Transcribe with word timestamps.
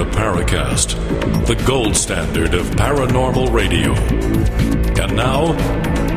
The 0.00 0.06
Paracast, 0.12 1.46
the 1.46 1.62
gold 1.66 1.94
standard 1.94 2.54
of 2.54 2.64
paranormal 2.68 3.52
radio. 3.52 3.92
And 3.92 5.14
now, 5.14 5.52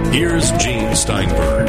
here's 0.09 0.51
Gene 0.51 0.95
Steinberg. 0.95 1.67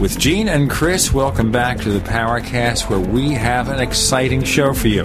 With 0.00 0.18
Gene 0.18 0.48
and 0.48 0.70
Chris, 0.70 1.12
welcome 1.12 1.52
back 1.52 1.76
to 1.80 1.90
the 1.90 2.00
Paracast, 2.00 2.88
where 2.88 2.98
we 2.98 3.32
have 3.32 3.68
an 3.68 3.80
exciting 3.80 4.42
show 4.42 4.72
for 4.72 4.88
you. 4.88 5.02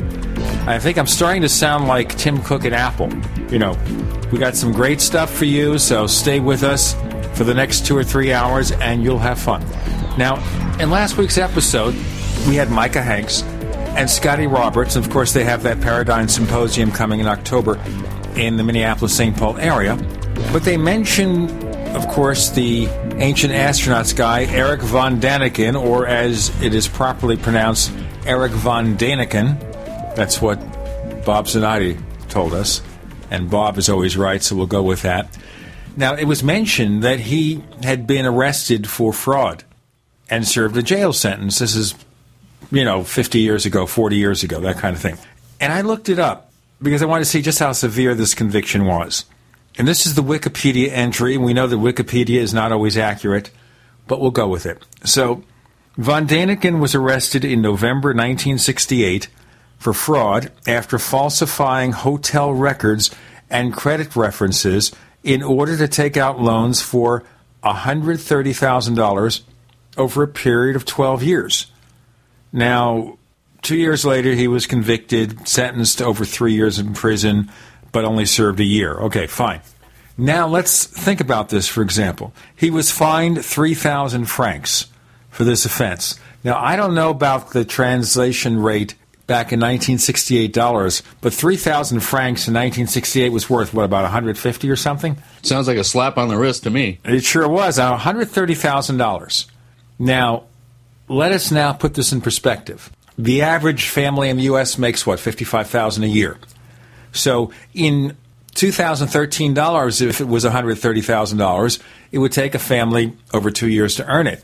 I 0.65 0.79
think 0.79 0.97
I'm 0.97 1.05
starting 1.05 1.41
to 1.41 1.49
sound 1.49 1.85
like 1.85 2.17
Tim 2.17 2.41
Cook 2.41 2.63
at 2.63 2.71
Apple. 2.71 3.11
You 3.51 3.59
know, 3.59 3.77
we 4.31 4.39
got 4.39 4.55
some 4.55 4.71
great 4.71 5.01
stuff 5.01 5.33
for 5.33 5.43
you, 5.43 5.77
so 5.79 6.07
stay 6.07 6.39
with 6.39 6.63
us 6.63 6.93
for 7.33 7.43
the 7.43 7.53
next 7.53 7.85
two 7.85 7.97
or 7.97 8.05
three 8.05 8.31
hours 8.31 8.71
and 8.71 9.03
you'll 9.03 9.19
have 9.19 9.37
fun. 9.37 9.65
Now, 10.17 10.37
in 10.79 10.89
last 10.89 11.17
week's 11.17 11.37
episode, 11.37 11.93
we 12.47 12.55
had 12.55 12.71
Micah 12.71 13.01
Hanks 13.01 13.43
and 13.43 14.09
Scotty 14.09 14.47
Roberts. 14.47 14.95
Of 14.95 15.09
course, 15.09 15.33
they 15.33 15.43
have 15.43 15.63
that 15.63 15.81
Paradigm 15.81 16.29
Symposium 16.29 16.91
coming 16.91 17.19
in 17.19 17.27
October 17.27 17.77
in 18.35 18.55
the 18.55 18.63
Minneapolis 18.63 19.15
St. 19.15 19.35
Paul 19.35 19.57
area. 19.57 19.95
But 20.53 20.63
they 20.63 20.77
mentioned, 20.77 21.51
of 21.95 22.07
course, 22.07 22.49
the 22.51 22.87
ancient 23.17 23.53
astronauts 23.53 24.15
guy, 24.15 24.43
Eric 24.45 24.81
von 24.81 25.19
Daniken, 25.19 25.79
or 25.79 26.07
as 26.07 26.49
it 26.61 26.73
is 26.73 26.87
properly 26.87 27.35
pronounced, 27.35 27.91
Eric 28.25 28.53
von 28.53 28.97
Daniken. 28.97 29.59
That's 30.15 30.41
what 30.41 30.57
Bob 31.25 31.47
Zanotti 31.47 32.01
told 32.29 32.53
us. 32.53 32.81
And 33.29 33.49
Bob 33.49 33.77
is 33.77 33.89
always 33.89 34.15
right, 34.15 34.41
so 34.41 34.55
we'll 34.55 34.67
go 34.67 34.83
with 34.83 35.01
that. 35.01 35.37
Now, 35.97 36.15
it 36.15 36.25
was 36.25 36.43
mentioned 36.43 37.03
that 37.03 37.19
he 37.19 37.63
had 37.83 38.07
been 38.07 38.25
arrested 38.25 38.87
for 38.87 39.11
fraud 39.11 39.65
and 40.29 40.47
served 40.47 40.77
a 40.77 40.83
jail 40.83 41.11
sentence. 41.11 41.59
This 41.59 41.75
is 41.75 41.95
you 42.71 42.83
know, 42.83 43.03
50 43.03 43.39
years 43.39 43.65
ago, 43.65 43.85
40 43.85 44.15
years 44.15 44.43
ago, 44.43 44.59
that 44.61 44.77
kind 44.77 44.95
of 44.95 45.01
thing. 45.01 45.17
And 45.59 45.73
I 45.73 45.81
looked 45.81 46.09
it 46.09 46.19
up 46.19 46.51
because 46.81 47.01
I 47.01 47.05
wanted 47.05 47.25
to 47.25 47.29
see 47.29 47.41
just 47.41 47.59
how 47.59 47.71
severe 47.71 48.13
this 48.13 48.33
conviction 48.33 48.85
was. 48.85 49.25
And 49.77 49.87
this 49.87 50.05
is 50.05 50.15
the 50.15 50.23
Wikipedia 50.23 50.89
entry, 50.89 51.37
we 51.37 51.53
know 51.53 51.67
that 51.67 51.75
Wikipedia 51.75 52.39
is 52.39 52.53
not 52.53 52.71
always 52.71 52.97
accurate, 52.97 53.51
but 54.07 54.19
we'll 54.19 54.31
go 54.31 54.47
with 54.47 54.65
it. 54.65 54.83
So, 55.03 55.43
von 55.97 56.27
Daniken 56.27 56.79
was 56.79 56.95
arrested 56.95 57.45
in 57.45 57.61
November 57.61 58.09
1968 58.09 59.27
for 59.77 59.93
fraud 59.93 60.51
after 60.65 60.97
falsifying 60.97 61.91
hotel 61.91 62.51
records 62.51 63.11
and 63.49 63.73
credit 63.73 64.15
references 64.15 64.91
in 65.23 65.43
order 65.43 65.77
to 65.77 65.87
take 65.87 66.17
out 66.17 66.41
loans 66.41 66.81
for 66.81 67.23
$130,000 67.63 69.41
over 69.97 70.23
a 70.23 70.27
period 70.27 70.75
of 70.75 70.85
12 70.85 71.23
years. 71.23 71.71
Now, 72.57 73.19
two 73.61 73.77
years 73.77 74.03
later, 74.03 74.33
he 74.33 74.47
was 74.47 74.65
convicted, 74.65 75.47
sentenced 75.47 75.99
to 75.99 76.05
over 76.05 76.25
three 76.25 76.53
years 76.53 76.79
in 76.79 76.95
prison, 76.95 77.51
but 77.91 78.03
only 78.03 78.25
served 78.25 78.59
a 78.59 78.63
year. 78.63 78.95
Okay, 78.95 79.27
fine. 79.27 79.61
Now, 80.17 80.47
let's 80.47 80.85
think 80.85 81.21
about 81.21 81.49
this, 81.49 81.67
for 81.67 81.83
example. 81.83 82.33
He 82.55 82.71
was 82.71 82.89
fined 82.89 83.45
3,000 83.45 84.25
francs 84.25 84.87
for 85.29 85.43
this 85.43 85.65
offense. 85.65 86.19
Now, 86.43 86.57
I 86.57 86.75
don't 86.75 86.95
know 86.95 87.11
about 87.11 87.51
the 87.51 87.63
translation 87.63 88.59
rate 88.59 88.95
back 89.27 89.51
in 89.51 89.59
1968 89.59 90.51
dollars, 90.51 91.03
but 91.21 91.31
3,000 91.31 91.99
francs 91.99 92.47
in 92.47 92.55
1968 92.55 93.29
was 93.29 93.51
worth, 93.51 93.71
what, 93.71 93.83
about 93.83 94.01
150 94.01 94.67
or 94.67 94.75
something? 94.75 95.17
Sounds 95.43 95.67
like 95.67 95.77
a 95.77 95.83
slap 95.83 96.17
on 96.17 96.27
the 96.27 96.37
wrist 96.37 96.63
to 96.63 96.71
me. 96.71 96.97
It 97.05 97.23
sure 97.23 97.47
was. 97.47 97.77
Uh, 97.77 97.95
$130,000. 97.99 99.45
Now, 99.99 100.45
let 101.07 101.31
us 101.31 101.51
now 101.51 101.73
put 101.73 101.93
this 101.93 102.11
in 102.11 102.21
perspective. 102.21 102.91
The 103.17 103.41
average 103.41 103.89
family 103.89 104.29
in 104.29 104.37
the 104.37 104.43
U.S. 104.43 104.77
makes 104.77 105.05
what, 105.05 105.19
55000 105.19 106.03
a 106.03 106.07
year. 106.07 106.37
So 107.11 107.51
in 107.73 108.15
2013 108.53 109.53
dollars, 109.53 110.01
if 110.01 110.21
it 110.21 110.27
was 110.27 110.45
$130,000, 110.45 111.79
it 112.11 112.17
would 112.19 112.31
take 112.31 112.55
a 112.55 112.59
family 112.59 113.13
over 113.33 113.51
two 113.51 113.69
years 113.69 113.95
to 113.95 114.07
earn 114.07 114.27
it. 114.27 114.43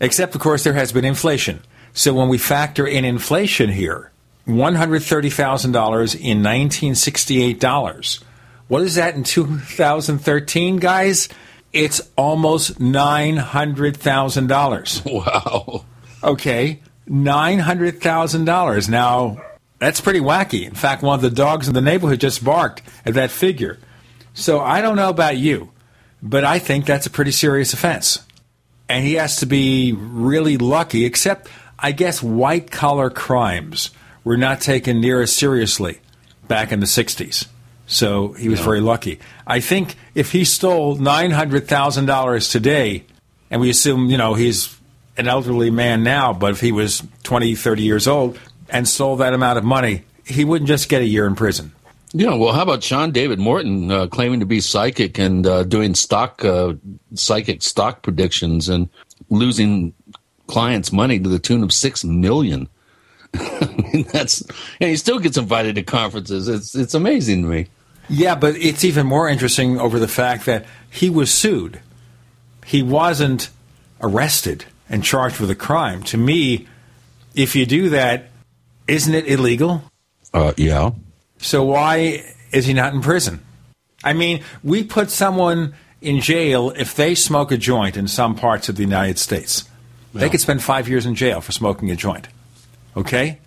Except, 0.00 0.34
of 0.34 0.40
course, 0.40 0.64
there 0.64 0.72
has 0.72 0.92
been 0.92 1.04
inflation. 1.04 1.60
So 1.92 2.12
when 2.14 2.28
we 2.28 2.38
factor 2.38 2.86
in 2.86 3.04
inflation 3.04 3.70
here, 3.70 4.10
$130,000 4.46 5.68
in 5.68 6.42
1968 6.42 7.60
dollars. 7.60 8.20
What 8.68 8.82
is 8.82 8.94
that 8.96 9.14
in 9.14 9.24
2013, 9.24 10.76
guys? 10.78 11.28
It's 11.72 12.00
almost 12.16 12.78
$900,000. 12.78 15.04
Wow. 15.12 15.84
Okay, 16.24 16.80
$900,000. 17.08 18.88
Now, 18.88 19.36
that's 19.78 20.00
pretty 20.00 20.20
wacky. 20.20 20.66
In 20.66 20.74
fact, 20.74 21.02
one 21.02 21.16
of 21.16 21.22
the 21.22 21.30
dogs 21.30 21.68
in 21.68 21.74
the 21.74 21.82
neighborhood 21.82 22.20
just 22.20 22.42
barked 22.42 22.82
at 23.04 23.14
that 23.14 23.30
figure. 23.30 23.78
So 24.32 24.60
I 24.60 24.80
don't 24.80 24.96
know 24.96 25.10
about 25.10 25.36
you, 25.36 25.70
but 26.22 26.44
I 26.44 26.58
think 26.58 26.86
that's 26.86 27.06
a 27.06 27.10
pretty 27.10 27.30
serious 27.30 27.74
offense. 27.74 28.24
And 28.88 29.04
he 29.04 29.14
has 29.14 29.36
to 29.36 29.46
be 29.46 29.92
really 29.92 30.56
lucky, 30.56 31.04
except 31.04 31.48
I 31.78 31.92
guess 31.92 32.22
white 32.22 32.70
collar 32.70 33.10
crimes 33.10 33.90
were 34.24 34.38
not 34.38 34.62
taken 34.62 35.00
near 35.00 35.20
as 35.20 35.34
seriously 35.34 36.00
back 36.48 36.72
in 36.72 36.80
the 36.80 36.86
60s. 36.86 37.46
So 37.86 38.32
he 38.32 38.48
was 38.48 38.60
very 38.60 38.80
lucky. 38.80 39.20
I 39.46 39.60
think 39.60 39.96
if 40.14 40.32
he 40.32 40.46
stole 40.46 40.96
$900,000 40.96 42.50
today, 42.50 43.04
and 43.50 43.60
we 43.60 43.68
assume, 43.68 44.06
you 44.06 44.16
know, 44.16 44.32
he's 44.32 44.74
an 45.16 45.28
elderly 45.28 45.70
man 45.70 46.02
now, 46.02 46.32
but 46.32 46.52
if 46.52 46.60
he 46.60 46.72
was 46.72 47.02
20, 47.22 47.54
30 47.54 47.82
years 47.82 48.08
old 48.08 48.38
and 48.68 48.88
stole 48.88 49.16
that 49.16 49.34
amount 49.34 49.58
of 49.58 49.64
money, 49.64 50.04
he 50.26 50.44
wouldn't 50.44 50.68
just 50.68 50.88
get 50.88 51.02
a 51.02 51.06
year 51.06 51.26
in 51.26 51.34
prison. 51.34 51.72
Yeah, 52.12 52.34
well, 52.34 52.52
how 52.52 52.62
about 52.62 52.82
Sean 52.82 53.10
David 53.10 53.40
Morton 53.40 53.90
uh, 53.90 54.06
claiming 54.06 54.40
to 54.40 54.46
be 54.46 54.60
psychic 54.60 55.18
and 55.18 55.44
uh, 55.46 55.64
doing 55.64 55.96
stock 55.96 56.44
uh, 56.44 56.74
psychic 57.14 57.60
stock 57.62 58.02
predictions 58.02 58.68
and 58.68 58.88
losing 59.30 59.94
clients' 60.46 60.92
money 60.92 61.18
to 61.18 61.28
the 61.28 61.40
tune 61.40 61.64
of 61.64 61.72
six 61.72 62.04
million? 62.04 62.68
I 63.34 63.88
mean, 63.92 64.06
that's 64.12 64.42
and 64.80 64.90
he 64.90 64.96
still 64.96 65.18
gets 65.18 65.36
invited 65.36 65.74
to 65.74 65.82
conferences. 65.82 66.46
It's 66.46 66.76
it's 66.76 66.94
amazing 66.94 67.42
to 67.42 67.48
me. 67.48 67.66
Yeah, 68.08 68.36
but 68.36 68.54
it's 68.56 68.84
even 68.84 69.06
more 69.06 69.28
interesting 69.28 69.80
over 69.80 69.98
the 69.98 70.06
fact 70.06 70.46
that 70.46 70.66
he 70.88 71.10
was 71.10 71.34
sued. 71.34 71.80
He 72.64 72.80
wasn't 72.80 73.50
arrested 74.00 74.66
and 74.88 75.02
charged 75.02 75.40
with 75.40 75.50
a 75.50 75.54
crime. 75.54 76.02
To 76.04 76.16
me, 76.16 76.66
if 77.34 77.56
you 77.56 77.66
do 77.66 77.90
that, 77.90 78.30
isn't 78.86 79.14
it 79.14 79.26
illegal? 79.26 79.82
Uh, 80.32 80.52
yeah. 80.56 80.90
So 81.38 81.64
why 81.64 82.24
is 82.52 82.66
he 82.66 82.72
not 82.74 82.94
in 82.94 83.00
prison? 83.00 83.40
I 84.02 84.12
mean, 84.12 84.42
we 84.62 84.84
put 84.84 85.10
someone 85.10 85.74
in 86.00 86.20
jail 86.20 86.70
if 86.76 86.94
they 86.94 87.14
smoke 87.14 87.50
a 87.50 87.56
joint 87.56 87.96
in 87.96 88.06
some 88.08 88.34
parts 88.34 88.68
of 88.68 88.76
the 88.76 88.82
United 88.82 89.18
States. 89.18 89.64
They 90.12 90.28
could 90.28 90.40
spend 90.40 90.62
five 90.62 90.88
years 90.88 91.06
in 91.06 91.16
jail 91.16 91.40
for 91.40 91.50
smoking 91.50 91.90
a 91.90 91.96
joint. 91.96 92.28
Okay? 92.96 93.40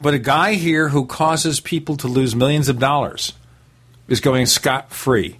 But 0.00 0.14
a 0.14 0.18
guy 0.18 0.54
here 0.54 0.88
who 0.88 1.06
causes 1.06 1.60
people 1.60 1.96
to 1.98 2.08
lose 2.08 2.34
millions 2.34 2.68
of 2.68 2.80
dollars 2.80 3.32
is 4.08 4.20
going 4.20 4.46
scot 4.46 4.92
free. 4.92 5.38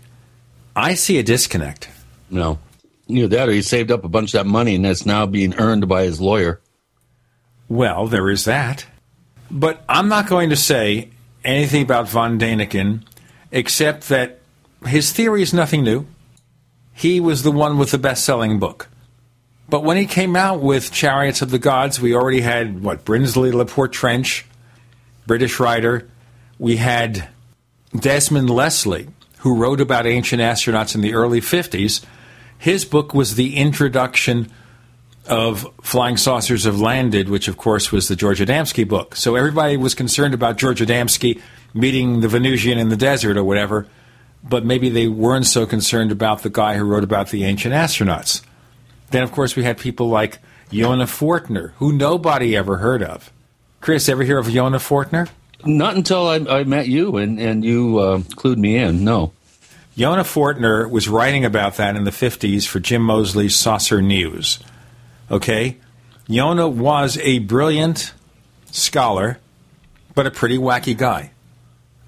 I 0.76 0.94
see 0.94 1.18
a 1.18 1.24
disconnect. 1.24 1.88
No. 2.30 2.60
Either 3.06 3.28
that 3.28 3.48
or 3.48 3.52
he 3.52 3.62
saved 3.62 3.90
up 3.90 4.04
a 4.04 4.08
bunch 4.08 4.34
of 4.34 4.44
that 4.44 4.50
money 4.50 4.74
and 4.74 4.84
that's 4.84 5.04
now 5.04 5.26
being 5.26 5.54
earned 5.54 5.88
by 5.88 6.04
his 6.04 6.20
lawyer. 6.20 6.60
Well, 7.68 8.06
there 8.06 8.30
is 8.30 8.44
that. 8.44 8.86
But 9.50 9.84
I'm 9.88 10.08
not 10.08 10.28
going 10.28 10.50
to 10.50 10.56
say 10.56 11.10
anything 11.44 11.82
about 11.82 12.08
von 12.08 12.38
Daniken 12.38 13.02
except 13.52 14.08
that 14.08 14.40
his 14.86 15.12
theory 15.12 15.42
is 15.42 15.54
nothing 15.54 15.84
new. 15.84 16.06
He 16.92 17.20
was 17.20 17.42
the 17.42 17.52
one 17.52 17.78
with 17.78 17.90
the 17.90 17.98
best 17.98 18.24
selling 18.24 18.58
book. 18.58 18.88
But 19.68 19.82
when 19.82 19.96
he 19.96 20.06
came 20.06 20.36
out 20.36 20.60
with 20.60 20.92
Chariots 20.92 21.42
of 21.42 21.50
the 21.50 21.58
Gods, 21.58 22.00
we 22.00 22.14
already 22.14 22.42
had, 22.42 22.82
what, 22.82 23.04
Brinsley 23.04 23.52
Le 23.52 23.64
Poer 23.64 23.88
Trench, 23.88 24.44
British 25.26 25.58
writer. 25.58 26.08
We 26.58 26.76
had 26.76 27.28
Desmond 27.98 28.50
Leslie, 28.50 29.08
who 29.38 29.56
wrote 29.56 29.80
about 29.80 30.06
ancient 30.06 30.42
astronauts 30.42 30.94
in 30.94 31.00
the 31.00 31.14
early 31.14 31.40
50s. 31.40 32.04
His 32.64 32.86
book 32.86 33.12
was 33.12 33.34
the 33.34 33.56
introduction 33.56 34.50
of 35.28 35.70
Flying 35.82 36.16
Saucers 36.16 36.64
Have 36.64 36.80
Landed, 36.80 37.28
which 37.28 37.46
of 37.46 37.58
course 37.58 37.92
was 37.92 38.08
the 38.08 38.16
George 38.16 38.40
Adamski 38.40 38.88
book. 38.88 39.16
So 39.16 39.34
everybody 39.34 39.76
was 39.76 39.94
concerned 39.94 40.32
about 40.32 40.56
George 40.56 40.80
Adamski 40.80 41.42
meeting 41.74 42.20
the 42.20 42.28
Venusian 42.28 42.78
in 42.78 42.88
the 42.88 42.96
desert 42.96 43.36
or 43.36 43.44
whatever, 43.44 43.86
but 44.42 44.64
maybe 44.64 44.88
they 44.88 45.08
weren't 45.08 45.44
so 45.44 45.66
concerned 45.66 46.10
about 46.10 46.42
the 46.42 46.48
guy 46.48 46.78
who 46.78 46.84
wrote 46.84 47.04
about 47.04 47.28
the 47.28 47.44
ancient 47.44 47.74
astronauts. 47.74 48.42
Then, 49.10 49.22
of 49.22 49.30
course, 49.30 49.56
we 49.56 49.64
had 49.64 49.76
people 49.76 50.08
like 50.08 50.38
Yona 50.70 51.04
Fortner, 51.04 51.72
who 51.72 51.92
nobody 51.92 52.56
ever 52.56 52.78
heard 52.78 53.02
of. 53.02 53.30
Chris, 53.82 54.08
ever 54.08 54.22
hear 54.22 54.38
of 54.38 54.46
Yona 54.46 54.80
Fortner? 54.80 55.28
Not 55.66 55.96
until 55.96 56.26
I, 56.26 56.36
I 56.36 56.64
met 56.64 56.88
you 56.88 57.18
and, 57.18 57.38
and 57.38 57.62
you 57.62 57.98
uh, 57.98 58.18
clued 58.20 58.56
me 58.56 58.78
in. 58.78 59.04
No. 59.04 59.34
Yona 59.96 60.24
Fortner 60.24 60.90
was 60.90 61.08
writing 61.08 61.44
about 61.44 61.76
that 61.76 61.94
in 61.94 62.02
the 62.02 62.10
50s 62.10 62.66
for 62.66 62.80
Jim 62.80 63.02
Moseley's 63.02 63.54
Saucer 63.54 64.02
News. 64.02 64.58
Okay? 65.30 65.76
Yona 66.28 66.70
was 66.70 67.16
a 67.18 67.38
brilliant 67.40 68.12
scholar, 68.72 69.38
but 70.14 70.26
a 70.26 70.32
pretty 70.32 70.58
wacky 70.58 70.96
guy. 70.96 71.30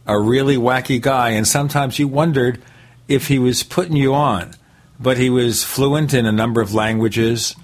A 0.04 0.18
really 0.18 0.56
wacky 0.56 1.00
guy, 1.00 1.30
and 1.30 1.46
sometimes 1.46 1.98
you 1.98 2.08
wondered 2.08 2.60
if 3.06 3.28
he 3.28 3.38
was 3.38 3.62
putting 3.62 3.96
you 3.96 4.14
on. 4.14 4.54
But 4.98 5.16
he 5.16 5.30
was 5.30 5.62
fluent 5.62 6.12
in 6.12 6.26
a 6.26 6.32
number 6.32 6.60
of 6.60 6.74
languages, 6.74 7.54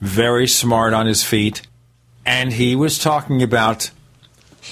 very 0.00 0.48
smart 0.48 0.92
on 0.92 1.06
his 1.06 1.22
feet, 1.22 1.62
and 2.26 2.52
he 2.52 2.74
was 2.74 2.98
talking 2.98 3.42
about 3.42 3.90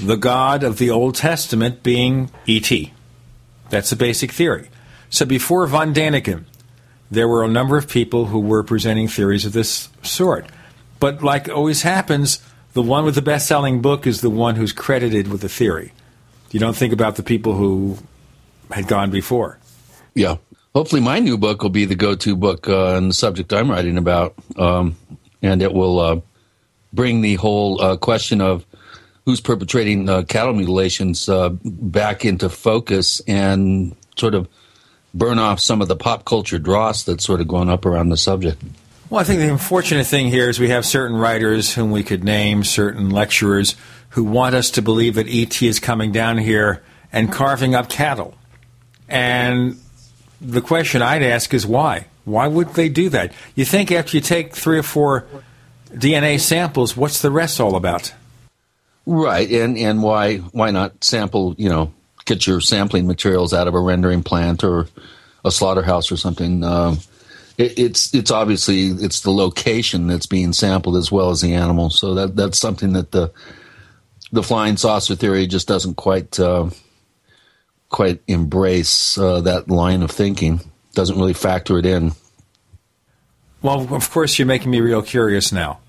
the 0.01 0.17
God 0.17 0.65
of 0.65 0.79
the 0.79 0.91
Old 0.91 1.15
Testament 1.15 1.83
being 1.85 2.31
E.T. 2.47 2.93
That's 3.69 3.91
the 3.91 3.97
basic 3.97 4.33
theory. 4.33 4.69
So 5.11 5.27
before 5.27 5.67
von 5.67 5.93
Daniken, 5.93 6.45
there 7.11 7.29
were 7.29 7.45
a 7.45 7.49
number 7.49 7.77
of 7.77 7.89
people 7.89 8.27
who 8.27 8.39
were 8.39 8.63
presenting 8.63 9.09
theories 9.09 9.45
of 9.45 9.53
this 9.53 9.89
sort. 10.03 10.47
But 11.01 11.23
like 11.23 11.49
always 11.49 11.83
happens, 11.83 12.41
the 12.73 12.83
one 12.83 13.05
with 13.05 13.17
the 13.17 13.23
best 13.23 13.49
selling 13.49 13.83
book 13.83 14.07
is 14.07 14.21
the 14.21 14.31
one 14.31 14.55
who's 14.55 14.73
credited 14.73 15.29
with 15.29 15.41
the 15.41 15.49
theory. 15.49 15.93
You 16.53 16.61
don't 16.61 16.77
think 16.77 16.93
about 16.93 17.17
the 17.17 17.23
people 17.23 17.55
who 17.55 17.99
had 18.71 18.87
gone 18.87 19.11
before. 19.11 19.59
Yeah. 20.15 20.37
Hopefully, 20.75 21.01
my 21.01 21.19
new 21.19 21.37
book 21.37 21.63
will 21.63 21.71
be 21.71 21.85
the 21.85 21.97
go 21.97 22.15
to 22.15 22.37
book 22.37 22.69
uh, 22.69 22.97
on 22.97 23.09
the 23.09 23.15
subject 23.15 23.53
I'm 23.53 23.71
writing 23.71 23.99
about. 23.99 24.35
Um, 24.57 24.97
and 25.43 25.63
it 25.63 25.73
will 25.73 25.99
uh, 25.99 26.21
bring 26.93 27.23
the 27.23 27.35
whole 27.35 27.81
uh, 27.81 27.97
question 27.97 28.41
of 28.41 28.65
who's 29.25 29.41
perpetrating 29.41 30.09
uh, 30.09 30.23
cattle 30.23 30.53
mutilations 30.55 31.29
uh, 31.29 31.51
back 31.65 32.25
into 32.25 32.49
focus 32.49 33.21
and 33.27 33.97
sort 34.17 34.35
of 34.35 34.49
burn 35.15 35.39
off 35.39 35.61
some 35.61 35.83
of 35.83 35.89
the 35.89 35.97
pop 35.97 36.25
culture 36.25 36.59
dross 36.59 37.03
that's 37.03 37.25
sort 37.25 37.41
of 37.41 37.49
grown 37.49 37.69
up 37.69 37.85
around 37.85 38.09
the 38.11 38.17
subject. 38.17 38.63
Well, 39.09 39.21
I 39.21 39.25
think 39.25 39.41
the 39.41 39.51
unfortunate 39.51 40.07
thing 40.07 40.29
here 40.29 40.49
is 40.49 40.61
we 40.61 40.69
have 40.69 40.87
certain 40.87 41.17
writers 41.17 41.75
whom 41.75 41.91
we 41.91 42.05
could 42.05 42.23
name, 42.23 42.63
certain 42.63 43.11
lecturers 43.11 43.75
who 44.11 44.23
want 44.25 44.55
us 44.55 44.71
to 44.73 44.83
believe 44.83 45.17
that 45.17 45.27
ET 45.29 45.61
is 45.63 45.81
coming 45.81 46.13
down 46.13 46.39
here 46.39 46.83
and 47.13 47.33
carving 47.33 47.75
up 47.75 47.89
cattle. 47.89 48.35
And 49.09 49.81
the 50.41 50.61
question 50.61 51.03
I'd 51.03 51.23
ask 51.23 51.53
is 51.53 51.67
why? 51.67 52.07
Why 52.25 52.47
would 52.47 52.75
they 52.75 52.89
do 52.89 53.09
that? 53.09 53.33
You 53.57 53.65
think 53.65 53.91
after 53.91 54.17
you 54.17 54.21
take 54.21 54.55
three 54.55 54.79
or 54.79 54.85
four 54.85 55.27
DNA 55.93 56.39
samples, 56.39 56.97
what's 56.97 57.21
the 57.21 57.31
rest 57.31 57.61
all 57.61 57.75
about? 57.75 58.15
Right, 59.07 59.51
and 59.51 59.77
and 59.77 60.03
why 60.03 60.37
why 60.37 60.71
not 60.71 61.03
sample? 61.03 61.55
You 61.59 61.69
know, 61.69 61.93
get 62.31 62.47
your 62.47 62.61
sampling 62.61 63.07
materials 63.07 63.53
out 63.53 63.69
of 63.69 63.75
a 63.75 63.81
rendering 63.81 64.23
plant 64.23 64.63
or 64.63 64.87
a 65.45 65.51
slaughterhouse 65.51 66.13
or 66.13 66.17
something. 66.17 66.63
Um, 66.63 66.99
it, 67.59 67.79
it's 67.79 68.15
it's 68.15 68.31
obviously 68.31 68.87
it's 68.87 69.21
the 69.21 69.33
location 69.33 70.07
that's 70.07 70.27
being 70.27 70.53
sampled 70.53 70.97
as 70.97 71.11
well 71.11 71.31
as 71.31 71.41
the 71.41 71.55
animal. 71.55 71.91
So 71.91 72.15
that 72.15 72.37
that's 72.37 72.59
something 72.59 72.93
that 72.93 73.11
the 73.11 73.33
the 74.33 74.43
flying 74.43 74.77
saucer 74.77 75.17
theory 75.17 75.47
just 75.47 75.67
doesn't 75.67 75.95
quite 75.95 76.39
uh, 76.39 76.71
quite 77.89 78.21
embrace 78.29 79.19
uh, 79.19 79.41
that 79.43 79.69
line 79.69 80.03
of 80.03 80.11
thinking. 80.11 80.61
Doesn't 80.95 81.17
really 81.17 81.35
factor 81.35 81.79
it 81.79 81.87
in. 81.87 82.13
Well, 83.63 83.93
of 83.95 84.11
course, 84.11 84.39
you're 84.39 84.47
making 84.47 84.71
me 84.71 84.81
real 84.81 85.03
curious 85.03 85.53
now. 85.53 85.81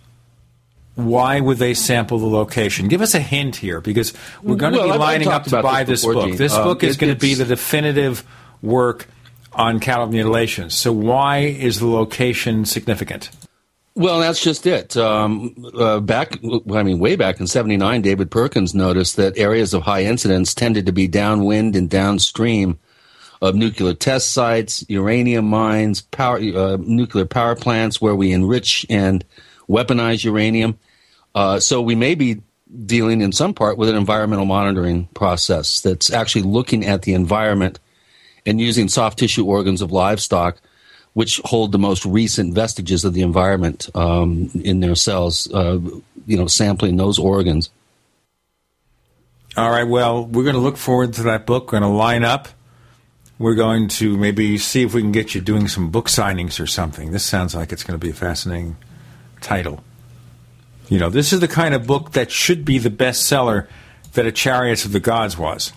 Why 0.95 1.39
would 1.39 1.57
they 1.57 1.73
sample 1.73 2.19
the 2.19 2.27
location? 2.27 2.87
Give 2.89 3.01
us 3.01 3.15
a 3.15 3.19
hint 3.19 3.55
here, 3.55 3.79
because 3.81 4.13
we're 4.43 4.55
going 4.55 4.73
to 4.73 4.79
Well, 4.79 4.91
be 4.93 4.97
lining 4.97 5.27
up 5.29 5.45
to 5.45 5.61
buy 5.61 5.83
this 5.83 6.01
this 6.03 6.13
book. 6.13 6.25
Gene. 6.27 6.35
This 6.35 6.53
Um, 6.53 6.63
book 6.65 6.83
is 6.83 6.95
it- 6.95 6.99
going 6.99 7.13
to 7.13 7.19
be 7.19 7.33
the 7.33 7.45
definitive 7.45 8.23
work 8.61 9.07
on 9.53 9.79
cattle 9.79 10.07
mutilations. 10.07 10.75
So, 10.75 10.91
why 10.91 11.39
is 11.39 11.79
the 11.79 11.87
location 11.87 12.65
significant? 12.65 13.29
Well, 13.95 14.19
that's 14.19 14.41
just 14.41 14.65
it. 14.67 14.95
Um, 14.95 15.53
uh, 15.77 15.99
back, 15.99 16.39
I 16.73 16.83
mean, 16.83 16.99
way 16.99 17.15
back 17.17 17.39
in 17.41 17.47
'79, 17.47 18.01
David 18.01 18.31
Perkins 18.31 18.73
noticed 18.73 19.17
that 19.17 19.37
areas 19.37 19.73
of 19.73 19.83
high 19.83 20.03
incidence 20.03 20.53
tended 20.53 20.85
to 20.85 20.93
be 20.93 21.07
downwind 21.07 21.75
and 21.75 21.89
downstream 21.89 22.79
of 23.41 23.55
nuclear 23.55 23.93
test 23.93 24.31
sites, 24.31 24.85
uranium 24.87 25.45
mines, 25.45 26.01
power, 26.01 26.37
uh, 26.37 26.77
nuclear 26.79 27.25
power 27.25 27.55
plants 27.55 27.99
where 28.01 28.15
we 28.15 28.31
enrich 28.31 28.85
and 28.89 29.25
weaponize 29.71 30.23
uranium. 30.23 30.77
Uh, 31.33 31.59
so 31.59 31.81
we 31.81 31.95
may 31.95 32.15
be 32.15 32.41
dealing 32.85 33.21
in 33.21 33.31
some 33.31 33.53
part 33.53 33.77
with 33.77 33.89
an 33.89 33.95
environmental 33.95 34.45
monitoring 34.45 35.07
process 35.13 35.81
that's 35.81 36.11
actually 36.11 36.43
looking 36.43 36.85
at 36.85 37.03
the 37.03 37.13
environment 37.13 37.79
and 38.45 38.59
using 38.59 38.87
soft 38.87 39.19
tissue 39.19 39.45
organs 39.45 39.81
of 39.81 39.91
livestock, 39.91 40.57
which 41.13 41.39
hold 41.45 41.71
the 41.71 41.79
most 41.79 42.05
recent 42.05 42.53
vestiges 42.53 43.05
of 43.05 43.13
the 43.13 43.21
environment 43.21 43.89
um, 43.95 44.49
in 44.63 44.79
their 44.79 44.95
cells. 44.95 45.51
Uh, 45.53 45.79
you 46.25 46.37
know, 46.37 46.47
sampling 46.47 46.97
those 46.97 47.19
organs. 47.19 47.69
All 49.57 49.69
right, 49.69 49.83
well, 49.83 50.25
we're 50.25 50.43
going 50.43 50.55
to 50.55 50.61
look 50.61 50.77
forward 50.77 51.13
to 51.13 51.23
that 51.23 51.45
book. 51.45 51.71
We're 51.71 51.79
going 51.79 51.91
to 51.91 51.97
line 51.97 52.23
up. 52.23 52.47
We're 53.37 53.55
going 53.55 53.89
to 53.89 54.17
maybe 54.17 54.57
see 54.57 54.83
if 54.83 54.93
we 54.93 55.01
can 55.01 55.11
get 55.11 55.35
you 55.35 55.41
doing 55.41 55.67
some 55.67 55.89
book 55.89 56.07
signings 56.07 56.59
or 56.59 56.67
something. 56.67 57.11
This 57.11 57.25
sounds 57.25 57.55
like 57.55 57.71
it's 57.71 57.83
going 57.83 57.99
to 57.99 58.05
be 58.05 58.13
fascinating 58.13 58.77
title. 59.41 59.83
You 60.89 60.99
know, 60.99 61.09
this 61.09 61.33
is 61.33 61.39
the 61.39 61.47
kind 61.47 61.73
of 61.73 61.87
book 61.87 62.11
that 62.11 62.31
should 62.31 62.65
be 62.65 62.77
the 62.77 62.89
bestseller 62.89 63.67
that 64.13 64.25
A 64.25 64.31
Chariots 64.31 64.85
of 64.85 64.91
the 64.91 64.99
Gods 64.99 65.37
was. 65.37 65.73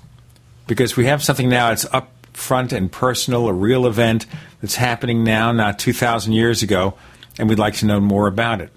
Because 0.67 0.97
we 0.97 1.07
have 1.07 1.23
something 1.23 1.49
now 1.49 1.69
that's 1.69 1.85
up 1.93 2.11
front 2.33 2.73
and 2.73 2.91
personal, 2.91 3.49
a 3.49 3.53
real 3.53 3.87
event 3.87 4.27
that's 4.61 4.77
happening 4.77 5.25
now, 5.25 5.53
not 5.53 5.79
2,000 5.79 6.33
years 6.33 6.63
ago, 6.63 6.95
and 7.39 7.49
we'd 7.49 7.59
like 7.59 7.75
to 7.75 7.87
know 7.87 8.01
more 8.01 8.27
about 8.27 8.61
it. 8.61 8.71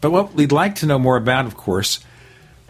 But 0.00 0.10
what 0.10 0.34
we'd 0.34 0.52
like 0.52 0.76
to 0.76 0.86
know 0.86 0.98
more 0.98 1.16
about, 1.16 1.46
of 1.46 1.56
course, 1.56 2.00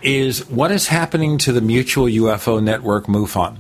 is 0.03 0.49
what 0.49 0.71
is 0.71 0.89
happening 0.89 1.39
to 1.39 1.53
the 1.53 1.61
mutual 1.61 2.07
UFO 2.07 2.63
network 2.63 3.07
MUFON. 3.07 3.59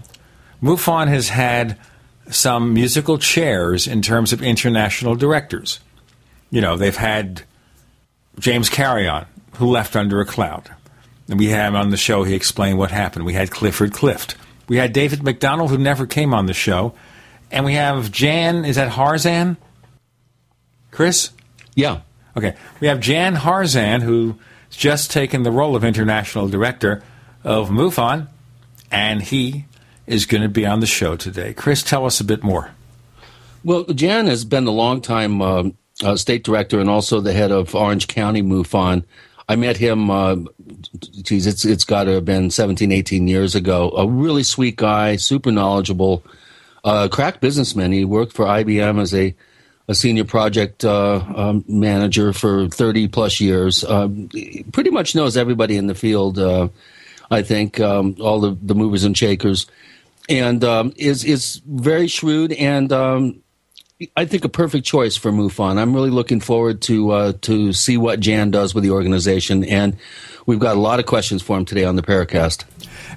MUFON 0.62 1.08
has 1.08 1.30
had 1.30 1.78
some 2.30 2.72
musical 2.72 3.18
chairs 3.18 3.86
in 3.86 4.02
terms 4.02 4.32
of 4.32 4.42
international 4.42 5.14
directors. 5.14 5.80
You 6.50 6.60
know, 6.60 6.76
they've 6.76 6.96
had 6.96 7.42
James 8.38 8.68
Carrion, 8.68 9.26
who 9.54 9.66
left 9.66 9.96
under 9.96 10.20
a 10.20 10.24
cloud. 10.24 10.70
And 11.28 11.38
we 11.38 11.48
had 11.48 11.68
him 11.68 11.76
on 11.76 11.90
the 11.90 11.96
show, 11.96 12.24
he 12.24 12.34
explained 12.34 12.78
what 12.78 12.90
happened. 12.90 13.26
We 13.26 13.34
had 13.34 13.50
Clifford 13.50 13.92
Clift. 13.92 14.36
We 14.68 14.76
had 14.76 14.92
David 14.92 15.22
MacDonald, 15.22 15.70
who 15.70 15.78
never 15.78 16.06
came 16.06 16.32
on 16.32 16.46
the 16.46 16.54
show. 16.54 16.94
And 17.50 17.64
we 17.64 17.74
have 17.74 18.12
Jan, 18.12 18.64
is 18.64 18.76
that 18.76 18.92
Harzan? 18.92 19.56
Chris? 20.90 21.30
Yeah. 21.74 22.00
Okay. 22.36 22.54
We 22.80 22.88
have 22.88 23.00
Jan 23.00 23.36
Harzan, 23.36 24.02
who's 24.02 24.34
just 24.70 25.10
taken 25.10 25.42
the 25.42 25.50
role 25.50 25.76
of 25.76 25.84
international 25.84 26.48
director 26.48 27.02
of 27.44 27.70
MUFON, 27.70 28.28
and 28.90 29.22
he 29.22 29.66
is 30.06 30.26
going 30.26 30.42
to 30.42 30.48
be 30.48 30.66
on 30.66 30.80
the 30.80 30.86
show 30.86 31.16
today. 31.16 31.52
Chris, 31.52 31.82
tell 31.82 32.06
us 32.06 32.20
a 32.20 32.24
bit 32.24 32.42
more. 32.42 32.70
Well, 33.64 33.84
Jan 33.84 34.26
has 34.26 34.44
been 34.44 34.64
the 34.64 34.72
longtime 34.72 35.42
um 35.42 35.76
uh, 36.02 36.16
state 36.16 36.44
director 36.44 36.80
and 36.80 36.90
also 36.90 37.20
the 37.20 37.32
head 37.32 37.50
of 37.50 37.74
Orange 37.74 38.08
County 38.08 38.42
MUFON. 38.42 39.04
I 39.48 39.56
met 39.56 39.78
him, 39.78 40.10
uh, 40.10 40.36
geez, 41.22 41.46
it's, 41.46 41.64
it's 41.64 41.84
got 41.84 42.04
to 42.04 42.12
have 42.12 42.24
been 42.24 42.50
17, 42.50 42.92
18 42.92 43.28
years 43.28 43.54
ago. 43.54 43.90
A 43.90 44.06
really 44.06 44.42
sweet 44.42 44.76
guy, 44.76 45.16
super 45.16 45.50
knowledgeable, 45.50 46.22
uh, 46.84 47.08
crack 47.08 47.40
businessman. 47.40 47.92
He 47.92 48.04
worked 48.04 48.34
for 48.34 48.44
IBM 48.44 49.00
as 49.00 49.14
a, 49.14 49.34
a 49.88 49.94
senior 49.94 50.24
project 50.24 50.84
uh, 50.84 51.24
um, 51.34 51.64
manager 51.66 52.34
for 52.34 52.68
30 52.68 53.08
plus 53.08 53.40
years. 53.40 53.84
Um, 53.84 54.28
pretty 54.72 54.90
much 54.90 55.14
knows 55.14 55.36
everybody 55.36 55.78
in 55.78 55.86
the 55.86 55.94
field, 55.94 56.38
uh, 56.38 56.68
I 57.30 57.40
think, 57.40 57.80
um, 57.80 58.16
all 58.20 58.40
the, 58.40 58.56
the 58.60 58.74
movers 58.74 59.04
and 59.04 59.16
shakers, 59.16 59.66
and 60.28 60.62
um, 60.62 60.92
is, 60.96 61.24
is 61.24 61.62
very 61.66 62.06
shrewd 62.06 62.52
and 62.52 62.92
um, 62.92 63.42
I 64.16 64.26
think 64.26 64.44
a 64.44 64.48
perfect 64.48 64.86
choice 64.86 65.16
for 65.16 65.32
MUFON. 65.32 65.76
I'm 65.76 65.92
really 65.92 66.10
looking 66.10 66.38
forward 66.38 66.80
to 66.82 67.10
uh, 67.10 67.32
to 67.42 67.72
see 67.72 67.96
what 67.96 68.20
Jan 68.20 68.52
does 68.52 68.72
with 68.72 68.84
the 68.84 68.92
organization, 68.92 69.64
and 69.64 69.96
we've 70.46 70.60
got 70.60 70.76
a 70.76 70.80
lot 70.80 71.00
of 71.00 71.06
questions 71.06 71.42
for 71.42 71.58
him 71.58 71.64
today 71.64 71.82
on 71.82 71.96
the 71.96 72.02
Paracast. 72.02 72.64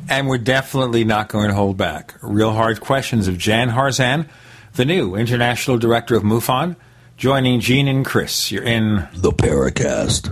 And 0.09 0.27
we're 0.27 0.39
definitely 0.39 1.03
not 1.03 1.29
going 1.29 1.49
to 1.49 1.53
hold 1.53 1.77
back. 1.77 2.15
Real 2.23 2.53
hard 2.53 2.81
questions 2.81 3.27
of 3.27 3.37
Jan 3.37 3.69
Harzan, 3.69 4.27
the 4.73 4.85
new 4.85 5.13
international 5.15 5.77
director 5.77 6.15
of 6.15 6.23
MUFON, 6.23 6.75
joining 7.15 7.59
Gene 7.59 7.87
and 7.87 8.03
Chris. 8.03 8.51
You're 8.51 8.63
in 8.63 9.07
The 9.13 9.31
Paracast. 9.31 10.31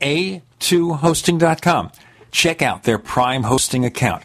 a2hosting.com. 0.00 1.92
Check 2.30 2.62
out 2.62 2.84
their 2.84 2.98
Prime 2.98 3.42
hosting 3.44 3.84
account. 3.84 4.24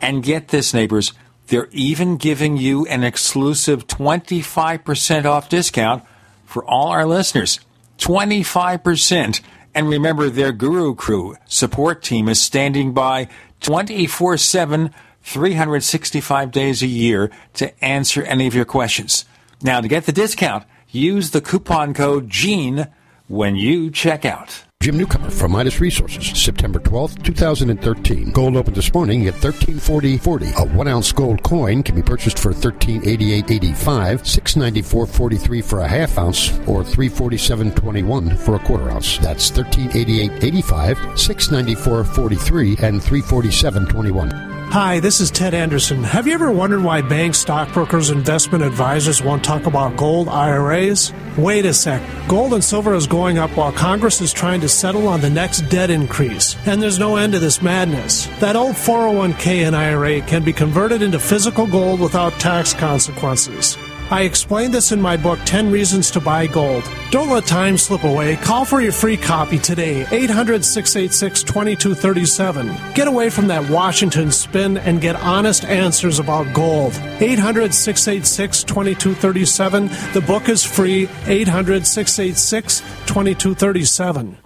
And 0.00 0.22
get 0.22 0.48
this, 0.48 0.74
neighbors, 0.74 1.12
they're 1.48 1.68
even 1.70 2.16
giving 2.16 2.56
you 2.56 2.86
an 2.86 3.04
exclusive 3.04 3.86
25% 3.86 5.24
off 5.24 5.48
discount 5.48 6.04
for 6.44 6.64
all 6.64 6.88
our 6.88 7.06
listeners. 7.06 7.60
25%. 7.98 9.40
And 9.74 9.88
remember, 9.88 10.28
their 10.30 10.52
Guru 10.52 10.94
Crew 10.94 11.36
support 11.46 12.02
team 12.02 12.28
is 12.28 12.40
standing 12.40 12.92
by 12.92 13.28
24 13.60 14.38
7, 14.38 14.90
365 15.22 16.50
days 16.50 16.82
a 16.82 16.86
year 16.86 17.30
to 17.54 17.84
answer 17.84 18.22
any 18.22 18.46
of 18.46 18.54
your 18.54 18.64
questions. 18.64 19.24
Now, 19.62 19.80
to 19.80 19.88
get 19.88 20.06
the 20.06 20.12
discount, 20.12 20.64
use 20.90 21.30
the 21.30 21.40
coupon 21.40 21.94
code 21.94 22.28
GENE 22.28 22.88
when 23.28 23.56
you 23.56 23.90
check 23.90 24.24
out. 24.24 24.65
Jim 24.86 24.98
Newcomer 24.98 25.30
from 25.30 25.50
Midas 25.50 25.80
Resources, 25.80 26.40
September 26.40 26.78
12th, 26.78 27.20
2013. 27.24 28.30
Gold 28.30 28.56
opened 28.56 28.76
this 28.76 28.94
morning 28.94 29.26
at 29.26 29.34
1340.40. 29.34 30.54
A 30.54 30.76
one 30.76 30.86
ounce 30.86 31.10
gold 31.10 31.42
coin 31.42 31.82
can 31.82 31.96
be 31.96 32.02
purchased 32.02 32.38
for 32.38 32.52
1388.85, 32.52 33.74
694.43 33.74 35.64
for 35.64 35.80
a 35.80 35.88
half 35.88 36.16
ounce, 36.18 36.52
or 36.68 36.84
347.21 36.84 38.38
for 38.38 38.54
a 38.54 38.60
quarter 38.60 38.88
ounce. 38.88 39.18
That's 39.18 39.50
1388.85, 39.50 40.94
694.43, 40.94 42.82
and 42.84 43.00
347.21. 43.00 44.55
Hi, 44.70 45.00
this 45.00 45.20
is 45.20 45.30
Ted 45.30 45.54
Anderson. 45.54 46.02
Have 46.02 46.26
you 46.26 46.34
ever 46.34 46.50
wondered 46.50 46.82
why 46.82 47.00
banks, 47.00 47.38
stockbrokers, 47.38 48.10
investment 48.10 48.64
advisors 48.64 49.22
won't 49.22 49.44
talk 49.44 49.64
about 49.64 49.96
gold 49.96 50.28
IRAs? 50.28 51.14
Wait 51.38 51.64
a 51.64 51.72
sec. 51.72 52.02
Gold 52.28 52.52
and 52.52 52.62
silver 52.62 52.92
is 52.92 53.06
going 53.06 53.38
up 53.38 53.56
while 53.56 53.72
Congress 53.72 54.20
is 54.20 54.32
trying 54.34 54.60
to 54.60 54.68
settle 54.68 55.08
on 55.08 55.20
the 55.20 55.30
next 55.30 55.62
debt 55.70 55.88
increase. 55.88 56.56
And 56.66 56.82
there's 56.82 56.98
no 56.98 57.16
end 57.16 57.32
to 57.34 57.38
this 57.38 57.62
madness. 57.62 58.26
That 58.40 58.56
old 58.56 58.74
401k 58.74 59.66
and 59.66 59.74
IRA 59.74 60.20
can 60.20 60.44
be 60.44 60.52
converted 60.52 61.00
into 61.00 61.20
physical 61.20 61.66
gold 61.66 62.00
without 62.00 62.32
tax 62.34 62.74
consequences. 62.74 63.78
I 64.08 64.22
explained 64.22 64.72
this 64.72 64.92
in 64.92 65.00
my 65.00 65.16
book, 65.16 65.40
10 65.46 65.72
Reasons 65.72 66.12
to 66.12 66.20
Buy 66.20 66.46
Gold. 66.46 66.88
Don't 67.10 67.28
let 67.28 67.44
time 67.44 67.76
slip 67.76 68.04
away. 68.04 68.36
Call 68.36 68.64
for 68.64 68.80
your 68.80 68.92
free 68.92 69.16
copy 69.16 69.58
today, 69.58 70.06
800 70.12 70.64
686 70.64 71.42
2237. 71.42 72.94
Get 72.94 73.08
away 73.08 73.30
from 73.30 73.48
that 73.48 73.68
Washington 73.68 74.30
spin 74.30 74.76
and 74.76 75.00
get 75.00 75.16
honest 75.16 75.64
answers 75.64 76.20
about 76.20 76.54
gold. 76.54 76.92
800 77.18 77.74
686 77.74 78.62
2237. 78.62 79.88
The 80.12 80.24
book 80.24 80.48
is 80.48 80.62
free, 80.62 81.08
800 81.26 81.84
686 81.84 82.80
2237. 83.06 84.45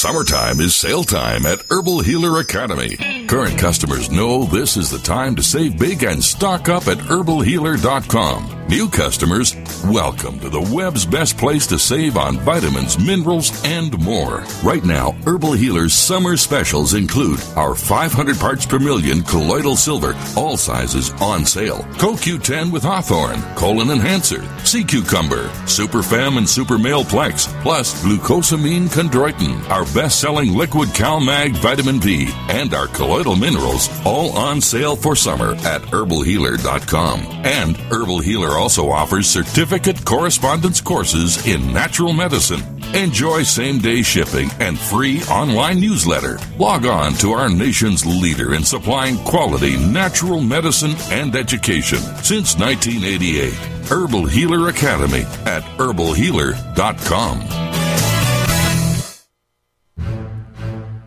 Summertime 0.00 0.60
is 0.60 0.76
sale 0.76 1.02
time 1.02 1.44
at 1.44 1.68
Herbal 1.68 2.02
Healer 2.02 2.38
Academy. 2.38 3.17
Current 3.28 3.58
customers 3.58 4.10
know 4.10 4.44
this 4.44 4.78
is 4.78 4.88
the 4.88 4.98
time 4.98 5.36
to 5.36 5.42
save 5.42 5.78
big 5.78 6.02
and 6.02 6.24
stock 6.24 6.70
up 6.70 6.88
at 6.88 6.96
herbalhealer.com. 6.96 8.54
New 8.70 8.88
customers, 8.88 9.54
welcome 9.84 10.38
to 10.40 10.50
the 10.50 10.60
web's 10.74 11.06
best 11.06 11.38
place 11.38 11.66
to 11.66 11.78
save 11.78 12.18
on 12.18 12.38
vitamins, 12.38 12.98
minerals, 12.98 13.50
and 13.64 13.98
more. 14.02 14.44
Right 14.62 14.84
now, 14.84 15.12
Herbal 15.24 15.54
Healer's 15.54 15.94
summer 15.94 16.36
specials 16.36 16.92
include 16.92 17.40
our 17.56 17.74
500 17.74 18.36
parts 18.38 18.66
per 18.66 18.78
million 18.78 19.22
colloidal 19.22 19.76
silver, 19.76 20.14
all 20.36 20.58
sizes 20.58 21.12
on 21.22 21.46
sale. 21.46 21.78
CoQ10 21.96 22.70
with 22.70 22.82
Hawthorne, 22.82 23.42
colon 23.56 23.90
enhancer, 23.90 24.42
sea 24.64 24.84
cucumber, 24.84 25.50
super 25.66 26.02
fem 26.02 26.36
and 26.36 26.48
super 26.48 26.78
male 26.78 27.04
plex, 27.04 27.46
plus 27.62 28.02
glucosamine 28.02 28.88
chondroitin, 28.88 29.66
our 29.70 29.84
best-selling 29.94 30.52
liquid 30.54 30.90
CalMag 30.90 31.56
vitamin 31.56 32.00
V, 32.00 32.28
and 32.48 32.74
our 32.74 32.86
colloidal 32.88 33.17
minerals, 33.36 33.88
all 34.04 34.36
on 34.36 34.60
sale 34.60 34.96
for 34.96 35.16
summer 35.16 35.54
at 35.66 35.82
herbalhealer.com. 35.82 37.20
And 37.44 37.76
Herbal 37.76 38.20
Healer 38.20 38.56
also 38.56 38.90
offers 38.90 39.26
certificate 39.26 40.04
correspondence 40.04 40.80
courses 40.80 41.46
in 41.46 41.72
natural 41.72 42.12
medicine. 42.12 42.60
Enjoy 42.94 43.42
same 43.42 43.78
day 43.78 44.02
shipping 44.02 44.50
and 44.60 44.78
free 44.78 45.22
online 45.24 45.80
newsletter. 45.80 46.38
Log 46.58 46.86
on 46.86 47.12
to 47.14 47.32
our 47.32 47.50
nation's 47.50 48.06
leader 48.06 48.54
in 48.54 48.64
supplying 48.64 49.18
quality 49.24 49.76
natural 49.76 50.40
medicine 50.40 50.94
and 51.10 51.34
education 51.36 51.98
since 52.22 52.56
1988. 52.56 53.52
Herbal 53.88 54.26
Healer 54.26 54.68
Academy 54.68 55.22
at 55.46 55.62
herbalhealer.com. 55.78 57.87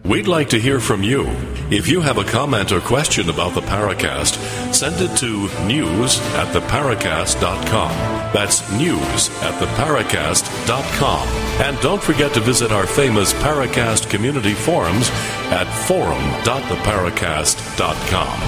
We'd 0.04 0.28
like 0.28 0.50
to 0.50 0.60
hear 0.60 0.80
from 0.80 1.04
you. 1.04 1.28
If 1.70 1.88
you 1.88 2.02
have 2.02 2.18
a 2.18 2.24
comment 2.24 2.72
or 2.72 2.82
question 2.82 3.30
about 3.30 3.54
the 3.54 3.62
Paracast, 3.62 4.74
send 4.74 4.96
it 5.00 5.16
to 5.18 5.48
news 5.68 6.20
at 6.34 6.52
theparacast.com. 6.56 7.92
That's 8.34 8.68
news 8.72 9.30
at 9.42 9.54
theparacast.com. 9.62 11.28
And 11.64 11.80
don't 11.82 12.02
forget 12.02 12.34
to 12.34 12.40
visit 12.40 12.72
our 12.72 12.88
famous 12.88 13.32
Paracast 13.34 14.10
community 14.10 14.56
forums 14.56 15.12
at 15.52 15.66
forum.theparacast.com. 15.86 18.42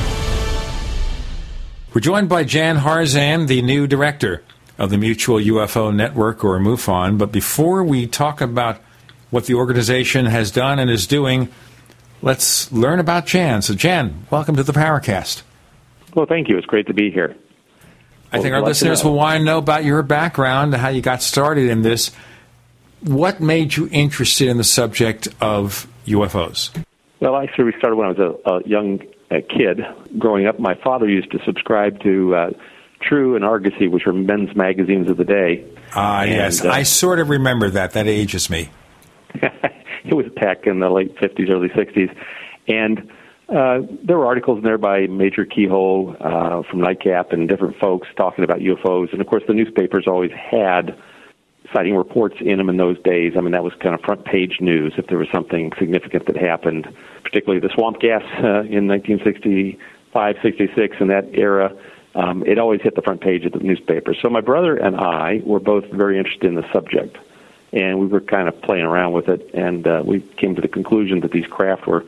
We're 1.93 2.01
joined 2.01 2.29
by 2.29 2.45
Jan 2.45 2.77
Harzan, 2.77 3.45
the 3.47 3.61
new 3.61 3.85
director 3.85 4.41
of 4.79 4.89
the 4.89 4.97
Mutual 4.97 5.37
UFO 5.37 5.95
Network, 5.95 6.43
or 6.43 6.57
MUFON. 6.57 7.19
But 7.19 7.31
before 7.31 7.83
we 7.83 8.07
talk 8.07 8.41
about 8.41 8.81
what 9.33 9.45
the 9.45 9.55
organization 9.55 10.27
has 10.27 10.51
done 10.51 10.77
and 10.77 10.91
is 10.91 11.07
doing, 11.07 11.49
let's 12.21 12.71
learn 12.71 12.99
about 12.99 13.25
Jan. 13.25 13.63
So, 13.63 13.73
Jan, 13.73 14.27
welcome 14.29 14.55
to 14.57 14.63
the 14.63 14.73
Paracast. 14.73 15.41
Well, 16.13 16.27
thank 16.27 16.49
you. 16.49 16.57
It's 16.57 16.67
great 16.67 16.85
to 16.85 16.93
be 16.93 17.09
here. 17.09 17.35
I 18.31 18.39
think 18.39 18.53
our 18.53 18.61
listeners 18.61 19.03
will 19.03 19.15
want 19.15 19.39
to 19.39 19.43
know 19.43 19.57
about 19.57 19.85
your 19.85 20.03
background, 20.03 20.73
and 20.73 20.81
how 20.81 20.89
you 20.89 21.01
got 21.01 21.23
started 21.23 21.69
in 21.69 21.81
this. 21.81 22.11
What 23.01 23.39
made 23.39 23.75
you 23.75 23.89
interested 23.91 24.47
in 24.47 24.57
the 24.57 24.63
subject 24.63 25.27
of 25.41 25.87
UFOs? 26.05 26.69
Well, 27.19 27.33
I 27.35 27.43
actually, 27.43 27.65
we 27.65 27.73
started 27.77 27.95
when 27.95 28.07
I 28.07 28.11
was 28.11 28.19
a, 28.19 28.49
a 28.49 28.67
young 28.67 29.01
a 29.31 29.41
kid. 29.41 29.81
Growing 30.19 30.45
up, 30.45 30.59
my 30.59 30.75
father 30.75 31.09
used 31.09 31.31
to 31.31 31.39
subscribe 31.43 31.99
to 32.01 32.35
uh, 32.35 32.49
True 33.01 33.35
and 33.35 33.43
Argosy, 33.43 33.87
which 33.87 34.05
were 34.05 34.13
men's 34.13 34.55
magazines 34.55 35.09
of 35.09 35.17
the 35.17 35.25
day. 35.25 35.65
Ah, 35.95 36.19
uh, 36.19 36.23
yes. 36.23 36.63
Uh, 36.63 36.69
I 36.69 36.83
sort 36.83 37.19
of 37.19 37.29
remember 37.29 37.71
that. 37.71 37.91
That 37.91 38.07
ages 38.07 38.49
me. 38.49 38.69
it 40.05 40.13
was 40.13 40.25
tech 40.37 40.65
in 40.67 40.79
the 40.79 40.89
late 40.89 41.15
50s, 41.17 41.49
early 41.49 41.69
60s. 41.69 42.15
And 42.67 43.11
uh, 43.49 43.81
there 44.03 44.17
were 44.17 44.25
articles 44.25 44.59
in 44.59 44.63
there 44.63 44.77
by 44.77 45.07
Major 45.07 45.45
Keyhoe 45.45 46.15
uh, 46.15 46.63
from 46.63 46.79
NICAP 46.79 47.33
and 47.33 47.47
different 47.47 47.77
folks 47.77 48.07
talking 48.15 48.43
about 48.43 48.59
UFOs. 48.59 49.11
And 49.11 49.21
of 49.21 49.27
course, 49.27 49.43
the 49.47 49.53
newspapers 49.53 50.05
always 50.07 50.31
had 50.31 50.97
sighting 51.73 51.95
reports 51.95 52.35
in 52.39 52.57
them 52.57 52.69
in 52.69 52.77
those 52.77 53.01
days. 53.03 53.33
I 53.37 53.41
mean, 53.41 53.51
that 53.51 53.63
was 53.63 53.73
kind 53.79 53.95
of 53.95 54.01
front 54.01 54.25
page 54.25 54.57
news 54.59 54.93
if 54.97 55.07
there 55.07 55.17
was 55.17 55.27
something 55.33 55.71
significant 55.77 56.27
that 56.27 56.37
happened, 56.37 56.87
particularly 57.23 57.59
the 57.59 57.73
swamp 57.73 57.99
gas 57.99 58.23
uh, 58.43 58.61
in 58.63 58.87
1965, 58.87 60.35
66, 60.41 60.97
in 60.99 61.07
that 61.07 61.25
era. 61.33 61.75
Um, 62.15 62.43
it 62.45 62.59
always 62.59 62.81
hit 62.81 62.95
the 62.95 63.01
front 63.01 63.21
page 63.21 63.45
of 63.45 63.53
the 63.53 63.59
newspaper. 63.59 64.13
So 64.13 64.29
my 64.29 64.41
brother 64.41 64.75
and 64.75 64.95
I 64.95 65.41
were 65.43 65.59
both 65.59 65.85
very 65.91 66.17
interested 66.17 66.45
in 66.45 66.55
the 66.55 66.71
subject, 66.71 67.17
and 67.73 67.99
we 67.99 68.05
were 68.05 68.21
kind 68.21 68.47
of 68.47 68.61
playing 68.61 68.85
around 68.85 69.13
with 69.13 69.27
it, 69.27 69.49
and 69.53 69.85
uh, 69.87 70.03
we 70.05 70.21
came 70.21 70.55
to 70.55 70.61
the 70.61 70.67
conclusion 70.67 71.21
that 71.21 71.31
these 71.31 71.47
craft 71.47 71.87
were 71.87 72.05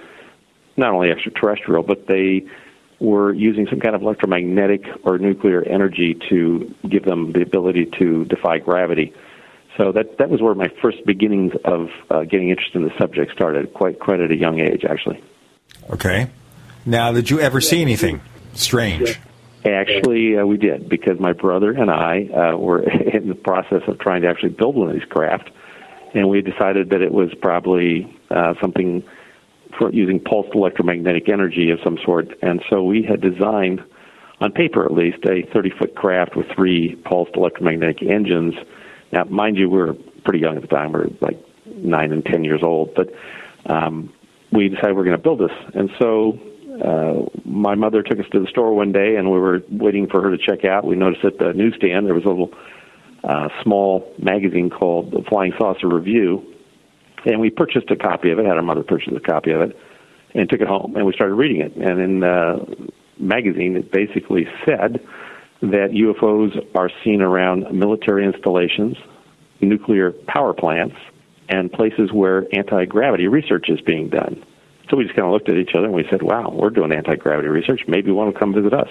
not 0.77 0.93
only 0.93 1.09
extraterrestrial, 1.09 1.83
but 1.83 2.07
they 2.07 2.45
were 2.99 3.33
using 3.33 3.67
some 3.67 3.79
kind 3.79 3.95
of 3.95 4.01
electromagnetic 4.01 4.85
or 5.03 5.17
nuclear 5.17 5.63
energy 5.63 6.17
to 6.29 6.73
give 6.87 7.03
them 7.03 7.31
the 7.31 7.41
ability 7.41 7.85
to 7.99 8.25
defy 8.25 8.59
gravity. 8.59 9.13
So 9.77 9.91
that 9.91 10.19
that 10.19 10.29
was 10.29 10.41
where 10.41 10.55
my 10.55 10.69
first 10.81 11.05
beginnings 11.05 11.53
of 11.65 11.89
uh, 12.09 12.23
getting 12.23 12.49
interested 12.49 12.77
in 12.77 12.87
the 12.87 12.97
subject 12.97 13.33
started, 13.33 13.73
quite 13.73 13.99
quite 13.99 14.21
at 14.21 14.31
a 14.31 14.35
young 14.35 14.59
age, 14.59 14.85
actually. 14.85 15.21
Okay. 15.89 16.27
Now, 16.85 17.11
did 17.11 17.29
you 17.29 17.39
ever 17.39 17.59
see 17.59 17.81
anything 17.81 18.21
strange? 18.53 19.19
Actually, 19.65 20.37
uh, 20.37 20.45
we 20.45 20.57
did 20.57 20.87
because 20.87 21.19
my 21.19 21.33
brother 21.33 21.71
and 21.71 21.89
I 21.89 22.27
uh, 22.27 22.57
were 22.57 22.83
in 23.13 23.29
the 23.29 23.35
process 23.35 23.81
of 23.87 23.99
trying 23.99 24.21
to 24.21 24.27
actually 24.27 24.49
build 24.49 24.75
one 24.75 24.89
of 24.89 24.93
these 24.93 25.09
craft, 25.09 25.49
and 26.13 26.29
we 26.29 26.41
decided 26.41 26.91
that 26.91 27.01
it 27.01 27.11
was 27.11 27.33
probably 27.41 28.15
uh, 28.29 28.53
something 28.61 29.03
for 29.77 29.91
using 29.91 30.19
pulsed 30.19 30.53
electromagnetic 30.53 31.27
energy 31.29 31.71
of 31.71 31.79
some 31.83 31.97
sort. 32.05 32.29
And 32.41 32.63
so 32.69 32.83
we 32.83 33.03
had 33.03 33.21
designed, 33.21 33.83
on 34.39 34.51
paper 34.51 34.85
at 34.85 34.93
least, 34.93 35.17
a 35.25 35.41
30 35.51 35.71
foot 35.71 35.95
craft 35.95 36.35
with 36.35 36.47
three 36.55 36.95
pulsed 37.03 37.35
electromagnetic 37.35 38.03
engines. 38.03 38.53
Now, 39.11 39.23
mind 39.25 39.57
you, 39.57 39.69
we 39.69 39.79
were 39.79 39.95
pretty 40.23 40.39
young 40.39 40.55
at 40.55 40.61
the 40.61 40.67
time. 40.67 40.93
We 40.93 40.99
were 40.99 41.09
like 41.21 41.37
nine 41.65 42.11
and 42.11 42.23
10 42.23 42.43
years 42.43 42.61
old. 42.63 42.95
But 42.95 43.09
um, 43.65 44.13
we 44.51 44.69
decided 44.69 44.91
we 44.91 44.97
were 44.97 45.05
going 45.05 45.17
to 45.17 45.23
build 45.23 45.39
this. 45.39 45.57
And 45.73 45.89
so 45.99 46.39
uh, 46.83 47.25
my 47.45 47.75
mother 47.75 48.01
took 48.03 48.19
us 48.19 48.25
to 48.31 48.39
the 48.39 48.47
store 48.47 48.73
one 48.73 48.91
day, 48.91 49.15
and 49.15 49.31
we 49.31 49.39
were 49.39 49.61
waiting 49.69 50.07
for 50.07 50.21
her 50.21 50.35
to 50.35 50.37
check 50.37 50.65
out. 50.65 50.85
We 50.85 50.95
noticed 50.95 51.23
at 51.23 51.37
the 51.37 51.53
newsstand 51.53 52.05
there 52.05 52.13
was 52.13 52.25
a 52.25 52.29
little 52.29 52.53
uh, 53.23 53.49
small 53.63 54.13
magazine 54.19 54.69
called 54.69 55.11
the 55.11 55.23
Flying 55.27 55.53
Saucer 55.57 55.87
Review, 55.87 56.45
and 57.25 57.39
we 57.39 57.49
purchased 57.49 57.89
a 57.91 57.95
copy 57.95 58.31
of 58.31 58.39
it. 58.39 58.45
Had 58.45 58.57
our 58.57 58.61
mother 58.61 58.83
purchase 58.83 59.13
a 59.15 59.19
copy 59.19 59.51
of 59.51 59.61
it, 59.61 59.77
and 60.33 60.49
took 60.49 60.61
it 60.61 60.67
home, 60.67 60.95
and 60.95 61.05
we 61.05 61.13
started 61.13 61.35
reading 61.35 61.61
it. 61.61 61.75
And 61.75 61.99
in 61.99 62.19
the 62.19 62.91
magazine, 63.17 63.75
it 63.75 63.91
basically 63.91 64.47
said 64.65 65.05
that 65.61 65.91
UFOs 65.91 66.67
are 66.75 66.89
seen 67.03 67.21
around 67.21 67.71
military 67.71 68.25
installations, 68.25 68.97
nuclear 69.61 70.11
power 70.27 70.53
plants, 70.53 70.95
and 71.49 71.71
places 71.71 72.11
where 72.11 72.45
anti 72.53 72.85
gravity 72.85 73.27
research 73.27 73.69
is 73.69 73.79
being 73.81 74.09
done. 74.09 74.43
So 74.89 74.97
we 74.97 75.03
just 75.03 75.15
kind 75.15 75.25
of 75.25 75.31
looked 75.31 75.49
at 75.49 75.57
each 75.57 75.73
other 75.73 75.85
and 75.85 75.93
we 75.93 76.07
said, 76.09 76.21
"Wow, 76.21 76.51
we're 76.53 76.69
doing 76.69 76.91
anti 76.91 77.15
gravity 77.15 77.47
research. 77.47 77.87
Maybe 77.87 78.11
one 78.11 78.27
will 78.27 78.33
come 78.33 78.53
visit 78.53 78.73
us." 78.73 78.89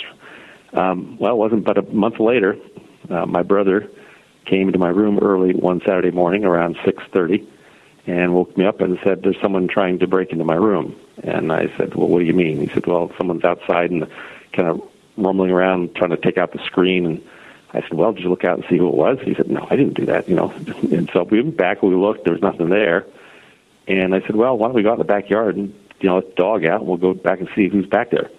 Um, 0.73 1.17
well, 1.19 1.35
it 1.35 1.39
wasn't 1.39 1.65
but 1.65 1.79
a 1.79 1.83
month 1.83 2.19
later. 2.19 2.57
Uh, 3.09 3.27
my 3.27 3.43
brother 3.43 3.89
came 4.47 4.69
into 4.69 4.79
my 4.79 4.89
room 4.89 5.19
early 5.21 5.55
one 5.55 5.81
Saturday 5.81 6.11
morning 6.11 6.45
around 6.45 6.77
six 6.85 7.03
thirty 7.13 7.47
and 8.07 8.35
woke 8.35 8.57
me 8.57 8.65
up 8.67 8.81
and 8.81 8.99
said, 9.05 9.23
"There's 9.23 9.41
someone 9.41 9.69
trying 9.69 10.01
to 10.01 10.07
break 10.07 10.33
into 10.33 10.45
my 10.45 10.57
room." 10.57 10.97
And 11.23 11.53
I 11.53 11.71
said, 11.77 11.95
"Well, 11.95 12.09
what 12.09 12.19
do 12.19 12.25
you 12.25 12.35
mean?" 12.35 12.59
He 12.59 12.67
said, 12.67 12.87
"Well, 12.87 13.13
someone's 13.17 13.45
outside 13.45 13.90
and 13.90 14.07
kind 14.53 14.68
of 14.68 14.83
rumbling 15.16 15.51
around 15.51 15.95
trying 15.95 16.11
to 16.11 16.16
take 16.16 16.38
out 16.38 16.53
the 16.53 16.64
screen." 16.64 17.07
And 17.07 17.23
I 17.73 17.81
said, 17.83 17.95
"Well, 17.95 18.12
did 18.12 18.25
you 18.25 18.31
look 18.31 18.45
out 18.45 18.59
and 18.59 18.66
see 18.68 18.79
who 18.79 18.88
it 18.88 18.95
was?" 18.95 19.18
He 19.23 19.35
said, 19.35 19.49
"No, 19.51 19.66
I 19.71 19.77
didn't 19.77 19.95
do 19.95 20.07
that." 20.07 20.29
You 20.29 20.35
know. 20.35 20.53
And 20.92 21.09
so 21.12 21.23
we 21.23 21.40
went 21.40 21.57
back. 21.57 21.83
We 21.83 21.95
looked. 21.95 22.25
There 22.25 22.33
was 22.33 22.42
nothing 22.42 22.68
there. 22.68 23.07
And 23.87 24.14
I 24.14 24.21
said, 24.23 24.37
"Well, 24.37 24.59
why 24.59 24.66
don't 24.68 24.75
we 24.75 24.83
go 24.83 24.90
out 24.90 24.95
in 24.95 24.99
the 24.99 25.05
backyard 25.05 25.57
and 25.57 25.73
you 26.00 26.09
know 26.09 26.16
let 26.16 26.28
the 26.28 26.35
dog 26.35 26.64
out? 26.64 26.80
And 26.80 26.88
we'll 26.88 26.98
go 26.98 27.14
back 27.14 27.40
and 27.40 27.48
see 27.54 27.68
who's 27.68 27.87
back 27.87 28.11
there." 28.11 28.30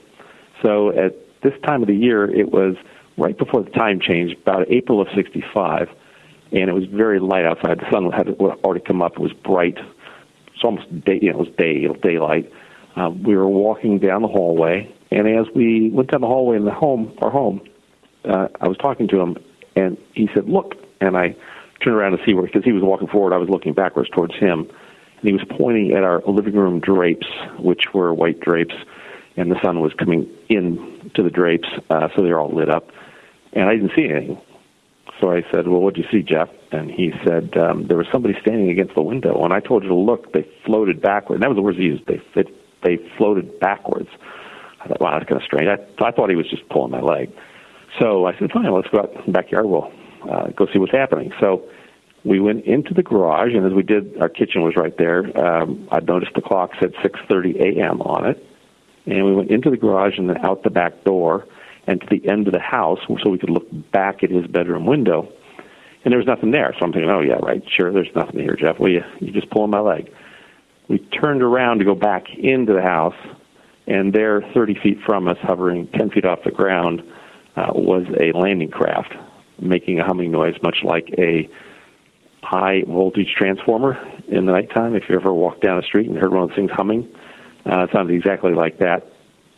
So 0.61 0.89
at 0.89 1.15
this 1.41 1.53
time 1.65 1.81
of 1.81 1.87
the 1.87 1.95
year, 1.95 2.25
it 2.25 2.51
was 2.51 2.75
right 3.17 3.37
before 3.37 3.63
the 3.63 3.71
time 3.71 3.99
change, 3.99 4.33
about 4.33 4.69
April 4.69 5.01
of 5.01 5.07
'65 5.15 5.89
and 6.51 6.69
it 6.69 6.73
was 6.73 6.85
very 6.85 7.19
light 7.19 7.45
outside. 7.45 7.79
The 7.79 7.89
sun 7.91 8.11
had 8.11 8.29
already 8.39 8.83
come 8.83 9.01
up. 9.01 9.13
It 9.13 9.19
was 9.19 9.33
bright. 9.33 9.77
It's 10.47 10.63
almost 10.63 10.87
day. 11.03 11.19
You 11.21 11.33
know, 11.33 11.39
it 11.39 11.47
was 11.47 11.55
day, 11.57 11.87
daylight. 12.01 12.51
Um, 12.95 13.23
we 13.23 13.35
were 13.35 13.47
walking 13.47 13.99
down 13.99 14.21
the 14.21 14.29
hallway, 14.29 14.93
and 15.11 15.27
as 15.27 15.47
we 15.53 15.89
went 15.89 16.11
down 16.11 16.21
the 16.21 16.27
hallway 16.27 16.55
in 16.55 16.63
the 16.63 16.73
home, 16.73 17.13
our 17.21 17.29
home, 17.29 17.61
uh, 18.23 18.47
I 18.61 18.67
was 18.67 18.77
talking 18.77 19.07
to 19.09 19.19
him, 19.19 19.37
and 19.75 19.97
he 20.13 20.29
said, 20.33 20.47
"Look," 20.47 20.75
and 21.01 21.17
I 21.17 21.35
turned 21.83 21.97
around 21.97 22.17
to 22.17 22.23
see 22.25 22.33
where 22.33 22.43
because 22.43 22.63
he 22.63 22.71
was 22.71 22.83
walking 22.83 23.07
forward. 23.07 23.33
I 23.33 23.37
was 23.37 23.49
looking 23.49 23.73
backwards 23.73 24.09
towards 24.09 24.35
him, 24.35 24.69
and 25.25 25.33
he 25.39 25.43
was 25.43 25.57
pointing 25.57 25.91
at 25.93 26.03
our 26.03 26.21
living 26.27 26.53
room 26.53 26.79
drapes, 26.79 27.25
which 27.57 27.85
were 27.95 28.13
white 28.13 28.39
drapes, 28.41 28.75
and 29.35 29.49
the 29.49 29.59
sun 29.63 29.79
was 29.79 29.91
coming 29.93 30.29
in 30.49 31.11
to 31.15 31.23
the 31.23 31.31
drapes, 31.31 31.67
uh, 31.89 32.09
so 32.15 32.21
they 32.21 32.29
were 32.29 32.39
all 32.39 32.53
lit 32.53 32.69
up. 32.69 32.89
And 33.53 33.67
I 33.67 33.73
didn't 33.73 33.93
see 33.95 34.07
anything. 34.07 34.39
So 35.19 35.31
I 35.31 35.43
said, 35.51 35.67
"Well, 35.67 35.81
what 35.81 35.95
did 35.95 36.05
you 36.05 36.11
see, 36.11 36.23
Jeff?" 36.23 36.49
And 36.71 36.91
he 36.91 37.11
said, 37.25 37.57
um, 37.57 37.87
"There 37.87 37.97
was 37.97 38.05
somebody 38.11 38.35
standing 38.41 38.69
against 38.69 38.93
the 38.93 39.01
window." 39.01 39.41
And 39.43 39.51
I 39.51 39.61
told 39.61 39.81
you 39.81 39.89
to 39.89 39.95
look. 39.95 40.31
They 40.31 40.45
floated 40.63 41.01
backward. 41.01 41.35
And 41.35 41.43
that 41.43 41.49
was 41.49 41.55
the 41.55 41.61
words 41.63 41.77
he 41.77 41.85
used. 41.85 42.05
They 42.05 42.21
fit, 42.33 42.49
they 42.83 42.97
floated 43.17 43.59
backwards. 43.59 44.09
I 44.81 44.89
thought, 44.89 45.01
"Wow, 45.01 45.17
that's 45.17 45.27
kind 45.27 45.41
of 45.41 45.45
strange." 45.45 45.67
I, 45.67 46.05
I 46.05 46.11
thought 46.11 46.29
he 46.29 46.35
was 46.35 46.49
just 46.49 46.67
pulling 46.69 46.91
my 46.91 47.01
leg. 47.01 47.31
So 47.99 48.25
I 48.25 48.37
said, 48.37 48.51
"Fine, 48.51 48.71
let's 48.71 48.89
go 48.89 48.99
out 48.99 49.15
in 49.15 49.21
the 49.25 49.31
backyard. 49.31 49.65
We'll 49.65 49.91
uh, 50.29 50.49
go 50.49 50.67
see 50.71 50.77
what's 50.77 50.91
happening." 50.91 51.31
So 51.39 51.63
we 52.25 52.39
went 52.39 52.65
into 52.65 52.93
the 52.93 53.03
garage, 53.03 53.53
and 53.53 53.65
as 53.65 53.73
we 53.73 53.83
did, 53.83 54.19
our 54.19 54.29
kitchen 54.29 54.63
was 54.63 54.75
right 54.75 54.97
there. 54.97 55.25
Um, 55.39 55.87
I 55.91 55.99
noticed 55.99 56.33
the 56.33 56.41
clock 56.41 56.71
said 56.79 56.93
6:30 56.95 57.77
a.m. 57.77 58.01
on 58.01 58.25
it, 58.25 58.43
and 59.05 59.23
we 59.25 59.33
went 59.33 59.51
into 59.51 59.69
the 59.69 59.77
garage 59.77 60.17
and 60.17 60.29
then 60.29 60.43
out 60.43 60.63
the 60.63 60.71
back 60.71 61.03
door 61.03 61.45
and 61.87 62.01
to 62.01 62.07
the 62.09 62.27
end 62.27 62.47
of 62.47 62.53
the 62.53 62.59
house 62.59 62.99
so 63.07 63.29
we 63.29 63.37
could 63.37 63.51
look 63.51 63.67
back 63.91 64.23
at 64.23 64.31
his 64.31 64.47
bedroom 64.47 64.87
window. 64.87 65.31
And 66.03 66.11
there 66.11 66.17
was 66.17 66.27
nothing 66.27 66.51
there. 66.51 66.73
So 66.79 66.85
I'm 66.85 66.91
thinking, 66.91 67.09
oh, 67.09 67.21
yeah, 67.21 67.35
right, 67.35 67.63
sure, 67.67 67.91
there's 67.91 68.13
nothing 68.15 68.39
here, 68.39 68.55
Jeff. 68.55 68.79
Well, 68.79 68.91
you, 68.91 69.03
you 69.19 69.31
just 69.31 69.49
pulling 69.49 69.71
my 69.71 69.79
leg. 69.79 70.11
We 70.87 70.99
turned 70.99 71.41
around 71.41 71.79
to 71.79 71.85
go 71.85 71.95
back 71.95 72.25
into 72.35 72.73
the 72.73 72.81
house, 72.81 73.15
and 73.87 74.13
there, 74.13 74.41
30 74.53 74.79
feet 74.81 74.97
from 75.05 75.27
us, 75.27 75.37
hovering 75.41 75.87
10 75.89 76.11
feet 76.11 76.25
off 76.25 76.39
the 76.43 76.51
ground, 76.51 77.01
uh, 77.55 77.71
was 77.73 78.05
a 78.19 78.37
landing 78.37 78.69
craft 78.69 79.13
making 79.59 79.99
a 79.99 80.05
humming 80.05 80.31
noise, 80.31 80.55
much 80.61 80.77
like 80.83 81.09
a 81.17 81.49
high 82.45 82.83
voltage 82.87 83.33
transformer 83.35 83.97
in 84.27 84.45
the 84.45 84.51
nighttime. 84.51 84.95
If 84.95 85.09
you 85.09 85.15
ever 85.15 85.33
walked 85.33 85.61
down 85.61 85.77
the 85.77 85.83
street 85.83 86.07
and 86.07 86.17
heard 86.17 86.31
one 86.31 86.43
of 86.43 86.49
those 86.49 86.55
things 86.55 86.71
humming, 86.71 87.13
uh, 87.65 87.83
it 87.83 87.89
sounded 87.91 88.13
exactly 88.13 88.53
like 88.53 88.77
that. 88.79 89.07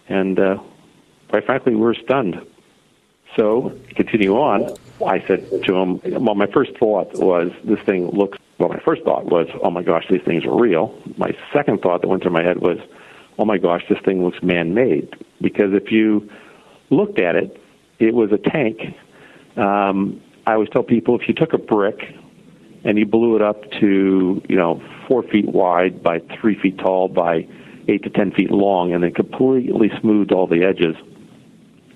And 0.08 0.40
uh, 0.40 0.58
quite 1.30 1.46
frankly, 1.46 1.76
we 1.76 1.82
were 1.82 1.96
stunned. 1.96 2.42
So, 3.36 3.78
continue 3.96 4.36
on, 4.36 4.74
I 5.06 5.20
said 5.28 5.50
to 5.66 5.76
him, 5.76 6.00
well, 6.24 6.34
my 6.34 6.48
first 6.48 6.76
thought 6.78 7.14
was, 7.16 7.52
this 7.64 7.80
thing 7.82 8.10
looks, 8.10 8.40
well, 8.58 8.70
my 8.70 8.80
first 8.80 9.04
thought 9.04 9.26
was, 9.26 9.48
oh 9.62 9.70
my 9.70 9.84
gosh, 9.84 10.06
these 10.10 10.24
things 10.24 10.44
are 10.46 10.58
real. 10.58 10.98
My 11.18 11.38
second 11.54 11.82
thought 11.82 12.02
that 12.02 12.08
went 12.08 12.24
through 12.24 12.32
my 12.32 12.42
head 12.42 12.60
was, 12.62 12.80
oh 13.38 13.46
my 13.46 13.58
gosh, 13.58 13.84
this 13.90 14.00
thing 14.06 14.24
looks 14.24 14.42
man 14.42 14.74
made. 14.74 15.14
Because 15.42 15.74
if 15.74 15.92
you 15.92 16.30
looked 16.90 17.20
at 17.20 17.36
it, 17.36 17.62
it 18.00 18.16
was 18.16 18.32
a 18.32 18.38
tank. 18.38 18.80
Um, 19.58 20.22
I 20.48 20.54
always 20.54 20.70
tell 20.70 20.84
people 20.84 21.20
if 21.20 21.28
you 21.28 21.36
took 21.36 21.54
a 21.54 21.58
brick 21.60 22.16
and 22.88 22.98
you 22.98 23.06
blew 23.06 23.36
it 23.36 23.42
up 23.42 23.70
to, 23.82 24.42
you 24.48 24.56
know, 24.56 24.82
four 25.10 25.22
feet 25.22 25.46
wide 25.46 26.02
by 26.02 26.20
three 26.40 26.58
feet 26.58 26.78
tall 26.78 27.10
by 27.10 27.46
eight 27.90 28.02
to 28.04 28.10
ten 28.10 28.32
feet 28.32 28.50
long 28.50 28.94
and 28.94 29.04
then 29.04 29.14
completely 29.14 29.92
smoothed 30.00 30.32
all 30.32 30.48
the 30.48 30.64
edges 30.64 30.96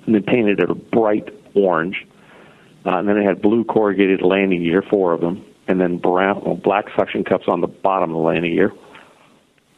and 0.06 0.13
then 0.13 0.23
painted 0.23 0.60
it 0.60 0.69
a 0.69 0.75
bright 0.75 1.30
orange. 1.56 2.06
Uh, 2.86 2.97
and 2.97 3.08
then 3.08 3.15
it 3.15 3.23
had 3.23 3.41
blue 3.41 3.63
corrugated 3.63 4.21
landing 4.21 4.63
gear, 4.63 4.84
four 4.89 5.13
of 5.13 5.21
them, 5.21 5.45
and 5.69 5.80
then 5.80 5.97
brown, 5.97 6.41
well, 6.43 6.56
black 6.56 6.86
suction 6.97 7.23
cups 7.23 7.45
on 7.47 7.62
the 7.62 7.67
bottom 7.67 8.10
of 8.10 8.15
the 8.17 8.21
landing 8.21 8.54
gear. 8.54 8.73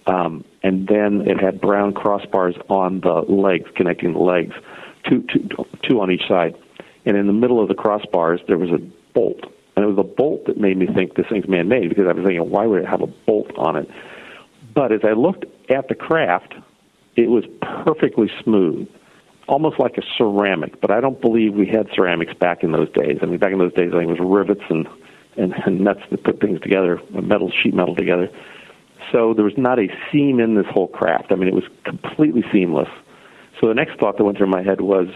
Um, 0.07 0.43
and 0.63 0.87
then 0.87 1.27
it 1.27 1.39
had 1.39 1.61
brown 1.61 1.93
crossbars 1.93 2.59
on 2.71 3.01
the 3.01 3.23
legs, 3.31 3.69
connecting 3.75 4.13
the 4.13 4.19
legs, 4.19 4.55
two, 5.07 5.23
two, 5.31 5.47
two 5.87 6.01
on 6.01 6.09
each 6.09 6.27
side. 6.27 6.55
And 7.05 7.15
in 7.15 7.27
the 7.27 7.33
middle 7.33 7.61
of 7.61 7.67
the 7.67 7.75
crossbars, 7.75 8.39
there 8.47 8.57
was 8.57 8.71
a 8.71 8.79
bolt. 9.13 9.52
And 9.75 9.83
it 9.83 9.87
was 9.87 9.97
a 9.97 10.03
bolt 10.03 10.45
that 10.45 10.57
made 10.57 10.77
me 10.77 10.87
think 10.87 11.15
this 11.15 11.25
thing's 11.29 11.47
man 11.47 11.67
made 11.67 11.89
because 11.89 12.05
I 12.07 12.13
was 12.13 12.23
thinking, 12.23 12.49
why 12.49 12.67
would 12.67 12.81
it 12.81 12.87
have 12.87 13.01
a 13.01 13.07
bolt 13.07 13.51
on 13.57 13.75
it? 13.75 13.89
But 14.73 14.91
as 14.91 15.01
I 15.03 15.13
looked 15.13 15.45
at 15.69 15.87
the 15.87 15.95
craft, 15.95 16.53
it 17.15 17.29
was 17.29 17.43
perfectly 17.61 18.29
smooth 18.43 18.87
almost 19.47 19.79
like 19.79 19.97
a 19.97 20.01
ceramic, 20.17 20.79
but 20.81 20.91
I 20.91 21.01
don't 21.01 21.19
believe 21.19 21.53
we 21.53 21.67
had 21.67 21.87
ceramics 21.93 22.33
back 22.33 22.63
in 22.63 22.71
those 22.71 22.89
days. 22.91 23.19
I 23.21 23.25
mean, 23.25 23.39
back 23.39 23.51
in 23.51 23.59
those 23.59 23.73
days, 23.73 23.91
I 23.93 23.99
think 23.99 24.09
it 24.09 24.21
was 24.21 24.29
rivets 24.31 24.63
and, 24.69 24.87
and, 25.37 25.53
and 25.65 25.81
nuts 25.81 26.01
that 26.11 26.23
put 26.23 26.39
things 26.39 26.61
together, 26.61 26.99
metal, 27.11 27.51
sheet 27.51 27.73
metal 27.73 27.95
together. 27.95 28.29
So 29.11 29.33
there 29.33 29.43
was 29.43 29.57
not 29.57 29.79
a 29.79 29.87
seam 30.11 30.39
in 30.39 30.55
this 30.55 30.65
whole 30.69 30.87
craft. 30.87 31.31
I 31.31 31.35
mean, 31.35 31.47
it 31.47 31.53
was 31.53 31.65
completely 31.83 32.43
seamless. 32.51 32.89
So 33.59 33.67
the 33.67 33.73
next 33.73 33.99
thought 33.99 34.17
that 34.17 34.23
went 34.23 34.37
through 34.37 34.47
my 34.47 34.63
head 34.63 34.81
was, 34.81 35.07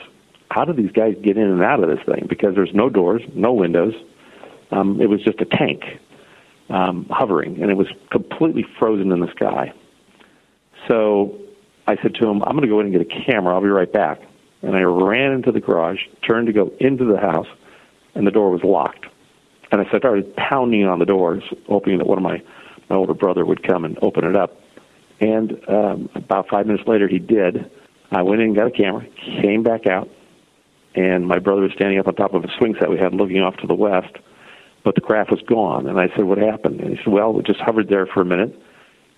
how 0.52 0.66
do 0.66 0.74
these 0.74 0.92
guys 0.92 1.16
get 1.22 1.38
in 1.38 1.44
and 1.44 1.64
out 1.64 1.84
of 1.84 1.90
this 1.90 2.06
thing? 2.06 2.26
Because 2.30 2.56
there's 2.56 2.74
no 2.74 2.90
doors, 2.90 3.22
no 3.34 3.54
windows, 3.54 3.94
um, 4.72 5.02
it 5.02 5.10
was 5.10 5.22
just 5.24 5.40
a 5.42 5.46
tank 5.46 5.84
um, 6.70 7.06
hovering, 7.10 7.62
and 7.62 7.72
it 7.72 7.78
was 7.78 7.88
completely 8.12 8.66
frozen 8.80 9.12
in 9.12 9.20
the 9.20 9.32
sky. 9.32 9.74
So 10.88 11.40
I 11.88 11.96
said 12.02 12.16
to 12.16 12.28
him, 12.28 12.44
I'm 12.44 12.52
going 12.52 12.64
to 12.64 12.68
go 12.68 12.80
in 12.80 12.88
and 12.88 12.96
get 12.96 13.02
a 13.02 13.26
camera. 13.26 13.54
I'll 13.54 13.62
be 13.62 13.68
right 13.68 13.92
back. 13.92 14.22
And 14.62 14.76
I 14.76 14.82
ran 14.82 15.34
into 15.34 15.52
the 15.52 15.60
garage, 15.60 16.00
turned 16.28 16.48
to 16.48 16.54
go 16.54 16.72
into 16.80 17.06
the 17.06 17.18
house, 17.18 17.48
and 18.16 18.26
the 18.26 18.32
door 18.32 18.50
was 18.50 18.64
locked. 18.64 19.06
And 19.72 19.82
I 19.82 19.98
started 19.98 20.36
pounding 20.36 20.86
on 20.86 21.00
the 21.00 21.06
doors, 21.06 21.44
hoping 21.68 21.98
that 22.00 22.08
one 22.08 22.18
of 22.18 22.24
my, 22.24 22.42
my 22.90 22.96
older 22.96 23.14
brother 23.14 23.46
would 23.46 23.64
come 23.64 23.86
and 23.86 23.98
open 24.02 24.26
it 24.26 24.36
up. 24.36 24.60
And 25.20 25.62
um, 25.70 26.10
about 26.16 26.48
five 26.50 26.68
minutes 26.68 26.88
later, 26.88 27.08
he 27.08 27.20
did. 27.20 27.70
I 28.12 28.22
went 28.22 28.42
in 28.42 28.54
got 28.54 28.68
a 28.68 28.72
camera, 28.72 29.06
came 29.42 29.64
back 29.64 29.88
out, 29.88 30.10
and 30.96 31.28
my 31.28 31.40
brother 31.40 31.62
was 31.62 31.72
standing 31.74 32.00
up 32.00 32.08
on 32.08 32.16
top 32.16 32.34
of 32.34 32.44
a 32.44 32.48
swing 32.58 32.76
set 32.80 32.90
we 32.90 32.98
had 32.98 33.14
looking 33.14 33.42
off 33.42 33.58
to 33.58 33.68
the 33.68 33.76
west, 33.76 34.16
but 34.88 34.96
the 34.96 35.02
craft 35.02 35.32
was 35.32 35.42
gone. 35.42 35.86
And 35.86 36.00
I 36.00 36.08
said, 36.16 36.24
What 36.24 36.38
happened? 36.38 36.80
And 36.80 36.92
he 36.92 36.96
said, 36.96 37.12
Well, 37.12 37.38
it 37.40 37.46
just 37.46 37.60
hovered 37.60 37.90
there 37.90 38.06
for 38.06 38.22
a 38.22 38.26
minute, 38.26 38.58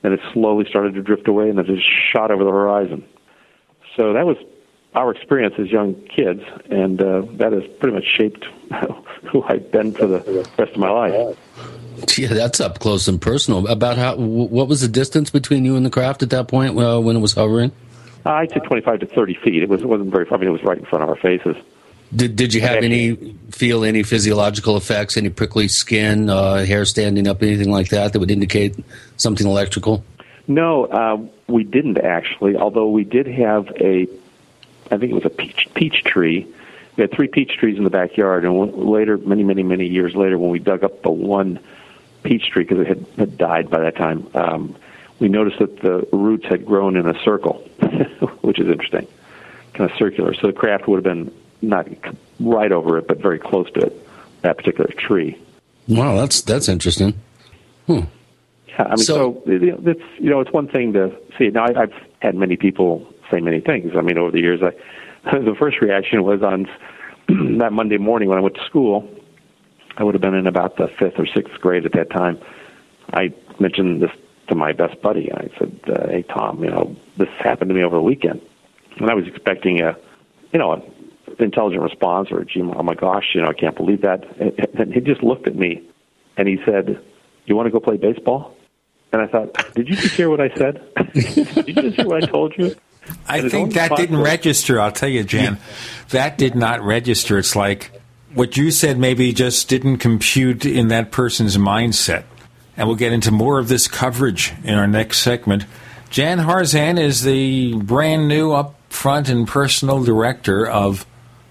and 0.02 0.14
it 0.16 0.20
slowly 0.34 0.66
started 0.68 0.96
to 0.96 1.04
drift 1.04 1.28
away, 1.28 1.48
and 1.48 1.60
then 1.60 1.66
it 1.66 1.76
just 1.76 1.88
shot 2.12 2.32
over 2.32 2.44
the 2.44 2.50
horizon. 2.50 3.06
So 3.96 4.14
that 4.14 4.26
was 4.26 4.38
our 4.96 5.12
experience 5.12 5.54
as 5.60 5.70
young 5.70 5.94
kids, 5.94 6.42
and 6.72 7.00
uh, 7.00 7.22
that 7.34 7.54
has 7.54 7.62
pretty 7.80 7.94
much 7.94 8.06
shaped 8.18 8.46
who 9.32 9.44
I've 9.44 9.72
been 9.72 9.94
for 9.94 10.08
the 10.08 10.50
rest 10.58 10.72
of 10.72 10.78
my 10.78 10.90
life. 10.90 11.38
Yeah, 12.18 12.30
that's 12.30 12.60
up 12.60 12.80
close 12.80 13.08
and 13.08 13.22
personal. 13.22 13.68
About 13.68 14.00
how? 14.00 14.16
What 14.16 14.68
was 14.68 14.82
the 14.82 14.88
distance 14.88 15.30
between 15.30 15.66
you 15.66 15.76
and 15.76 15.86
the 15.86 15.92
craft 15.92 16.24
at 16.24 16.32
that 16.32 16.48
point 16.48 16.80
uh, 16.80 17.00
when 17.00 17.16
it 17.16 17.20
was 17.20 17.34
hovering? 17.34 17.72
Uh, 18.26 18.32
I'd 18.32 18.50
say 18.50 18.60
25 18.60 19.02
to 19.02 19.06
30 19.06 19.36
feet. 19.36 19.62
It 19.62 19.70
was 19.70 19.82
it 19.82 19.88
wasn't 19.88 20.10
very 20.10 20.26
far. 20.26 20.40
I 20.40 20.42
mean, 20.42 20.50
it 20.50 20.54
was 20.54 20.64
right 20.64 20.80
in 20.80 20.86
front 20.86 21.04
of 21.04 21.10
our 21.10 21.16
faces. 21.16 21.56
Did 22.16 22.36
Did 22.36 22.54
you 22.54 22.62
have 22.62 22.84
any 22.84 23.36
feel 23.52 23.84
any 23.84 24.04
physiological 24.04 24.78
effects? 24.78 25.16
Any 25.16 25.30
prickly 25.30 25.68
skin, 25.68 26.30
uh, 26.30 26.66
hair 26.66 26.86
standing 26.86 27.28
up, 27.28 27.44
anything 27.44 27.72
like 27.72 27.90
that 27.90 28.14
that 28.14 28.20
would 28.20 28.32
indicate 28.32 28.76
something 29.18 29.46
electrical? 29.46 30.04
No, 30.48 30.86
uh, 30.86 31.18
we 31.48 31.64
didn't 31.64 32.00
actually. 32.00 32.56
Although 32.56 32.90
we 32.90 33.04
did 33.04 33.28
have 33.28 33.70
a, 33.80 34.08
I 34.90 34.98
think 34.98 35.12
it 35.12 35.14
was 35.14 35.26
a 35.26 35.30
peach 35.30 35.68
peach 35.76 36.04
tree. 36.04 36.48
We 36.98 37.02
had 37.02 37.12
three 37.12 37.28
peach 37.28 37.52
trees 37.58 37.78
in 37.78 37.84
the 37.84 37.92
backyard, 37.92 38.44
and 38.44 38.76
later, 38.76 39.18
many, 39.18 39.44
many, 39.44 39.62
many 39.62 39.86
years 39.86 40.16
later, 40.16 40.38
when 40.38 40.50
we 40.50 40.60
dug 40.60 40.84
up 40.84 41.04
the 41.04 41.12
one 41.12 41.60
peach 42.24 42.50
tree 42.50 42.64
because 42.64 42.80
it 42.80 42.88
had, 42.88 43.06
had 43.18 43.38
died 43.38 43.70
by 43.70 43.80
that 43.80 43.96
time, 43.96 44.28
um, 44.34 44.76
we 45.20 45.30
noticed 45.30 45.60
that 45.60 45.80
the 45.82 46.08
roots 46.12 46.46
had 46.46 46.66
grown 46.66 46.98
in 46.98 47.08
a 47.08 47.18
circle, 47.24 47.54
which 48.42 48.60
is 48.60 48.68
interesting, 48.68 49.08
kind 49.74 49.90
of 49.90 49.96
circular. 49.98 50.34
So 50.34 50.48
the 50.48 50.54
craft 50.54 50.88
would 50.88 50.98
have 50.98 51.04
been 51.04 51.32
not 51.62 51.88
right 52.40 52.72
over 52.72 52.98
it, 52.98 53.08
but 53.08 53.20
very 53.22 53.40
close 53.40 53.70
to 53.72 53.82
it, 53.82 54.08
that 54.42 54.58
particular 54.58 54.90
tree. 54.98 55.42
Wow, 55.88 56.18
that's 56.18 56.42
that's 56.42 56.70
interesting. 56.70 57.14
Hmm. 57.88 58.02
Yeah, 58.68 58.84
I 58.84 58.90
mean, 58.90 58.98
so, 58.98 59.16
so 59.16 59.44
it's 59.48 60.02
you 60.20 60.30
know, 60.30 60.40
it's 60.40 60.52
one 60.52 60.68
thing 60.68 60.94
to 60.94 61.16
see. 61.38 61.50
Now, 61.50 61.66
I, 61.66 61.82
I've 61.82 61.94
had 62.20 62.36
many 62.36 62.56
people 62.56 63.12
say 63.32 63.40
many 63.40 63.60
things. 63.60 63.94
I 63.98 64.02
mean, 64.02 64.18
over 64.18 64.32
the 64.32 64.40
years, 64.40 64.62
I 64.62 64.72
the 65.40 65.56
first 65.58 65.82
reaction 65.82 66.24
was 66.24 66.42
on 66.44 66.68
that 67.60 67.74
Monday 67.74 67.98
morning 67.98 68.30
when 68.30 68.38
I 68.38 68.42
went 68.42 68.56
to 68.56 68.66
school. 68.66 69.10
I 69.98 70.04
would 70.04 70.14
have 70.16 70.22
been 70.22 70.36
in 70.36 70.48
about 70.48 70.78
the 70.78 70.88
fifth 71.00 71.16
or 71.18 71.26
sixth 71.26 71.60
grade 71.60 71.86
at 71.86 71.92
that 71.94 72.10
time. 72.10 72.40
I 73.14 73.34
mentioned 73.60 74.02
this 74.02 74.12
to 74.48 74.56
my 74.56 74.72
best 74.72 75.02
buddy. 75.02 75.32
I 75.32 75.50
said, 75.58 75.80
uh, 75.88 76.08
"Hey 76.08 76.24
Tom, 76.24 76.64
you 76.64 76.70
know 76.70 76.96
this 77.18 77.30
happened 77.40 77.70
to 77.70 77.76
me 77.76 77.84
over 77.84 77.96
the 77.96 78.02
weekend," 78.02 78.42
and 78.98 79.10
I 79.10 79.14
was 79.14 79.28
expecting 79.28 79.82
a, 79.82 79.98
you 80.54 80.60
know, 80.60 80.72
an 80.74 80.84
intelligent 81.42 81.82
response 81.82 82.32
or, 82.32 82.44
"Gee, 82.44 82.62
oh 82.62 82.84
my 82.84 82.96
gosh, 82.96 83.26
you 83.34 83.42
know, 83.42 83.48
I 83.48 83.54
can't 83.54 83.76
believe 83.76 84.02
that." 84.02 84.26
And 84.40 84.94
he 84.94 85.02
just 85.02 85.24
looked 85.24 85.48
at 85.48 85.56
me, 85.56 85.82
and 86.38 86.48
he 86.48 86.58
said, 86.66 87.00
"You 87.46 87.56
want 87.56 87.68
to 87.68 87.72
go 87.72 87.80
play 87.80 87.98
baseball?" 87.98 88.56
And 89.12 89.22
I 89.22 89.28
thought, 89.28 89.74
"Did 89.76 89.90
you 89.90 89.96
just 89.96 90.16
hear 90.16 90.30
what 90.30 90.42
I 90.42 90.50
said? 90.56 90.82
Did 91.14 91.68
you 91.68 91.74
just 91.74 91.96
hear 91.96 92.08
what 92.08 92.24
I 92.24 92.28
told 92.28 92.54
you?" 92.58 92.76
I 93.28 93.48
think 93.50 93.74
that 93.74 93.96
didn't 93.96 94.22
register. 94.22 94.80
I'll 94.80 94.92
tell 94.92 95.10
you, 95.10 95.24
Jan, 95.24 95.56
yeah. 95.56 95.60
that 96.10 96.38
did 96.38 96.56
not 96.56 96.82
register. 96.82 97.38
It's 97.38 97.56
like 97.56 97.92
what 98.34 98.58
you 98.58 98.72
said 98.72 98.98
maybe 98.98 99.34
just 99.34 99.68
didn't 99.70 99.98
compute 99.98 100.66
in 100.66 100.90
that 100.90 101.12
person's 101.12 101.58
mindset. 101.58 102.24
And 102.78 102.88
we'll 102.88 102.98
get 102.98 103.12
into 103.12 103.32
more 103.32 103.60
of 103.60 103.68
this 103.68 103.88
coverage 103.88 104.54
in 104.64 104.76
our 104.76 104.88
next 104.88 105.20
segment. 105.20 105.66
Jan 106.10 106.40
Harzan 106.40 107.00
is 107.00 107.24
the 107.24 107.76
brand 107.76 108.28
new 108.28 108.50
upfront 108.50 109.30
and 109.30 109.48
personal 109.48 110.04
director 110.04 110.66
of 110.66 111.06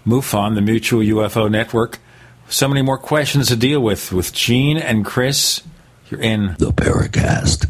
MUFON, 0.08 0.54
the 0.54 0.62
Mutual 0.62 1.00
UFO 1.00 1.50
Network. 1.50 1.98
So 2.48 2.66
many 2.66 2.80
more 2.80 2.96
questions 2.96 3.48
to 3.48 3.56
deal 3.56 3.80
with 3.80 4.10
with 4.10 4.32
Gene 4.32 4.78
and 4.78 5.04
Chris. 5.04 5.62
You're 6.10 6.22
in 6.22 6.56
the 6.58 6.72
Paracast. 6.72 7.66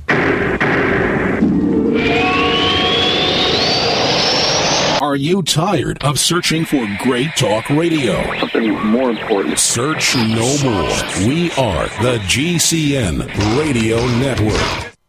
Are 5.02 5.16
you 5.16 5.42
tired 5.42 6.04
of 6.04 6.20
searching 6.20 6.64
for 6.64 6.86
great 7.02 7.34
talk 7.36 7.68
radio? 7.70 8.22
Something 8.38 8.72
more 8.86 9.10
important. 9.10 9.58
Search 9.58 10.14
no 10.14 10.56
more. 10.62 11.26
We 11.26 11.50
are 11.52 11.88
the 12.02 12.18
GCN 12.28 13.26
Radio 13.58 13.96
Network. 14.18 14.87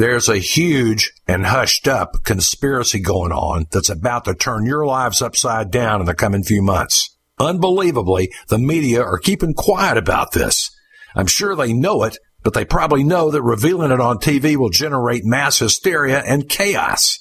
There's 0.00 0.30
a 0.30 0.38
huge 0.38 1.12
and 1.28 1.44
hushed 1.44 1.86
up 1.86 2.24
conspiracy 2.24 3.00
going 3.00 3.32
on 3.32 3.66
that's 3.70 3.90
about 3.90 4.24
to 4.24 4.34
turn 4.34 4.64
your 4.64 4.86
lives 4.86 5.20
upside 5.20 5.70
down 5.70 6.00
in 6.00 6.06
the 6.06 6.14
coming 6.14 6.42
few 6.42 6.62
months. 6.62 7.14
Unbelievably, 7.38 8.32
the 8.48 8.58
media 8.58 9.02
are 9.02 9.18
keeping 9.18 9.52
quiet 9.52 9.98
about 9.98 10.32
this. 10.32 10.70
I'm 11.14 11.26
sure 11.26 11.54
they 11.54 11.74
know 11.74 12.02
it, 12.04 12.16
but 12.42 12.54
they 12.54 12.64
probably 12.64 13.04
know 13.04 13.30
that 13.30 13.42
revealing 13.42 13.90
it 13.90 14.00
on 14.00 14.16
TV 14.16 14.56
will 14.56 14.70
generate 14.70 15.26
mass 15.26 15.58
hysteria 15.58 16.20
and 16.20 16.48
chaos. 16.48 17.18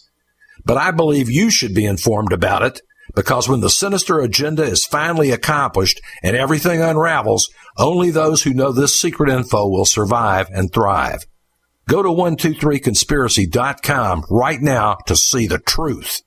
But 0.63 0.77
I 0.77 0.91
believe 0.91 1.29
you 1.29 1.51
should 1.51 1.75
be 1.75 1.85
informed 1.85 2.31
about 2.31 2.63
it 2.63 2.79
because 3.13 3.49
when 3.49 3.59
the 3.59 3.69
sinister 3.69 4.21
agenda 4.21 4.63
is 4.63 4.85
finally 4.85 5.31
accomplished 5.31 5.99
and 6.23 6.33
everything 6.33 6.81
unravels, 6.81 7.49
only 7.75 8.09
those 8.09 8.43
who 8.43 8.53
know 8.53 8.71
this 8.71 8.97
secret 8.97 9.29
info 9.29 9.67
will 9.67 9.83
survive 9.83 10.47
and 10.53 10.71
thrive. 10.71 11.25
Go 11.89 12.01
to 12.03 12.09
123conspiracy.com 12.09 14.25
right 14.29 14.61
now 14.61 14.97
to 15.07 15.15
see 15.15 15.47
the 15.47 15.57
truth. 15.57 16.21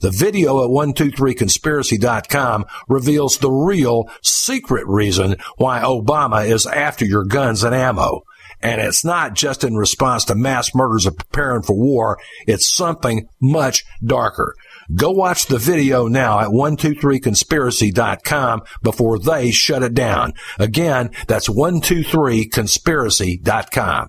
The 0.00 0.10
video 0.10 0.64
at 0.64 0.70
123conspiracy.com 0.70 2.64
reveals 2.88 3.36
the 3.36 3.50
real 3.50 4.08
secret 4.22 4.86
reason 4.86 5.36
why 5.58 5.82
Obama 5.82 6.48
is 6.48 6.66
after 6.66 7.04
your 7.04 7.26
guns 7.26 7.62
and 7.62 7.74
ammo. 7.74 8.22
And 8.62 8.80
it's 8.80 9.04
not 9.04 9.34
just 9.34 9.64
in 9.64 9.76
response 9.76 10.24
to 10.24 10.34
mass 10.34 10.74
murders 10.74 11.04
of 11.04 11.18
preparing 11.18 11.62
for 11.62 11.76
war. 11.76 12.18
It's 12.46 12.74
something 12.74 13.28
much 13.38 13.84
darker. 14.02 14.54
Go 14.94 15.10
watch 15.10 15.44
the 15.44 15.58
video 15.58 16.08
now 16.08 16.40
at 16.40 16.48
123conspiracy.com 16.48 18.62
before 18.82 19.18
they 19.18 19.50
shut 19.50 19.82
it 19.82 19.92
down. 19.92 20.32
Again, 20.58 21.10
that's 21.26 21.50
123conspiracy.com. 21.50 24.08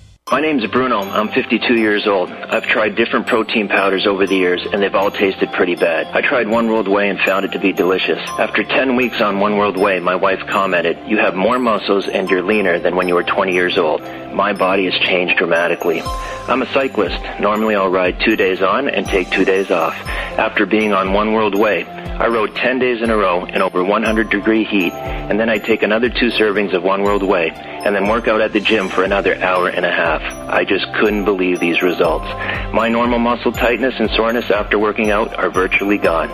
My 0.31 0.39
name's 0.39 0.65
Bruno. 0.67 1.01
I'm 1.01 1.27
52 1.27 1.75
years 1.75 2.07
old. 2.07 2.31
I've 2.31 2.63
tried 2.63 2.95
different 2.95 3.27
protein 3.27 3.67
powders 3.67 4.07
over 4.07 4.25
the 4.25 4.37
years, 4.37 4.65
and 4.71 4.81
they've 4.81 4.95
all 4.95 5.11
tasted 5.11 5.51
pretty 5.51 5.75
bad. 5.75 6.07
I 6.15 6.21
tried 6.21 6.47
One 6.47 6.69
World 6.69 6.87
Whey 6.87 7.09
and 7.09 7.19
found 7.19 7.43
it 7.43 7.51
to 7.51 7.59
be 7.59 7.73
delicious. 7.73 8.17
After 8.39 8.63
10 8.63 8.95
weeks 8.95 9.19
on 9.19 9.41
One 9.41 9.57
World 9.57 9.75
Whey, 9.75 9.99
my 9.99 10.15
wife 10.15 10.39
commented, 10.47 10.97
You 11.05 11.17
have 11.17 11.35
more 11.35 11.59
muscles 11.59 12.07
and 12.07 12.29
you're 12.29 12.43
leaner 12.43 12.79
than 12.79 12.95
when 12.95 13.09
you 13.09 13.15
were 13.15 13.25
20 13.25 13.51
years 13.51 13.77
old. 13.77 14.03
My 14.33 14.53
body 14.53 14.89
has 14.89 14.93
changed 15.01 15.35
dramatically. 15.35 16.01
I'm 16.01 16.61
a 16.61 16.71
cyclist. 16.71 17.21
Normally 17.41 17.75
I'll 17.75 17.89
ride 17.89 18.21
two 18.21 18.37
days 18.37 18.61
on 18.61 18.87
and 18.87 19.05
take 19.05 19.29
two 19.31 19.43
days 19.43 19.69
off. 19.69 19.95
After 20.39 20.65
being 20.65 20.93
on 20.93 21.11
One 21.11 21.33
World 21.33 21.55
Whey, 21.55 21.83
I 22.21 22.27
rode 22.27 22.55
10 22.55 22.77
days 22.77 23.01
in 23.01 23.09
a 23.09 23.17
row 23.17 23.45
in 23.45 23.63
over 23.63 23.83
100 23.83 24.29
degree 24.29 24.63
heat, 24.63 24.93
and 24.93 25.39
then 25.39 25.49
I'd 25.49 25.63
take 25.63 25.81
another 25.81 26.07
two 26.07 26.29
servings 26.29 26.71
of 26.71 26.83
One 26.83 27.01
World 27.01 27.23
Whey, 27.23 27.49
and 27.49 27.95
then 27.95 28.07
work 28.07 28.27
out 28.27 28.41
at 28.41 28.53
the 28.53 28.59
gym 28.59 28.89
for 28.89 29.03
another 29.03 29.33
hour 29.41 29.69
and 29.69 29.83
a 29.83 29.91
half. 29.91 30.21
I 30.47 30.63
just 30.63 30.85
couldn't 30.99 31.25
believe 31.25 31.59
these 31.59 31.81
results. 31.81 32.27
My 32.75 32.89
normal 32.89 33.17
muscle 33.17 33.51
tightness 33.51 33.95
and 33.97 34.07
soreness 34.11 34.51
after 34.51 34.77
working 34.77 35.09
out 35.09 35.33
are 35.33 35.49
virtually 35.49 35.97
gone. 35.97 36.29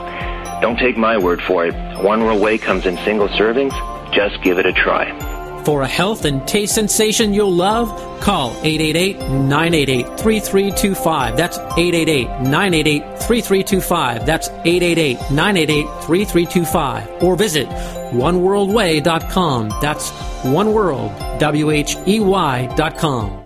Don't 0.61 0.77
take 0.77 0.97
my 0.97 1.17
word 1.17 1.41
for 1.41 1.65
it. 1.65 1.73
One 2.03 2.21
World 2.25 2.41
Whey 2.41 2.57
comes 2.57 2.85
in 2.85 2.97
single 3.05 3.29
servings. 3.29 3.71
Just 4.11 4.43
give 4.43 4.59
it 4.59 4.65
a 4.65 4.73
try. 4.73 5.36
For 5.67 5.81
a 5.81 5.87
health 5.87 6.23
and 6.23 6.47
taste 6.47 6.75
sensation 6.75 7.33
you'll 7.33 7.51
love, 7.51 7.89
call 8.21 8.51
888-988-3325. 8.61 11.35
That's 11.35 11.57
888-988-3325. 11.57 14.25
That's 14.25 14.47
888-988-3325. 14.47 17.21
Or 17.21 17.35
visit 17.35 17.67
oneworldwhey.com. 17.67 19.69
That's 19.81 20.09
oneworld, 20.43 21.39
W-H-E-Y 21.39 22.75
dot 22.77 22.97
com. 22.97 23.43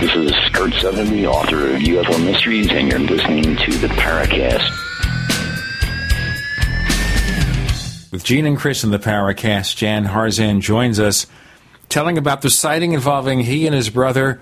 This 0.00 0.16
is 0.16 0.32
Curt 0.54 0.72
Sutherly, 0.80 1.26
author 1.26 1.74
of 1.74 1.82
UFO 1.82 2.24
Mysteries, 2.24 2.70
and 2.70 2.90
you're 2.90 3.00
listening 3.00 3.54
to 3.56 3.72
the 3.72 3.88
Paracast. 3.88 4.85
With 8.12 8.22
Gene 8.24 8.46
and 8.46 8.56
Chris 8.56 8.84
in 8.84 8.90
the 8.90 8.98
Paracast, 8.98 9.76
Jan 9.76 10.06
Harzan 10.06 10.60
joins 10.60 11.00
us 11.00 11.26
telling 11.88 12.18
about 12.18 12.42
the 12.42 12.50
sighting 12.50 12.92
involving 12.92 13.40
he 13.40 13.66
and 13.66 13.74
his 13.74 13.90
brother 13.90 14.40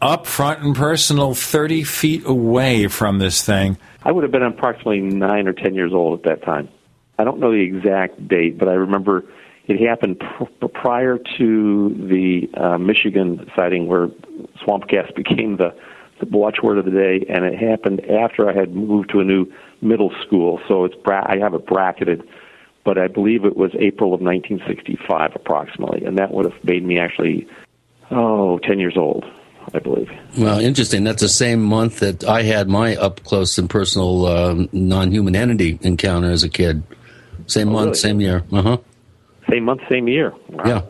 up 0.00 0.26
front 0.26 0.62
and 0.62 0.76
personal 0.76 1.34
30 1.34 1.82
feet 1.82 2.22
away 2.26 2.86
from 2.88 3.18
this 3.18 3.44
thing. 3.44 3.78
I 4.02 4.12
would 4.12 4.22
have 4.22 4.30
been 4.30 4.42
approximately 4.42 5.00
nine 5.00 5.48
or 5.48 5.52
ten 5.52 5.74
years 5.74 5.92
old 5.92 6.18
at 6.18 6.24
that 6.24 6.44
time. 6.44 6.68
I 7.18 7.24
don't 7.24 7.40
know 7.40 7.50
the 7.50 7.62
exact 7.62 8.28
date, 8.28 8.58
but 8.58 8.68
I 8.68 8.74
remember 8.74 9.24
it 9.66 9.80
happened 9.80 10.20
pr- 10.20 10.66
prior 10.66 11.18
to 11.38 11.88
the 11.88 12.50
uh, 12.54 12.78
Michigan 12.78 13.50
sighting 13.56 13.86
where 13.86 14.08
swamp 14.62 14.88
gas 14.88 15.10
became 15.16 15.56
the, 15.56 15.74
the 16.20 16.26
watchword 16.26 16.78
of 16.78 16.84
the 16.84 16.90
day, 16.90 17.24
and 17.28 17.44
it 17.44 17.58
happened 17.58 18.04
after 18.10 18.48
I 18.48 18.52
had 18.52 18.74
moved 18.74 19.10
to 19.10 19.20
a 19.20 19.24
new 19.24 19.50
middle 19.80 20.12
school. 20.26 20.60
So 20.68 20.84
it's 20.84 20.96
bra- 20.96 21.26
I 21.26 21.38
have 21.38 21.54
it 21.54 21.66
bracketed, 21.66 22.28
but 22.84 22.98
I 22.98 23.08
believe 23.08 23.44
it 23.44 23.56
was 23.56 23.72
April 23.78 24.14
of 24.14 24.20
1965 24.20 25.32
approximately, 25.34 26.04
and 26.04 26.18
that 26.18 26.32
would 26.32 26.44
have 26.44 26.64
made 26.64 26.84
me 26.84 26.98
actually, 26.98 27.46
oh, 28.10 28.58
10 28.58 28.78
years 28.78 28.96
old. 28.96 29.24
I 29.72 29.78
believe. 29.78 30.10
Well, 30.38 30.60
interesting. 30.60 31.04
That's 31.04 31.22
the 31.22 31.28
same 31.28 31.62
month 31.62 32.00
that 32.00 32.22
I 32.22 32.42
had 32.42 32.68
my 32.68 32.96
up 32.96 33.24
close 33.24 33.56
and 33.56 33.68
personal 33.68 34.26
um, 34.26 34.68
non 34.72 35.10
human 35.10 35.34
entity 35.34 35.78
encounter 35.80 36.30
as 36.30 36.44
a 36.44 36.50
kid. 36.50 36.82
Same 37.46 37.70
Oh, 37.70 37.72
month, 37.72 37.86
really? 37.86 37.94
same 37.98 38.20
year. 38.20 38.42
Uh 38.52 38.62
huh. 38.62 38.76
Same 39.48 39.64
month, 39.64 39.80
same 39.88 40.06
year. 40.06 40.34
Wow. 40.50 40.64
Yeah. 40.66 40.82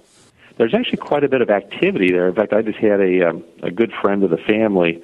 There's 0.57 0.74
actually 0.74 0.98
quite 0.98 1.22
a 1.22 1.28
bit 1.28 1.40
of 1.40 1.50
activity 1.50 2.11
there. 2.11 2.26
In 2.28 2.35
fact, 2.35 2.52
I 2.52 2.62
just 2.62 2.78
had 2.78 3.00
a 3.00 3.28
um, 3.28 3.44
a 3.62 3.70
good 3.70 3.92
friend 4.02 4.24
of 4.24 4.30
the 4.30 4.38
family. 4.38 5.00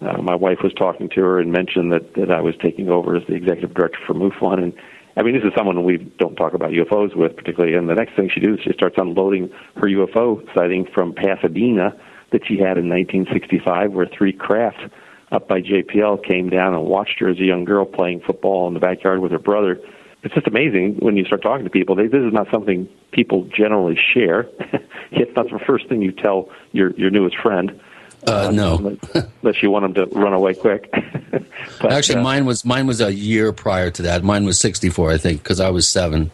Uh, 0.00 0.20
my 0.20 0.34
wife 0.34 0.58
was 0.64 0.72
talking 0.74 1.08
to 1.10 1.20
her 1.20 1.38
and 1.38 1.52
mentioned 1.52 1.92
that 1.92 2.14
that 2.14 2.32
I 2.32 2.40
was 2.40 2.56
taking 2.56 2.88
over 2.90 3.14
as 3.14 3.24
the 3.28 3.34
executive 3.34 3.74
director 3.74 3.98
for 4.06 4.14
MUFON. 4.14 4.60
And 4.60 4.72
I 5.16 5.22
mean, 5.22 5.34
this 5.34 5.44
is 5.44 5.52
someone 5.56 5.84
we 5.84 5.98
don't 6.18 6.34
talk 6.34 6.54
about 6.54 6.70
UFOs 6.70 7.14
with 7.14 7.36
particularly. 7.36 7.76
And 7.76 7.88
the 7.88 7.94
next 7.94 8.16
thing 8.16 8.30
she 8.32 8.40
does, 8.40 8.58
she 8.64 8.72
starts 8.72 8.96
unloading 8.98 9.50
her 9.76 9.88
UFO 9.88 10.44
sighting 10.54 10.86
from 10.92 11.12
Pasadena 11.12 11.94
that 12.32 12.46
she 12.46 12.54
had 12.54 12.78
in 12.78 12.88
1965, 12.88 13.92
where 13.92 14.06
three 14.06 14.32
craft 14.32 14.90
up 15.30 15.48
by 15.48 15.60
JPL 15.60 16.24
came 16.24 16.50
down 16.50 16.74
and 16.74 16.84
watched 16.84 17.20
her 17.20 17.28
as 17.28 17.38
a 17.38 17.44
young 17.44 17.64
girl 17.64 17.84
playing 17.84 18.20
football 18.26 18.66
in 18.68 18.74
the 18.74 18.80
backyard 18.80 19.20
with 19.20 19.32
her 19.32 19.38
brother. 19.38 19.80
It's 20.22 20.34
just 20.34 20.46
amazing 20.46 20.96
when 21.00 21.16
you 21.16 21.24
start 21.24 21.42
talking 21.42 21.64
to 21.64 21.70
people. 21.70 21.94
They, 21.94 22.06
this 22.06 22.22
is 22.22 22.32
not 22.32 22.46
something 22.50 22.88
people 23.12 23.48
generally 23.56 23.98
share. 24.14 24.48
it's 25.12 25.36
not 25.36 25.50
the 25.50 25.60
first 25.66 25.88
thing 25.88 26.02
you 26.02 26.12
tell 26.12 26.48
your 26.72 26.92
your 26.92 27.10
newest 27.10 27.36
friend. 27.36 27.78
Uh, 28.26 28.50
no. 28.50 28.96
unless 29.42 29.62
you 29.62 29.70
want 29.70 29.94
them 29.94 29.94
to 29.94 30.18
run 30.18 30.32
away 30.32 30.54
quick. 30.54 30.90
but, 31.30 31.92
Actually, 31.92 32.20
uh, 32.20 32.22
mine 32.22 32.46
was 32.46 32.64
mine 32.64 32.86
was 32.86 33.00
a 33.00 33.12
year 33.12 33.52
prior 33.52 33.90
to 33.90 34.02
that. 34.02 34.24
Mine 34.24 34.44
was 34.44 34.58
64, 34.58 35.12
I 35.12 35.18
think, 35.18 35.42
because 35.42 35.60
I 35.60 35.70
was 35.70 35.88
seven. 35.88 36.30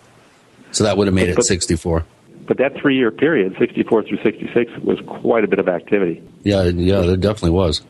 So 0.72 0.84
that 0.84 0.96
would 0.96 1.06
have 1.06 1.14
made 1.14 1.28
it 1.28 1.42
64. 1.42 2.04
But 2.46 2.58
that 2.58 2.76
three 2.80 2.96
year 2.96 3.10
period, 3.10 3.56
64 3.58 4.04
through 4.04 4.22
66, 4.22 4.72
was 4.78 4.98
quite 5.06 5.44
a 5.44 5.48
bit 5.48 5.58
of 5.58 5.68
activity. 5.68 6.22
Yeah, 6.42 6.64
yeah, 6.64 7.00
there 7.00 7.16
definitely 7.16 7.50
was. 7.50 7.82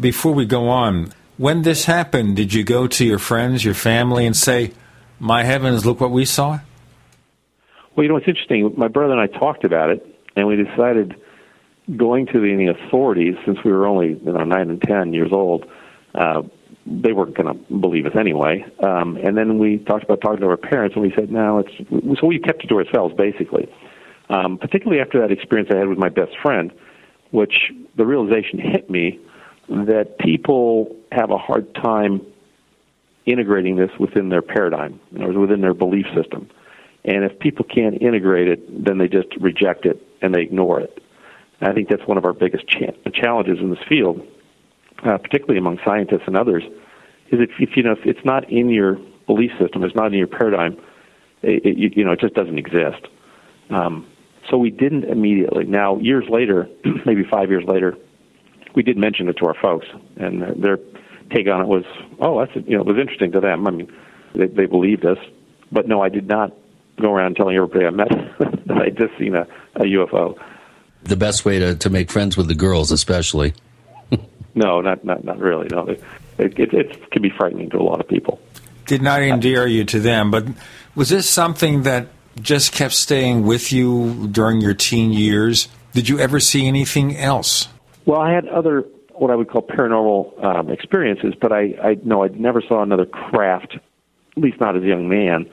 Before 0.00 0.32
we 0.32 0.46
go 0.46 0.68
on, 0.68 1.12
when 1.36 1.62
this 1.62 1.84
happened, 1.84 2.36
did 2.36 2.52
you 2.52 2.64
go 2.64 2.86
to 2.86 3.04
your 3.04 3.18
friends, 3.18 3.64
your 3.64 3.74
family, 3.74 4.26
and 4.26 4.36
say, 4.36 4.72
My 5.18 5.44
heavens, 5.44 5.84
look 5.86 6.00
what 6.00 6.10
we 6.10 6.24
saw? 6.24 6.60
Well, 7.94 8.04
you 8.04 8.08
know, 8.08 8.16
it's 8.16 8.28
interesting. 8.28 8.74
My 8.76 8.88
brother 8.88 9.12
and 9.12 9.20
I 9.20 9.26
talked 9.26 9.64
about 9.64 9.90
it, 9.90 10.06
and 10.36 10.46
we 10.46 10.56
decided 10.56 11.16
going 11.96 12.26
to 12.26 12.40
the 12.40 12.66
authorities, 12.66 13.34
since 13.44 13.58
we 13.64 13.72
were 13.72 13.86
only 13.86 14.20
you 14.24 14.32
know 14.32 14.44
nine 14.44 14.70
and 14.70 14.82
ten 14.82 15.12
years 15.12 15.32
old, 15.32 15.66
uh, 16.14 16.42
they 16.86 17.12
weren't 17.12 17.34
going 17.34 17.52
to 17.52 17.74
believe 17.74 18.06
us 18.06 18.16
anyway. 18.18 18.64
Um, 18.82 19.16
and 19.16 19.36
then 19.36 19.58
we 19.58 19.78
talked 19.78 20.04
about 20.04 20.20
talking 20.20 20.40
to 20.40 20.48
our 20.48 20.56
parents, 20.56 20.96
and 20.96 21.02
we 21.02 21.12
said, 21.14 21.30
"No, 21.30 21.58
it's." 21.58 22.20
So 22.20 22.26
we 22.26 22.38
kept 22.38 22.64
it 22.64 22.68
to 22.68 22.76
ourselves, 22.76 23.14
basically. 23.14 23.68
Um, 24.30 24.56
particularly 24.56 25.02
after 25.02 25.20
that 25.20 25.30
experience 25.30 25.70
I 25.72 25.76
had 25.76 25.88
with 25.88 25.98
my 25.98 26.08
best 26.08 26.32
friend, 26.42 26.72
which 27.30 27.72
the 27.96 28.06
realization 28.06 28.58
hit 28.58 28.88
me 28.88 29.20
that 29.68 30.18
people 30.18 30.96
have 31.12 31.30
a 31.30 31.38
hard 31.38 31.74
time 31.74 32.22
integrating 33.26 33.76
this 33.76 33.90
within 33.98 34.28
their 34.28 34.42
paradigm, 34.42 35.00
words, 35.12 35.36
within 35.36 35.60
their 35.60 35.74
belief 35.74 36.06
system. 36.14 36.48
And 37.04 37.24
if 37.24 37.38
people 37.38 37.64
can't 37.64 38.00
integrate 38.00 38.48
it, 38.48 38.84
then 38.84 38.98
they 38.98 39.08
just 39.08 39.28
reject 39.40 39.86
it 39.86 40.02
and 40.22 40.34
they 40.34 40.42
ignore 40.42 40.80
it. 40.80 41.03
And 41.64 41.72
I 41.72 41.74
think 41.74 41.88
that's 41.88 42.06
one 42.06 42.18
of 42.18 42.26
our 42.26 42.34
biggest 42.34 42.68
cha- 42.68 42.92
challenges 43.14 43.58
in 43.58 43.70
this 43.70 43.78
field, 43.88 44.20
uh, 45.02 45.16
particularly 45.16 45.56
among 45.58 45.78
scientists 45.82 46.24
and 46.26 46.36
others, 46.36 46.62
is 47.32 47.40
if, 47.40 47.50
if 47.58 47.70
you 47.74 47.82
know 47.82 47.92
if 47.92 48.04
it's 48.04 48.22
not 48.22 48.50
in 48.52 48.68
your 48.68 48.98
belief 49.26 49.50
system, 49.58 49.82
it's 49.82 49.94
not 49.94 50.08
in 50.08 50.18
your 50.18 50.26
paradigm, 50.26 50.76
it, 51.40 51.64
it, 51.64 51.96
you, 51.96 52.04
know 52.04 52.12
it 52.12 52.20
just 52.20 52.34
doesn't 52.34 52.58
exist. 52.58 53.08
Um, 53.70 54.06
so 54.50 54.58
we 54.58 54.68
didn't 54.68 55.04
immediately. 55.04 55.64
Now, 55.64 55.96
years 55.96 56.26
later, 56.28 56.68
maybe 57.06 57.24
five 57.24 57.48
years 57.48 57.64
later, 57.66 57.96
we 58.74 58.82
did 58.82 58.98
mention 58.98 59.30
it 59.30 59.38
to 59.38 59.46
our 59.46 59.54
folks, 59.54 59.86
and 60.16 60.42
their- 60.42 60.54
their 60.54 60.78
take 61.30 61.48
on 61.48 61.62
it 61.62 61.66
was, 61.66 61.84
"Oh, 62.20 62.40
that's 62.40 62.54
you 62.68 62.76
know, 62.76 62.82
it 62.82 62.86
was 62.86 62.98
interesting 62.98 63.32
to 63.32 63.40
them." 63.40 63.66
I 63.66 63.70
mean, 63.70 63.90
they, 64.34 64.48
they 64.48 64.66
believed 64.66 65.06
us, 65.06 65.18
but 65.72 65.88
no, 65.88 66.02
I 66.02 66.10
did 66.10 66.28
not 66.28 66.52
go 67.00 67.10
around 67.10 67.36
telling 67.36 67.56
everybody 67.56 67.86
I 67.86 67.90
met 67.90 68.10
that 68.66 68.76
I'd 68.82 68.98
just 68.98 69.18
seen 69.18 69.34
a, 69.34 69.46
a 69.76 69.84
UFO. 69.84 70.38
The 71.04 71.16
best 71.16 71.44
way 71.44 71.58
to, 71.58 71.74
to 71.76 71.90
make 71.90 72.10
friends 72.10 72.36
with 72.36 72.48
the 72.48 72.54
girls, 72.54 72.90
especially. 72.90 73.54
no, 74.54 74.80
not 74.80 75.04
not 75.04 75.24
not 75.24 75.38
really. 75.38 75.68
No, 75.70 75.86
it, 75.86 76.02
it, 76.38 76.72
it 76.74 77.10
can 77.10 77.22
be 77.22 77.30
frightening 77.30 77.70
to 77.70 77.78
a 77.78 77.82
lot 77.82 78.00
of 78.00 78.08
people. 78.08 78.40
Did 78.86 79.02
not 79.02 79.22
endear 79.22 79.66
you 79.66 79.84
to 79.84 80.00
them, 80.00 80.30
but 80.30 80.46
was 80.94 81.08
this 81.08 81.28
something 81.28 81.82
that 81.82 82.08
just 82.40 82.72
kept 82.72 82.94
staying 82.94 83.46
with 83.46 83.72
you 83.72 84.28
during 84.28 84.60
your 84.60 84.74
teen 84.74 85.12
years? 85.12 85.68
Did 85.92 86.08
you 86.08 86.18
ever 86.18 86.40
see 86.40 86.66
anything 86.66 87.16
else? 87.16 87.68
Well, 88.04 88.20
I 88.20 88.32
had 88.32 88.46
other 88.48 88.84
what 89.12 89.30
I 89.30 89.36
would 89.36 89.48
call 89.48 89.62
paranormal 89.62 90.44
um, 90.44 90.70
experiences, 90.70 91.34
but 91.40 91.52
I, 91.52 91.74
I 91.82 91.96
no, 92.02 92.24
I 92.24 92.28
never 92.28 92.60
saw 92.60 92.82
another 92.82 93.06
craft, 93.06 93.76
at 93.76 94.42
least 94.42 94.60
not 94.60 94.76
as 94.76 94.82
a 94.82 94.86
young 94.86 95.08
man. 95.08 95.48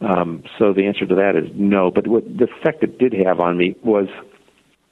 Um, 0.00 0.42
so 0.58 0.72
the 0.72 0.86
answer 0.86 1.06
to 1.06 1.14
that 1.14 1.36
is 1.36 1.50
no. 1.54 1.90
But 1.90 2.06
what 2.06 2.24
the 2.24 2.44
effect 2.44 2.82
it 2.82 2.98
did 2.98 3.12
have 3.24 3.40
on 3.40 3.56
me 3.56 3.76
was 3.82 4.08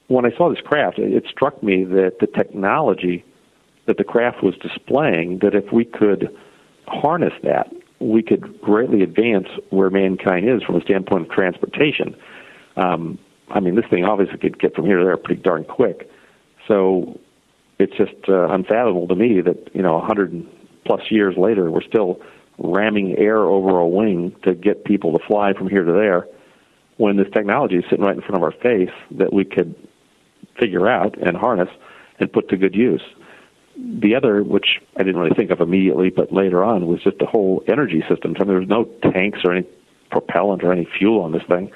when 0.09 0.27
I 0.27 0.37
saw 0.37 0.51
this 0.51 0.61
craft, 0.61 0.99
it, 0.99 1.25
struck 1.31 1.63
me 1.63 1.85
that 1.85 2.19
the 2.21 2.27
technology 2.27 3.25
that 3.87 3.99
the 3.99 4.05
craft 4.05 4.43
was 4.43 4.55
displaying, 4.57 5.39
that 5.39 5.55
if 5.55 5.73
we 5.73 5.85
could 5.85 6.35
harness 6.87 7.33
that, 7.43 7.73
we 8.01 8.23
could 8.23 8.61
greatly 8.61 9.03
advance 9.03 9.49
where 9.71 9.91
mankind 9.91 10.49
is 10.49 10.63
from 10.63 10.77
a 10.77 10.81
standpoint 10.83 11.27
of 11.27 11.31
transportation. 11.31 12.17
Um, 12.77 13.19
I 13.51 13.61
mean, 13.61 13.75
this 13.75 13.85
thing 13.91 14.05
obviously 14.05 14.39
could 14.39 14.59
get 14.59 14.75
from 14.75 14.87
here 14.87 14.99
to 14.99 15.05
there 15.05 15.17
pretty 15.17 15.43
darn 15.43 15.65
quick. 15.65 16.11
So 16.67 17.19
it's 17.79 17.95
just 17.97 18.29
uh, 18.29 18.49
unfathomable 18.49 19.09
to 19.09 19.15
me 19.15 19.41
that 19.41 19.75
you 19.75 19.83
know, 19.83 20.01
hundred 20.01 20.47
plus 20.85 21.03
years 21.11 21.37
later, 21.37 21.71
we're 21.71 21.83
still 21.83 22.21
ramming 22.59 23.19
air 23.19 23.39
over 23.39 23.79
a 23.79 23.87
wing 23.87 24.35
to 24.45 24.55
get 24.55 24.85
people 24.85 25.17
to 25.17 25.25
fly 25.27 25.53
from 25.53 25.69
here 25.69 25.85
to 25.85 25.93
there, 25.93 26.27
when 26.97 27.17
this 27.17 27.27
technology 27.33 27.77
is 27.77 27.85
sitting 27.91 28.05
right 28.05 28.15
in 28.15 28.23
front 28.23 28.37
of 28.37 28.43
our 28.43 28.53
face 28.53 28.95
that 29.11 29.33
we 29.33 29.45
could 29.45 29.75
figure 30.59 30.89
out 30.89 31.17
and 31.19 31.37
harness 31.37 31.69
and 32.19 32.33
put 32.33 32.49
to 32.49 32.57
good 32.57 32.75
use. 32.75 33.03
The 33.77 34.15
other, 34.15 34.43
which 34.43 34.81
I 34.97 35.03
didn't 35.03 35.21
really 35.21 35.35
think 35.35 35.51
of 35.51 35.61
immediately, 35.61 36.11
but 36.11 36.33
later 36.33 36.63
on, 36.63 36.87
was 36.87 37.03
just 37.03 37.19
the 37.19 37.27
whole 37.27 37.65
energy 37.67 38.05
system. 38.09 38.33
Mean, 38.33 38.47
there 38.47 38.61
was 38.61 38.69
no 38.69 38.85
tanks 39.11 39.41
or 39.45 39.53
any 39.53 39.67
propellant 40.11 40.63
or 40.63 40.73
any 40.73 40.87
fuel 40.99 41.23
on 41.23 41.33
this 41.33 41.43
thing. 41.49 41.73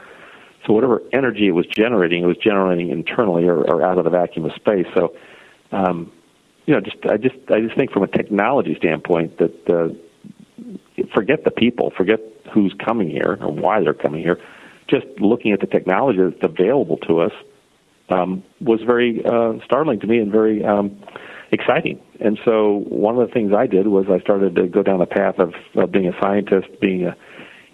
So 0.66 0.72
whatever 0.72 1.02
energy 1.12 1.48
it 1.48 1.52
was 1.52 1.66
generating, 1.66 2.22
it 2.22 2.26
was 2.26 2.36
generating 2.36 2.90
internally 2.90 3.44
or, 3.44 3.62
or 3.62 3.82
out 3.82 3.98
of 3.98 4.04
the 4.04 4.10
vacuum 4.10 4.44
of 4.44 4.52
space. 4.52 4.86
So, 4.94 5.16
um, 5.72 6.12
you 6.66 6.74
know, 6.74 6.80
just 6.80 6.98
I 7.08 7.16
just 7.16 7.36
I 7.48 7.60
just 7.60 7.74
think 7.76 7.90
from 7.90 8.02
a 8.02 8.08
technology 8.08 8.76
standpoint 8.76 9.38
that 9.38 9.70
uh, 9.70 9.88
forget 11.14 11.44
the 11.44 11.50
people, 11.50 11.90
forget 11.96 12.20
who's 12.52 12.74
coming 12.84 13.10
here 13.10 13.38
or 13.40 13.50
why 13.50 13.80
they're 13.80 13.94
coming 13.94 14.22
here. 14.22 14.38
Just 14.88 15.06
looking 15.18 15.52
at 15.52 15.60
the 15.60 15.66
technology 15.66 16.18
that's 16.18 16.42
available 16.42 16.98
to 17.08 17.20
us 17.20 17.32
um, 18.10 18.42
was 18.60 18.80
very 18.86 19.22
uh, 19.24 19.54
startling 19.64 20.00
to 20.00 20.06
me 20.06 20.18
and 20.18 20.32
very 20.32 20.64
um, 20.64 21.02
exciting. 21.52 22.00
And 22.20 22.38
so 22.44 22.84
one 22.88 23.18
of 23.18 23.26
the 23.26 23.32
things 23.32 23.52
I 23.56 23.66
did 23.66 23.86
was 23.86 24.06
I 24.10 24.20
started 24.20 24.56
to 24.56 24.66
go 24.66 24.82
down 24.82 24.98
the 24.98 25.06
path 25.06 25.38
of, 25.38 25.54
of 25.76 25.92
being 25.92 26.08
a 26.08 26.20
scientist, 26.20 26.68
being 26.80 27.06
an 27.06 27.14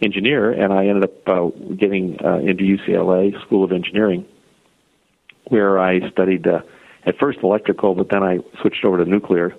engineer, 0.03 0.53
and 0.53 0.73
I 0.73 0.87
ended 0.87 1.05
up 1.05 1.29
uh, 1.29 1.47
getting 1.77 2.19
uh, 2.25 2.39
into 2.39 2.65
UCLA 2.65 3.41
School 3.47 3.65
of 3.65 3.73
Engineering, 3.73 4.27
where 5.49 5.79
I 5.79 6.11
studied 6.11 6.47
uh, 6.47 6.61
at 7.07 7.19
first 7.19 7.39
electrical, 7.43 7.95
but 7.95 8.09
then 8.11 8.23
I 8.23 8.39
switched 8.61 8.85
over 8.85 9.03
to 9.03 9.11
nuclear 9.11 9.55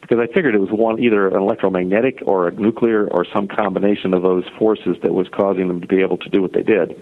because 0.00 0.18
I 0.18 0.32
figured 0.32 0.54
it 0.54 0.60
was 0.60 0.70
one 0.70 0.98
either 0.98 1.28
an 1.28 1.36
electromagnetic 1.36 2.20
or 2.24 2.48
a 2.48 2.52
nuclear 2.52 3.06
or 3.08 3.26
some 3.32 3.46
combination 3.46 4.14
of 4.14 4.22
those 4.22 4.44
forces 4.58 4.96
that 5.02 5.12
was 5.12 5.28
causing 5.28 5.68
them 5.68 5.80
to 5.80 5.86
be 5.86 6.00
able 6.00 6.16
to 6.18 6.28
do 6.30 6.40
what 6.40 6.52
they 6.52 6.62
did. 6.62 6.94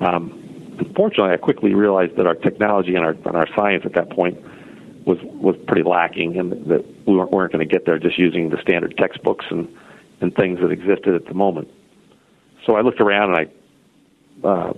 Um, 0.00 0.47
unfortunately, 0.78 1.32
I 1.32 1.36
quickly 1.36 1.74
realized 1.74 2.16
that 2.16 2.26
our 2.26 2.34
technology 2.34 2.94
and 2.94 3.04
our 3.04 3.12
and 3.12 3.36
our 3.36 3.48
science 3.54 3.84
at 3.84 3.94
that 3.94 4.10
point 4.10 4.38
was 5.06 5.18
was 5.22 5.56
pretty 5.66 5.82
lacking, 5.82 6.38
and 6.38 6.52
that 6.66 6.84
we 7.06 7.16
weren't, 7.16 7.30
weren't 7.30 7.52
going 7.52 7.66
to 7.66 7.72
get 7.72 7.86
there 7.86 7.98
just 7.98 8.18
using 8.18 8.50
the 8.50 8.60
standard 8.60 8.96
textbooks 8.96 9.46
and 9.50 9.68
and 10.20 10.34
things 10.34 10.60
that 10.60 10.70
existed 10.70 11.14
at 11.14 11.26
the 11.26 11.34
moment. 11.34 11.68
So 12.66 12.74
I 12.76 12.82
looked 12.82 13.00
around 13.00 13.34
and 13.34 13.48
I 14.44 14.46
uh, 14.48 14.72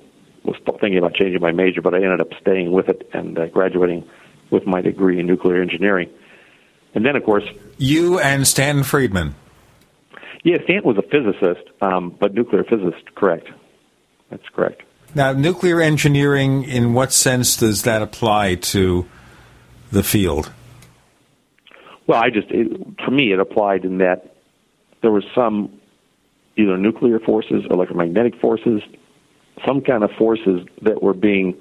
was 0.45 0.57
thinking 0.81 0.99
about 0.99 1.15
changing 1.15 1.41
my 1.41 1.53
major, 1.53 1.83
but 1.83 1.95
I 1.95 1.99
ended 1.99 2.21
up 2.21 2.29
staying 2.41 2.73
with 2.73 2.89
it 2.89 3.09
and 3.13 3.39
uh, 3.39 3.47
graduating 3.47 4.09
with 4.51 4.67
my 4.67 4.81
degree 4.81 5.19
in 5.19 5.27
nuclear 5.27 5.61
engineering. 5.63 6.11
And 6.95 7.05
then, 7.05 7.17
of 7.17 7.25
course, 7.25 7.45
you 7.79 8.19
and 8.19 8.47
Stanton 8.47 8.85
Friedman. 8.85 9.35
Yeah, 10.43 10.57
Stanton 10.65 10.85
was 10.85 10.97
a 10.97 11.03
physicist, 11.03 11.69
um, 11.83 12.17
but 12.19 12.35
nuclear 12.35 12.65
physicist. 12.65 13.15
Correct. 13.15 13.49
That's 14.31 14.49
correct. 14.55 14.83
Now, 15.15 15.33
nuclear 15.33 15.81
engineering, 15.81 16.65
in 16.65 16.95
what 16.95 17.13
sense 17.13 17.57
does 17.57 17.83
that 17.83 18.01
apply 18.03 18.57
to 18.57 19.07
the 19.91 20.03
field? 20.03 20.53
Well, 22.07 22.21
I 22.23 22.31
just, 22.31 22.49
it, 22.51 22.71
for 23.05 23.11
me, 23.11 23.33
it 23.33 23.41
applied 23.41 23.85
in 23.85 23.99
that 23.99 24.37
there 25.03 25.11
was 25.11 25.25
some 25.35 25.81
either 26.57 26.77
nuclear 26.77 27.19
forces, 27.19 27.65
electromagnetic 27.71 28.41
forces, 28.41 28.83
some 29.67 29.81
kind 29.81 30.05
of 30.05 30.11
forces 30.13 30.67
that 30.83 31.03
were 31.03 31.15
being 31.15 31.57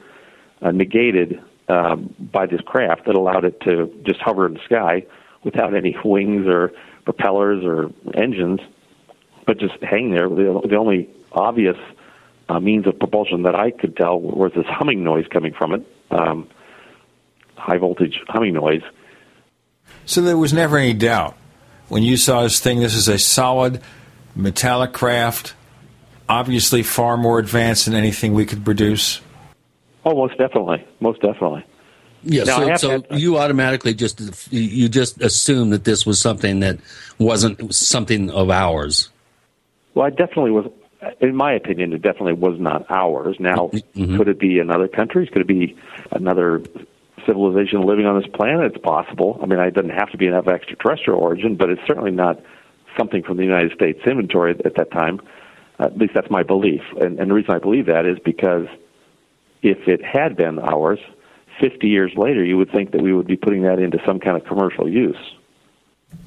uh, 0.62 0.72
negated 0.72 1.40
um, 1.70 2.14
by 2.20 2.46
this 2.46 2.62
craft 2.62 3.06
that 3.06 3.16
allowed 3.16 3.46
it 3.46 3.60
to 3.62 3.94
just 4.06 4.20
hover 4.20 4.46
in 4.46 4.56
the 4.56 4.60
sky 4.66 5.06
without 5.44 5.76
any 5.76 5.96
wings 6.06 6.48
or 6.48 6.72
propellers 7.06 7.64
or 7.64 7.90
engines, 8.16 8.60
but 9.46 9.60
just 9.60 9.82
hang 9.82 10.12
there. 10.12 10.30
The, 10.30 10.62
the 10.68 10.76
only 10.76 11.10
obvious 11.32 11.78
uh, 12.50 12.60
means 12.60 12.88
of 12.88 12.98
propulsion 12.98 13.44
that 13.44 13.56
I 13.56 13.72
could 13.72 13.96
tell 13.96 14.20
was 14.20 14.52
this 14.56 14.66
humming 14.68 15.04
noise 15.04 15.26
coming 15.30 15.54
from 15.54 15.74
it, 15.74 15.86
um, 16.10 16.50
high 17.56 17.78
voltage 17.78 18.20
humming 18.28 18.56
noise. 18.56 18.82
So 20.06 20.22
there 20.22 20.38
was 20.38 20.52
never 20.52 20.78
any 20.78 20.94
doubt 20.94 21.38
when 21.88 22.02
you 22.02 22.18
saw 22.18 22.44
this 22.44 22.60
thing. 22.60 22.80
This 22.80 22.96
is 22.96 23.08
a 23.08 23.20
solid 23.20 23.82
metallic 24.36 24.94
craft, 24.94 25.54
obviously 26.28 26.82
far 26.82 27.18
more 27.18 27.38
advanced 27.38 27.86
than 27.86 27.94
anything 27.94 28.34
we 28.34 28.46
could 28.46 28.66
produce. 28.66 29.22
Oh, 30.04 30.16
most 30.16 30.38
definitely, 30.38 30.86
most 31.00 31.22
definitely. 31.22 31.64
Yeah, 32.24 32.44
now, 32.44 32.76
so, 32.76 33.04
so 33.10 33.16
you 33.16 33.38
automatically 33.38 33.94
just 33.94 34.52
you 34.52 34.90
just 34.90 35.22
assume 35.22 35.70
that 35.70 35.86
this 35.86 36.06
was 36.06 36.20
something 36.20 36.60
that 36.62 36.80
wasn't 37.18 37.74
something 37.74 38.30
of 38.30 38.50
ours. 38.50 39.10
Well, 39.94 40.06
I 40.06 40.10
definitely 40.10 40.52
was 40.52 40.70
in 41.20 41.36
my 41.36 41.54
opinion, 41.54 41.94
it 41.94 42.02
definitely 42.02 42.34
was 42.34 42.60
not 42.60 42.90
ours. 42.90 43.38
Now, 43.40 43.70
mm-hmm. 43.74 44.18
could 44.18 44.28
it 44.28 44.40
be 44.40 44.60
another 44.60 44.88
country's? 44.88 45.30
Could 45.30 45.42
it 45.42 45.48
be 45.48 45.78
another 46.12 46.62
civilization 47.26 47.82
living 47.82 48.06
on 48.06 48.20
this 48.20 48.30
planet? 48.34 48.74
It's 48.74 48.84
possible. 48.84 49.40
I 49.42 49.46
mean, 49.46 49.60
it 49.60 49.74
doesn't 49.74 49.92
have 49.92 50.12
to 50.12 50.18
be 50.18 50.28
of 50.28 50.48
extraterrestrial 50.48 51.20
origin, 51.20 51.56
but 51.56 51.70
it's 51.70 51.82
certainly 51.88 52.12
not 52.12 52.40
something 52.98 53.24
from 53.24 53.38
the 53.38 53.44
United 53.44 53.72
States 53.74 54.00
inventory 54.06 54.56
at 54.66 54.76
that 54.76 54.92
time. 54.92 55.22
At 55.80 55.98
least 55.98 56.14
that's 56.14 56.30
my 56.30 56.44
belief. 56.44 56.82
And, 57.00 57.20
and 57.20 57.30
the 57.30 57.34
reason 57.34 57.52
I 57.52 57.60
believe 57.60 57.86
that 57.86 58.06
is 58.06 58.20
because 58.20 58.68
if 59.62 59.88
it 59.88 60.04
had 60.04 60.36
been 60.36 60.60
ours, 60.60 61.00
50 61.62 61.88
years 61.88 62.12
later, 62.16 62.44
you 62.44 62.58
would 62.58 62.72
think 62.72 62.92
that 62.92 63.02
we 63.02 63.14
would 63.14 63.28
be 63.28 63.38
putting 63.38 63.64
that 63.64 63.80
into 63.80 64.00
some 64.06 64.20
kind 64.20 64.36
of 64.36 64.46
commercial 64.46 64.90
use. 64.90 65.18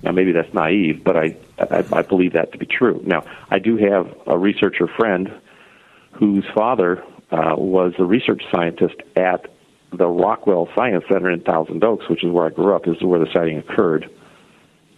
Now, 0.03 0.13
maybe 0.13 0.33
that's 0.33 0.53
naive, 0.53 1.05
but 1.05 1.17
I, 1.17 1.37
I, 1.59 1.85
I 1.93 2.03
believe 2.03 2.33
that 2.33 2.53
to 2.53 2.59
be 2.59 2.67
true. 2.67 3.01
Now, 3.05 3.25
I 3.51 3.59
do 3.59 3.77
have 3.77 4.13
a 4.27 4.37
researcher 4.37 4.89
friend 4.89 5.33
whose 6.13 6.45
father 6.55 7.03
uh, 7.31 7.55
was 7.57 7.95
a 7.99 8.05
research 8.05 8.43
scientist 8.51 8.97
at 9.17 9.47
the 9.93 10.07
Rockwell 10.07 10.69
Science 10.75 11.05
Center 11.11 11.31
in 11.31 11.41
Thousand 11.41 11.85
Oaks, 11.85 12.09
which 12.09 12.25
is 12.25 12.31
where 12.31 12.47
I 12.47 12.51
grew 12.51 12.75
up. 12.75 12.85
This 12.85 12.97
is 12.97 13.05
where 13.05 13.21
the 13.21 13.31
sighting 13.33 13.59
occurred. 13.59 14.11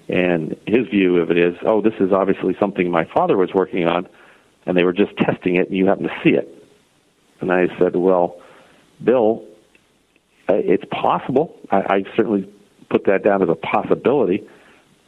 And 0.08 0.56
his 0.66 0.86
view 0.88 1.18
of 1.18 1.30
it 1.30 1.38
is, 1.38 1.54
oh, 1.66 1.80
this 1.80 1.94
is 2.00 2.12
obviously 2.12 2.56
something 2.58 2.90
my 2.90 3.04
father 3.04 3.36
was 3.36 3.52
working 3.54 3.86
on, 3.86 4.08
and 4.66 4.76
they 4.76 4.84
were 4.84 4.92
just 4.92 5.16
testing 5.18 5.56
it, 5.56 5.68
and 5.68 5.76
you 5.76 5.86
happen 5.86 6.04
to 6.04 6.20
see 6.22 6.30
it. 6.30 6.48
And 7.40 7.52
I 7.52 7.66
said, 7.78 7.96
well, 7.96 8.40
Bill, 9.02 9.44
uh, 10.48 10.54
it's 10.54 10.84
possible. 10.90 11.56
I, 11.70 11.76
I 11.76 12.04
certainly 12.16 12.48
put 12.90 13.04
that 13.06 13.22
down 13.22 13.42
as 13.42 13.48
a 13.48 13.54
possibility 13.54 14.46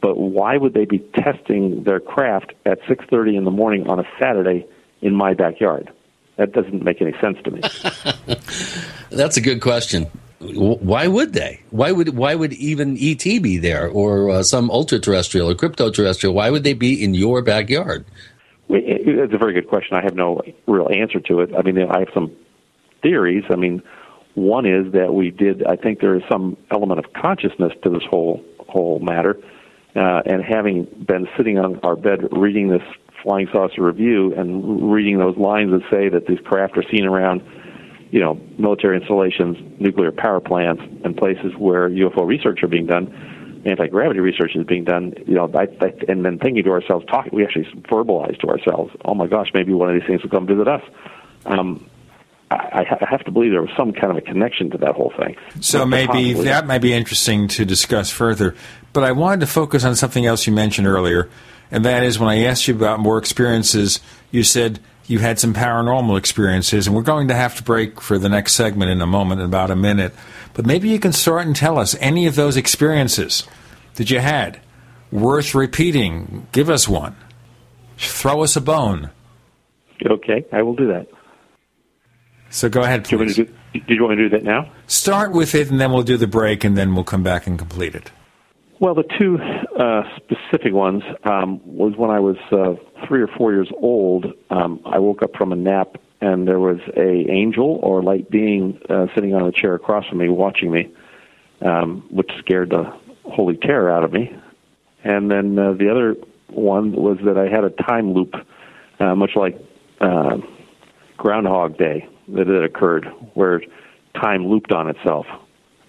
but 0.01 0.17
why 0.17 0.57
would 0.57 0.73
they 0.73 0.85
be 0.85 0.99
testing 0.99 1.83
their 1.83 1.99
craft 1.99 2.53
at 2.65 2.79
6:30 2.87 3.35
in 3.35 3.43
the 3.45 3.51
morning 3.51 3.87
on 3.87 3.99
a 3.99 4.07
Saturday 4.19 4.65
in 5.01 5.13
my 5.15 5.33
backyard? 5.33 5.89
That 6.37 6.51
doesn't 6.51 6.83
make 6.83 7.01
any 7.01 7.13
sense 7.19 7.37
to 7.43 7.51
me. 7.51 7.61
That's 9.09 9.37
a 9.37 9.41
good 9.41 9.59
question. 9.59 10.05
Why 10.39 11.07
would 11.07 11.33
they? 11.33 11.61
Why 11.71 11.91
would 11.91 12.15
why 12.15 12.35
would 12.35 12.53
even 12.53 12.95
ET 12.99 13.23
be 13.23 13.57
there 13.57 13.89
or 13.89 14.29
uh, 14.29 14.43
some 14.43 14.69
ultra 14.69 14.99
terrestrial 14.99 15.49
or 15.49 15.55
crypto 15.55 15.89
terrestrial? 15.89 16.35
Why 16.35 16.51
would 16.51 16.63
they 16.63 16.73
be 16.73 17.03
in 17.03 17.15
your 17.15 17.41
backyard? 17.41 18.05
It's 18.69 19.33
a 19.33 19.37
very 19.37 19.53
good 19.53 19.67
question. 19.67 19.97
I 19.97 20.03
have 20.03 20.13
no 20.13 20.41
real 20.67 20.89
answer 20.91 21.19
to 21.21 21.39
it. 21.39 21.51
I 21.57 21.63
mean, 21.63 21.79
I 21.79 21.99
have 21.99 22.09
some 22.13 22.31
theories. 23.01 23.45
I 23.49 23.55
mean, 23.55 23.81
one 24.35 24.65
is 24.67 24.91
that 24.93 25.13
we 25.13 25.31
did. 25.31 25.65
I 25.65 25.75
think 25.75 26.01
there 26.01 26.15
is 26.15 26.23
some 26.29 26.55
element 26.69 26.99
of 26.99 27.13
consciousness 27.13 27.73
to 27.83 27.89
this 27.89 28.03
whole 28.07 28.43
whole 28.59 28.99
matter 28.99 29.37
uh, 29.95 30.21
and 30.25 30.43
having 30.43 30.85
been 31.07 31.27
sitting 31.37 31.57
on 31.57 31.79
our 31.83 31.95
bed 31.95 32.27
reading 32.31 32.69
this 32.69 32.83
flying 33.23 33.47
saucer 33.51 33.81
review 33.81 34.33
and 34.35 34.91
reading 34.91 35.17
those 35.17 35.37
lines 35.37 35.71
that 35.71 35.81
say 35.91 36.09
that 36.09 36.27
these 36.27 36.39
craft 36.45 36.77
are 36.77 36.83
seen 36.91 37.05
around 37.05 37.41
you 38.11 38.19
know, 38.19 38.39
military 38.57 38.97
installations, 38.97 39.57
nuclear 39.79 40.11
power 40.11 40.39
plants, 40.39 40.81
and 41.03 41.15
places 41.17 41.53
where 41.57 41.89
UFO 41.89 42.25
research 42.25 42.63
are 42.63 42.67
being 42.67 42.85
done, 42.85 43.61
anti 43.65 43.87
gravity 43.87 44.19
research 44.19 44.55
is 44.55 44.65
being 44.65 44.85
done. 44.85 45.13
You 45.25 45.35
know, 45.35 45.51
I, 45.53 45.67
I, 45.83 45.93
and 46.07 46.23
then 46.23 46.39
thinking 46.39 46.63
to 46.63 46.71
ourselves, 46.71 47.05
talking, 47.07 47.31
we 47.33 47.43
actually 47.43 47.65
verbalize 47.89 48.39
to 48.39 48.47
ourselves, 48.47 48.93
"Oh 49.03 49.13
my 49.13 49.27
gosh, 49.27 49.49
maybe 49.53 49.73
one 49.73 49.93
of 49.93 49.99
these 49.99 50.07
things 50.07 50.23
will 50.23 50.29
come 50.29 50.47
visit 50.47 50.67
us." 50.67 50.81
Um, 51.45 51.89
I, 52.49 52.85
I 53.01 53.05
have 53.09 53.23
to 53.25 53.31
believe 53.31 53.51
there 53.51 53.61
was 53.61 53.71
some 53.75 53.91
kind 53.91 54.11
of 54.11 54.17
a 54.17 54.21
connection 54.21 54.69
to 54.71 54.77
that 54.77 54.95
whole 54.95 55.13
thing. 55.17 55.35
So 55.59 55.85
maybe 55.85 56.33
that 56.33 56.65
might 56.65 56.81
be 56.81 56.93
interesting 56.93 57.47
to 57.49 57.65
discuss 57.65 58.09
further. 58.09 58.55
But 58.93 59.03
I 59.03 59.11
wanted 59.11 59.41
to 59.41 59.47
focus 59.47 59.83
on 59.83 59.95
something 59.95 60.25
else 60.25 60.47
you 60.47 60.53
mentioned 60.53 60.87
earlier, 60.87 61.29
and 61.71 61.83
that 61.85 62.03
is 62.03 62.19
when 62.19 62.29
I 62.29 62.43
asked 62.43 62.67
you 62.67 62.75
about 62.75 62.99
more 62.99 63.17
experiences, 63.17 63.99
you 64.31 64.43
said 64.43 64.79
you 65.07 65.19
had 65.19 65.39
some 65.39 65.53
paranormal 65.53 66.17
experiences, 66.17 66.87
and 66.87 66.95
we're 66.95 67.01
going 67.01 67.27
to 67.27 67.35
have 67.35 67.55
to 67.55 67.63
break 67.63 67.99
for 68.01 68.17
the 68.17 68.29
next 68.29 68.53
segment 68.53 68.91
in 68.91 69.01
a 69.01 69.07
moment, 69.07 69.41
in 69.41 69.45
about 69.45 69.71
a 69.71 69.75
minute. 69.75 70.13
But 70.53 70.65
maybe 70.65 70.89
you 70.89 70.99
can 70.99 71.13
start 71.13 71.45
and 71.45 71.55
tell 71.55 71.77
us 71.77 71.95
any 71.99 72.27
of 72.27 72.35
those 72.35 72.57
experiences 72.57 73.45
that 73.95 74.09
you 74.09 74.19
had 74.19 74.59
worth 75.11 75.53
repeating. 75.53 76.47
Give 76.51 76.69
us 76.69 76.87
one. 76.87 77.15
Throw 77.97 78.43
us 78.43 78.55
a 78.55 78.61
bone. 78.61 79.11
Okay, 80.05 80.45
I 80.51 80.61
will 80.61 80.75
do 80.75 80.87
that. 80.87 81.07
So 82.49 82.69
go 82.69 82.81
ahead, 82.81 83.05
please. 83.05 83.35
Do, 83.35 83.45
did 83.73 83.89
you 83.89 84.03
want 84.03 84.17
me 84.17 84.23
to 84.23 84.29
do 84.29 84.37
that 84.37 84.43
now? 84.43 84.71
Start 84.87 85.31
with 85.31 85.53
it, 85.55 85.69
and 85.69 85.79
then 85.79 85.91
we'll 85.91 86.03
do 86.03 86.17
the 86.17 86.27
break, 86.27 86.63
and 86.63 86.77
then 86.77 86.95
we'll 86.95 87.03
come 87.03 87.23
back 87.23 87.47
and 87.47 87.57
complete 87.57 87.95
it. 87.95 88.11
Well, 88.79 88.93
the 88.93 89.05
two 89.17 89.39
uh, 89.79 90.03
specific 90.17 90.73
ones 90.73 91.03
um, 91.23 91.59
was 91.65 91.95
when 91.97 92.11
I 92.11 92.19
was 92.19 92.37
uh, 92.51 92.75
three 93.07 93.21
or 93.21 93.27
four 93.27 93.51
years 93.51 93.69
old. 93.81 94.27
Um, 94.49 94.81
I 94.85 94.99
woke 94.99 95.23
up 95.23 95.35
from 95.35 95.51
a 95.51 95.55
nap, 95.55 95.97
and 96.21 96.47
there 96.47 96.59
was 96.59 96.77
a 96.95 97.29
angel 97.31 97.79
or 97.81 98.03
light 98.03 98.29
being 98.29 98.79
uh, 98.89 99.07
sitting 99.15 99.33
on 99.33 99.47
a 99.47 99.51
chair 99.51 99.73
across 99.73 100.05
from 100.07 100.19
me, 100.19 100.29
watching 100.29 100.71
me, 100.71 100.93
um, 101.61 102.05
which 102.11 102.29
scared 102.39 102.69
the 102.69 102.83
holy 103.25 103.57
terror 103.57 103.91
out 103.91 104.03
of 104.03 104.13
me. 104.13 104.31
And 105.03 105.31
then 105.31 105.57
uh, 105.57 105.73
the 105.73 105.89
other 105.89 106.15
one 106.49 106.91
was 106.91 107.17
that 107.25 107.37
I 107.37 107.47
had 107.47 107.63
a 107.63 107.69
time 107.69 108.13
loop, 108.13 108.35
uh, 108.99 109.15
much 109.15 109.31
like 109.35 109.59
uh, 110.01 110.37
Groundhog 111.17 111.77
Day, 111.77 112.07
that 112.29 112.49
it 112.49 112.63
occurred, 112.63 113.05
where 113.33 113.61
time 114.15 114.47
looped 114.47 114.71
on 114.71 114.89
itself, 114.89 115.25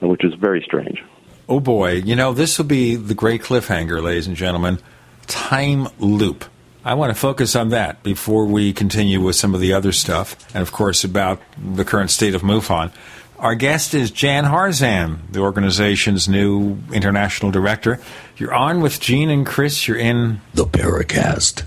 which 0.00 0.24
is 0.24 0.34
very 0.34 0.62
strange. 0.62 1.02
Oh 1.48 1.60
boy, 1.60 1.92
you 1.92 2.14
know, 2.14 2.32
this 2.32 2.58
will 2.58 2.66
be 2.66 2.94
the 2.96 3.14
great 3.14 3.42
cliffhanger, 3.42 4.02
ladies 4.02 4.26
and 4.26 4.36
gentlemen. 4.36 4.78
Time 5.26 5.88
loop. 5.98 6.44
I 6.84 6.94
want 6.94 7.10
to 7.10 7.18
focus 7.18 7.56
on 7.56 7.70
that 7.70 8.02
before 8.02 8.46
we 8.46 8.72
continue 8.72 9.20
with 9.20 9.36
some 9.36 9.54
of 9.54 9.60
the 9.60 9.72
other 9.72 9.92
stuff, 9.92 10.36
and 10.54 10.62
of 10.62 10.72
course 10.72 11.04
about 11.04 11.40
the 11.58 11.84
current 11.84 12.10
state 12.10 12.34
of 12.34 12.42
MUFON. 12.42 12.92
Our 13.38 13.54
guest 13.54 13.94
is 13.94 14.10
Jan 14.10 14.44
Harzan, 14.44 15.18
the 15.30 15.40
organization's 15.40 16.28
new 16.28 16.78
international 16.92 17.52
director. 17.52 18.00
You're 18.36 18.52
on 18.54 18.80
with 18.80 19.00
Gene 19.00 19.30
and 19.30 19.46
Chris. 19.46 19.86
You're 19.86 19.96
in 19.96 20.40
the 20.54 20.64
Paracast. 20.64 21.64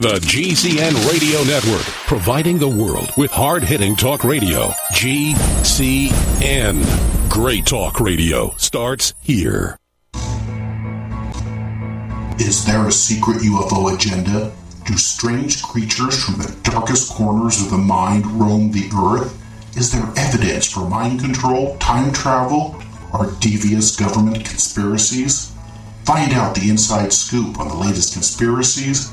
The 0.00 0.18
GCN 0.20 1.12
Radio 1.12 1.44
Network, 1.44 1.84
providing 2.06 2.56
the 2.56 2.66
world 2.66 3.12
with 3.18 3.30
hard 3.30 3.62
hitting 3.62 3.94
talk 3.94 4.24
radio. 4.24 4.68
GCN. 4.94 6.80
Great 7.28 7.66
talk 7.66 8.00
radio 8.00 8.54
starts 8.56 9.12
here. 9.20 9.76
Is 12.38 12.64
there 12.64 12.86
a 12.86 12.90
secret 12.90 13.42
UFO 13.42 13.94
agenda? 13.94 14.50
Do 14.86 14.96
strange 14.96 15.62
creatures 15.62 16.24
from 16.24 16.38
the 16.38 16.56
darkest 16.62 17.12
corners 17.12 17.60
of 17.60 17.70
the 17.70 17.76
mind 17.76 18.24
roam 18.26 18.72
the 18.72 18.88
earth? 18.96 19.36
Is 19.76 19.92
there 19.92 20.10
evidence 20.16 20.72
for 20.72 20.88
mind 20.88 21.20
control, 21.20 21.76
time 21.76 22.10
travel, 22.14 22.82
or 23.12 23.32
devious 23.40 23.94
government 23.96 24.46
conspiracies? 24.46 25.52
Find 26.06 26.32
out 26.32 26.54
the 26.54 26.70
inside 26.70 27.12
scoop 27.12 27.60
on 27.60 27.68
the 27.68 27.74
latest 27.74 28.14
conspiracies 28.14 29.12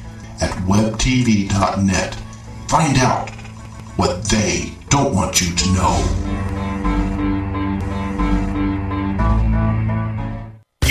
At 0.41 0.51
webtv.net. 0.65 2.15
Find 2.67 2.97
out 2.97 3.29
what 3.97 4.23
they 4.25 4.73
don't 4.89 5.13
want 5.13 5.39
you 5.41 5.55
to 5.55 5.73
know. 5.73 7.40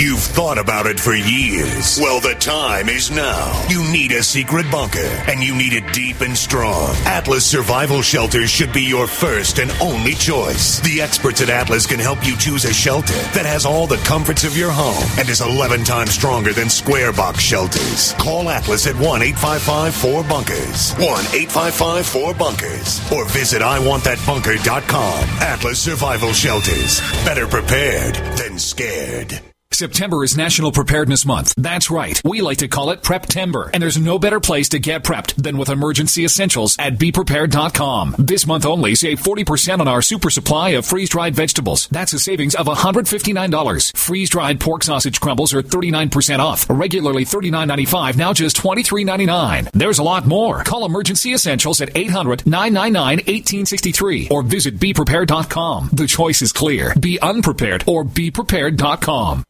You've 0.01 0.19
thought 0.19 0.57
about 0.57 0.87
it 0.87 0.99
for 0.99 1.13
years. 1.13 1.99
Well, 2.01 2.19
the 2.19 2.33
time 2.33 2.89
is 2.89 3.11
now. 3.11 3.53
You 3.69 3.83
need 3.91 4.11
a 4.11 4.23
secret 4.23 4.65
bunker, 4.71 5.11
and 5.27 5.43
you 5.43 5.53
need 5.53 5.73
it 5.73 5.93
deep 5.93 6.21
and 6.21 6.35
strong. 6.35 6.95
Atlas 7.05 7.45
Survival 7.45 8.01
Shelters 8.01 8.49
should 8.49 8.73
be 8.73 8.81
your 8.81 9.05
first 9.05 9.59
and 9.59 9.69
only 9.79 10.15
choice. 10.15 10.79
The 10.79 11.01
experts 11.01 11.41
at 11.41 11.49
Atlas 11.49 11.85
can 11.85 11.99
help 11.99 12.25
you 12.25 12.35
choose 12.35 12.65
a 12.65 12.73
shelter 12.73 13.13
that 13.35 13.45
has 13.45 13.63
all 13.63 13.85
the 13.85 13.97
comforts 13.97 14.43
of 14.43 14.57
your 14.57 14.71
home 14.71 15.07
and 15.19 15.29
is 15.29 15.41
11 15.41 15.83
times 15.83 16.15
stronger 16.15 16.51
than 16.51 16.71
square 16.71 17.13
box 17.13 17.41
shelters. 17.41 18.13
Call 18.13 18.49
Atlas 18.49 18.87
at 18.87 18.95
1 18.95 19.21
855 19.21 19.93
4 19.93 20.23
Bunkers. 20.23 20.93
1 20.93 21.05
855 21.05 22.05
4 22.07 22.33
Bunkers. 22.33 23.11
Or 23.11 23.25
visit 23.29 23.61
IWantThatBunker.com. 23.61 25.29
Atlas 25.41 25.79
Survival 25.79 26.33
Shelters. 26.33 27.01
Better 27.23 27.45
prepared 27.45 28.15
than 28.35 28.57
scared. 28.57 29.39
September 29.81 30.23
is 30.23 30.37
National 30.37 30.71
Preparedness 30.71 31.25
Month. 31.25 31.55
That's 31.57 31.89
right. 31.89 32.21
We 32.23 32.41
like 32.41 32.59
to 32.59 32.67
call 32.67 32.91
it 32.91 33.01
Preptember. 33.01 33.71
And 33.73 33.81
there's 33.81 33.97
no 33.97 34.19
better 34.19 34.39
place 34.39 34.69
to 34.69 34.77
get 34.77 35.03
prepped 35.03 35.33
than 35.41 35.57
with 35.57 35.69
emergency 35.69 36.23
essentials 36.23 36.75
at 36.77 36.99
BePrepared.com. 36.99 38.17
This 38.19 38.45
month 38.45 38.67
only, 38.67 38.93
save 38.93 39.19
40% 39.19 39.79
on 39.79 39.87
our 39.87 40.03
super 40.03 40.29
supply 40.29 40.69
of 40.69 40.85
freeze-dried 40.85 41.33
vegetables. 41.33 41.87
That's 41.87 42.13
a 42.13 42.19
savings 42.19 42.53
of 42.53 42.67
$159. 42.67 43.97
Freeze-dried 43.97 44.59
pork 44.59 44.83
sausage 44.83 45.19
crumbles 45.19 45.51
are 45.51 45.63
39% 45.63 46.37
off. 46.37 46.67
Regularly 46.69 47.25
$39.95, 47.25 48.17
now 48.17 48.33
just 48.33 48.57
$23.99. 48.57 49.71
There's 49.71 49.97
a 49.97 50.03
lot 50.03 50.27
more. 50.27 50.63
Call 50.63 50.85
Emergency 50.85 51.33
Essentials 51.33 51.81
at 51.81 51.91
800-999-1863 51.95 54.29
or 54.29 54.43
visit 54.43 54.77
BePrepared.com. 54.77 55.89
The 55.91 56.05
choice 56.05 56.43
is 56.43 56.53
clear. 56.53 56.93
Be 56.99 57.19
unprepared 57.19 57.85
or 57.87 58.05
BePrepared.com. 58.05 59.43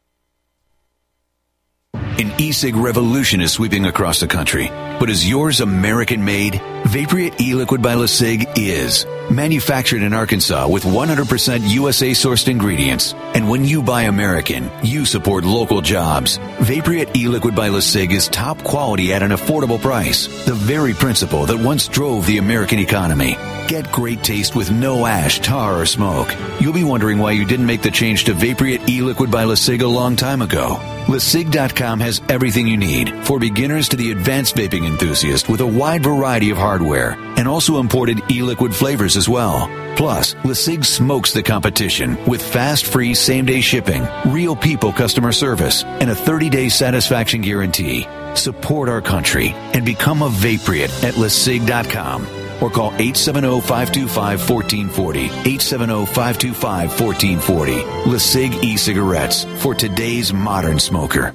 An 2.18 2.30
e-cig 2.38 2.76
revolution 2.76 3.40
is 3.40 3.52
sweeping 3.52 3.86
across 3.86 4.20
the 4.20 4.26
country. 4.26 4.68
But 5.00 5.08
is 5.08 5.26
yours 5.26 5.60
American 5.60 6.22
made? 6.22 6.54
Vaporite 6.84 7.40
e-liquid 7.40 7.80
by 7.80 7.94
LeSig 7.94 8.46
is. 8.54 9.06
Manufactured 9.30 10.02
in 10.02 10.12
Arkansas 10.12 10.68
with 10.68 10.84
100% 10.84 11.68
USA 11.70 12.10
sourced 12.10 12.48
ingredients. 12.48 13.14
And 13.34 13.48
when 13.48 13.64
you 13.64 13.82
buy 13.82 14.02
American, 14.02 14.70
you 14.82 15.06
support 15.06 15.44
local 15.44 15.80
jobs. 15.80 16.36
Vaporite 16.58 17.16
e-liquid 17.16 17.54
by 17.54 17.70
LeSig 17.70 18.10
is 18.12 18.28
top 18.28 18.62
quality 18.62 19.14
at 19.14 19.22
an 19.22 19.30
affordable 19.30 19.80
price. 19.80 20.26
The 20.44 20.54
very 20.54 20.92
principle 20.92 21.46
that 21.46 21.58
once 21.58 21.88
drove 21.88 22.26
the 22.26 22.38
American 22.38 22.78
economy. 22.78 23.36
Get 23.68 23.90
great 23.90 24.22
taste 24.22 24.54
with 24.54 24.70
no 24.70 25.06
ash, 25.06 25.40
tar, 25.40 25.80
or 25.80 25.86
smoke. 25.86 26.36
You'll 26.60 26.74
be 26.74 26.84
wondering 26.84 27.18
why 27.18 27.32
you 27.32 27.46
didn't 27.46 27.66
make 27.66 27.80
the 27.80 27.90
change 27.90 28.24
to 28.24 28.34
Vaporite 28.34 28.86
e-liquid 28.86 29.30
by 29.30 29.44
LeSig 29.44 29.80
a 29.80 29.86
long 29.86 30.14
time 30.14 30.42
ago. 30.42 30.78
LeSig.com 31.06 32.00
has 32.02 32.20
everything 32.28 32.66
you 32.66 32.76
need 32.76 33.14
for 33.24 33.38
beginners 33.38 33.88
to 33.88 33.96
the 33.96 34.10
advanced 34.10 34.56
vaping 34.56 34.86
enthusiast 34.86 35.48
with 35.48 35.60
a 35.60 35.66
wide 35.66 36.02
variety 36.02 36.50
of 36.50 36.58
hardware 36.58 37.12
and 37.38 37.48
also 37.48 37.78
imported 37.78 38.20
e-liquid 38.30 38.74
flavors 38.74 39.16
as 39.16 39.28
well. 39.28 39.68
Plus, 39.96 40.34
LeSig 40.42 40.84
smokes 40.84 41.32
the 41.32 41.42
competition 41.42 42.22
with 42.26 42.42
fast, 42.42 42.86
free, 42.86 43.14
same 43.14 43.46
day 43.46 43.60
shipping, 43.60 44.06
real 44.26 44.56
people 44.56 44.92
customer 44.92 45.32
service, 45.32 45.84
and 45.84 46.10
a 46.10 46.14
30 46.14 46.50
day 46.50 46.68
satisfaction 46.68 47.40
guarantee. 47.40 48.06
Support 48.34 48.88
our 48.88 49.02
country 49.02 49.50
and 49.74 49.84
become 49.84 50.22
a 50.22 50.28
Vapriot 50.28 51.04
at 51.04 51.14
LeSig.com 51.14 52.26
or 52.62 52.70
call 52.70 52.92
870-525-1440. 52.92 55.28
870-525-1440. 55.28 57.82
LeSig 58.04 58.64
e-cigarettes 58.64 59.44
for 59.58 59.74
today's 59.74 60.32
modern 60.32 60.78
smoker. 60.78 61.34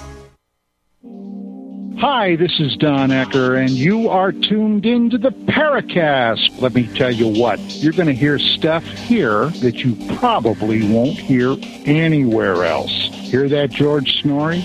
Hi, 2.01 2.35
this 2.35 2.59
is 2.59 2.75
Don 2.77 3.11
Ecker, 3.11 3.61
and 3.61 3.69
you 3.69 4.09
are 4.09 4.31
tuned 4.31 4.87
into 4.87 5.19
the 5.19 5.29
Paracast. 5.29 6.59
Let 6.59 6.73
me 6.73 6.87
tell 6.95 7.11
you 7.11 7.27
what, 7.27 7.59
you're 7.75 7.93
going 7.93 8.07
to 8.07 8.13
hear 8.15 8.39
stuff 8.39 8.83
here 8.83 9.45
that 9.61 9.83
you 9.83 9.95
probably 10.15 10.81
won't 10.91 11.19
hear 11.19 11.55
anywhere 11.85 12.65
else. 12.65 12.89
Hear 12.89 13.47
that, 13.49 13.69
George 13.69 14.19
Snorri? 14.19 14.63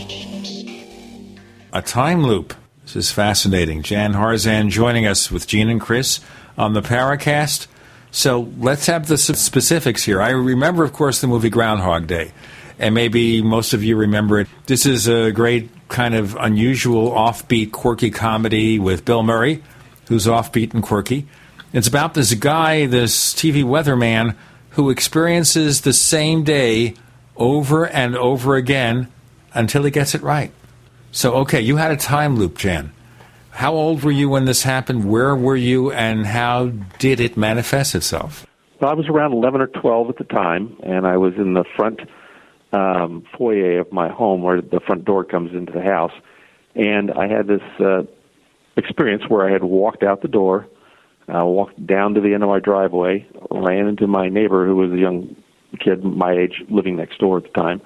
A 1.74 1.82
time 1.82 2.22
loop. 2.22 2.55
This 2.84 2.97
is 2.97 3.12
fascinating. 3.12 3.82
Jan 3.82 4.14
Harzan 4.14 4.70
joining 4.70 5.07
us 5.07 5.30
with 5.30 5.47
Gene 5.47 5.68
and 5.68 5.78
Chris 5.78 6.20
on 6.57 6.72
the 6.72 6.80
Paracast. 6.80 7.66
So 8.11 8.51
let's 8.57 8.87
have 8.87 9.09
the 9.09 9.18
specifics 9.18 10.05
here. 10.05 10.22
I 10.22 10.30
remember, 10.30 10.84
of 10.84 10.95
course, 10.95 11.20
the 11.20 11.26
movie 11.26 11.51
Groundhog 11.51 12.07
Day, 12.07 12.32
and 12.78 12.95
maybe 12.95 13.43
most 13.43 13.74
of 13.74 13.84
you 13.84 13.95
remember 13.95 14.41
it. 14.41 14.49
This 14.64 14.87
is 14.87 15.07
a 15.07 15.32
great 15.32 15.68
kind 15.89 16.14
of 16.14 16.37
unusual, 16.37 17.11
offbeat, 17.11 17.72
quirky 17.72 18.11
comedy 18.11 18.78
with 18.78 19.05
Bill 19.05 19.22
Murray, 19.22 19.62
who's 20.09 20.26
offbeat 20.26 20.74
and 20.74 20.82
quirky. 20.82 21.26
It's 21.72 21.89
about 21.89 22.14
this 22.14 22.32
guy, 22.34 22.87
this 22.87 23.34
TV 23.34 23.64
weatherman, 23.64 24.34
who 24.70 24.91
experiences 24.91 25.82
the 25.82 25.93
same 25.93 26.45
day 26.45 26.95
over 27.37 27.87
and 27.87 28.16
over 28.16 28.57
again 28.57 29.09
until 29.55 29.84
he 29.84 29.91
gets 29.91 30.14
it 30.14 30.22
right. 30.22 30.53
So, 31.12 31.34
okay, 31.37 31.61
you 31.61 31.76
had 31.76 31.91
a 31.91 31.97
time 31.97 32.37
loop, 32.37 32.59
Jan. 32.59 32.93
How 33.51 33.72
old 33.72 34.03
were 34.03 34.12
you 34.12 34.28
when 34.28 34.45
this 34.45 34.64
happened? 34.64 35.11
Where 35.11 35.34
were 35.34 35.57
you, 35.57 35.91
and 35.91 36.26
how 36.26 36.68
did 36.99 37.20
it 37.20 37.39
manifest 37.39 37.95
itself? 37.95 38.47
Well, 38.80 38.91
I 38.91 38.95
was 38.95 39.09
around 39.09 39.32
11 39.32 39.62
or 39.62 39.68
12 39.68 40.11
at 40.11 40.18
the 40.18 40.24
time, 40.24 40.76
and 40.82 41.07
I 41.07 41.16
was 41.16 41.34
in 41.37 41.55
the 41.55 41.64
front 41.74 42.01
um, 42.73 43.25
foyer 43.37 43.81
of 43.81 43.93
my 43.93 44.09
home 44.09 44.43
where 44.43 44.61
the 44.61 44.81
front 44.81 45.05
door 45.05 45.25
comes 45.25 45.53
into 45.53 45.73
the 45.73 45.83
house. 45.83 46.12
And 46.75 47.11
I 47.12 47.29
had 47.29 47.47
this 47.47 47.62
uh, 47.81 48.03
experience 48.77 49.25
where 49.29 49.49
I 49.49 49.53
had 49.53 49.64
walked 49.64 50.03
out 50.03 50.23
the 50.23 50.29
door, 50.29 50.67
uh, 51.33 51.45
walked 51.45 51.85
down 51.87 52.14
to 52.14 52.21
the 52.21 52.35
end 52.35 52.43
of 52.43 52.49
my 52.49 52.61
driveway, 52.61 53.27
ran 53.51 53.87
into 53.87 54.07
my 54.07 54.29
neighbor 54.29 54.67
who 54.67 54.77
was 54.77 54.93
a 54.93 54.99
young 54.99 55.37
kid 55.81 56.05
my 56.05 56.33
age 56.33 56.62
living 56.69 56.97
next 56.97 57.19
door 57.19 57.39
at 57.39 57.45
the 57.45 57.51
time. 57.51 57.81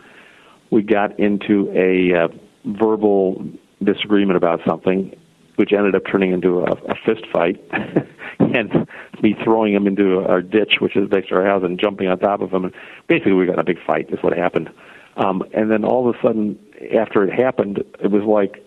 We 0.70 0.82
got 0.82 1.18
into 1.18 1.70
a 1.74 2.24
uh, 2.24 2.28
verbal 2.64 3.44
disagreement 3.82 4.36
about 4.36 4.60
something, 4.66 5.16
which 5.60 5.74
ended 5.74 5.94
up 5.94 6.02
turning 6.10 6.32
into 6.32 6.60
a, 6.60 6.72
a 6.88 6.94
fist 7.04 7.26
fight, 7.30 7.62
and 8.38 8.88
me 9.22 9.36
throwing 9.44 9.74
him 9.74 9.86
into 9.86 10.20
a 10.20 10.40
ditch, 10.40 10.76
which 10.80 10.96
is 10.96 11.10
next 11.10 11.28
to 11.28 11.34
our 11.34 11.44
house, 11.44 11.62
and 11.62 11.78
jumping 11.78 12.08
on 12.08 12.18
top 12.18 12.40
of 12.40 12.50
him. 12.50 12.64
And 12.64 12.74
basically, 13.08 13.34
we 13.34 13.44
got 13.44 13.56
in 13.56 13.58
a 13.58 13.64
big 13.64 13.76
fight. 13.84 14.08
Is 14.10 14.22
what 14.22 14.34
happened. 14.34 14.70
Um, 15.18 15.42
and 15.52 15.70
then 15.70 15.84
all 15.84 16.08
of 16.08 16.16
a 16.16 16.18
sudden, 16.22 16.58
after 16.98 17.22
it 17.24 17.30
happened, 17.30 17.84
it 18.02 18.10
was 18.10 18.22
like, 18.22 18.66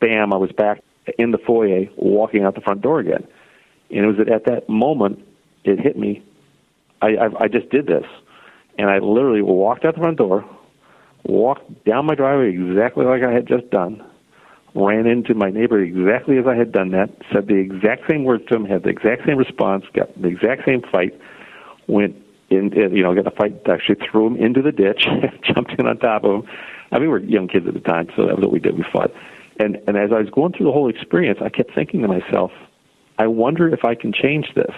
bam! 0.00 0.32
I 0.32 0.38
was 0.38 0.52
back 0.52 0.82
in 1.18 1.32
the 1.32 1.38
foyer, 1.38 1.84
walking 1.96 2.44
out 2.44 2.54
the 2.54 2.62
front 2.62 2.80
door 2.80 2.98
again. 2.98 3.28
And 3.90 3.98
it 3.98 4.06
was 4.06 4.26
at 4.26 4.46
that 4.46 4.70
moment 4.70 5.22
it 5.64 5.78
hit 5.78 5.98
me. 5.98 6.22
I, 7.02 7.08
I, 7.08 7.44
I 7.44 7.48
just 7.48 7.68
did 7.68 7.86
this, 7.86 8.06
and 8.78 8.88
I 8.88 9.00
literally 9.00 9.42
walked 9.42 9.84
out 9.84 9.96
the 9.96 10.00
front 10.00 10.16
door, 10.16 10.48
walked 11.24 11.84
down 11.84 12.06
my 12.06 12.14
driveway 12.14 12.54
exactly 12.54 13.04
like 13.04 13.22
I 13.22 13.32
had 13.32 13.46
just 13.46 13.68
done, 13.68 14.02
ran 14.74 15.06
into 15.06 15.34
my 15.34 15.50
neighbor 15.50 15.80
exactly 15.80 16.38
as 16.38 16.46
I 16.46 16.56
had 16.56 16.72
done 16.72 16.90
that, 16.92 17.10
said 17.32 17.46
the 17.46 17.56
exact 17.56 18.08
same 18.10 18.24
words 18.24 18.44
to 18.48 18.56
him, 18.56 18.64
had 18.64 18.82
the 18.84 18.88
exact 18.88 19.26
same 19.26 19.36
response, 19.36 19.84
got 19.92 20.20
the 20.20 20.28
exact 20.28 20.62
same 20.66 20.82
fight, 20.90 21.18
went 21.86 22.16
in, 22.48 22.72
uh, 22.76 22.88
you 22.88 23.02
know, 23.02 23.14
got 23.14 23.26
a 23.26 23.36
fight, 23.36 23.60
actually 23.68 23.96
threw 24.10 24.26
him 24.26 24.36
into 24.36 24.62
the 24.62 24.72
ditch, 24.72 25.06
jumped 25.42 25.72
in 25.78 25.86
on 25.86 25.98
top 25.98 26.24
of 26.24 26.42
him. 26.42 26.50
I 26.90 26.98
mean, 26.98 27.02
we 27.02 27.08
were 27.08 27.18
young 27.18 27.48
kids 27.48 27.66
at 27.66 27.74
the 27.74 27.80
time, 27.80 28.08
so 28.16 28.26
that 28.26 28.36
was 28.36 28.44
what 28.44 28.52
we 28.52 28.60
did. 28.60 28.76
We 28.76 28.84
fought. 28.92 29.12
And, 29.58 29.76
and 29.86 29.96
as 29.96 30.10
I 30.12 30.20
was 30.20 30.30
going 30.30 30.52
through 30.52 30.66
the 30.66 30.72
whole 30.72 30.88
experience, 30.88 31.38
I 31.42 31.48
kept 31.48 31.74
thinking 31.74 32.02
to 32.02 32.08
myself, 32.08 32.50
I 33.18 33.26
wonder 33.26 33.72
if 33.72 33.84
I 33.84 33.94
can 33.94 34.12
change 34.12 34.46
this. 34.54 34.74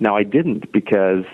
Now, 0.00 0.16
I 0.16 0.24
didn't 0.24 0.72
because 0.72 1.24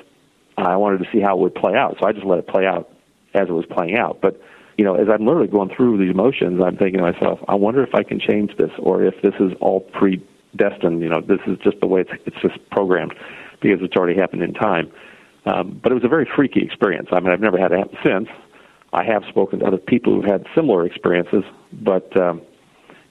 I 0.59 0.77
wanted 0.77 0.99
to 0.99 1.07
see 1.13 1.21
how 1.21 1.39
it 1.39 1.41
would 1.41 1.55
play 1.55 1.75
out, 1.75 1.97
so 2.01 2.07
I 2.07 2.13
just 2.13 2.27
let 2.27 2.39
it 2.39 2.47
play 2.47 2.67
out 2.67 2.91
as 3.35 3.49
it 3.49 3.53
was 3.53 3.65
playing 3.67 3.97
out. 3.97 4.19
But 4.21 4.41
you 4.79 4.85
know, 4.85 4.95
as 4.95 5.09
I'm 5.13 5.27
literally 5.27 5.49
going 5.49 5.71
through 5.75 5.99
these 5.99 6.11
emotions, 6.11 6.63
I'm 6.65 6.77
thinking 6.77 7.01
to 7.01 7.13
myself, 7.13 7.41
I 7.49 7.57
wonder 7.57 7.83
if 7.83 7.95
I 7.95 8.05
can 8.05 8.21
change 8.21 8.57
this, 8.57 8.71
or 8.79 9.03
if 9.03 9.21
this 9.23 9.35
is 9.41 9.53
all 9.61 9.81
predestined. 9.81 11.03
You 11.03 11.09
know, 11.09 11.21
this 11.21 11.41
is 11.49 11.59
just 11.59 11.81
the 11.81 11.89
way 11.89 12.03
it's 12.03 12.11
it's 12.25 12.41
just 12.41 12.71
programmed 12.71 13.13
because 13.61 13.81
it's 13.83 13.97
already 13.97 14.19
happened 14.19 14.43
in 14.43 14.55
time. 14.55 14.91
Um, 15.47 15.81
but 15.83 15.91
it 15.91 15.97
was 15.97 16.05
a 16.05 16.09
very 16.09 16.29
freaky 16.37 16.61
experience. 16.61 17.09
I 17.11 17.19
mean, 17.19 17.33
I've 17.33 17.41
never 17.41 17.59
had 17.59 17.73
it 17.73 17.79
happen 17.79 17.99
since. 18.05 18.29
I 18.93 19.05
have 19.05 19.25
spoken 19.29 19.59
to 19.59 19.67
other 19.67 19.79
people 19.79 20.15
who've 20.15 20.25
had 20.25 20.47
similar 20.55 20.87
experiences, 20.87 21.43
but 21.73 22.17
um, 22.17 22.41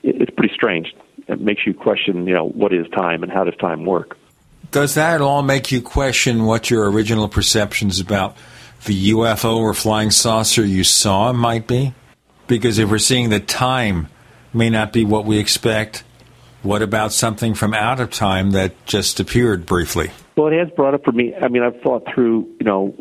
it, 0.04 0.22
it's 0.22 0.32
pretty 0.32 0.54
strange. 0.54 0.96
It 1.28 1.42
makes 1.42 1.68
you 1.68 1.74
question, 1.74 2.28
you 2.28 2.34
know, 2.34 2.48
what 2.48 2.74
is 2.74 2.88
time 2.90 3.24
and 3.24 3.32
how 3.32 3.44
does 3.44 3.56
time 3.58 3.86
work. 3.86 4.18
Does 4.72 4.96
that 4.96 5.16
at 5.16 5.22
all 5.22 5.44
make 5.44 5.72
you 5.72 5.82
question 5.82 6.46
what 6.46 6.70
your 6.70 6.90
original 6.90 7.28
perceptions 7.28 8.00
about 8.00 8.38
the 8.88 9.12
UFO 9.12 9.58
or 9.58 9.74
flying 9.74 10.10
saucer 10.10 10.66
you 10.66 10.84
saw 10.84 11.32
might 11.32 11.68
be? 11.68 11.94
Because 12.48 12.80
if 12.80 12.90
we're 12.90 12.98
seeing 12.98 13.30
that 13.30 13.48
time 13.48 14.08
may 14.54 14.70
not 14.70 14.92
be 14.92 15.06
what 15.06 15.26
we 15.26 15.38
expect, 15.38 16.04
what 16.64 16.82
about 16.82 17.14
something 17.14 17.54
from 17.54 17.74
out 17.74 18.00
of 18.00 18.10
time 18.10 18.52
that 18.52 18.86
just 18.86 19.20
appeared 19.20 19.66
briefly? 19.66 20.12
Well, 20.36 20.48
it 20.48 20.58
has 20.58 20.70
brought 20.76 20.94
up 20.94 21.04
for 21.04 21.12
me. 21.12 21.34
I 21.36 21.48
mean, 21.48 21.64
I've 21.64 21.80
thought 21.82 22.04
through, 22.14 22.48
you 22.60 22.66
know, 22.66 22.96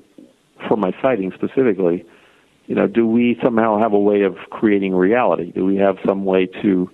for 0.68 0.76
my 0.76 0.92
sighting 1.00 1.32
specifically, 1.34 2.04
you 2.66 2.74
know, 2.74 2.86
do 2.86 3.06
we 3.06 3.38
somehow 3.42 3.78
have 3.78 3.92
a 3.92 3.98
way 3.98 4.22
of 4.22 4.36
creating 4.50 4.94
reality? 4.94 5.52
Do 5.52 5.64
we 5.64 5.76
have 5.76 5.96
some 6.06 6.24
way 6.24 6.46
to 6.62 6.90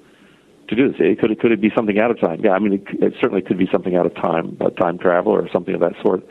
to 0.68 0.76
do 0.76 0.88
this? 0.90 0.96
It 1.00 1.18
could 1.18 1.30
it 1.30 1.40
could 1.40 1.52
it 1.52 1.60
be 1.60 1.70
something 1.74 1.98
out 1.98 2.10
of 2.10 2.20
time? 2.20 2.40
Yeah, 2.44 2.52
I 2.52 2.58
mean, 2.58 2.74
it, 2.74 3.02
it 3.02 3.14
certainly 3.20 3.42
could 3.42 3.58
be 3.58 3.68
something 3.72 3.96
out 3.96 4.06
of 4.06 4.14
time, 4.14 4.56
uh, 4.60 4.70
time 4.70 4.98
travel 4.98 5.32
or 5.32 5.48
something 5.50 5.74
of 5.74 5.80
that 5.80 5.94
sort. 6.02 6.22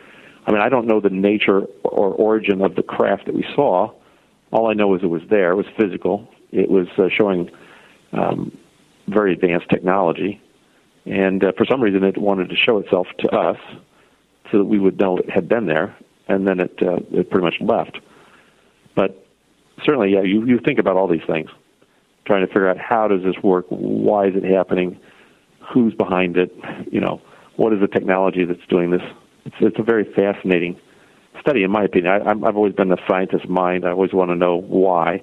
I 0.52 0.54
mean, 0.56 0.64
I 0.64 0.68
don't 0.68 0.86
know 0.86 0.99
the 0.99 1.10
nature 1.10 1.62
or 1.84 2.10
origin 2.10 2.62
of 2.62 2.76
the 2.76 2.84
craft 2.84 3.28
that 3.28 3.36
we 3.36 3.45
saw. 3.56 3.89
All 4.52 4.70
I 4.70 4.74
know 4.74 4.93
is 4.95 5.02
it 5.02 5.08
was 5.08 5.22
there. 5.30 5.52
It 5.52 5.56
was 5.56 5.66
physical. 5.80 6.28
It 6.52 6.70
was 6.70 6.88
uh, 6.97 7.08
showing 7.18 7.49
um, 8.12 8.58
very 9.08 9.32
advanced 9.32 9.70
technology, 9.70 10.41
and 11.06 11.41
uh, 11.41 11.54
for 11.56 11.66
some 11.66 11.80
reason, 11.80 12.04
it 12.04 12.18
wanted 12.18 12.49
to 12.49 12.58
show 12.58 12.80
itself 12.80 13.08
to 13.20 13.30
us 13.30 13.58
so 14.52 14.58
that 14.58 14.66
we 14.66 14.78
would 14.78 14.99
know 14.99 15.18
it 15.18 15.30
had 15.30 15.47
been 15.47 15.68
there, 15.68 15.95
and 16.28 16.45
then 16.45 16.60
it 16.60 16.78
uh, 16.82 16.97
it 17.12 17.30
pretty 17.30 17.45
much 17.45 17.56
left. 17.62 17.99
But 18.93 19.26
certainly, 19.86 20.12
yeah, 20.12 20.24
you 20.24 20.45
you 20.45 20.60
think 20.60 20.80
about 20.80 20.97
all 20.97 21.08
these 21.08 21.26
things, 21.26 21.49
trying 22.26 22.41
to 22.41 22.47
figure 22.47 22.68
out 22.68 22.78
how 22.78 23.08
does 23.08 23.24
this 23.24 23.41
work, 23.41 23.68
why 23.70 24.28
is 24.28 24.36
it 24.36 24.43
happening, 24.43 24.99
who's 25.74 25.93
behind 25.93 26.36
it, 26.36 26.54
you 26.91 26.99
know, 26.99 27.22
what 27.56 27.72
is 27.72 27.80
the 27.80 27.88
technology 27.88 28.43
that's 28.43 28.68
doing 28.68 28.91
this 28.91 29.02
it's, 29.46 29.56
it's 29.60 29.80
a 29.80 29.84
very 29.84 30.06
fascinating 30.14 30.80
study, 31.39 31.64
in 31.64 31.72
my 31.72 31.84
opinion. 31.84 32.14
I, 32.14 32.30
I've 32.30 32.56
always 32.56 32.74
been 32.74 32.92
a 32.92 32.98
scientist's 33.08 33.48
mind. 33.48 33.86
I 33.86 33.92
always 33.92 34.14
want 34.14 34.30
to 34.30 34.36
know 34.36 34.58
why, 34.58 35.22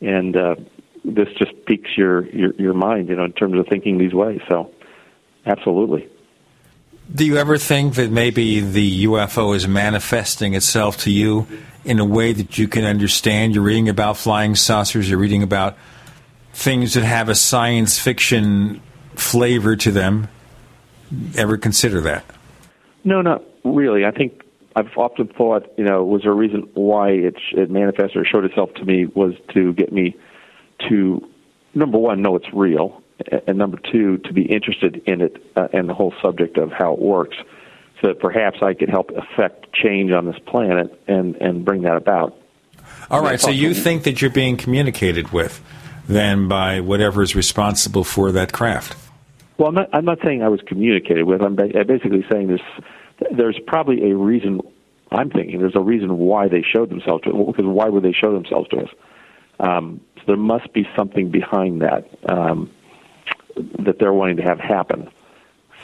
and 0.00 0.36
uh, 0.36 0.56
this 1.04 1.28
just 1.38 1.52
piques 1.66 1.90
your, 1.96 2.26
your 2.30 2.54
your 2.54 2.74
mind, 2.74 3.08
you 3.08 3.16
know, 3.16 3.24
in 3.24 3.32
terms 3.32 3.58
of 3.58 3.66
thinking 3.68 3.98
these 3.98 4.14
ways. 4.14 4.40
So, 4.48 4.72
absolutely. 5.46 6.08
Do 7.12 7.26
you 7.26 7.38
ever 7.38 7.58
think 7.58 7.94
that 7.94 8.10
maybe 8.10 8.60
the 8.60 9.06
UFO 9.06 9.54
is 9.54 9.66
manifesting 9.66 10.54
itself 10.54 10.98
to 10.98 11.10
you 11.10 11.46
in 11.84 11.98
a 11.98 12.04
way 12.04 12.32
that 12.32 12.56
you 12.56 12.68
can 12.68 12.84
understand? 12.84 13.54
You're 13.54 13.64
reading 13.64 13.88
about 13.88 14.16
flying 14.16 14.54
saucers. 14.54 15.10
You're 15.10 15.18
reading 15.18 15.42
about 15.42 15.76
things 16.52 16.94
that 16.94 17.02
have 17.02 17.28
a 17.28 17.34
science 17.34 17.98
fiction 17.98 18.80
flavor 19.16 19.74
to 19.74 19.90
them. 19.90 20.28
Ever 21.36 21.58
consider 21.58 22.00
that? 22.02 22.24
No, 23.02 23.22
not 23.22 23.42
really. 23.64 24.04
I 24.04 24.10
think 24.10 24.42
I've 24.76 24.96
often 24.96 25.28
thought, 25.28 25.72
you 25.76 25.84
know, 25.84 26.04
was 26.04 26.22
there 26.22 26.32
a 26.32 26.34
reason 26.34 26.68
why 26.74 27.10
it, 27.10 27.36
it 27.52 27.70
manifested 27.70 28.16
or 28.16 28.24
showed 28.24 28.44
itself 28.44 28.72
to 28.74 28.84
me 28.84 29.06
was 29.06 29.34
to 29.54 29.72
get 29.74 29.92
me 29.92 30.16
to, 30.88 31.28
number 31.74 31.98
one, 31.98 32.22
know 32.22 32.36
it's 32.36 32.52
real, 32.52 33.02
and 33.46 33.58
number 33.58 33.78
two, 33.78 34.18
to 34.18 34.32
be 34.32 34.42
interested 34.42 35.02
in 35.06 35.20
it 35.20 35.44
uh, 35.56 35.68
and 35.72 35.88
the 35.88 35.94
whole 35.94 36.14
subject 36.22 36.56
of 36.56 36.72
how 36.72 36.94
it 36.94 37.00
works, 37.00 37.36
so 38.00 38.08
that 38.08 38.20
perhaps 38.20 38.58
I 38.62 38.74
could 38.74 38.88
help 38.88 39.10
affect 39.10 39.72
change 39.74 40.10
on 40.12 40.24
this 40.24 40.38
planet 40.46 40.98
and, 41.06 41.36
and 41.36 41.64
bring 41.64 41.82
that 41.82 41.96
about. 41.96 42.36
All 43.10 43.22
right, 43.22 43.40
so 43.40 43.50
you 43.50 43.74
think 43.74 44.04
that 44.04 44.22
you're 44.22 44.30
being 44.30 44.56
communicated 44.56 45.32
with 45.32 45.60
then 46.08 46.48
by 46.48 46.80
whatever 46.80 47.22
is 47.22 47.34
responsible 47.34 48.04
for 48.04 48.32
that 48.32 48.52
craft? 48.52 48.96
Well, 49.58 49.68
I'm 49.68 49.74
not, 49.74 49.88
I'm 49.92 50.04
not 50.04 50.18
saying 50.24 50.42
I 50.42 50.48
was 50.48 50.60
communicated 50.62 51.24
with. 51.24 51.42
I'm, 51.42 51.54
basically 51.54 52.24
saying 52.30 52.48
there's 52.48 52.60
there's 53.30 53.58
probably 53.66 54.10
a 54.10 54.16
reason. 54.16 54.60
I'm 55.10 55.30
thinking 55.30 55.58
there's 55.58 55.76
a 55.76 55.80
reason 55.80 56.18
why 56.18 56.48
they 56.48 56.62
showed 56.62 56.90
themselves 56.90 57.24
to 57.24 57.30
us, 57.30 57.46
because 57.46 57.64
why 57.64 57.88
would 57.88 58.02
they 58.02 58.12
show 58.12 58.32
themselves 58.32 58.68
to 58.70 58.78
us? 58.78 58.88
Um, 59.58 60.00
so 60.16 60.22
there 60.26 60.36
must 60.36 60.72
be 60.72 60.88
something 60.96 61.30
behind 61.30 61.82
that 61.82 62.08
um, 62.28 62.70
that 63.80 63.98
they're 63.98 64.12
wanting 64.12 64.36
to 64.36 64.42
have 64.42 64.58
happen. 64.58 65.10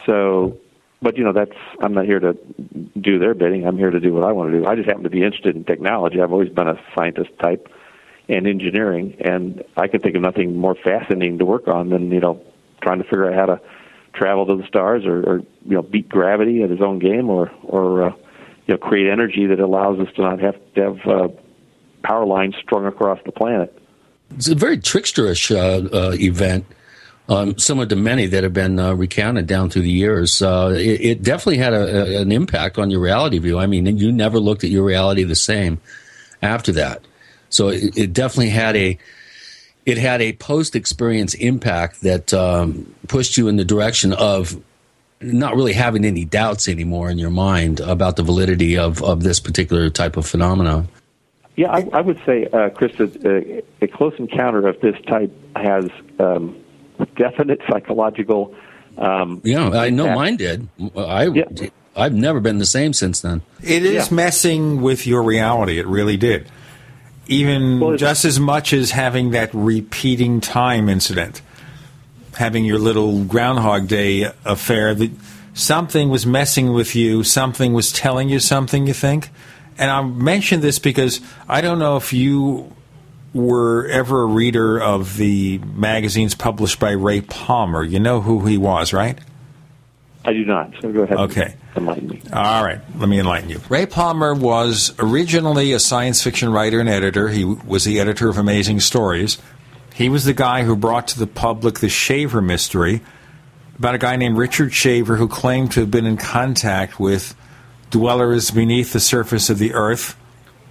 So, 0.06 0.58
but 1.02 1.16
you 1.16 1.24
know, 1.24 1.32
that's 1.32 1.56
I'm 1.80 1.92
not 1.92 2.06
here 2.06 2.20
to 2.20 2.34
do 2.98 3.18
their 3.18 3.34
bidding. 3.34 3.66
I'm 3.66 3.76
here 3.76 3.90
to 3.90 4.00
do 4.00 4.14
what 4.14 4.24
I 4.24 4.32
want 4.32 4.52
to 4.52 4.60
do. 4.60 4.66
I 4.66 4.76
just 4.76 4.88
happen 4.88 5.04
to 5.04 5.10
be 5.10 5.22
interested 5.22 5.56
in 5.56 5.64
technology. 5.64 6.20
I've 6.20 6.32
always 6.32 6.50
been 6.50 6.68
a 6.68 6.80
scientist 6.94 7.30
type 7.40 7.68
and 8.28 8.46
engineering, 8.46 9.16
and 9.20 9.62
I 9.76 9.88
can 9.88 10.00
think 10.00 10.16
of 10.16 10.22
nothing 10.22 10.56
more 10.56 10.74
fascinating 10.74 11.38
to 11.38 11.44
work 11.44 11.68
on 11.68 11.90
than 11.90 12.10
you 12.10 12.20
know 12.20 12.40
trying 12.80 12.98
to 12.98 13.04
figure 13.04 13.30
out 13.30 13.34
how 13.34 13.46
to 13.46 13.60
travel 14.16 14.46
to 14.46 14.56
the 14.56 14.66
stars 14.66 15.04
or, 15.04 15.22
or 15.22 15.38
you 15.64 15.74
know 15.74 15.82
beat 15.82 16.08
gravity 16.08 16.62
at 16.62 16.70
his 16.70 16.80
own 16.80 16.98
game 16.98 17.28
or 17.30 17.50
or 17.62 18.04
uh, 18.04 18.12
you 18.66 18.74
know 18.74 18.78
create 18.78 19.10
energy 19.10 19.46
that 19.46 19.60
allows 19.60 19.98
us 20.00 20.08
to 20.14 20.22
not 20.22 20.40
have 20.40 20.56
to 20.74 20.82
have 20.82 21.06
uh, 21.06 21.28
power 22.02 22.24
lines 22.24 22.54
strung 22.62 22.86
across 22.86 23.18
the 23.24 23.32
planet. 23.32 23.76
It's 24.34 24.48
a 24.48 24.54
very 24.54 24.78
tricksterish 24.78 25.54
uh, 25.54 25.96
uh, 25.96 26.12
event, 26.14 26.66
um, 27.28 27.58
similar 27.58 27.86
to 27.86 27.96
many 27.96 28.26
that 28.26 28.42
have 28.42 28.52
been 28.52 28.78
uh, 28.78 28.94
recounted 28.94 29.46
down 29.46 29.70
through 29.70 29.82
the 29.82 29.90
years. 29.90 30.42
Uh, 30.42 30.74
it, 30.76 31.00
it, 31.00 31.22
definitely 31.22 31.58
had 31.58 31.72
a, 31.74 32.18
a, 32.18 32.22
an 32.22 32.32
impact 32.32 32.78
on 32.78 32.90
your 32.90 33.00
reality 33.00 33.38
view. 33.38 33.58
I 33.58 33.66
mean, 33.66 33.86
you 33.98 34.10
never 34.10 34.40
looked 34.40 34.64
at 34.64 34.70
your 34.70 34.84
reality 34.84 35.22
the 35.22 35.36
same 35.36 35.80
after 36.42 36.72
that. 36.72 37.04
So 37.50 37.68
it, 37.68 37.96
it 37.96 38.12
definitely 38.12 38.50
had 38.50 38.76
a 38.76 38.98
it 39.86 39.98
had 39.98 40.20
a 40.20 40.32
post 40.34 40.74
experience 40.74 41.34
impact 41.34 42.02
that 42.02 42.34
um, 42.34 42.92
pushed 43.06 43.36
you 43.36 43.46
in 43.46 43.56
the 43.56 43.64
direction 43.64 44.12
of 44.12 44.60
not 45.20 45.54
really 45.54 45.72
having 45.72 46.04
any 46.04 46.24
doubts 46.24 46.68
anymore 46.68 47.08
in 47.08 47.18
your 47.18 47.30
mind 47.30 47.80
about 47.80 48.16
the 48.16 48.22
validity 48.22 48.76
of, 48.76 49.02
of 49.02 49.22
this 49.22 49.40
particular 49.40 49.88
type 49.88 50.16
of 50.16 50.26
phenomenon. 50.26 50.88
Yeah, 51.54 51.70
I, 51.70 51.88
I 51.92 52.00
would 52.02 52.20
say, 52.26 52.46
uh, 52.52 52.68
Chris, 52.70 52.98
a, 53.00 53.62
a, 53.80 53.86
close 53.86 54.12
encounter 54.18 54.68
of 54.68 54.78
this 54.80 54.94
type 55.06 55.32
has 55.56 55.88
um, 56.18 56.62
definite 57.16 57.60
psychological. 57.70 58.54
Um, 58.98 59.40
yeah, 59.42 59.70
I 59.70 59.88
know 59.88 60.14
mine 60.14 60.36
did. 60.36 60.68
I, 60.94 61.28
yeah. 61.28 61.44
I've 61.96 62.12
never 62.12 62.40
been 62.40 62.58
the 62.58 62.66
same 62.66 62.92
since 62.92 63.20
then. 63.22 63.40
It 63.62 63.84
is 63.86 64.10
yeah. 64.10 64.14
messing 64.14 64.82
with 64.82 65.06
your 65.06 65.22
reality. 65.22 65.78
It 65.78 65.86
really 65.86 66.18
did 66.18 66.46
even 67.28 67.80
well, 67.80 67.96
just 67.96 68.24
as 68.24 68.38
much 68.38 68.72
as 68.72 68.90
having 68.90 69.30
that 69.30 69.50
repeating 69.52 70.40
time 70.40 70.88
incident, 70.88 71.42
having 72.34 72.64
your 72.64 72.78
little 72.78 73.24
Groundhog 73.24 73.88
Day 73.88 74.30
affair, 74.44 74.94
that 74.94 75.10
something 75.54 76.08
was 76.08 76.26
messing 76.26 76.72
with 76.72 76.94
you, 76.94 77.24
something 77.24 77.72
was 77.72 77.92
telling 77.92 78.28
you 78.28 78.38
something, 78.38 78.86
you 78.86 78.94
think? 78.94 79.30
And 79.78 79.90
I 79.90 80.02
mention 80.02 80.60
this 80.60 80.78
because 80.78 81.20
I 81.48 81.60
don't 81.60 81.78
know 81.78 81.96
if 81.96 82.12
you 82.12 82.72
were 83.34 83.86
ever 83.88 84.22
a 84.22 84.26
reader 84.26 84.80
of 84.80 85.16
the 85.16 85.58
magazines 85.58 86.34
published 86.34 86.80
by 86.80 86.92
Ray 86.92 87.20
Palmer. 87.20 87.84
You 87.84 88.00
know 88.00 88.20
who 88.22 88.46
he 88.46 88.56
was, 88.56 88.92
right? 88.92 89.18
I 90.26 90.32
do 90.32 90.44
not. 90.44 90.72
So 90.80 90.92
go 90.92 91.02
ahead. 91.02 91.18
Okay. 91.18 91.54
Enlighten 91.76 92.08
me. 92.08 92.20
All 92.32 92.64
right. 92.64 92.80
Let 92.98 93.08
me 93.08 93.20
enlighten 93.20 93.48
you. 93.48 93.60
Ray 93.68 93.86
Palmer 93.86 94.34
was 94.34 94.92
originally 94.98 95.72
a 95.72 95.78
science 95.78 96.22
fiction 96.22 96.50
writer 96.50 96.80
and 96.80 96.88
editor. 96.88 97.28
He 97.28 97.44
was 97.44 97.84
the 97.84 98.00
editor 98.00 98.28
of 98.28 98.36
Amazing 98.36 98.80
Stories. 98.80 99.38
He 99.94 100.08
was 100.08 100.24
the 100.24 100.34
guy 100.34 100.64
who 100.64 100.74
brought 100.74 101.08
to 101.08 101.18
the 101.18 101.28
public 101.28 101.78
the 101.78 101.88
Shaver 101.88 102.42
mystery 102.42 103.02
about 103.78 103.94
a 103.94 103.98
guy 103.98 104.16
named 104.16 104.36
Richard 104.36 104.74
Shaver 104.74 105.16
who 105.16 105.28
claimed 105.28 105.72
to 105.72 105.80
have 105.80 105.90
been 105.90 106.06
in 106.06 106.16
contact 106.16 106.98
with 106.98 107.34
dwellers 107.90 108.50
beneath 108.50 108.92
the 108.92 109.00
surface 109.00 109.48
of 109.48 109.58
the 109.58 109.74
earth, 109.74 110.16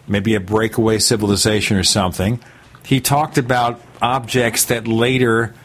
maybe 0.08 0.36
a 0.36 0.39
breakaway 0.39 0.99
civilization 0.99 1.78
or 1.78 1.84
something. 1.84 2.41
He 2.84 2.99
talked 2.99 3.38
about 3.38 3.82
objects 4.01 4.66
that 4.66 4.88
later 4.88 5.56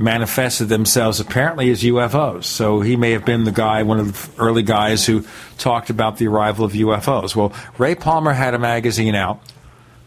manifested 0.00 0.68
themselves 0.68 1.20
apparently 1.20 1.70
as 1.70 1.82
UFOs. 1.82 2.44
So 2.44 2.80
he 2.80 2.96
may 2.96 3.10
have 3.12 3.24
been 3.24 3.44
the 3.44 3.52
guy, 3.52 3.82
one 3.82 4.00
of 4.00 4.12
the 4.12 4.42
early 4.42 4.62
guys 4.62 5.04
who 5.04 5.24
talked 5.58 5.90
about 5.90 6.16
the 6.16 6.26
arrival 6.26 6.64
of 6.64 6.72
UFOs. 6.72 7.36
Well, 7.36 7.52
Ray 7.76 7.94
Palmer 7.94 8.32
had 8.32 8.54
a 8.54 8.58
magazine 8.58 9.14
out 9.14 9.40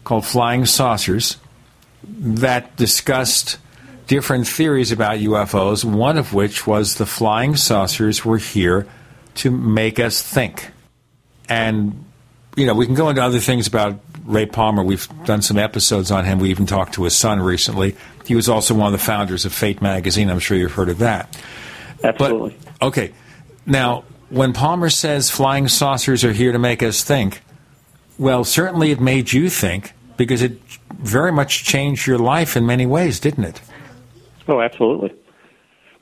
called 0.02 0.26
Flying 0.26 0.66
Saucers 0.66 1.36
that 2.02 2.76
discussed 2.76 3.58
different 4.06 4.48
theories 4.48 4.92
about 4.92 5.18
UFOs, 5.18 5.84
one 5.84 6.18
of 6.18 6.34
which 6.34 6.66
was 6.66 6.96
the 6.96 7.06
flying 7.06 7.56
saucers 7.56 8.24
were 8.24 8.38
here 8.38 8.86
to 9.36 9.50
make 9.50 9.98
us 9.98 10.20
think. 10.22 10.70
And, 11.48 12.04
you 12.56 12.66
know, 12.66 12.74
we 12.74 12.86
can 12.86 12.94
go 12.94 13.08
into 13.08 13.22
other 13.22 13.40
things 13.40 13.66
about 13.66 13.98
Ray 14.24 14.46
Palmer. 14.46 14.82
We've 14.82 15.06
done 15.24 15.42
some 15.42 15.58
episodes 15.58 16.10
on 16.10 16.24
him. 16.24 16.38
We 16.38 16.50
even 16.50 16.66
talked 16.66 16.94
to 16.94 17.04
his 17.04 17.16
son 17.16 17.40
recently. 17.40 17.96
He 18.24 18.34
was 18.34 18.48
also 18.48 18.74
one 18.74 18.86
of 18.86 18.92
the 18.92 19.04
founders 19.04 19.44
of 19.44 19.52
Fate 19.52 19.82
magazine. 19.82 20.30
I'm 20.30 20.38
sure 20.38 20.56
you've 20.56 20.72
heard 20.72 20.88
of 20.88 20.98
that. 20.98 21.36
Absolutely. 22.02 22.56
But, 22.80 22.86
okay. 22.86 23.12
Now, 23.66 24.04
when 24.30 24.52
Palmer 24.52 24.90
says 24.90 25.30
flying 25.30 25.68
saucers 25.68 26.24
are 26.24 26.32
here 26.32 26.52
to 26.52 26.58
make 26.58 26.82
us 26.82 27.04
think, 27.04 27.42
well, 28.18 28.44
certainly 28.44 28.90
it 28.90 29.00
made 29.00 29.32
you 29.32 29.50
think 29.50 29.92
because 30.16 30.42
it 30.42 30.58
very 30.92 31.32
much 31.32 31.64
changed 31.64 32.06
your 32.06 32.18
life 32.18 32.56
in 32.56 32.66
many 32.66 32.86
ways, 32.86 33.20
didn't 33.20 33.44
it? 33.44 33.60
Oh, 34.48 34.60
absolutely. 34.60 35.12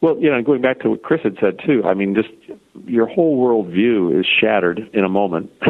Well, 0.01 0.19
you 0.19 0.31
know, 0.31 0.43
going 0.43 0.61
back 0.61 0.81
to 0.81 0.91
what 0.91 1.03
Chris 1.03 1.23
had 1.23 1.39
said 1.41 1.61
too, 1.65 1.83
I 1.85 1.95
mean, 1.95 2.15
just 2.15 2.29
your 2.87 3.07
whole 3.07 3.39
worldview 3.39 4.19
is 4.19 4.27
shattered 4.27 4.91
in 4.93 5.05
a 5.05 5.09
moment. 5.09 5.51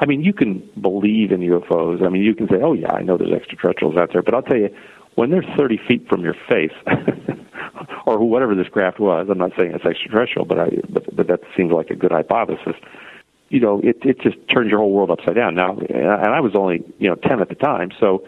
I 0.00 0.06
mean, 0.06 0.22
you 0.22 0.32
can 0.32 0.68
believe 0.80 1.32
in 1.32 1.40
UFOs. 1.40 2.04
I 2.04 2.08
mean, 2.08 2.22
you 2.22 2.34
can 2.34 2.48
say, 2.48 2.56
"Oh 2.62 2.72
yeah, 2.72 2.92
I 2.92 3.02
know 3.02 3.16
there's 3.16 3.32
extraterrestrials 3.32 3.96
out 3.96 4.10
there," 4.12 4.22
but 4.22 4.34
I'll 4.34 4.42
tell 4.42 4.56
you, 4.56 4.74
when 5.14 5.30
they're 5.30 5.44
30 5.56 5.78
feet 5.88 6.08
from 6.08 6.22
your 6.22 6.34
face, 6.48 6.72
or 8.06 8.18
whatever 8.20 8.54
this 8.54 8.68
craft 8.68 9.00
was, 9.00 9.28
I'm 9.30 9.38
not 9.38 9.52
saying 9.56 9.72
it's 9.74 9.84
extraterrestrial, 9.84 10.46
but 10.46 10.58
I, 10.58 10.68
but, 10.88 11.14
but 11.14 11.26
that 11.28 11.40
seems 11.56 11.72
like 11.72 11.90
a 11.90 11.96
good 11.96 12.12
hypothesis. 12.12 12.74
You 13.50 13.60
know, 13.60 13.80
it 13.82 13.96
it 14.02 14.20
just 14.20 14.36
turns 14.48 14.70
your 14.70 14.78
whole 14.78 14.92
world 14.92 15.10
upside 15.10 15.34
down. 15.34 15.54
Now, 15.54 15.78
and 15.78 16.34
I 16.34 16.40
was 16.40 16.52
only 16.54 16.82
you 16.98 17.08
know 17.08 17.16
10 17.16 17.40
at 17.40 17.48
the 17.48 17.54
time, 17.54 17.90
so 17.98 18.26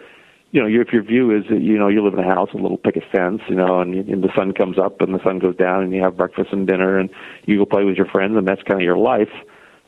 you 0.51 0.61
know, 0.61 0.67
if 0.67 0.91
your 0.91 1.03
view 1.03 1.35
is 1.35 1.45
that 1.49 1.61
you 1.61 1.77
know 1.77 1.87
you 1.87 2.03
live 2.03 2.13
in 2.13 2.19
a 2.19 2.27
house, 2.27 2.49
a 2.53 2.57
little 2.57 2.77
picket 2.77 3.03
fence, 3.11 3.41
you 3.47 3.55
know, 3.55 3.79
and, 3.79 3.95
and 4.09 4.23
the 4.23 4.29
sun 4.35 4.53
comes 4.53 4.77
up 4.77 4.99
and 5.01 5.15
the 5.15 5.23
sun 5.23 5.39
goes 5.39 5.55
down, 5.55 5.83
and 5.83 5.93
you 5.93 6.01
have 6.03 6.17
breakfast 6.17 6.49
and 6.51 6.67
dinner, 6.67 6.99
and 6.99 7.09
you 7.45 7.57
go 7.57 7.65
play 7.65 7.85
with 7.85 7.95
your 7.95 8.07
friends, 8.07 8.35
and 8.37 8.47
that's 8.47 8.61
kind 8.63 8.81
of 8.81 8.85
your 8.85 8.97
life 8.97 9.31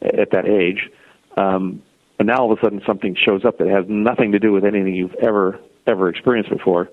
at 0.01 0.31
that 0.31 0.47
age. 0.47 0.89
Um, 1.35 1.83
and 2.17 2.27
now 2.27 2.39
all 2.39 2.51
of 2.51 2.59
a 2.59 2.61
sudden 2.61 2.81
something 2.85 3.15
shows 3.15 3.43
up 3.43 3.57
that 3.57 3.67
has 3.67 3.85
nothing 3.89 4.31
to 4.31 4.39
do 4.39 4.53
with 4.53 4.63
anything 4.63 4.95
you've 4.95 5.15
ever 5.15 5.59
ever 5.85 6.07
experienced 6.07 6.49
before. 6.49 6.89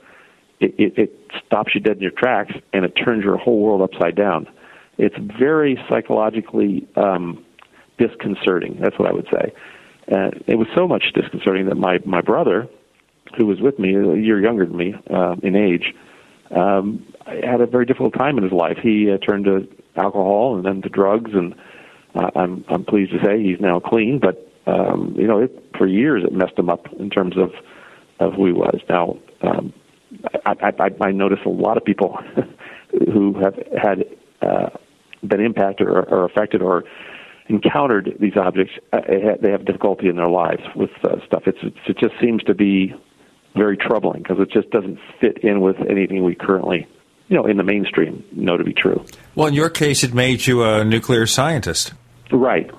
It, 0.58 0.74
it, 0.76 0.98
it 0.98 1.20
stops 1.46 1.74
you 1.74 1.80
dead 1.80 1.96
in 1.96 2.02
your 2.02 2.10
tracks, 2.10 2.52
and 2.72 2.84
it 2.84 2.90
turns 2.90 3.24
your 3.24 3.36
whole 3.36 3.60
world 3.60 3.82
upside 3.82 4.16
down. 4.16 4.48
It's 4.98 5.16
very 5.38 5.78
psychologically 5.88 6.86
um, 6.96 7.44
disconcerting. 7.98 8.78
That's 8.80 8.98
what 8.98 9.08
I 9.08 9.12
would 9.12 9.28
say. 9.32 9.52
Uh, 10.10 10.30
it 10.48 10.56
was 10.56 10.66
so 10.74 10.88
much 10.88 11.12
disconcerting 11.14 11.66
that 11.66 11.76
my 11.76 12.00
my 12.04 12.20
brother 12.20 12.68
who 13.36 13.46
was 13.46 13.60
with 13.60 13.78
me, 13.78 13.94
a 13.94 14.16
year 14.16 14.40
younger 14.40 14.66
than 14.66 14.76
me 14.76 14.94
uh, 15.12 15.36
in 15.42 15.56
age, 15.56 15.94
um, 16.50 17.06
had 17.26 17.60
a 17.60 17.66
very 17.66 17.86
difficult 17.86 18.14
time 18.14 18.36
in 18.38 18.44
his 18.44 18.52
life. 18.52 18.78
He 18.82 19.10
uh, 19.10 19.18
turned 19.18 19.44
to 19.44 19.68
alcohol 19.96 20.56
and 20.56 20.64
then 20.64 20.82
to 20.82 20.88
drugs, 20.88 21.30
and 21.34 21.54
uh, 22.14 22.30
I'm 22.34 22.64
I'm 22.68 22.84
pleased 22.84 23.12
to 23.12 23.24
say 23.24 23.42
he's 23.42 23.60
now 23.60 23.78
clean. 23.78 24.18
But 24.18 24.50
um, 24.66 25.14
you 25.16 25.26
know, 25.26 25.40
it, 25.40 25.64
for 25.78 25.86
years 25.86 26.24
it 26.24 26.32
messed 26.32 26.58
him 26.58 26.68
up 26.68 26.92
in 26.94 27.10
terms 27.10 27.36
of 27.36 27.52
of 28.18 28.34
who 28.34 28.46
he 28.46 28.52
was. 28.52 28.80
Now, 28.88 29.16
um, 29.42 29.72
I, 30.44 30.72
I, 30.78 30.90
I 31.00 31.12
notice 31.12 31.38
a 31.46 31.50
lot 31.50 31.76
of 31.76 31.84
people 31.84 32.18
who 33.12 33.38
have 33.40 33.54
had 33.80 34.04
uh, 34.42 34.70
been 35.26 35.40
impacted 35.40 35.86
or, 35.86 36.02
or 36.08 36.24
affected 36.24 36.62
or 36.62 36.84
encountered 37.48 38.16
these 38.20 38.36
objects, 38.36 38.74
uh, 38.92 39.00
they 39.40 39.50
have 39.50 39.64
difficulty 39.64 40.08
in 40.08 40.16
their 40.16 40.28
lives 40.28 40.62
with 40.76 40.90
uh, 41.04 41.16
stuff. 41.26 41.42
It's, 41.46 41.58
it 41.62 41.96
just 41.98 42.14
seems 42.20 42.42
to 42.44 42.54
be 42.54 42.94
very 43.54 43.76
troubling 43.76 44.22
because 44.22 44.38
it 44.38 44.50
just 44.50 44.70
doesn't 44.70 44.98
fit 45.20 45.38
in 45.38 45.60
with 45.60 45.76
anything 45.88 46.24
we 46.24 46.34
currently, 46.34 46.86
you 47.28 47.36
know, 47.36 47.46
in 47.46 47.56
the 47.56 47.62
mainstream 47.62 48.24
know 48.32 48.56
to 48.56 48.64
be 48.64 48.72
true. 48.72 49.04
Well, 49.34 49.48
in 49.48 49.54
your 49.54 49.70
case, 49.70 50.04
it 50.04 50.14
made 50.14 50.46
you 50.46 50.62
a 50.62 50.84
nuclear 50.84 51.26
scientist. 51.26 51.92
Right. 52.30 52.70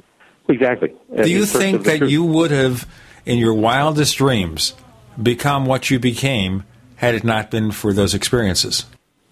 Exactly. 0.47 0.93
Do 1.15 1.29
you 1.29 1.45
think 1.45 1.83
that 1.85 2.09
you 2.09 2.23
would 2.23 2.51
have, 2.51 2.87
in 3.25 3.37
your 3.37 3.53
wildest 3.53 4.17
dreams, 4.17 4.73
become 5.21 5.65
what 5.65 5.89
you 5.89 5.99
became 5.99 6.63
had 6.95 7.15
it 7.15 7.23
not 7.23 7.51
been 7.51 7.71
for 7.71 7.93
those 7.93 8.13
experiences? 8.13 8.85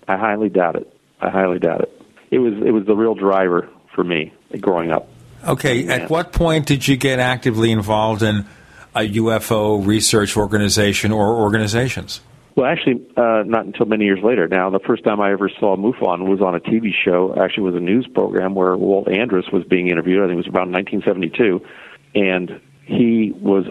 I 0.07 0.17
highly 0.17 0.49
doubt 0.49 0.75
it. 0.75 0.91
I 1.21 1.29
highly 1.29 1.59
doubt 1.59 1.81
it. 1.81 2.01
It 2.31 2.39
was 2.39 2.53
it 2.65 2.71
was 2.71 2.85
the 2.85 2.95
real 2.95 3.15
driver 3.15 3.69
for 3.93 4.03
me 4.03 4.33
growing 4.59 4.91
up. 4.91 5.09
Okay, 5.45 5.87
at 5.87 6.09
what 6.09 6.33
point 6.33 6.65
did 6.65 6.87
you 6.87 6.97
get 6.97 7.19
actively 7.19 7.71
involved 7.71 8.23
in 8.23 8.45
a 8.95 9.01
UFO 9.01 9.85
research 9.85 10.35
organization 10.37 11.11
or 11.11 11.35
organizations? 11.35 12.21
Well, 12.55 12.65
actually, 12.65 13.05
uh, 13.15 13.43
not 13.45 13.65
until 13.65 13.85
many 13.85 14.05
years 14.05 14.19
later. 14.21 14.47
Now, 14.47 14.69
the 14.69 14.79
first 14.79 15.03
time 15.03 15.21
I 15.21 15.31
ever 15.31 15.49
saw 15.59 15.77
MUFON 15.77 16.27
was 16.27 16.41
on 16.41 16.55
a 16.55 16.59
TV 16.59 16.89
show. 17.05 17.33
Actually, 17.39 17.69
it 17.69 17.71
was 17.71 17.75
a 17.75 17.85
news 17.85 18.07
program 18.13 18.53
where 18.53 18.75
Walt 18.75 19.07
Andrus 19.07 19.45
was 19.53 19.63
being 19.63 19.87
interviewed. 19.87 20.19
I 20.19 20.27
think 20.27 20.33
it 20.33 20.47
was 20.47 20.47
around 20.47 20.73
1972, 20.73 21.61
and 22.15 22.59
he 22.83 23.31
was 23.39 23.65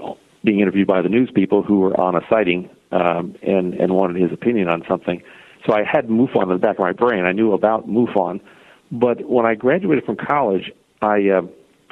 being 0.45 0.61
interviewed 0.61 0.87
by 0.87 1.03
the 1.03 1.09
news 1.09 1.31
people 1.35 1.63
who 1.63 1.81
were 1.81 2.01
on 2.01 2.15
a 2.15 2.21
sighting 2.31 2.71
um, 2.93 3.35
and 3.43 3.75
and 3.75 3.93
wanted 3.93 4.23
his 4.23 4.33
opinion 4.33 4.69
on 4.69 4.83
something. 4.89 5.23
So 5.67 5.75
I 5.75 5.83
had 5.83 6.09
MUFON 6.09 6.45
in 6.45 6.49
the 6.49 6.57
back 6.57 6.77
of 6.77 6.81
my 6.81 6.93
brain. 6.93 7.25
I 7.25 7.33
knew 7.33 7.53
about 7.53 7.87
MUFON, 7.87 8.41
but 8.91 9.29
when 9.29 9.45
I 9.45 9.55
graduated 9.55 10.05
from 10.05 10.17
college, 10.17 10.73
I 11.03 11.29
uh, 11.29 11.43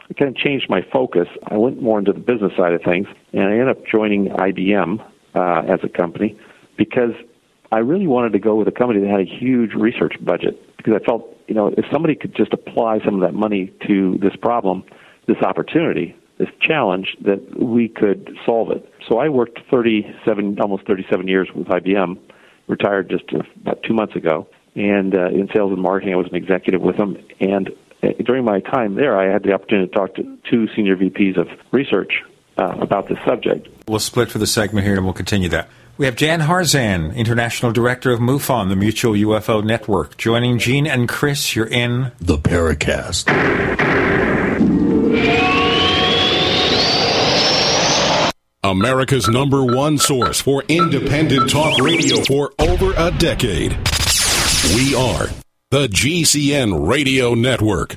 I 0.09 0.15
kind 0.15 0.31
of 0.31 0.37
changed 0.37 0.69
my 0.69 0.83
focus. 0.93 1.29
I 1.49 1.57
went 1.57 1.83
more 1.83 1.99
into 1.99 2.13
the 2.13 2.21
business 2.21 2.53
side 2.57 2.73
of 2.73 2.83
things, 2.83 3.09
and 3.33 3.43
I 3.43 3.53
ended 3.53 3.69
up 3.69 3.87
joining 3.87 4.29
IBM 4.29 5.05
uh, 5.35 5.73
as 5.73 5.81
a 5.83 5.89
company 5.89 6.39
because 6.77 7.13
I 7.73 7.79
really 7.79 8.07
wanted 8.07 8.33
to 8.33 8.39
go 8.39 8.55
with 8.55 8.69
a 8.69 8.73
company 8.73 9.01
that 9.01 9.11
had 9.11 9.21
a 9.21 9.25
huge 9.25 9.75
research 9.75 10.15
budget 10.25 10.61
because 10.77 10.95
I 10.95 11.05
felt, 11.05 11.37
you 11.49 11.55
know, 11.55 11.69
if 11.77 11.85
somebody 11.93 12.15
could 12.15 12.35
just 12.35 12.53
apply 12.53 13.01
some 13.05 13.17
of 13.17 13.21
that 13.23 13.35
money 13.35 13.73
to 13.89 14.19
this 14.19 14.37
problem, 14.37 14.85
this 15.27 15.39
opportunity, 15.39 16.15
this 16.39 16.49
challenge, 16.61 17.17
that 17.23 17.61
we 17.61 17.89
could 17.89 18.39
solve 18.47 18.71
it. 18.71 18.89
So 19.09 19.19
I 19.19 19.29
worked 19.29 19.59
37, 19.71 20.61
almost 20.61 20.87
37 20.87 21.27
years 21.27 21.49
with 21.55 21.67
IBM, 21.67 22.19
retired 22.69 23.11
just 23.11 23.25
about 23.33 23.83
two 23.83 23.95
months 23.95 24.15
ago, 24.15 24.47
and 24.77 25.17
uh, 25.17 25.29
in 25.29 25.49
sales 25.55 25.73
and 25.73 25.83
marketing, 25.83 26.15
I 26.15 26.17
was 26.17 26.29
an 26.29 26.37
executive 26.37 26.83
with 26.83 26.97
them, 26.97 27.17
and 27.41 27.71
during 28.15 28.45
my 28.45 28.61
time 28.61 28.95
there, 28.95 29.19
I 29.19 29.33
had 29.33 29.43
the 29.43 29.53
opportunity 29.53 29.89
to 29.89 29.95
talk 29.95 30.15
to 30.17 30.39
two 30.51 30.69
senior 30.75 30.97
VPs 30.97 31.37
of 31.39 31.49
research 31.73 32.23
uh, 32.59 32.77
about 32.81 33.09
this 33.09 33.19
subject. 33.27 33.69
We'll 33.89 34.01
split 34.01 34.31
for 34.31 34.39
the 34.39 34.47
segment 34.47 34.87
here 34.87 34.97
and 34.97 35.05
we'll 35.05 35.15
continue 35.15 35.49
that. 35.51 35.69
We 35.99 36.05
have 36.05 36.17
Jan 36.17 36.41
Harzan, 36.41 37.17
International 37.17 37.73
Director 37.73 38.11
of 38.11 38.21
MUFON, 38.21 38.69
the 38.69 38.77
Mutual 38.77 39.15
UFO 39.15 39.65
Network, 39.65 40.19
joining 40.19 40.59
Gene 40.59 40.87
and 40.87 41.09
Chris. 41.09 41.57
You're 41.57 41.67
in 41.67 42.13
the 42.21 42.37
Paracast. 42.37 43.27
America's 48.63 49.29
number 49.29 49.65
one 49.65 49.97
source 49.97 50.41
for 50.41 50.63
independent 50.69 51.49
talk 51.49 51.81
radio 51.81 52.23
for 52.25 52.53
over 52.59 52.93
a 52.97 53.11
decade. 53.13 53.73
We 54.75 54.95
are 54.95 55.29
the 55.73 55.89
GCN 55.89 56.87
Radio 56.87 57.35
Network. 57.35 57.97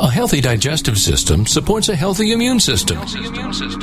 A 0.00 0.10
healthy 0.10 0.40
digestive 0.40 0.96
system 0.96 1.44
supports 1.44 1.90
a 1.90 1.94
healthy 1.94 2.32
immune 2.32 2.58
system. 2.58 2.96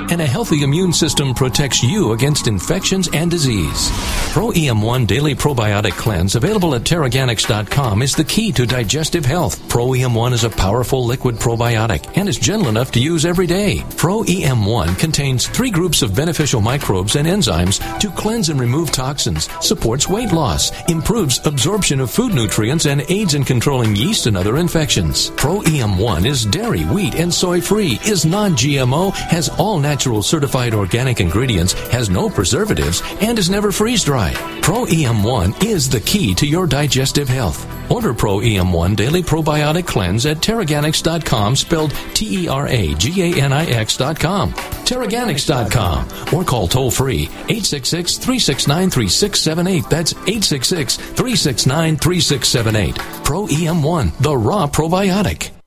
And 0.09 0.19
a 0.19 0.25
healthy 0.25 0.63
immune 0.63 0.91
system 0.91 1.35
protects 1.35 1.83
you 1.83 2.13
against 2.13 2.47
infections 2.47 3.07
and 3.13 3.29
disease. 3.29 3.91
Pro 4.31 4.49
EM 4.49 4.81
One 4.81 5.05
Daily 5.05 5.35
Probiotic 5.35 5.91
Cleanse, 5.91 6.35
available 6.35 6.73
at 6.73 6.81
Teraganix.com, 6.81 8.01
is 8.01 8.15
the 8.15 8.23
key 8.23 8.51
to 8.53 8.65
digestive 8.65 9.23
health. 9.23 9.69
Pro 9.69 9.93
EM 9.93 10.15
One 10.15 10.33
is 10.33 10.43
a 10.43 10.49
powerful 10.49 11.05
liquid 11.05 11.35
probiotic 11.35 12.17
and 12.17 12.27
is 12.27 12.39
gentle 12.39 12.69
enough 12.69 12.91
to 12.93 12.99
use 12.99 13.23
every 13.23 13.45
day. 13.45 13.83
Pro 13.95 14.23
EM 14.23 14.65
One 14.65 14.95
contains 14.95 15.47
three 15.47 15.69
groups 15.69 16.01
of 16.01 16.15
beneficial 16.15 16.59
microbes 16.59 17.17
and 17.17 17.27
enzymes 17.27 17.99
to 17.99 18.09
cleanse 18.09 18.49
and 18.49 18.59
remove 18.59 18.91
toxins, 18.91 19.47
supports 19.63 20.09
weight 20.09 20.31
loss, 20.31 20.71
improves 20.89 21.45
absorption 21.45 21.99
of 21.99 22.09
food 22.09 22.33
nutrients, 22.33 22.87
and 22.87 23.03
aids 23.09 23.35
in 23.35 23.43
controlling 23.43 23.95
yeast 23.95 24.25
and 24.25 24.35
other 24.35 24.57
infections. 24.57 25.29
ProEM1 25.31 25.98
1 25.99 26.25
is 26.25 26.45
dairy, 26.45 26.83
wheat, 26.85 27.15
and 27.15 27.33
soy 27.33 27.59
free, 27.59 27.99
is 28.05 28.25
non 28.25 28.53
GMO, 28.53 29.13
has 29.13 29.49
all 29.59 29.79
natural 29.79 30.23
certified 30.23 30.73
organic 30.73 31.19
ingredients, 31.19 31.73
has 31.89 32.09
no 32.09 32.29
preservatives, 32.29 33.03
and 33.21 33.37
is 33.37 33.49
never 33.49 33.71
freeze 33.71 34.03
dried. 34.03 34.35
Pro 34.63 34.85
EM1 34.85 35.65
is 35.65 35.89
the 35.89 35.99
key 35.99 36.33
to 36.35 36.47
your 36.47 36.67
digestive 36.67 37.27
health. 37.27 37.67
Order 37.91 38.13
Pro 38.13 38.37
EM1 38.37 38.95
Daily 38.95 39.21
Probiotic 39.23 39.87
Cleanse 39.87 40.25
at 40.25 40.37
Teraganix.com, 40.37 41.55
spelled 41.55 41.91
T 42.13 42.45
E 42.45 42.47
R 42.47 42.67
A 42.67 42.93
G 42.93 43.21
A 43.21 43.43
N 43.43 43.51
I 43.51 43.65
X.com. 43.65 44.53
Teraganix.com 44.53 46.33
or 46.33 46.43
call 46.45 46.67
toll 46.67 46.91
free 46.91 47.23
866 47.23 48.17
369 48.17 48.89
3678. 48.89 49.89
That's 49.89 50.13
866 50.13 50.97
369 50.97 51.97
3678. 51.97 52.95
Pro 53.25 53.47
EM1, 53.47 54.17
the 54.19 54.37
raw 54.37 54.67
probiotic. 54.67 55.58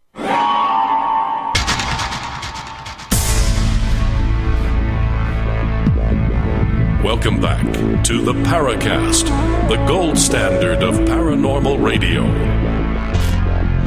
Welcome 7.02 7.40
back 7.40 7.64
to 8.04 8.22
the 8.22 8.32
Paracast, 8.32 9.26
the 9.68 9.76
gold 9.86 10.18
standard 10.18 10.82
of 10.82 10.94
paranormal 11.00 11.84
radio. 11.84 12.22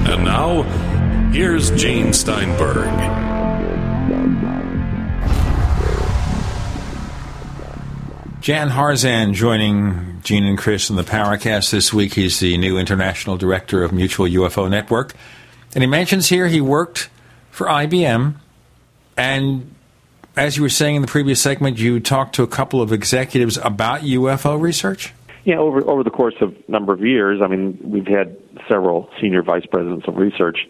And 0.08 0.24
now, 0.26 0.64
here's 1.32 1.72
Gene 1.72 2.12
Steinberg. 2.12 2.90
Jan 8.42 8.70
Harzan 8.70 9.34
joining 9.34 10.22
Gene 10.22 10.46
and 10.46 10.58
Chris 10.58 10.90
in 10.90 10.96
the 10.96 11.04
Paracast 11.04 11.72
this 11.72 11.94
week. 11.94 12.14
He's 12.14 12.40
the 12.40 12.58
new 12.58 12.78
international 12.78 13.38
director 13.38 13.84
of 13.84 13.92
Mutual 13.92 14.28
UFO 14.28 14.70
Network. 14.70 15.14
And 15.76 15.84
he 15.84 15.88
mentions 15.88 16.30
here 16.30 16.48
he 16.48 16.62
worked 16.62 17.10
for 17.52 17.68
IBM 17.68 18.36
and 19.18 19.76
as 20.38 20.58
you 20.58 20.64
were 20.64 20.70
saying 20.70 20.96
in 20.96 21.02
the 21.02 21.08
previous 21.08 21.42
segment, 21.42 21.78
you 21.78 22.00
talked 22.00 22.36
to 22.36 22.44
a 22.44 22.48
couple 22.48 22.82
of 22.82 22.92
executives 22.92 23.58
about 23.58 24.02
UFO 24.02 24.60
research. 24.60 25.14
Yeah, 25.46 25.58
over 25.58 25.88
over 25.88 26.04
the 26.04 26.10
course 26.10 26.36
of 26.42 26.56
a 26.68 26.72
number 26.72 26.92
of 26.92 27.02
years, 27.02 27.42
I 27.42 27.48
mean, 27.48 27.78
we've 27.84 28.08
had 28.08 28.36
several 28.68 29.10
senior 29.22 29.44
vice 29.44 29.66
presidents 29.66 30.08
of 30.08 30.18
research, 30.18 30.68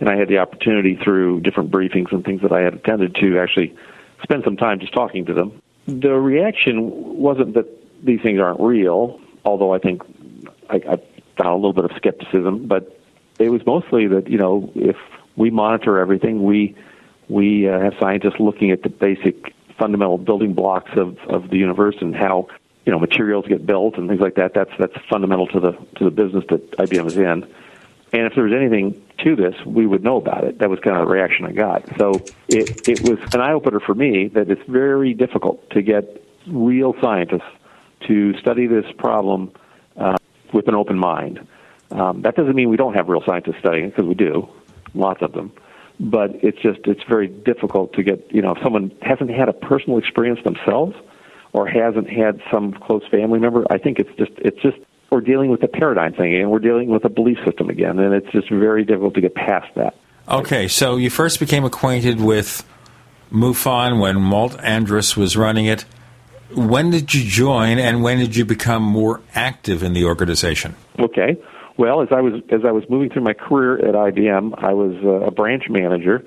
and 0.00 0.08
I 0.08 0.16
had 0.16 0.28
the 0.28 0.38
opportunity 0.38 0.96
through 1.02 1.40
different 1.40 1.70
briefings 1.70 2.12
and 2.12 2.24
things 2.24 2.42
that 2.42 2.52
I 2.52 2.60
had 2.60 2.74
attended 2.74 3.14
to 3.16 3.38
actually 3.38 3.74
spend 4.22 4.44
some 4.44 4.56
time 4.56 4.80
just 4.80 4.92
talking 4.92 5.24
to 5.26 5.34
them. 5.34 5.62
The 5.86 6.12
reaction 6.12 7.18
wasn't 7.18 7.54
that 7.54 7.66
these 8.04 8.20
things 8.20 8.38
aren't 8.38 8.60
real, 8.60 9.18
although 9.44 9.72
I 9.72 9.78
think 9.78 10.02
I, 10.68 10.76
I 10.76 10.96
found 11.38 11.48
a 11.48 11.54
little 11.54 11.72
bit 11.72 11.86
of 11.86 11.92
skepticism, 11.96 12.66
but 12.66 12.97
it 13.38 13.50
was 13.50 13.64
mostly 13.66 14.06
that 14.08 14.28
you 14.28 14.38
know 14.38 14.70
if 14.74 14.96
we 15.36 15.50
monitor 15.50 15.98
everything, 15.98 16.42
we 16.42 16.76
we 17.28 17.68
uh, 17.68 17.78
have 17.78 17.94
scientists 18.00 18.40
looking 18.40 18.70
at 18.70 18.82
the 18.82 18.88
basic 18.88 19.54
fundamental 19.78 20.18
building 20.18 20.54
blocks 20.54 20.90
of, 20.96 21.18
of 21.28 21.50
the 21.50 21.56
universe 21.56 21.96
and 22.00 22.14
how 22.14 22.48
you 22.84 22.92
know 22.92 22.98
materials 22.98 23.46
get 23.46 23.64
built 23.64 23.96
and 23.96 24.08
things 24.08 24.20
like 24.20 24.34
that. 24.34 24.54
That's 24.54 24.72
that's 24.78 24.96
fundamental 25.08 25.46
to 25.48 25.60
the 25.60 25.72
to 25.96 26.04
the 26.04 26.10
business 26.10 26.44
that 26.48 26.70
IBM 26.72 27.06
is 27.06 27.16
in. 27.16 27.46
And 28.10 28.22
if 28.22 28.34
there 28.34 28.44
was 28.44 28.54
anything 28.54 29.04
to 29.18 29.36
this, 29.36 29.54
we 29.66 29.86
would 29.86 30.02
know 30.02 30.16
about 30.16 30.44
it. 30.44 30.58
That 30.60 30.70
was 30.70 30.80
kind 30.80 30.96
of 30.96 31.06
the 31.06 31.12
reaction 31.12 31.44
I 31.44 31.52
got. 31.52 31.84
So 31.98 32.12
it 32.48 32.88
it 32.88 33.00
was 33.02 33.18
an 33.34 33.40
eye 33.40 33.52
opener 33.52 33.80
for 33.80 33.94
me 33.94 34.28
that 34.28 34.50
it's 34.50 34.66
very 34.68 35.14
difficult 35.14 35.68
to 35.70 35.82
get 35.82 36.24
real 36.46 36.94
scientists 37.00 37.50
to 38.06 38.38
study 38.38 38.66
this 38.66 38.86
problem 38.96 39.52
uh, 39.96 40.16
with 40.52 40.68
an 40.68 40.74
open 40.74 40.98
mind. 40.98 41.46
Um, 41.90 42.22
that 42.22 42.36
doesn't 42.36 42.54
mean 42.54 42.68
we 42.68 42.76
don't 42.76 42.94
have 42.94 43.08
real 43.08 43.22
scientists 43.24 43.58
studying 43.60 43.86
it 43.86 43.96
because 43.96 44.06
we 44.06 44.14
do, 44.14 44.48
lots 44.94 45.22
of 45.22 45.32
them. 45.32 45.52
But 46.00 46.44
it's 46.44 46.58
just 46.58 46.80
it's 46.84 47.02
very 47.08 47.26
difficult 47.26 47.94
to 47.94 48.02
get 48.02 48.32
you 48.32 48.42
know 48.42 48.52
if 48.52 48.62
someone 48.62 48.92
hasn't 49.02 49.30
had 49.30 49.48
a 49.48 49.52
personal 49.52 49.98
experience 49.98 50.38
themselves 50.44 50.94
or 51.52 51.66
hasn't 51.66 52.08
had 52.08 52.40
some 52.52 52.72
close 52.72 53.02
family 53.10 53.40
member. 53.40 53.64
I 53.70 53.78
think 53.78 53.98
it's 53.98 54.14
just 54.16 54.32
it's 54.36 54.60
just 54.62 54.76
we're 55.10 55.20
dealing 55.22 55.50
with 55.50 55.62
a 55.62 55.68
paradigm 55.68 56.12
thing 56.12 56.34
and 56.34 56.50
we're 56.50 56.58
dealing 56.58 56.88
with 56.88 57.04
a 57.04 57.08
belief 57.08 57.38
system 57.44 57.68
again, 57.68 57.98
and 57.98 58.14
it's 58.14 58.30
just 58.30 58.48
very 58.50 58.84
difficult 58.84 59.14
to 59.14 59.20
get 59.20 59.34
past 59.34 59.74
that. 59.74 59.96
Okay, 60.28 60.68
so 60.68 60.96
you 60.96 61.08
first 61.08 61.40
became 61.40 61.64
acquainted 61.64 62.20
with 62.20 62.62
MUFON 63.32 63.98
when 63.98 64.28
Walt 64.28 64.58
Andrus 64.60 65.16
was 65.16 65.36
running 65.36 65.64
it. 65.64 65.84
When 66.54 66.90
did 66.90 67.14
you 67.14 67.24
join, 67.24 67.78
and 67.78 68.02
when 68.02 68.18
did 68.18 68.36
you 68.36 68.44
become 68.44 68.82
more 68.82 69.20
active 69.34 69.82
in 69.82 69.94
the 69.94 70.04
organization? 70.04 70.76
Okay. 70.98 71.36
Well, 71.78 72.02
as 72.02 72.08
I 72.10 72.20
was 72.20 72.42
as 72.50 72.62
I 72.66 72.72
was 72.72 72.82
moving 72.90 73.08
through 73.08 73.22
my 73.22 73.34
career 73.34 73.78
at 73.78 73.94
IBM, 73.94 74.52
I 74.58 74.72
was 74.74 74.96
uh, 75.04 75.26
a 75.26 75.30
branch 75.30 75.70
manager 75.70 76.24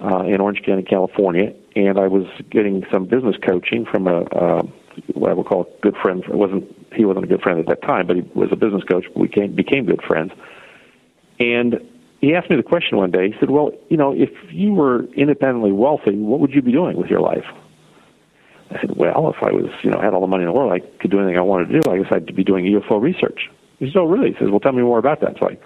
uh, 0.00 0.20
in 0.22 0.40
Orange 0.40 0.62
County, 0.64 0.82
California, 0.82 1.52
and 1.76 1.98
I 1.98 2.08
was 2.08 2.24
getting 2.50 2.82
some 2.90 3.04
business 3.04 3.36
coaching 3.46 3.84
from 3.84 4.06
a 4.06 4.22
uh, 4.22 4.62
what 5.12 5.30
I 5.30 5.34
would 5.34 5.44
call 5.44 5.68
a 5.68 5.80
good 5.82 5.96
friend. 6.02 6.24
It 6.24 6.34
wasn't 6.34 6.64
he 6.94 7.04
wasn't 7.04 7.26
a 7.26 7.28
good 7.28 7.42
friend 7.42 7.60
at 7.60 7.66
that 7.66 7.82
time, 7.82 8.06
but 8.06 8.16
he 8.16 8.22
was 8.34 8.48
a 8.52 8.56
business 8.56 8.84
coach. 8.84 9.04
We 9.14 9.28
came, 9.28 9.54
became 9.54 9.84
good 9.84 10.00
friends, 10.00 10.32
and 11.38 11.76
he 12.22 12.34
asked 12.34 12.48
me 12.48 12.56
the 12.56 12.62
question 12.62 12.96
one 12.96 13.10
day. 13.10 13.30
He 13.30 13.34
said, 13.38 13.50
"Well, 13.50 13.72
you 13.90 13.98
know, 13.98 14.14
if 14.14 14.30
you 14.50 14.72
were 14.72 15.04
independently 15.12 15.72
wealthy, 15.72 16.16
what 16.16 16.40
would 16.40 16.54
you 16.54 16.62
be 16.62 16.72
doing 16.72 16.96
with 16.96 17.10
your 17.10 17.20
life?" 17.20 17.44
I 18.70 18.80
said, 18.80 18.96
"Well, 18.96 19.28
if 19.28 19.42
I 19.42 19.52
was, 19.52 19.70
you 19.82 19.90
know, 19.90 20.00
had 20.00 20.14
all 20.14 20.22
the 20.22 20.26
money 20.26 20.44
in 20.44 20.48
the 20.48 20.54
world, 20.54 20.72
I 20.72 20.80
could 20.80 21.10
do 21.10 21.18
anything 21.18 21.36
I 21.36 21.42
wanted 21.42 21.68
to 21.68 21.82
do. 21.82 21.90
I 21.90 21.98
guess 21.98 22.10
I'd 22.10 22.34
be 22.34 22.44
doing 22.44 22.64
UFO 22.64 22.98
research." 22.98 23.50
He 23.78 23.86
said, 23.86 23.96
"Oh, 23.96 24.06
really?" 24.06 24.32
He 24.32 24.38
says, 24.38 24.50
"Well, 24.50 24.60
tell 24.60 24.72
me 24.72 24.82
more 24.82 24.98
about 24.98 25.20
that." 25.20 25.36
So 25.38 25.48
I 25.48 25.58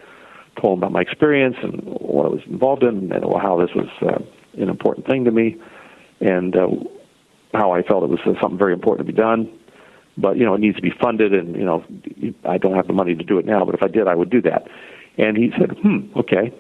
told 0.61 0.79
him 0.79 0.83
about 0.83 0.93
my 0.93 1.01
experience 1.01 1.57
and 1.63 1.83
what 1.85 2.27
I 2.27 2.29
was 2.29 2.41
involved 2.47 2.83
in, 2.83 3.13
and 3.13 3.25
how 3.41 3.61
this 3.61 3.75
was 3.75 3.89
uh, 4.03 4.23
an 4.61 4.69
important 4.69 5.07
thing 5.07 5.25
to 5.25 5.31
me, 5.31 5.57
and 6.21 6.57
uh, 6.57 6.69
how 7.55 7.73
I 7.73 7.83
felt 7.83 8.05
it 8.05 8.11
was 8.11 8.21
uh, 8.27 8.41
something 8.41 8.59
very 8.59 8.73
important 8.73 9.07
to 9.07 9.13
be 9.13 9.17
done. 9.17 9.51
But 10.19 10.37
you 10.37 10.45
know, 10.45 10.55
it 10.55 10.61
needs 10.61 10.77
to 10.77 10.83
be 10.83 10.93
funded, 11.01 11.33
and 11.33 11.57
you 11.57 11.65
know, 11.65 11.85
I 12.45 12.59
don't 12.59 12.75
have 12.75 12.87
the 12.87 12.93
money 12.93 13.15
to 13.15 13.25
do 13.25 13.39
it 13.39 13.47
now. 13.47 13.65
But 13.65 13.75
if 13.75 13.83
I 13.83 13.89
did, 13.89 14.09
I 14.09 14.15
would 14.15 14.31
do 14.31 14.43
that. 14.43 14.69
And 15.19 15.37
he 15.37 15.53
said, 15.59 15.77
"Hmm, 15.83 16.11
okay." 16.17 16.53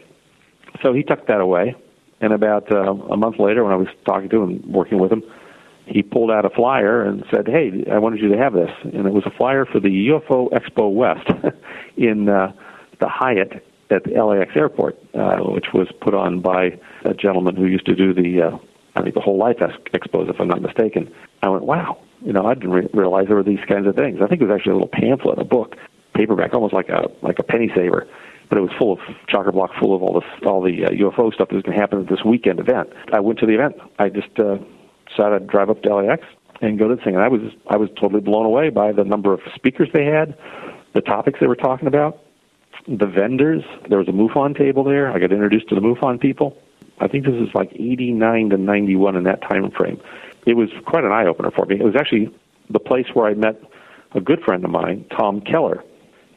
So 0.82 0.92
he 0.92 1.02
tucked 1.02 1.26
that 1.28 1.40
away, 1.40 1.74
and 2.20 2.32
about 2.32 2.70
uh, 2.72 2.92
a 2.92 3.16
month 3.16 3.38
later, 3.38 3.64
when 3.64 3.72
I 3.72 3.76
was 3.76 3.88
talking 4.04 4.28
to 4.30 4.42
him, 4.42 4.72
working 4.72 4.98
with 4.98 5.12
him, 5.12 5.22
he 5.90 6.02
pulled 6.02 6.30
out 6.30 6.44
a 6.44 6.50
flyer 6.50 7.02
and 7.02 7.24
said, 7.30 7.48
"Hey, 7.48 7.84
I 7.90 7.98
wanted 7.98 8.20
you 8.20 8.28
to 8.28 8.38
have 8.38 8.52
this." 8.52 8.70
And 8.84 9.06
it 9.06 9.12
was 9.12 9.24
a 9.26 9.30
flyer 9.30 9.64
for 9.66 9.80
the 9.80 10.08
UFO 10.08 10.48
Expo 10.50 10.92
West 10.92 11.28
in 11.96 12.28
uh, 12.28 12.52
the 13.00 13.08
Hyatt 13.08 13.64
at 13.90 14.04
the 14.04 14.12
LAX 14.22 14.52
airport, 14.56 14.98
uh, 15.14 15.38
which 15.38 15.66
was 15.74 15.88
put 16.00 16.14
on 16.14 16.40
by 16.40 16.78
a 17.04 17.12
gentleman 17.12 17.56
who 17.56 17.66
used 17.66 17.86
to 17.86 17.94
do 17.94 18.14
the, 18.14 18.42
uh, 18.42 18.58
I 18.94 19.02
think, 19.02 19.14
the 19.14 19.20
whole 19.20 19.36
life 19.36 19.56
expos, 19.58 20.30
if 20.30 20.40
I'm 20.40 20.46
not 20.46 20.62
mistaken. 20.62 21.12
I 21.42 21.48
went, 21.48 21.64
wow, 21.64 21.98
you 22.22 22.32
know, 22.32 22.46
I 22.46 22.54
didn't 22.54 22.70
re- 22.70 22.88
realize 22.92 23.26
there 23.26 23.36
were 23.36 23.42
these 23.42 23.64
kinds 23.68 23.88
of 23.88 23.96
things. 23.96 24.20
I 24.22 24.28
think 24.28 24.40
it 24.40 24.46
was 24.46 24.54
actually 24.54 24.72
a 24.72 24.74
little 24.74 24.88
pamphlet, 24.92 25.38
a 25.40 25.44
book, 25.44 25.76
paperback, 26.14 26.54
almost 26.54 26.74
like 26.74 26.88
a 26.88 27.10
like 27.22 27.38
a 27.38 27.42
penny 27.42 27.70
saver, 27.74 28.06
but 28.48 28.58
it 28.58 28.60
was 28.60 28.70
full 28.78 28.92
of 28.92 28.98
chocker 29.28 29.52
block, 29.52 29.70
full 29.80 29.94
of 29.94 30.02
all 30.02 30.20
this, 30.20 30.28
all 30.46 30.62
the 30.62 30.84
uh, 30.84 30.90
UFO 30.90 31.32
stuff 31.32 31.48
that 31.48 31.54
was 31.54 31.62
going 31.62 31.76
to 31.76 31.80
happen 31.80 32.00
at 32.00 32.08
this 32.08 32.24
weekend 32.24 32.60
event. 32.60 32.90
I 33.12 33.20
went 33.20 33.38
to 33.40 33.46
the 33.46 33.54
event. 33.54 33.76
I 33.98 34.08
just 34.08 34.38
uh, 34.38 34.58
decided 35.20 35.40
to 35.40 35.46
drive 35.46 35.70
up 35.70 35.82
to 35.82 35.94
LAX 35.94 36.24
and 36.60 36.78
go 36.78 36.88
to 36.88 36.96
the 36.96 37.02
thing, 37.02 37.14
and 37.14 37.22
I 37.22 37.28
was 37.28 37.40
I 37.68 37.76
was 37.76 37.88
totally 37.98 38.20
blown 38.20 38.46
away 38.46 38.70
by 38.70 38.92
the 38.92 39.04
number 39.04 39.32
of 39.32 39.40
speakers 39.54 39.88
they 39.92 40.04
had, 40.04 40.36
the 40.94 41.00
topics 41.00 41.40
they 41.40 41.46
were 41.46 41.56
talking 41.56 41.88
about 41.88 42.22
the 42.86 43.06
vendors. 43.06 43.62
There 43.88 43.98
was 43.98 44.08
a 44.08 44.12
MUFON 44.12 44.56
table 44.56 44.84
there. 44.84 45.10
I 45.12 45.18
got 45.18 45.32
introduced 45.32 45.68
to 45.68 45.74
the 45.74 45.80
MUFON 45.80 46.20
people. 46.20 46.56
I 46.98 47.08
think 47.08 47.24
this 47.24 47.34
is 47.34 47.54
like 47.54 47.70
89 47.72 48.50
to 48.50 48.56
91 48.56 49.16
in 49.16 49.24
that 49.24 49.42
time 49.42 49.70
frame. 49.70 50.00
It 50.46 50.54
was 50.54 50.70
quite 50.86 51.04
an 51.04 51.12
eye 51.12 51.26
opener 51.26 51.50
for 51.50 51.66
me. 51.66 51.76
It 51.76 51.84
was 51.84 51.94
actually 51.96 52.34
the 52.68 52.78
place 52.78 53.06
where 53.14 53.26
I 53.26 53.34
met 53.34 53.60
a 54.14 54.20
good 54.20 54.40
friend 54.42 54.64
of 54.64 54.70
mine, 54.70 55.04
Tom 55.16 55.40
Keller. 55.40 55.84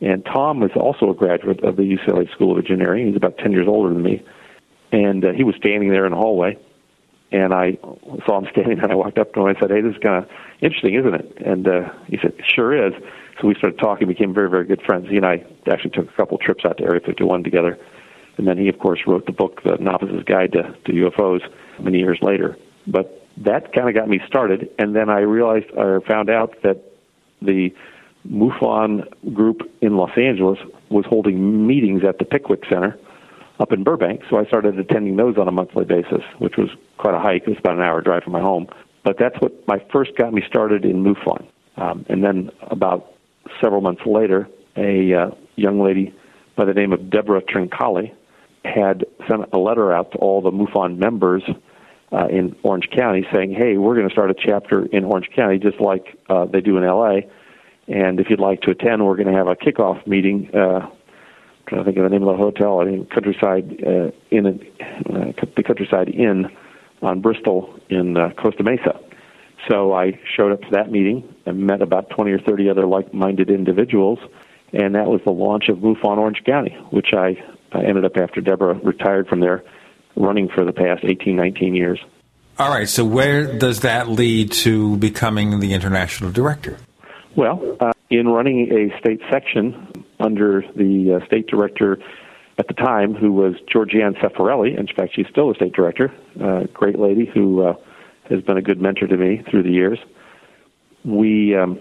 And 0.01 0.25
Tom 0.25 0.59
was 0.59 0.71
also 0.75 1.09
a 1.09 1.13
graduate 1.13 1.63
of 1.63 1.77
the 1.77 1.83
UCLA 1.83 2.29
School 2.31 2.51
of 2.51 2.57
Engineering. 2.57 3.07
He's 3.07 3.15
about 3.15 3.37
10 3.37 3.51
years 3.51 3.67
older 3.67 3.93
than 3.93 4.03
me. 4.03 4.23
And 4.91 5.23
uh, 5.23 5.31
he 5.31 5.43
was 5.43 5.55
standing 5.55 5.89
there 5.89 6.05
in 6.05 6.11
the 6.11 6.17
hallway. 6.17 6.57
And 7.33 7.51
I 7.51 7.79
saw 8.25 8.39
him 8.39 8.47
standing 8.51 8.75
there, 8.75 8.83
and 8.83 8.91
I 8.91 8.95
walked 8.95 9.17
up 9.17 9.33
to 9.33 9.41
him 9.41 9.47
and 9.47 9.57
I 9.57 9.59
said, 9.59 9.71
Hey, 9.71 9.81
this 9.81 9.95
is 9.95 10.01
kind 10.01 10.23
of 10.23 10.29
interesting, 10.61 10.93
isn't 10.93 11.15
it? 11.15 11.37
And 11.43 11.67
uh, 11.67 11.91
he 12.07 12.17
said, 12.21 12.33
Sure 12.45 12.87
is. 12.87 12.93
So 13.41 13.47
we 13.47 13.55
started 13.55 13.79
talking, 13.79 14.07
became 14.07 14.33
very, 14.33 14.49
very 14.49 14.65
good 14.65 14.81
friends. 14.83 15.09
He 15.09 15.17
and 15.17 15.25
I 15.25 15.43
actually 15.69 15.89
took 15.89 16.07
a 16.07 16.13
couple 16.13 16.37
trips 16.37 16.63
out 16.63 16.77
to 16.77 16.83
Area 16.83 17.01
51 17.03 17.43
together. 17.43 17.79
And 18.37 18.47
then 18.47 18.57
he, 18.59 18.69
of 18.69 18.77
course, 18.77 19.01
wrote 19.07 19.25
the 19.25 19.31
book, 19.31 19.63
The 19.63 19.77
Novice's 19.77 20.23
Guide 20.23 20.51
to, 20.53 20.75
to 20.85 20.91
UFOs, 20.91 21.41
many 21.79 21.97
years 21.97 22.19
later. 22.21 22.55
But 22.85 23.27
that 23.37 23.73
kind 23.73 23.89
of 23.89 23.95
got 23.95 24.07
me 24.07 24.19
started. 24.27 24.69
And 24.77 24.95
then 24.95 25.09
I 25.09 25.19
realized, 25.21 25.65
or 25.75 26.01
found 26.01 26.29
out 26.29 26.61
that 26.61 26.83
the 27.41 27.73
MUFON 28.29 29.33
group 29.33 29.71
in 29.81 29.97
Los 29.97 30.15
Angeles 30.17 30.59
was 30.89 31.05
holding 31.05 31.65
meetings 31.65 32.03
at 32.03 32.19
the 32.19 32.25
Pickwick 32.25 32.63
Center 32.69 32.97
up 33.59 33.71
in 33.71 33.83
Burbank. 33.83 34.21
So 34.29 34.37
I 34.37 34.45
started 34.45 34.79
attending 34.79 35.15
those 35.15 35.37
on 35.37 35.47
a 35.47 35.51
monthly 35.51 35.85
basis, 35.85 36.23
which 36.39 36.57
was 36.57 36.69
quite 36.97 37.13
a 37.13 37.19
hike. 37.19 37.43
It 37.43 37.49
was 37.49 37.59
about 37.59 37.75
an 37.75 37.81
hour 37.81 38.01
drive 38.01 38.23
from 38.23 38.33
my 38.33 38.41
home. 38.41 38.67
But 39.03 39.17
that's 39.19 39.35
what 39.39 39.67
my 39.67 39.83
first 39.91 40.15
got 40.17 40.33
me 40.33 40.41
started 40.47 40.85
in 40.85 41.03
MUFON. 41.03 41.45
Um, 41.77 42.05
and 42.09 42.23
then 42.23 42.49
about 42.61 43.13
several 43.61 43.81
months 43.81 44.01
later, 44.05 44.47
a 44.77 45.13
uh, 45.13 45.31
young 45.55 45.81
lady 45.81 46.13
by 46.55 46.65
the 46.65 46.73
name 46.73 46.93
of 46.93 47.09
Deborah 47.09 47.41
Trincali 47.41 48.13
had 48.63 49.05
sent 49.29 49.43
a 49.51 49.57
letter 49.57 49.93
out 49.93 50.11
to 50.13 50.17
all 50.19 50.41
the 50.41 50.51
MUFON 50.51 50.97
members 50.97 51.43
uh, 52.11 52.27
in 52.27 52.55
Orange 52.63 52.89
County 52.95 53.25
saying, 53.33 53.53
hey, 53.53 53.77
we're 53.77 53.95
going 53.95 54.07
to 54.07 54.13
start 54.13 54.31
a 54.31 54.35
chapter 54.35 54.85
in 54.85 55.03
Orange 55.03 55.29
County 55.35 55.57
just 55.57 55.81
like 55.81 56.17
uh, 56.29 56.45
they 56.45 56.61
do 56.61 56.77
in 56.77 56.85
LA. 56.85 57.21
And 57.87 58.19
if 58.19 58.29
you'd 58.29 58.39
like 58.39 58.61
to 58.61 58.71
attend, 58.71 59.05
we're 59.05 59.17
going 59.17 59.27
to 59.27 59.37
have 59.37 59.47
a 59.47 59.55
kickoff 59.55 60.05
meeting. 60.07 60.49
Uh, 60.55 60.89
trying 61.73 61.85
to 61.85 61.91
think 61.91 61.97
of 61.97 62.03
the 62.03 62.09
name 62.09 62.27
of 62.27 62.37
the 62.37 62.43
hotel. 62.43 62.81
I 62.81 62.85
think 62.85 63.09
Countryside 63.09 63.83
uh, 63.85 64.11
Inn, 64.29 64.61
uh, 65.09 65.31
the 65.55 65.63
Countryside 65.63 66.09
Inn 66.09 66.45
on 67.01 67.21
Bristol 67.21 67.79
in 67.89 68.15
uh, 68.17 68.29
Costa 68.37 68.63
Mesa. 68.63 68.99
So 69.69 69.93
I 69.93 70.19
showed 70.35 70.51
up 70.51 70.61
to 70.61 70.69
that 70.71 70.91
meeting 70.91 71.33
and 71.45 71.65
met 71.65 71.81
about 71.81 72.09
20 72.09 72.31
or 72.31 72.39
30 72.39 72.69
other 72.69 72.85
like-minded 72.85 73.49
individuals, 73.49 74.19
and 74.73 74.95
that 74.95 75.07
was 75.07 75.21
the 75.25 75.31
launch 75.31 75.69
of 75.69 75.77
MUFON 75.77 76.17
Orange 76.17 76.43
County, 76.45 76.77
which 76.91 77.13
I, 77.13 77.41
I 77.71 77.83
ended 77.83 78.05
up 78.05 78.17
after 78.17 78.41
Deborah 78.41 78.75
retired 78.75 79.27
from 79.27 79.39
there, 79.39 79.63
running 80.15 80.49
for 80.49 80.65
the 80.65 80.73
past 80.73 81.03
18, 81.03 81.35
19 81.35 81.75
years. 81.75 81.99
All 82.59 82.69
right. 82.69 82.87
So 82.87 83.03
where 83.03 83.57
does 83.57 83.79
that 83.79 84.09
lead 84.09 84.51
to 84.51 84.97
becoming 84.97 85.59
the 85.59 85.73
international 85.73 86.31
director? 86.31 86.77
Well, 87.35 87.77
uh, 87.79 87.93
in 88.11 88.27
running 88.27 88.69
a 88.71 88.99
state 88.99 89.21
section 89.31 90.02
under 90.19 90.63
the 90.75 91.19
uh, 91.21 91.25
state 91.25 91.47
director 91.47 91.97
at 92.57 92.67
the 92.67 92.73
time, 92.73 93.13
who 93.15 93.31
was 93.31 93.55
Georgianne 93.73 94.15
Cifarelli. 94.21 94.77
In 94.77 94.87
fact, 94.87 95.15
she's 95.15 95.27
still 95.29 95.49
the 95.49 95.55
state 95.55 95.73
director. 95.73 96.13
Uh, 96.41 96.63
great 96.73 96.99
lady 96.99 97.25
who 97.25 97.63
uh, 97.63 97.73
has 98.29 98.41
been 98.41 98.57
a 98.57 98.61
good 98.61 98.81
mentor 98.81 99.07
to 99.07 99.17
me 99.17 99.43
through 99.49 99.63
the 99.63 99.71
years. 99.71 99.99
We 101.03 101.55
um, 101.55 101.79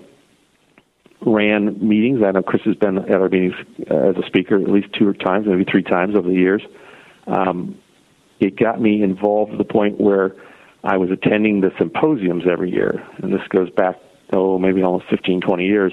ran 1.27 1.87
meetings. 1.87 2.21
I 2.25 2.33
know 2.33 2.43
Chris 2.43 2.63
has 2.65 2.77
been 2.77 2.99
at 2.99 3.11
our 3.11 3.29
meetings 3.29 3.55
uh, 3.91 4.11
as 4.11 4.17
a 4.17 4.27
speaker 4.27 4.57
at 4.57 4.69
least 4.69 4.89
two 4.99 5.13
times, 5.13 5.47
maybe 5.47 5.65
three 5.65 5.83
times 5.83 6.17
over 6.17 6.29
the 6.29 6.35
years. 6.35 6.63
Um, 7.27 7.79
it 8.41 8.57
got 8.57 8.81
me 8.81 9.03
involved 9.03 9.53
to 9.53 9.59
the 9.59 9.65
point 9.65 10.01
where 10.01 10.35
I 10.83 10.97
was 10.97 11.11
attending 11.11 11.61
the 11.61 11.71
symposiums 11.79 12.45
every 12.51 12.71
year, 12.71 13.07
and 13.19 13.33
this 13.33 13.47
goes 13.49 13.71
back, 13.71 13.97
oh, 14.33 14.59
maybe 14.59 14.83
almost 14.83 15.05
15, 15.11 15.41
20 15.41 15.65
years, 15.65 15.93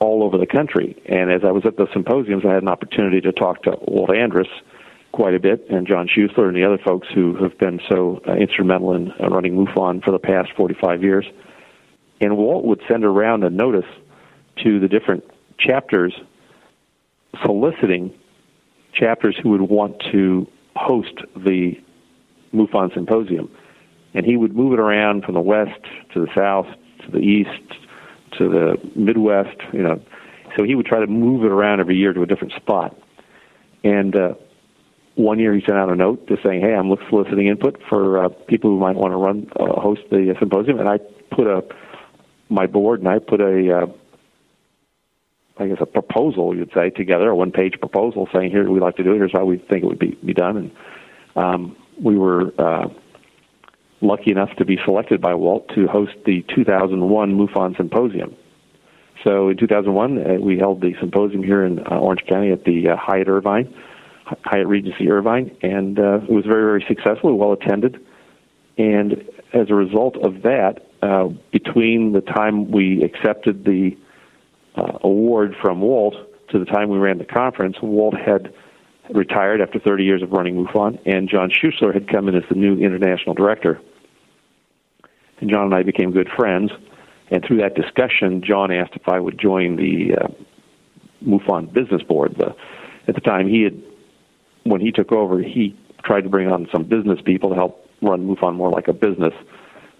all 0.00 0.24
over 0.24 0.38
the 0.38 0.46
country. 0.46 1.00
And 1.06 1.30
as 1.30 1.42
I 1.44 1.52
was 1.52 1.64
at 1.66 1.76
the 1.76 1.86
symposiums, 1.92 2.44
I 2.46 2.54
had 2.54 2.62
an 2.62 2.68
opportunity 2.68 3.20
to 3.20 3.32
talk 3.32 3.62
to 3.64 3.76
Walt 3.82 4.10
Andrus, 4.14 4.48
quite 5.12 5.34
a 5.34 5.40
bit, 5.40 5.66
and 5.68 5.86
John 5.86 6.08
Schuessler 6.08 6.48
and 6.48 6.56
the 6.56 6.64
other 6.64 6.78
folks 6.78 7.06
who 7.14 7.36
have 7.42 7.58
been 7.58 7.80
so 7.88 8.22
uh, 8.26 8.32
instrumental 8.32 8.94
in 8.94 9.12
uh, 9.12 9.28
running 9.28 9.54
MUFON 9.54 10.02
for 10.02 10.10
the 10.10 10.18
past 10.18 10.50
45 10.56 11.02
years. 11.02 11.26
And 12.20 12.36
Walt 12.36 12.64
would 12.64 12.80
send 12.88 13.04
around 13.04 13.44
a 13.44 13.50
notice 13.50 13.84
to 14.64 14.80
the 14.80 14.88
different 14.88 15.24
chapters 15.58 16.14
soliciting 17.44 18.12
chapters 18.94 19.36
who 19.42 19.50
would 19.50 19.62
want 19.62 20.02
to 20.12 20.46
host 20.76 21.14
the 21.36 21.78
MUFON 22.54 22.94
symposium. 22.94 23.50
and 24.14 24.26
he 24.26 24.36
would 24.36 24.56
move 24.56 24.72
it 24.72 24.80
around 24.80 25.24
from 25.24 25.34
the 25.34 25.40
west 25.40 25.80
to 26.12 26.20
the 26.20 26.28
south 26.34 26.66
to 27.04 27.10
the 27.12 27.18
east 27.18 27.50
to 28.38 28.48
the 28.48 28.90
Midwest. 28.94 29.56
You 29.72 29.82
know, 29.82 30.02
so 30.56 30.64
he 30.64 30.74
would 30.74 30.86
try 30.86 31.00
to 31.00 31.06
move 31.06 31.44
it 31.44 31.50
around 31.50 31.80
every 31.80 31.96
year 31.96 32.12
to 32.12 32.22
a 32.22 32.26
different 32.26 32.52
spot. 32.54 32.96
And 33.84 34.14
uh, 34.14 34.34
one 35.14 35.38
year 35.38 35.54
he 35.54 35.60
sent 35.60 35.78
out 35.78 35.90
a 35.90 35.96
note 35.96 36.28
just 36.28 36.42
saying, 36.42 36.60
"Hey, 36.60 36.74
I'm 36.74 36.94
soliciting 37.08 37.46
input 37.46 37.80
for 37.88 38.24
uh, 38.24 38.28
people 38.48 38.70
who 38.70 38.78
might 38.78 38.96
want 38.96 39.12
to 39.12 39.16
run 39.16 39.50
uh, 39.58 39.80
host 39.80 40.02
the 40.10 40.34
uh, 40.34 40.38
symposium." 40.38 40.78
And 40.78 40.88
I 40.88 40.98
put 41.30 41.46
a 41.46 41.64
my 42.48 42.66
board 42.66 43.00
and 43.00 43.08
I 43.08 43.18
put 43.18 43.40
a 43.40 43.82
uh, 43.82 43.86
I 45.60 45.68
guess 45.68 45.78
a 45.80 45.86
proposal 45.86 46.56
you'd 46.56 46.72
say 46.72 46.90
together, 46.90 47.28
a 47.28 47.36
one 47.36 47.52
page 47.52 47.74
proposal 47.78 48.28
saying 48.34 48.50
here 48.50 48.68
we'd 48.68 48.80
like 48.80 48.96
to 48.96 49.04
do 49.04 49.12
it, 49.12 49.16
here's 49.16 49.32
how 49.32 49.44
we 49.44 49.58
think 49.58 49.84
it 49.84 49.86
would 49.86 49.98
be, 49.98 50.18
be 50.24 50.32
done. 50.32 50.56
And 50.56 50.70
um, 51.36 51.76
we 52.02 52.16
were 52.16 52.52
uh, 52.58 52.88
lucky 54.00 54.30
enough 54.30 54.50
to 54.56 54.64
be 54.64 54.78
selected 54.84 55.20
by 55.20 55.34
Walt 55.34 55.68
to 55.74 55.86
host 55.86 56.12
the 56.24 56.44
2001 56.54 57.34
MUFON 57.36 57.76
Symposium. 57.76 58.34
So 59.24 59.50
in 59.50 59.56
2001, 59.58 60.18
uh, 60.18 60.34
we 60.40 60.58
held 60.58 60.80
the 60.80 60.94
symposium 60.98 61.42
here 61.42 61.64
in 61.64 61.80
uh, 61.80 61.98
Orange 61.98 62.24
County 62.26 62.52
at 62.52 62.64
the 62.64 62.88
uh, 62.88 62.96
Hyatt 62.96 63.28
Irvine, 63.28 63.74
Hyatt 64.24 64.66
Regency 64.66 65.10
Irvine, 65.10 65.54
and 65.62 65.98
uh, 65.98 66.20
it 66.22 66.30
was 66.30 66.46
very, 66.46 66.62
very 66.62 66.84
successful, 66.88 67.36
well 67.36 67.52
attended. 67.52 68.00
And 68.78 69.24
as 69.52 69.68
a 69.68 69.74
result 69.74 70.16
of 70.16 70.42
that, 70.42 70.86
uh, 71.02 71.28
between 71.52 72.12
the 72.12 72.20
time 72.20 72.70
we 72.70 73.02
accepted 73.02 73.64
the 73.64 73.96
uh, 74.76 74.98
award 75.02 75.54
from 75.60 75.80
Walt 75.80 76.14
to 76.50 76.58
the 76.58 76.64
time 76.64 76.88
we 76.88 76.98
ran 76.98 77.18
the 77.18 77.24
conference, 77.24 77.76
Walt 77.82 78.14
had 78.16 78.52
retired 79.12 79.60
after 79.60 79.78
30 79.78 80.04
years 80.04 80.22
of 80.22 80.30
running 80.30 80.54
MUFON, 80.54 80.98
and 81.04 81.28
John 81.28 81.50
Schuessler 81.50 81.92
had 81.92 82.08
come 82.08 82.28
in 82.28 82.36
as 82.36 82.44
the 82.48 82.54
new 82.54 82.78
international 82.78 83.34
director. 83.34 83.80
And 85.40 85.50
John 85.50 85.64
and 85.64 85.74
I 85.74 85.82
became 85.82 86.10
good 86.10 86.28
friends. 86.36 86.70
And 87.30 87.44
through 87.44 87.58
that 87.58 87.74
discussion, 87.74 88.42
John 88.42 88.72
asked 88.72 88.92
if 88.94 89.08
I 89.08 89.20
would 89.20 89.38
join 89.38 89.76
the 89.76 90.14
uh, 90.16 90.28
MUFON 91.24 91.72
business 91.72 92.02
board. 92.02 92.36
The, 92.36 92.54
at 93.08 93.14
the 93.14 93.20
time, 93.20 93.48
he 93.48 93.62
had, 93.62 93.80
when 94.64 94.80
he 94.80 94.90
took 94.90 95.12
over, 95.12 95.40
he 95.40 95.78
tried 96.04 96.22
to 96.22 96.28
bring 96.28 96.50
on 96.50 96.68
some 96.72 96.84
business 96.84 97.20
people 97.24 97.50
to 97.50 97.54
help 97.54 97.88
run 98.02 98.26
MUFON 98.26 98.54
more 98.54 98.70
like 98.70 98.88
a 98.88 98.92
business, 98.92 99.34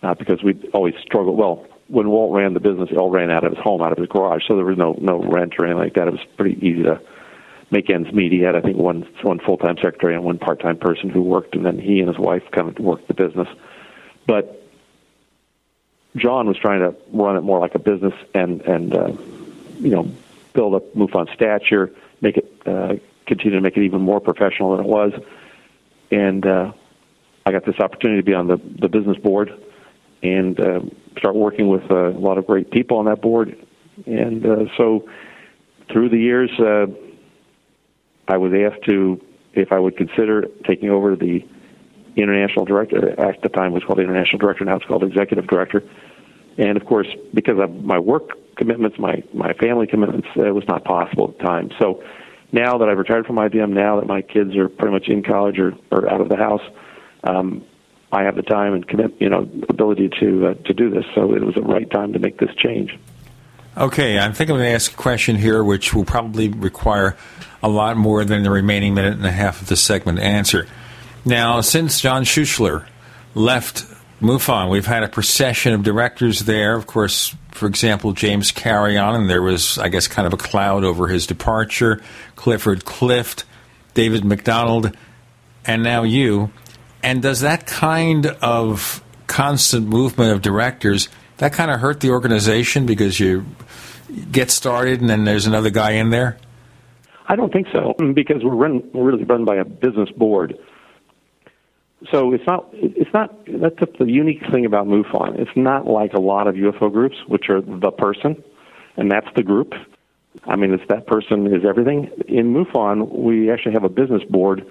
uh, 0.03 0.15
because 0.15 0.43
we 0.43 0.55
always 0.73 0.95
struggled. 1.03 1.39
Well, 1.39 1.67
when 1.89 2.09
Walt 2.09 2.33
ran 2.35 2.55
the 2.55 2.61
business, 2.61 2.89
he 2.89 2.97
all 2.97 3.11
ran 3.11 3.31
out 3.31 3.45
of 3.45 3.53
his 3.53 3.63
home, 3.63 3.83
out 3.83 3.93
of 3.93 3.99
his 3.99 4.09
garage, 4.09 4.43
so 4.47 4.57
there 4.57 4.65
was 4.65 4.79
no 4.79 4.97
no 5.01 5.23
rent 5.23 5.55
or 5.59 5.67
anything 5.67 5.83
like 5.83 5.95
that. 5.95 6.09
It 6.09 6.13
was 6.13 6.21
pretty 6.37 6.57
easy 6.65 6.85
to 6.85 7.01
make 7.71 7.91
ends 7.91 8.13
meet. 8.13 8.33
He 8.33 8.41
had, 8.41 8.55
I 8.55 8.61
think, 8.61 8.77
one 8.77 9.07
one 9.23 9.41
full 9.41 9.57
time 9.57 9.77
secretary 9.77 10.15
and 10.15 10.25
one 10.25 10.39
part 10.39 10.61
time 10.61 10.79
person 10.79 11.11
who 11.11 11.23
worked, 11.23 11.55
and 11.55 11.67
then 11.67 11.79
he 11.79 12.01
and 12.01 12.09
his 12.09 12.19
wife 12.19 12.45
kind 12.53 12.69
of 12.69 12.79
worked 12.79 13.09
the 13.09 13.15
business. 13.15 13.49
But 14.27 14.63
John 16.17 16.47
was 16.47 16.57
trying 16.57 16.81
to 16.81 16.95
run 17.13 17.37
it 17.37 17.43
more 17.43 17.61
like 17.61 17.75
a 17.75 17.79
business 17.79 18.15
and 18.35 18.61
and 18.63 18.95
uh, 18.95 19.13
you 19.79 19.91
know 19.91 20.11
build 20.53 20.75
up 20.75 20.95
MUFON 20.95 21.33
stature, 21.35 21.91
make 22.21 22.37
it 22.37 22.53
uh, 22.67 22.97
continue 23.27 23.57
to 23.57 23.61
make 23.61 23.77
it 23.77 23.85
even 23.85 24.01
more 24.01 24.21
professional 24.21 24.77
than 24.77 24.85
it 24.85 24.89
was, 24.89 25.13
and 26.11 26.45
uh, 26.45 26.73
I 27.47 27.53
got 27.53 27.65
this 27.65 27.79
opportunity 27.79 28.21
to 28.21 28.25
be 28.25 28.35
on 28.35 28.49
the 28.49 28.57
the 28.57 28.89
business 28.89 29.19
board 29.19 29.53
and 30.23 30.59
uh, 30.61 30.81
start 31.19 31.35
working 31.35 31.69
with 31.69 31.91
uh, 31.91 32.09
a 32.09 32.21
lot 32.21 32.39
of 32.39 32.47
great 32.47 32.71
people 32.71 32.99
on 32.99 33.07
that 33.07 33.23
board. 33.23 33.57
And 34.07 34.45
uh, 34.45 34.77
so 34.77 35.09
through 35.91 36.11
the 36.11 36.19
years, 36.19 36.51
uh, 36.59 36.87
I 38.29 38.37
was 38.37 38.53
asked 38.53 38.85
to 38.85 39.21
if 39.55 39.73
I 39.73 39.79
would 39.79 39.97
consider 39.97 40.47
taking 40.67 40.91
over 40.91 41.17
the 41.17 41.45
international 42.17 42.65
director. 42.65 43.21
At 43.21 43.43
the 43.43 43.49
time, 43.49 43.73
was 43.73 43.85
called 43.85 43.99
international 43.99 44.39
director. 44.39 44.65
Now 44.65 44.77
it's 44.77 44.87
called 44.87 45.05
executive 45.05 45.47
director. 45.47 45.83
And 46.59 46.77
of 46.77 46.85
course, 46.85 47.07
because 47.33 47.59
of 47.59 47.85
my 47.85 47.99
work 47.99 48.31
commitments, 48.57 48.99
my 48.99 49.23
my 49.33 49.53
family 49.55 49.87
commitments, 49.87 50.29
it 50.37 50.55
was 50.55 50.65
not 50.69 50.85
possible 50.85 51.31
at 51.31 51.39
the 51.39 51.45
time. 51.45 51.71
So 51.79 52.03
now 52.53 52.79
that 52.79 52.89
I've 52.89 52.99
retired 52.99 53.27
from 53.27 53.37
IBM, 53.37 53.71
now 53.71 54.01
that 54.01 54.07
my 54.07 54.23
kids 54.23 54.57
are 54.57 54.69
pretty 54.69 54.93
much 54.93 55.09
in 55.09 55.23
college 55.23 55.59
or, 55.59 55.75
or 55.91 56.11
out 56.11 56.21
of 56.21 56.29
the 56.29 56.37
house, 56.37 56.63
um, 57.25 57.65
I 58.13 58.25
have 58.25 58.35
the 58.35 58.43
time 58.43 58.75
and 58.75 58.87
commit, 58.87 59.15
you 59.21 59.29
know, 59.29 59.49
ability 59.69 60.11
to 60.21 60.49
uh, 60.49 60.55
to 60.55 60.75
do 60.75 60.91
this. 60.91 61.05
So 61.15 61.35
it 61.35 61.43
was 61.43 61.55
the 61.55 61.63
right 61.63 61.89
time 61.91 62.13
to 62.13 62.19
make 62.19 62.39
this 62.39 62.55
change. 62.57 62.99
Okay, 63.77 64.19
I 64.19 64.33
think 64.33 64.51
I'm 64.51 64.57
going 64.57 64.69
to 64.69 64.75
ask 64.75 64.93
a 64.93 64.97
question 64.97 65.37
here, 65.37 65.63
which 65.63 65.95
will 65.95 66.05
probably 66.05 66.49
require 66.49 67.17
a 67.63 67.69
lot 67.69 67.97
more 67.97 68.25
than 68.25 68.43
the 68.43 68.51
remaining 68.51 68.95
minute 68.95 69.13
and 69.13 69.25
a 69.25 69.31
half 69.31 69.63
of 69.63 69.69
the 69.69 69.77
segment 69.77 70.19
to 70.19 70.25
answer. 70.25 70.67
Now, 71.25 71.61
since 71.61 72.01
John 72.01 72.25
Schuessler 72.25 72.87
left 73.35 73.85
MUFON, 74.21 74.71
we've 74.71 74.87
had 74.87 75.03
a 75.03 75.09
procession 75.09 75.75
of 75.75 75.83
directors 75.83 76.41
there. 76.41 76.75
Of 76.75 76.87
course, 76.87 77.35
for 77.53 77.67
example, 77.67 78.13
James 78.13 78.53
Carrion, 78.53 79.15
and 79.15 79.29
there 79.29 79.43
was, 79.43 79.79
I 79.79 79.89
guess, 79.89 80.09
kind 80.09 80.27
of 80.27 80.33
a 80.33 80.39
cloud 80.39 80.85
over 80.85 81.09
his 81.09 81.27
departure. 81.27 82.01
Clifford 82.37 82.85
Clift, 82.85 83.45
David 83.95 84.25
MacDonald, 84.25 84.97
and 85.67 85.83
now 85.83 86.05
you. 86.05 86.51
And 87.03 87.23
does 87.23 87.41
that 87.41 87.67
kind 87.67 88.27
of 88.27 89.03
constant 89.27 89.87
movement 89.87 90.33
of 90.33 90.43
directors 90.43 91.09
that 91.37 91.53
kind 91.53 91.71
of 91.71 91.81
hurt 91.81 92.01
the 92.01 92.11
organization 92.11 92.85
because 92.85 93.19
you 93.21 93.47
get 94.31 94.51
started 94.51 95.01
and 95.01 95.09
then 95.09 95.25
there's 95.25 95.47
another 95.47 95.71
guy 95.71 95.93
in 95.93 96.11
there? 96.11 96.39
I 97.27 97.37
don't 97.37 97.53
think 97.53 97.69
so 97.73 97.95
because 98.13 98.43
we're 98.43 98.55
run 98.55 98.91
we're 98.93 99.05
really 99.05 99.25
run 99.25 99.45
by 99.45 99.57
a 99.57 99.65
business 99.65 100.11
board. 100.11 100.59
So 102.11 102.33
it's 102.33 102.47
not 102.47 102.67
it's 102.73 103.13
not 103.13 103.35
that's 103.47 103.99
the 103.99 104.07
unique 104.07 104.43
thing 104.51 104.65
about 104.65 104.87
MUFON. 104.87 105.39
It's 105.39 105.51
not 105.55 105.87
like 105.87 106.15
a 106.15 106.21
lot 106.21 106.47
of 106.47 106.55
UFO 106.55 106.91
groups, 106.91 107.17
which 107.27 107.51
are 107.51 107.61
the 107.61 107.91
person, 107.91 108.43
and 108.97 109.11
that's 109.11 109.29
the 109.37 109.43
group. 109.43 109.75
I 110.45 110.57
mean, 110.57 110.73
it's 110.73 110.83
that 110.89 111.07
person 111.07 111.47
is 111.49 111.65
everything. 111.69 112.11
In 112.27 112.55
MUFON, 112.55 113.11
we 113.13 113.51
actually 113.51 113.73
have 113.73 113.85
a 113.85 113.91
business 113.91 114.23
board 114.31 114.65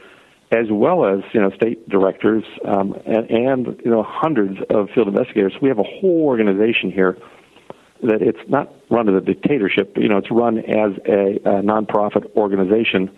as 0.52 0.66
well 0.72 1.06
as 1.06 1.20
you 1.32 1.40
know 1.40 1.52
state 1.52 1.88
directors 1.88 2.44
um, 2.66 2.96
and, 3.06 3.30
and 3.30 3.82
you 3.86 3.92
know 3.92 4.02
hundreds 4.02 4.58
of 4.72 4.90
field 4.96 5.08
investigators. 5.08 5.54
We 5.62 5.70
have 5.70 5.80
a 5.80 5.84
whole 5.84 6.24
organization 6.24 6.92
here 6.92 7.16
that 8.02 8.24
it's 8.24 8.40
not 8.48 8.74
run 8.90 9.08
as 9.08 9.22
a 9.22 9.26
dictatorship. 9.26 9.94
But, 9.94 10.02
You 10.02 10.10
know, 10.10 10.18
it's 10.18 10.32
run 10.32 10.58
as 10.58 10.98
a, 11.06 11.36
a 11.46 11.62
nonprofit 11.62 12.34
organization 12.36 13.12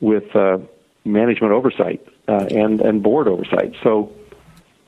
with 0.00 0.34
uh, 0.34 0.58
management 1.04 1.52
oversight 1.52 2.04
uh, 2.28 2.46
and 2.50 2.80
and 2.80 3.02
board 3.02 3.28
oversight. 3.28 3.74
So, 3.82 4.12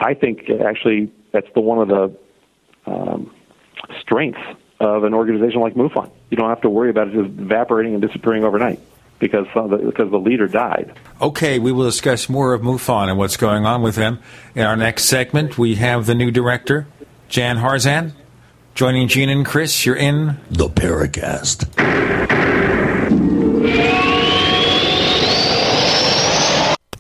I 0.01 0.15
think 0.15 0.51
actually 0.51 1.13
that's 1.33 1.49
the 1.55 1.61
one 1.61 1.79
of 1.79 1.89
the 1.89 2.91
um, 2.91 3.35
strengths 4.01 4.41
of 4.81 5.05
an 5.05 5.15
organization 5.15 5.61
like 5.61 5.75
MUFON. 5.75 6.11
You 6.31 6.37
don't 6.37 6.49
have 6.49 6.61
to 6.63 6.71
worry 6.71 6.91
about 6.91 7.09
it 7.09 7.15
just 7.15 7.39
evaporating 7.39 7.95
and 7.95 8.03
disappearing 8.03 8.45
overnight 8.45 8.81
because 9.19 9.47
the, 9.55 9.79
because 9.85 10.11
the 10.11 10.19
leader 10.19 10.47
died. 10.47 10.93
Okay, 11.21 11.59
we 11.59 11.73
will 11.73 11.85
discuss 11.85 12.29
more 12.29 12.53
of 12.53 12.63
MUFON 12.63 13.09
and 13.09 13.19
what's 13.19 13.37
going 13.37 13.65
on 13.65 13.83
with 13.83 13.95
them. 13.95 14.19
In 14.55 14.63
our 14.63 14.77
next 14.77 15.05
segment, 15.05 15.57
we 15.57 15.77
have 15.77 16.07
the 16.07 16.15
new 16.15 16.31
director, 16.31 16.87
Jan 17.29 17.57
Harzan. 17.57 18.13
Joining 18.75 19.09
Gene 19.09 19.31
and 19.31 19.47
Chris, 19.47 19.87
you're 19.87 19.97
in 19.97 20.39
the 20.51 20.69
Paracast. 20.69 21.65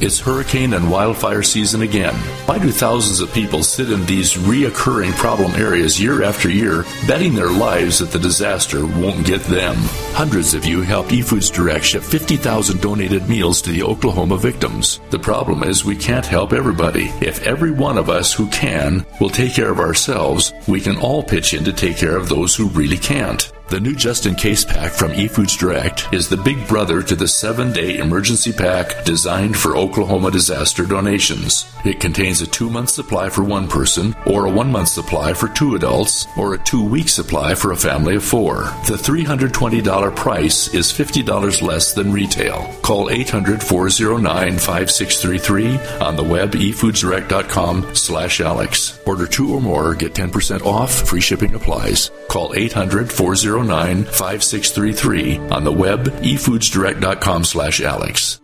It's 0.00 0.18
hurricane 0.18 0.74
and 0.74 0.90
wildfire 0.90 1.42
season 1.42 1.82
again. 1.82 2.14
Why 2.46 2.58
do 2.58 2.70
thousands 2.72 3.20
of 3.20 3.32
people 3.32 3.62
sit 3.62 3.90
in 3.90 4.04
these 4.06 4.34
reoccurring 4.34 5.12
problem 5.12 5.52
areas 5.52 6.00
year 6.00 6.24
after 6.24 6.50
year, 6.50 6.84
betting 7.06 7.34
their 7.34 7.50
lives 7.50 8.00
that 8.00 8.10
the 8.10 8.18
disaster 8.18 8.84
won't 8.84 9.24
get 9.24 9.40
them? 9.42 9.76
Hundreds 10.14 10.52
of 10.52 10.64
you 10.64 10.82
helped 10.82 11.10
eFoods 11.10 11.52
Direct 11.52 11.84
ship 11.84 12.02
50,000 12.02 12.80
donated 12.80 13.28
meals 13.28 13.62
to 13.62 13.70
the 13.70 13.84
Oklahoma 13.84 14.36
victims. 14.36 15.00
The 15.10 15.18
problem 15.18 15.62
is 15.62 15.84
we 15.84 15.96
can't 15.96 16.26
help 16.26 16.52
everybody. 16.52 17.04
If 17.20 17.46
every 17.46 17.70
one 17.70 17.96
of 17.96 18.10
us 18.10 18.32
who 18.32 18.48
can 18.48 19.06
will 19.20 19.30
take 19.30 19.54
care 19.54 19.70
of 19.70 19.78
ourselves, 19.78 20.52
we 20.66 20.80
can 20.80 20.96
all 20.96 21.22
pitch 21.22 21.54
in 21.54 21.64
to 21.64 21.72
take 21.72 21.96
care 21.96 22.16
of 22.16 22.28
those 22.28 22.54
who 22.54 22.68
really 22.70 22.98
can't. 22.98 23.52
The 23.70 23.80
new 23.80 23.94
Just 23.96 24.26
in 24.26 24.34
Case 24.34 24.62
pack 24.62 24.92
from 24.92 25.12
eFoods 25.12 25.58
Direct 25.58 26.12
is 26.12 26.28
the 26.28 26.36
big 26.36 26.68
brother 26.68 27.02
to 27.02 27.16
the 27.16 27.26
seven 27.26 27.72
day 27.72 27.96
emergency 27.96 28.52
pack 28.52 29.04
designed 29.04 29.56
for 29.56 29.74
Oklahoma 29.74 30.30
disaster 30.30 30.84
donations. 30.84 31.64
It 31.82 31.98
contains 31.98 32.42
a 32.42 32.46
two 32.46 32.68
month 32.68 32.90
supply 32.90 33.30
for 33.30 33.42
one 33.42 33.66
person, 33.66 34.14
or 34.26 34.44
a 34.44 34.50
one 34.50 34.70
month 34.70 34.88
supply 34.88 35.32
for 35.32 35.48
two 35.48 35.76
adults, 35.76 36.26
or 36.36 36.52
a 36.52 36.58
two 36.58 36.84
week 36.84 37.08
supply 37.08 37.54
for 37.54 37.72
a 37.72 37.76
family 37.76 38.16
of 38.16 38.24
four. 38.24 38.64
The 38.86 38.98
$320 39.00 40.14
price 40.14 40.72
is 40.74 40.92
$50 40.92 41.62
less 41.62 41.94
than 41.94 42.12
retail. 42.12 42.70
Call 42.82 43.08
800 43.08 43.62
409 43.62 44.58
5633 44.58 45.78
on 46.04 46.16
the 46.16 46.22
web 46.22 46.52
efoodsdirect.com 46.52 47.94
slash 47.94 48.40
Alex. 48.42 49.00
Order 49.06 49.26
two 49.26 49.54
or 49.54 49.60
more, 49.60 49.94
get 49.94 50.12
10% 50.12 50.66
off, 50.66 51.08
free 51.08 51.22
shipping 51.22 51.54
applies. 51.54 52.10
Call 52.28 52.52
800 52.54 53.10
409 53.10 53.53
5633 53.62 55.38
on 55.50 55.64
the 55.64 55.72
web 55.72 56.06
efoodsdirect.com 56.06 57.44
slash 57.44 57.80
Alex. 57.80 58.40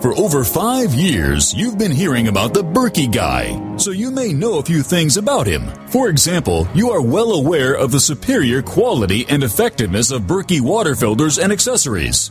For 0.00 0.14
over 0.14 0.44
five 0.44 0.94
years, 0.94 1.54
you've 1.54 1.78
been 1.78 1.92
hearing 1.92 2.28
about 2.28 2.52
the 2.52 2.62
Berkey 2.62 3.10
guy, 3.10 3.76
so 3.76 3.90
you 3.90 4.10
may 4.10 4.32
know 4.32 4.58
a 4.58 4.62
few 4.62 4.82
things 4.82 5.16
about 5.16 5.46
him. 5.46 5.70
For 5.88 6.08
example, 6.08 6.68
you 6.74 6.90
are 6.90 7.02
well 7.02 7.32
aware 7.32 7.74
of 7.74 7.90
the 7.90 8.00
superior 8.00 8.62
quality 8.62 9.26
and 9.28 9.42
effectiveness 9.42 10.10
of 10.10 10.22
Berkey 10.22 10.60
water 10.60 10.94
filters 10.94 11.38
and 11.38 11.52
accessories. 11.52 12.30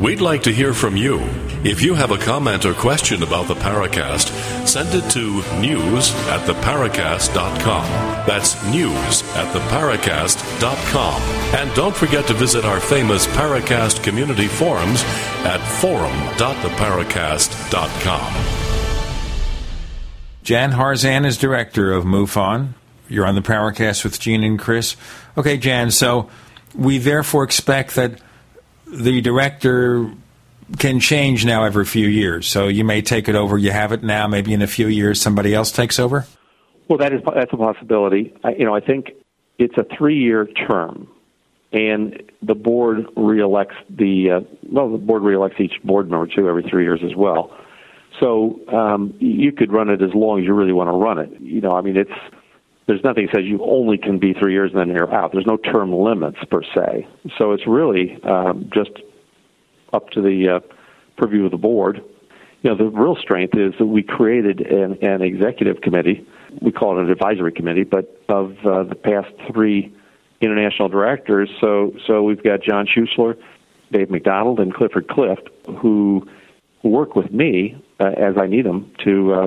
We'd 0.00 0.20
like 0.22 0.44
to 0.44 0.50
hear 0.50 0.72
from 0.72 0.96
you. 0.96 1.20
If 1.62 1.82
you 1.82 1.92
have 1.92 2.10
a 2.10 2.16
comment 2.16 2.64
or 2.64 2.72
question 2.72 3.22
about 3.22 3.48
the 3.48 3.54
Paracast, 3.54 4.30
send 4.66 4.94
it 4.94 5.10
to 5.10 5.42
news 5.60 6.14
at 6.28 6.48
theparacast.com. 6.48 7.84
That's 8.26 8.54
news 8.64 9.22
at 9.34 9.54
theparacast.com. 9.54 11.20
And 11.54 11.74
don't 11.74 11.94
forget 11.94 12.26
to 12.28 12.32
visit 12.32 12.64
our 12.64 12.80
famous 12.80 13.26
Paracast 13.26 14.02
community 14.02 14.46
forums 14.46 15.02
at 15.44 15.60
forum.theparacast.com. 15.82 18.44
Jan 20.42 20.72
Harzan 20.72 21.26
is 21.26 21.36
director 21.36 21.92
of 21.92 22.06
MUFON. 22.06 22.72
You're 23.10 23.26
on 23.26 23.34
the 23.34 23.42
Paracast 23.42 24.02
with 24.04 24.18
Gene 24.18 24.44
and 24.44 24.58
Chris. 24.58 24.96
Okay, 25.36 25.58
Jan, 25.58 25.90
so 25.90 26.30
we 26.74 26.96
therefore 26.96 27.44
expect 27.44 27.96
that 27.96 28.18
the 28.92 29.20
director 29.20 30.10
can 30.78 31.00
change 31.00 31.44
now 31.44 31.64
every 31.64 31.84
few 31.84 32.06
years. 32.06 32.46
So 32.46 32.68
you 32.68 32.84
may 32.84 33.02
take 33.02 33.28
it 33.28 33.34
over. 33.34 33.58
You 33.58 33.72
have 33.72 33.92
it 33.92 34.02
now. 34.02 34.26
Maybe 34.28 34.52
in 34.52 34.62
a 34.62 34.66
few 34.66 34.86
years, 34.86 35.20
somebody 35.20 35.54
else 35.54 35.72
takes 35.72 35.98
over. 35.98 36.26
Well, 36.88 36.98
that 36.98 37.12
is 37.12 37.20
that's 37.34 37.52
a 37.52 37.56
possibility. 37.56 38.34
I, 38.42 38.50
you 38.50 38.64
know, 38.64 38.74
I 38.74 38.80
think 38.80 39.10
it's 39.58 39.76
a 39.76 39.84
three-year 39.96 40.46
term, 40.46 41.08
and 41.72 42.22
the 42.42 42.54
board 42.54 43.06
reelects 43.16 43.76
the 43.88 44.30
uh, 44.30 44.40
well, 44.68 44.90
the 44.90 44.98
board 44.98 45.22
reelects 45.22 45.60
each 45.60 45.80
board 45.84 46.10
member 46.10 46.26
too 46.26 46.48
every 46.48 46.64
three 46.68 46.84
years 46.84 47.00
as 47.04 47.14
well. 47.14 47.56
So 48.18 48.60
um, 48.68 49.14
you 49.18 49.52
could 49.52 49.72
run 49.72 49.88
it 49.88 50.02
as 50.02 50.12
long 50.14 50.40
as 50.40 50.44
you 50.44 50.52
really 50.52 50.72
want 50.72 50.88
to 50.88 50.92
run 50.92 51.18
it. 51.18 51.40
You 51.40 51.60
know, 51.60 51.70
I 51.70 51.80
mean, 51.80 51.96
it's 51.96 52.10
there's 52.90 53.04
nothing 53.04 53.26
that 53.26 53.36
says 53.36 53.44
you 53.44 53.64
only 53.64 53.96
can 53.96 54.18
be 54.18 54.32
three 54.32 54.52
years 54.52 54.72
and 54.72 54.80
then 54.80 54.88
you're 54.88 55.14
out. 55.14 55.30
There's 55.30 55.46
no 55.46 55.56
term 55.56 55.92
limits 55.92 56.38
per 56.50 56.60
se. 56.74 57.06
So 57.38 57.52
it's 57.52 57.64
really 57.64 58.18
um, 58.24 58.68
just 58.74 58.90
up 59.92 60.10
to 60.10 60.20
the 60.20 60.56
uh, 60.56 60.74
purview 61.16 61.44
of 61.44 61.52
the 61.52 61.56
board. 61.56 62.02
You 62.62 62.70
know, 62.70 62.76
the 62.76 62.86
real 62.86 63.14
strength 63.14 63.56
is 63.56 63.74
that 63.78 63.86
we 63.86 64.02
created 64.02 64.60
an, 64.62 64.98
an 65.02 65.22
executive 65.22 65.82
committee. 65.82 66.26
We 66.60 66.72
call 66.72 66.98
it 66.98 67.04
an 67.04 67.10
advisory 67.12 67.52
committee, 67.52 67.84
but 67.84 68.20
of 68.28 68.56
uh, 68.66 68.82
the 68.82 68.96
past 68.96 69.28
three 69.52 69.94
international 70.40 70.88
directors. 70.88 71.48
So, 71.60 71.92
so 72.08 72.24
we've 72.24 72.42
got 72.42 72.60
John 72.60 72.88
Schuessler, 72.88 73.36
Dave 73.92 74.10
MacDonald, 74.10 74.58
and 74.58 74.74
Clifford 74.74 75.06
Clift, 75.06 75.48
who 75.80 76.28
work 76.82 77.14
with 77.14 77.30
me 77.30 77.80
uh, 78.00 78.06
as 78.16 78.34
I 78.36 78.48
need 78.48 78.66
them 78.66 78.90
to 79.04 79.32
uh, 79.32 79.46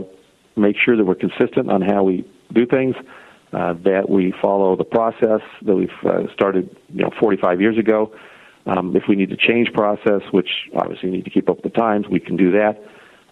make 0.55 0.77
sure 0.77 0.95
that 0.95 1.03
we're 1.03 1.15
consistent 1.15 1.69
on 1.69 1.81
how 1.81 2.03
we 2.03 2.25
do 2.53 2.65
things, 2.65 2.95
uh, 3.53 3.73
that 3.83 4.09
we 4.09 4.33
follow 4.41 4.75
the 4.75 4.83
process 4.83 5.41
that 5.61 5.75
we've 5.75 5.89
uh, 6.05 6.31
started, 6.33 6.75
you 6.93 7.03
know, 7.03 7.11
45 7.19 7.61
years 7.61 7.77
ago. 7.77 8.13
Um, 8.65 8.95
if 8.95 9.03
we 9.07 9.15
need 9.15 9.29
to 9.29 9.37
change 9.37 9.73
process, 9.73 10.21
which 10.31 10.49
obviously 10.75 11.09
we 11.09 11.17
need 11.17 11.25
to 11.25 11.31
keep 11.31 11.49
up 11.49 11.63
with 11.63 11.73
the 11.73 11.77
times, 11.79 12.07
we 12.07 12.19
can 12.19 12.37
do 12.37 12.51
that. 12.51 12.81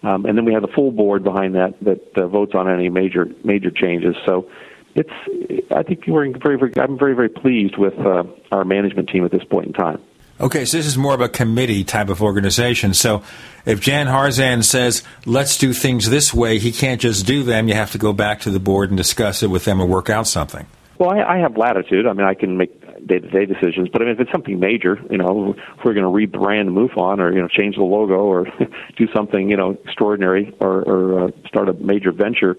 Um, 0.04 0.26
and 0.26 0.38
then 0.38 0.46
we 0.46 0.54
have 0.54 0.62
the 0.62 0.68
full 0.68 0.92
board 0.92 1.24
behind 1.24 1.56
that 1.56 1.76
that 1.82 2.18
uh, 2.18 2.28
votes 2.28 2.54
on 2.56 2.70
any 2.70 2.90
major 2.90 3.28
major 3.44 3.70
changes. 3.70 4.16
So 4.26 4.50
it's 4.96 5.68
I 5.72 5.84
think 5.84 6.06
we're 6.08 6.32
very, 6.40 6.58
very 6.58 6.74
I'm 6.78 6.98
very 6.98 7.14
very 7.14 7.30
pleased 7.30 7.78
with 7.78 7.98
uh, 8.00 8.24
our 8.52 8.66
management 8.66 9.10
team 9.10 9.24
at 9.26 9.32
this 9.32 9.44
point 9.44 9.68
in 9.68 9.74
time. 9.74 10.02
Okay, 10.42 10.66
so 10.66 10.78
this 10.78 10.88
is 10.88 10.98
more 10.98 11.14
of 11.14 11.22
a 11.22 11.30
committee 11.30 11.84
type 11.84 12.10
of 12.10 12.24
organization. 12.24 12.96
So 12.96 13.22
if 13.64 13.80
Jan 13.80 14.08
Harzan 14.08 14.64
says, 14.64 15.04
let's 15.28 15.56
do 15.56 15.72
things 15.72 16.10
this 16.10 16.34
way, 16.34 16.58
he 16.58 16.72
can't 16.72 17.00
just 17.00 17.28
do 17.28 17.44
them. 17.44 17.68
You 17.68 17.76
have 17.76 17.92
to 17.92 18.00
go 18.00 18.12
back 18.12 18.42
to 18.42 18.50
the 18.50 18.60
board 18.60 18.90
and 18.90 18.98
discuss 18.98 19.44
it 19.44 19.52
with 19.52 19.66
them 19.66 19.80
and 19.80 19.88
work 19.88 20.10
out 20.10 20.26
something. 20.26 20.66
Well, 20.98 21.12
I, 21.12 21.36
I 21.36 21.38
have 21.38 21.58
latitude. 21.58 22.08
I 22.08 22.14
mean, 22.14 22.26
I 22.26 22.34
can 22.34 22.58
make 22.58 22.82
day-to-day 23.06 23.46
decisions. 23.46 23.90
But 23.90 24.02
I 24.02 24.06
mean, 24.06 24.16
if 24.16 24.20
it's 24.20 24.32
something 24.32 24.60
major, 24.60 25.00
you 25.12 25.18
know, 25.20 25.54
if 25.54 25.86
we're 25.86 25.94
going 25.94 26.06
to 26.06 26.38
rebrand 26.38 26.70
MUFON 26.70 27.20
or 27.20 27.32
you 27.32 27.42
know 27.42 27.48
change 27.48 27.76
the 27.76 27.84
logo 27.84 28.16
or 28.16 28.46
do 28.98 29.08
something 29.14 29.50
you 29.50 29.58
know 29.58 29.78
extraordinary 29.86 30.56
or, 30.60 30.82
or 30.82 31.26
uh, 31.26 31.32
start 31.48 31.70
a 31.70 31.74
major 31.74 32.12
venture, 32.12 32.58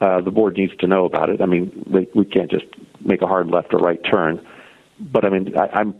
uh, 0.00 0.20
the 0.20 0.30
board 0.32 0.56
needs 0.56 0.74
to 0.78 0.88
know 0.88 1.04
about 1.04 1.30
it. 1.30 1.40
I 1.40 1.46
mean, 1.46 1.84
we, 1.86 2.08
we 2.12 2.24
can't 2.24 2.50
just 2.50 2.66
make 3.00 3.22
a 3.22 3.26
hard 3.26 3.48
left 3.48 3.72
or 3.72 3.78
right 3.78 4.00
turn. 4.04 4.44
But 4.98 5.24
I 5.24 5.30
mean, 5.30 5.56
I, 5.56 5.80
I'm 5.80 5.94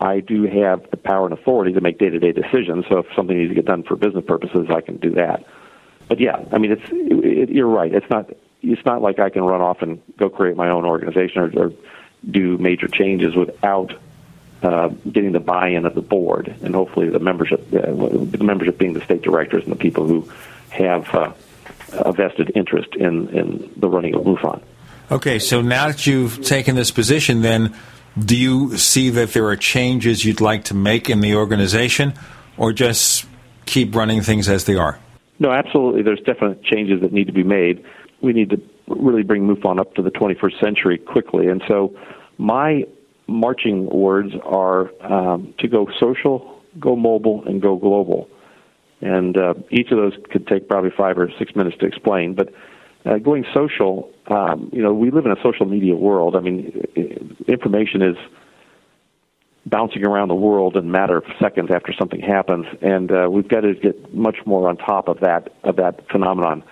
I 0.00 0.20
do 0.20 0.44
have 0.44 0.90
the 0.90 0.96
power 0.96 1.26
and 1.26 1.38
authority 1.38 1.74
to 1.74 1.80
make 1.80 1.98
day-to-day 1.98 2.32
decisions. 2.32 2.86
So 2.88 2.98
if 2.98 3.06
something 3.14 3.36
needs 3.36 3.50
to 3.50 3.54
get 3.54 3.66
done 3.66 3.82
for 3.82 3.96
business 3.96 4.24
purposes, 4.26 4.68
I 4.70 4.80
can 4.80 4.96
do 4.96 5.10
that. 5.10 5.44
But 6.08 6.20
yeah, 6.20 6.42
I 6.50 6.58
mean, 6.58 6.72
it's 6.72 6.82
it, 6.90 7.24
it, 7.24 7.48
you're 7.50 7.68
right. 7.68 7.92
It's 7.92 8.08
not 8.08 8.30
it's 8.62 8.84
not 8.84 9.02
like 9.02 9.18
I 9.18 9.30
can 9.30 9.42
run 9.42 9.60
off 9.60 9.82
and 9.82 10.02
go 10.16 10.28
create 10.28 10.56
my 10.56 10.70
own 10.70 10.84
organization 10.84 11.42
or, 11.42 11.66
or 11.66 11.72
do 12.28 12.58
major 12.58 12.88
changes 12.88 13.34
without 13.34 13.92
uh, 14.62 14.88
getting 15.10 15.32
the 15.32 15.40
buy-in 15.40 15.86
of 15.86 15.94
the 15.94 16.02
board 16.02 16.54
and 16.62 16.74
hopefully 16.74 17.08
the 17.08 17.18
membership, 17.18 17.60
uh, 17.72 17.80
the 17.80 18.42
membership 18.42 18.76
being 18.76 18.92
the 18.92 19.00
state 19.00 19.22
directors 19.22 19.62
and 19.64 19.72
the 19.72 19.78
people 19.78 20.06
who 20.06 20.30
have 20.68 21.08
uh, 21.14 21.32
a 21.92 22.12
vested 22.12 22.52
interest 22.54 22.94
in, 22.94 23.28
in 23.30 23.72
the 23.76 23.88
running 23.88 24.14
of 24.14 24.22
MUFON. 24.22 24.62
Okay, 25.10 25.38
so 25.38 25.62
now 25.62 25.88
that 25.88 26.06
you've 26.06 26.44
taken 26.44 26.76
this 26.76 26.90
position, 26.90 27.40
then 27.42 27.74
do 28.18 28.36
you 28.36 28.76
see 28.76 29.10
that 29.10 29.32
there 29.32 29.46
are 29.46 29.56
changes 29.56 30.24
you'd 30.24 30.40
like 30.40 30.64
to 30.64 30.74
make 30.74 31.08
in 31.08 31.20
the 31.20 31.36
organization, 31.36 32.14
or 32.56 32.72
just 32.72 33.26
keep 33.66 33.94
running 33.94 34.20
things 34.20 34.48
as 34.48 34.64
they 34.64 34.76
are? 34.76 34.98
No, 35.38 35.50
absolutely. 35.50 36.02
There's 36.02 36.20
definite 36.20 36.62
changes 36.62 37.00
that 37.00 37.12
need 37.12 37.26
to 37.26 37.32
be 37.32 37.42
made. 37.42 37.84
We 38.20 38.32
need 38.32 38.50
to 38.50 38.60
really 38.88 39.22
bring 39.22 39.46
MUFON 39.46 39.78
up 39.80 39.94
to 39.94 40.02
the 40.02 40.10
21st 40.10 40.60
century 40.60 40.98
quickly. 40.98 41.46
And 41.46 41.62
so 41.66 41.96
my 42.36 42.84
marching 43.26 43.86
words 43.86 44.34
are 44.44 44.90
um, 45.02 45.54
to 45.58 45.68
go 45.68 45.88
social, 45.98 46.60
go 46.78 46.96
mobile, 46.96 47.44
and 47.46 47.62
go 47.62 47.76
global. 47.76 48.28
And 49.00 49.36
uh, 49.36 49.54
each 49.70 49.90
of 49.90 49.96
those 49.96 50.12
could 50.30 50.46
take 50.46 50.68
probably 50.68 50.90
five 50.90 51.16
or 51.16 51.30
six 51.38 51.54
minutes 51.54 51.78
to 51.78 51.86
explain. 51.86 52.34
But 52.34 52.52
uh, 53.04 53.18
going 53.18 53.44
social, 53.54 54.10
um, 54.28 54.70
you 54.72 54.82
know, 54.82 54.92
we 54.92 55.10
live 55.10 55.26
in 55.26 55.32
a 55.32 55.42
social 55.42 55.66
media 55.66 55.94
world. 55.94 56.36
I 56.36 56.40
mean, 56.40 56.86
information 57.48 58.02
is 58.02 58.16
bouncing 59.66 60.04
around 60.04 60.28
the 60.28 60.34
world 60.34 60.76
in 60.76 60.84
a 60.84 60.88
matter 60.88 61.16
of 61.16 61.24
seconds 61.38 61.70
after 61.70 61.92
something 61.92 62.20
happens, 62.20 62.66
and 62.82 63.10
uh, 63.10 63.28
we've 63.30 63.48
got 63.48 63.60
to 63.60 63.74
get 63.74 64.14
much 64.14 64.38
more 64.46 64.68
on 64.68 64.76
top 64.76 65.08
of 65.08 65.20
that 65.20 65.52
of 65.64 65.76
that 65.76 66.08
phenomenon. 66.10 66.62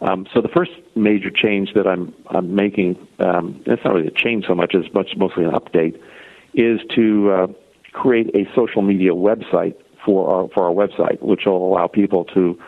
Um, 0.00 0.26
so 0.32 0.42
the 0.42 0.48
first 0.48 0.72
major 0.94 1.30
change 1.30 1.72
that 1.74 1.86
I'm 1.86 2.14
I'm 2.28 2.54
making, 2.54 2.96
um, 3.18 3.62
it's 3.66 3.82
not 3.84 3.94
really 3.94 4.08
a 4.08 4.10
change 4.10 4.46
so 4.46 4.54
much 4.54 4.74
as 4.74 4.92
much 4.92 5.10
mostly 5.16 5.44
an 5.44 5.52
update, 5.52 6.00
is 6.54 6.80
to 6.94 7.30
uh, 7.30 7.46
create 7.92 8.34
a 8.34 8.46
social 8.54 8.82
media 8.82 9.12
website 9.12 9.74
for 10.04 10.28
our 10.28 10.48
for 10.48 10.64
our 10.64 10.72
website, 10.72 11.20
which 11.22 11.46
will 11.46 11.66
allow 11.66 11.86
people 11.86 12.24
to 12.26 12.58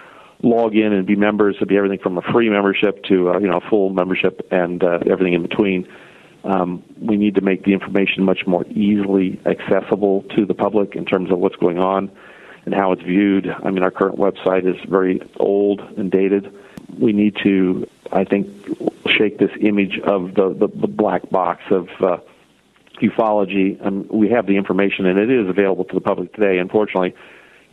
log 0.43 0.77
in 0.77 0.93
and 0.93 1.07
be 1.07 1.17
members. 1.17 1.57
It'll 1.57 1.67
be 1.67 1.77
everything 1.77 1.99
from 1.99 2.19
a 2.19 2.23
free 2.23 2.49
membership 2.49 3.03
to 3.05 3.31
uh, 3.31 3.39
you 3.39 3.49
know 3.49 3.59
a 3.59 3.69
full 3.69 3.91
membership 3.91 4.47
and 4.51 4.83
uh, 4.83 5.01
everything 5.11 5.35
in 5.35 5.43
between. 5.43 5.89
Um, 6.45 6.83
we 7.01 7.17
need 7.17 7.35
to 7.35 7.41
make 7.41 7.65
the 7.65 7.73
information 7.73 8.23
much 8.25 8.47
more 8.47 8.65
easily 8.69 9.41
accessible 9.45 10.23
to 10.37 10.47
the 10.47 10.55
public 10.55 10.95
in 10.95 11.05
terms 11.05 11.31
of 11.33 11.39
what's 11.39 11.57
going 11.57 11.79
on 11.79 12.11
and 12.65 12.75
how 12.75 12.93
it's 12.93 13.03
viewed. 13.03 13.49
I 13.49 13.71
mean, 13.71 13.83
our 13.83 13.91
current 13.91 14.19
website 14.19 14.65
is 14.65 14.77
very 14.89 15.21
old 15.39 15.81
and 15.81 16.11
dated 16.11 16.53
we 16.97 17.13
need 17.13 17.37
to, 17.43 17.89
I 18.13 18.25
think, 18.25 18.49
shake 19.07 19.39
this 19.39 19.51
image 19.61 19.99
of 20.01 20.35
the, 20.35 20.55
the, 20.55 20.69
the 20.69 20.89
black 20.89 21.29
box 21.31 21.63
of 21.71 21.89
uh, 22.01 22.19
ufology. 23.01 23.81
And 23.85 24.09
we 24.09 24.31
have 24.31 24.47
the 24.47 24.57
information, 24.57 25.07
and 25.07 25.19
it 25.19 25.31
is 25.31 25.49
available 25.49 25.85
to 25.85 25.95
the 25.95 26.01
public 26.01 26.33
today. 26.33 26.59
Unfortunately, 26.59 27.15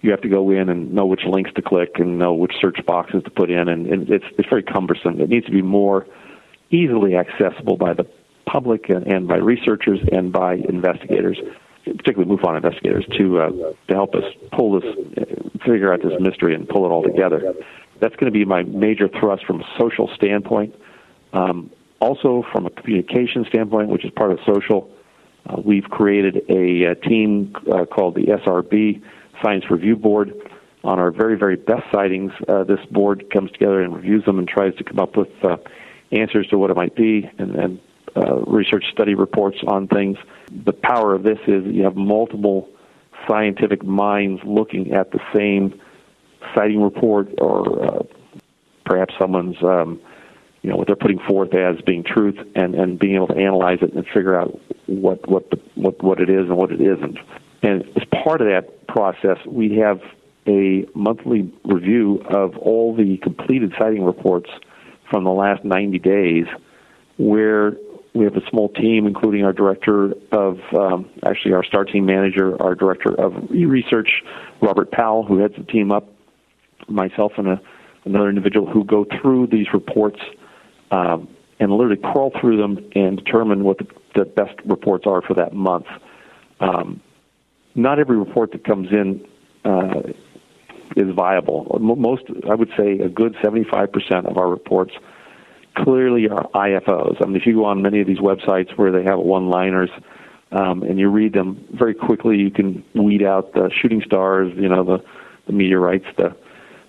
you 0.05 0.11
have 0.11 0.21
to 0.21 0.29
go 0.29 0.51
in 0.51 0.69
and 0.69 0.93
know 0.93 1.05
which 1.05 1.23
links 1.25 1.51
to 1.55 1.61
click 1.61 1.95
and 1.95 2.17
know 2.17 2.33
which 2.33 2.53
search 2.61 2.77
boxes 2.85 3.23
to 3.23 3.29
put 3.29 3.49
in, 3.49 3.67
and, 3.67 3.87
and 3.87 4.09
it's 4.09 4.25
it's 4.37 4.49
very 4.49 4.63
cumbersome. 4.63 5.19
It 5.19 5.29
needs 5.29 5.45
to 5.45 5.51
be 5.51 5.61
more 5.61 6.05
easily 6.71 7.15
accessible 7.15 7.77
by 7.77 7.93
the 7.93 8.05
public 8.45 8.89
and, 8.89 9.05
and 9.07 9.27
by 9.27 9.37
researchers 9.37 9.99
and 10.11 10.31
by 10.31 10.55
investigators, 10.55 11.37
particularly 11.85 12.29
MUFON 12.35 12.55
investigators, 12.55 13.05
to 13.17 13.41
uh, 13.41 13.49
to 13.49 13.93
help 13.93 14.15
us 14.15 14.23
pull 14.51 14.79
this, 14.79 14.95
figure 15.65 15.91
out 15.93 16.01
this 16.01 16.13
mystery 16.19 16.55
and 16.55 16.69
pull 16.69 16.85
it 16.85 16.89
all 16.89 17.03
together 17.03 17.55
that's 17.99 18.15
going 18.15 18.31
to 18.31 18.37
be 18.37 18.45
my 18.45 18.63
major 18.63 19.07
thrust 19.07 19.45
from 19.45 19.61
a 19.61 19.65
social 19.79 20.09
standpoint. 20.15 20.75
Um, 21.33 21.71
also, 21.99 22.43
from 22.51 22.65
a 22.65 22.69
communication 22.69 23.45
standpoint, 23.49 23.89
which 23.89 24.05
is 24.05 24.11
part 24.11 24.31
of 24.31 24.39
social, 24.45 24.89
uh, 25.47 25.61
we've 25.63 25.85
created 25.85 26.43
a, 26.49 26.83
a 26.83 26.95
team 26.95 27.55
uh, 27.71 27.85
called 27.85 28.15
the 28.15 28.25
SRB 28.25 29.01
Science 29.41 29.69
Review 29.69 29.95
Board. 29.95 30.33
On 30.83 30.99
our 30.99 31.09
very, 31.09 31.35
very 31.35 31.55
best 31.55 31.83
sightings, 31.91 32.31
uh, 32.47 32.63
this 32.63 32.79
board 32.91 33.31
comes 33.31 33.51
together 33.51 33.81
and 33.81 33.95
reviews 33.95 34.23
them 34.25 34.37
and 34.37 34.47
tries 34.47 34.75
to 34.75 34.83
come 34.83 34.99
up 34.99 35.17
with 35.17 35.29
uh, 35.43 35.57
answers 36.11 36.47
to 36.49 36.59
what 36.59 36.69
it 36.69 36.75
might 36.75 36.95
be 36.95 37.27
and, 37.39 37.55
and 37.55 37.79
uh, 38.15 38.35
research 38.45 38.85
study 38.91 39.15
reports 39.15 39.57
on 39.67 39.87
things. 39.87 40.17
The 40.51 40.73
power 40.73 41.15
of 41.15 41.23
this 41.23 41.39
is 41.47 41.65
you 41.65 41.83
have 41.83 41.95
multiple 41.95 42.69
scientific 43.27 43.83
minds 43.83 44.41
looking 44.45 44.93
at 44.93 45.11
the 45.11 45.19
same 45.33 45.79
sighting 46.53 46.81
report 46.81 47.29
or 47.39 47.83
uh, 47.83 48.03
perhaps 48.85 49.15
someone's 49.19 49.61
um, 49.63 49.99
you 50.61 50.69
know 50.69 50.77
what 50.77 50.87
they're 50.87 50.95
putting 50.95 51.19
forth 51.19 51.53
as 51.53 51.81
being 51.81 52.03
truth 52.03 52.37
and 52.55 52.75
and 52.75 52.99
being 52.99 53.15
able 53.15 53.27
to 53.27 53.35
analyze 53.35 53.79
it 53.81 53.93
and 53.93 54.05
figure 54.07 54.39
out 54.39 54.59
what 54.85 55.27
what 55.27 55.49
the, 55.49 55.59
what 55.75 56.01
what 56.03 56.19
it 56.19 56.29
is 56.29 56.41
and 56.41 56.55
what 56.55 56.71
it 56.71 56.81
isn't 56.81 57.17
and 57.65 57.83
as 57.97 58.03
part 58.23 58.41
of 58.41 58.47
that 58.47 58.87
process 58.87 59.37
we 59.45 59.77
have 59.77 59.99
a 60.47 60.85
monthly 60.93 61.51
review 61.63 62.21
of 62.29 62.55
all 62.57 62.95
the 62.95 63.17
completed 63.17 63.73
sighting 63.79 64.03
reports 64.03 64.49
from 65.09 65.23
the 65.23 65.31
last 65.31 65.63
90 65.63 65.99
days 65.99 66.45
where 67.17 67.73
we 68.13 68.23
have 68.23 68.35
a 68.35 68.49
small 68.49 68.69
team, 68.69 69.07
including 69.07 69.43
our 69.43 69.51
director 69.51 70.13
of, 70.31 70.59
um, 70.73 71.09
actually 71.25 71.53
our 71.53 71.63
STAR 71.63 71.83
team 71.83 72.05
manager, 72.05 72.61
our 72.61 72.73
director 72.73 73.13
of 73.19 73.33
research, 73.49 74.23
Robert 74.61 74.91
Powell, 74.91 75.23
who 75.23 75.39
heads 75.39 75.53
the 75.57 75.63
team 75.63 75.91
up, 75.91 76.07
myself 76.87 77.33
and 77.37 77.47
a, 77.47 77.61
another 78.05 78.29
individual 78.29 78.69
who 78.69 78.83
go 78.85 79.05
through 79.19 79.47
these 79.47 79.67
reports 79.73 80.19
um, 80.91 81.27
and 81.59 81.71
literally 81.71 81.97
crawl 81.97 82.31
through 82.39 82.57
them 82.57 82.77
and 82.95 83.17
determine 83.17 83.63
what 83.63 83.79
the, 83.79 83.87
the 84.13 84.25
best 84.25 84.55
reports 84.65 85.05
are 85.07 85.21
for 85.21 85.33
that 85.33 85.53
month. 85.53 85.87
Um, 86.59 87.01
not 87.75 87.99
every 87.99 88.17
report 88.17 88.51
that 88.53 88.63
comes 88.63 88.91
in 88.91 89.25
uh, 89.63 90.01
is 90.95 91.13
viable. 91.13 91.77
Most, 91.79 92.23
I 92.49 92.55
would 92.55 92.71
say, 92.77 92.99
a 92.99 93.09
good 93.09 93.35
75% 93.35 94.25
of 94.25 94.37
our 94.37 94.49
reports 94.49 94.93
clearly 95.75 96.29
are 96.29 96.47
IFOs. 96.55 97.21
I 97.21 97.25
mean, 97.25 97.35
if 97.35 97.45
you 97.45 97.55
go 97.55 97.65
on 97.65 97.81
many 97.81 97.99
of 97.99 98.07
these 98.07 98.19
websites 98.19 98.77
where 98.77 98.91
they 98.91 99.03
have 99.03 99.19
one-liners 99.19 99.89
um, 100.51 100.83
and 100.83 100.97
you 100.97 101.09
read 101.09 101.33
them 101.33 101.65
very 101.73 101.93
quickly, 101.93 102.37
you 102.37 102.49
can 102.49 102.83
weed 102.93 103.23
out 103.23 103.53
the 103.53 103.69
shooting 103.81 104.01
stars, 104.05 104.53
you 104.55 104.69
know, 104.69 104.83
the, 104.83 105.03
the 105.47 105.53
meteorites, 105.53 106.05
the 106.17 106.35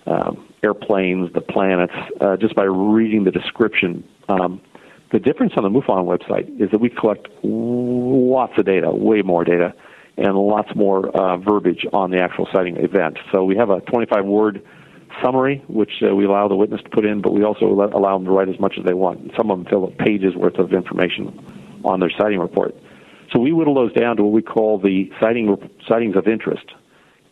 um, 0.05 0.47
airplanes, 0.63 1.33
the 1.33 1.41
planets, 1.41 1.93
uh, 2.21 2.37
just 2.37 2.55
by 2.55 2.63
reading 2.63 3.25
the 3.25 3.31
description. 3.31 4.07
Um, 4.29 4.61
the 5.11 5.19
difference 5.19 5.53
on 5.57 5.63
the 5.63 5.69
MUFON 5.69 6.05
website 6.05 6.61
is 6.61 6.71
that 6.71 6.79
we 6.79 6.89
collect 6.89 7.27
lots 7.43 8.53
of 8.57 8.65
data, 8.65 8.91
way 8.91 9.21
more 9.21 9.43
data, 9.43 9.73
and 10.17 10.35
lots 10.35 10.69
more 10.75 11.09
uh, 11.15 11.37
verbiage 11.37 11.85
on 11.93 12.11
the 12.11 12.19
actual 12.19 12.47
sighting 12.51 12.77
event. 12.77 13.17
So 13.31 13.43
we 13.43 13.55
have 13.55 13.69
a 13.69 13.81
25 13.81 14.25
word 14.25 14.63
summary, 15.23 15.63
which 15.67 15.91
uh, 16.01 16.15
we 16.15 16.25
allow 16.25 16.47
the 16.47 16.55
witness 16.55 16.81
to 16.83 16.89
put 16.89 17.05
in, 17.05 17.21
but 17.21 17.33
we 17.33 17.43
also 17.43 17.67
let, 17.67 17.93
allow 17.93 18.17
them 18.17 18.25
to 18.25 18.31
write 18.31 18.49
as 18.49 18.59
much 18.59 18.75
as 18.77 18.85
they 18.85 18.93
want. 18.93 19.31
Some 19.37 19.51
of 19.51 19.59
them 19.59 19.67
fill 19.69 19.85
up 19.85 19.97
pages 19.97 20.35
worth 20.35 20.57
of 20.57 20.73
information 20.73 21.81
on 21.85 21.99
their 21.99 22.11
sighting 22.17 22.39
report. 22.39 22.75
So 23.31 23.39
we 23.39 23.51
whittle 23.51 23.75
those 23.75 23.93
down 23.93 24.17
to 24.17 24.23
what 24.23 24.31
we 24.31 24.41
call 24.41 24.79
the 24.79 25.11
sighting 25.19 25.55
sightings 25.87 26.15
of 26.15 26.27
interest, 26.27 26.65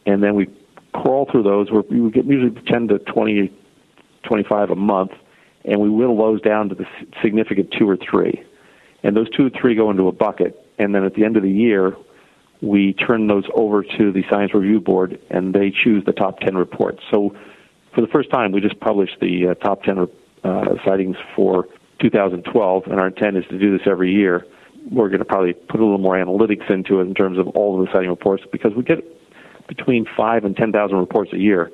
and 0.05 0.21
then 0.21 0.35
we 0.35 0.47
crawl 0.93 1.27
through 1.31 1.43
those. 1.43 1.71
We're, 1.71 1.81
we 1.81 2.11
get 2.11 2.25
usually 2.25 2.61
10 2.67 2.89
to 2.89 2.99
20, 2.99 3.51
25 4.23 4.69
a 4.69 4.75
month, 4.75 5.11
and 5.63 5.79
we 5.79 5.89
whittle 5.89 6.17
those 6.17 6.41
down 6.41 6.69
to 6.69 6.75
the 6.75 6.85
significant 7.23 7.73
two 7.77 7.89
or 7.89 7.97
three. 7.97 8.43
And 9.03 9.15
those 9.15 9.29
two 9.29 9.47
or 9.47 9.49
three 9.49 9.75
go 9.75 9.89
into 9.89 10.07
a 10.07 10.11
bucket, 10.11 10.65
and 10.77 10.93
then 10.93 11.03
at 11.05 11.13
the 11.15 11.23
end 11.23 11.37
of 11.37 11.43
the 11.43 11.51
year, 11.51 11.95
we 12.65 12.93
turn 12.93 13.27
those 13.27 13.45
over 13.53 13.83
to 13.83 14.11
the 14.11 14.23
Science 14.29 14.53
Review 14.53 14.79
Board, 14.79 15.19
and 15.29 15.53
they 15.53 15.71
choose 15.71 16.03
the 16.05 16.11
top 16.11 16.39
10 16.39 16.55
reports. 16.55 16.99
So 17.11 17.35
for 17.93 18.01
the 18.01 18.07
first 18.07 18.31
time, 18.31 18.51
we 18.51 18.59
just 18.59 18.79
published 18.79 19.19
the 19.21 19.49
uh, 19.49 19.53
top 19.55 19.83
10 19.83 20.07
uh, 20.43 20.65
sightings 20.83 21.15
for 21.35 21.67
2012, 22.01 22.83
and 22.87 22.99
our 22.99 23.07
intent 23.07 23.37
is 23.37 23.45
to 23.49 23.59
do 23.59 23.77
this 23.77 23.87
every 23.87 24.11
year. 24.11 24.45
We're 24.91 25.09
going 25.09 25.19
to 25.19 25.25
probably 25.25 25.53
put 25.53 25.79
a 25.79 25.83
little 25.83 25.99
more 25.99 26.15
analytics 26.15 26.69
into 26.69 26.99
it 26.99 27.03
in 27.03 27.13
terms 27.13 27.37
of 27.37 27.47
all 27.49 27.79
of 27.79 27.85
the 27.85 27.93
sighting 27.93 28.09
reports 28.09 28.43
because 28.51 28.73
we 28.75 28.83
get 28.83 28.99
between 29.67 30.05
five 30.17 30.43
and 30.43 30.55
ten 30.55 30.71
thousand 30.71 30.97
reports 30.97 31.31
a 31.33 31.39
year. 31.39 31.71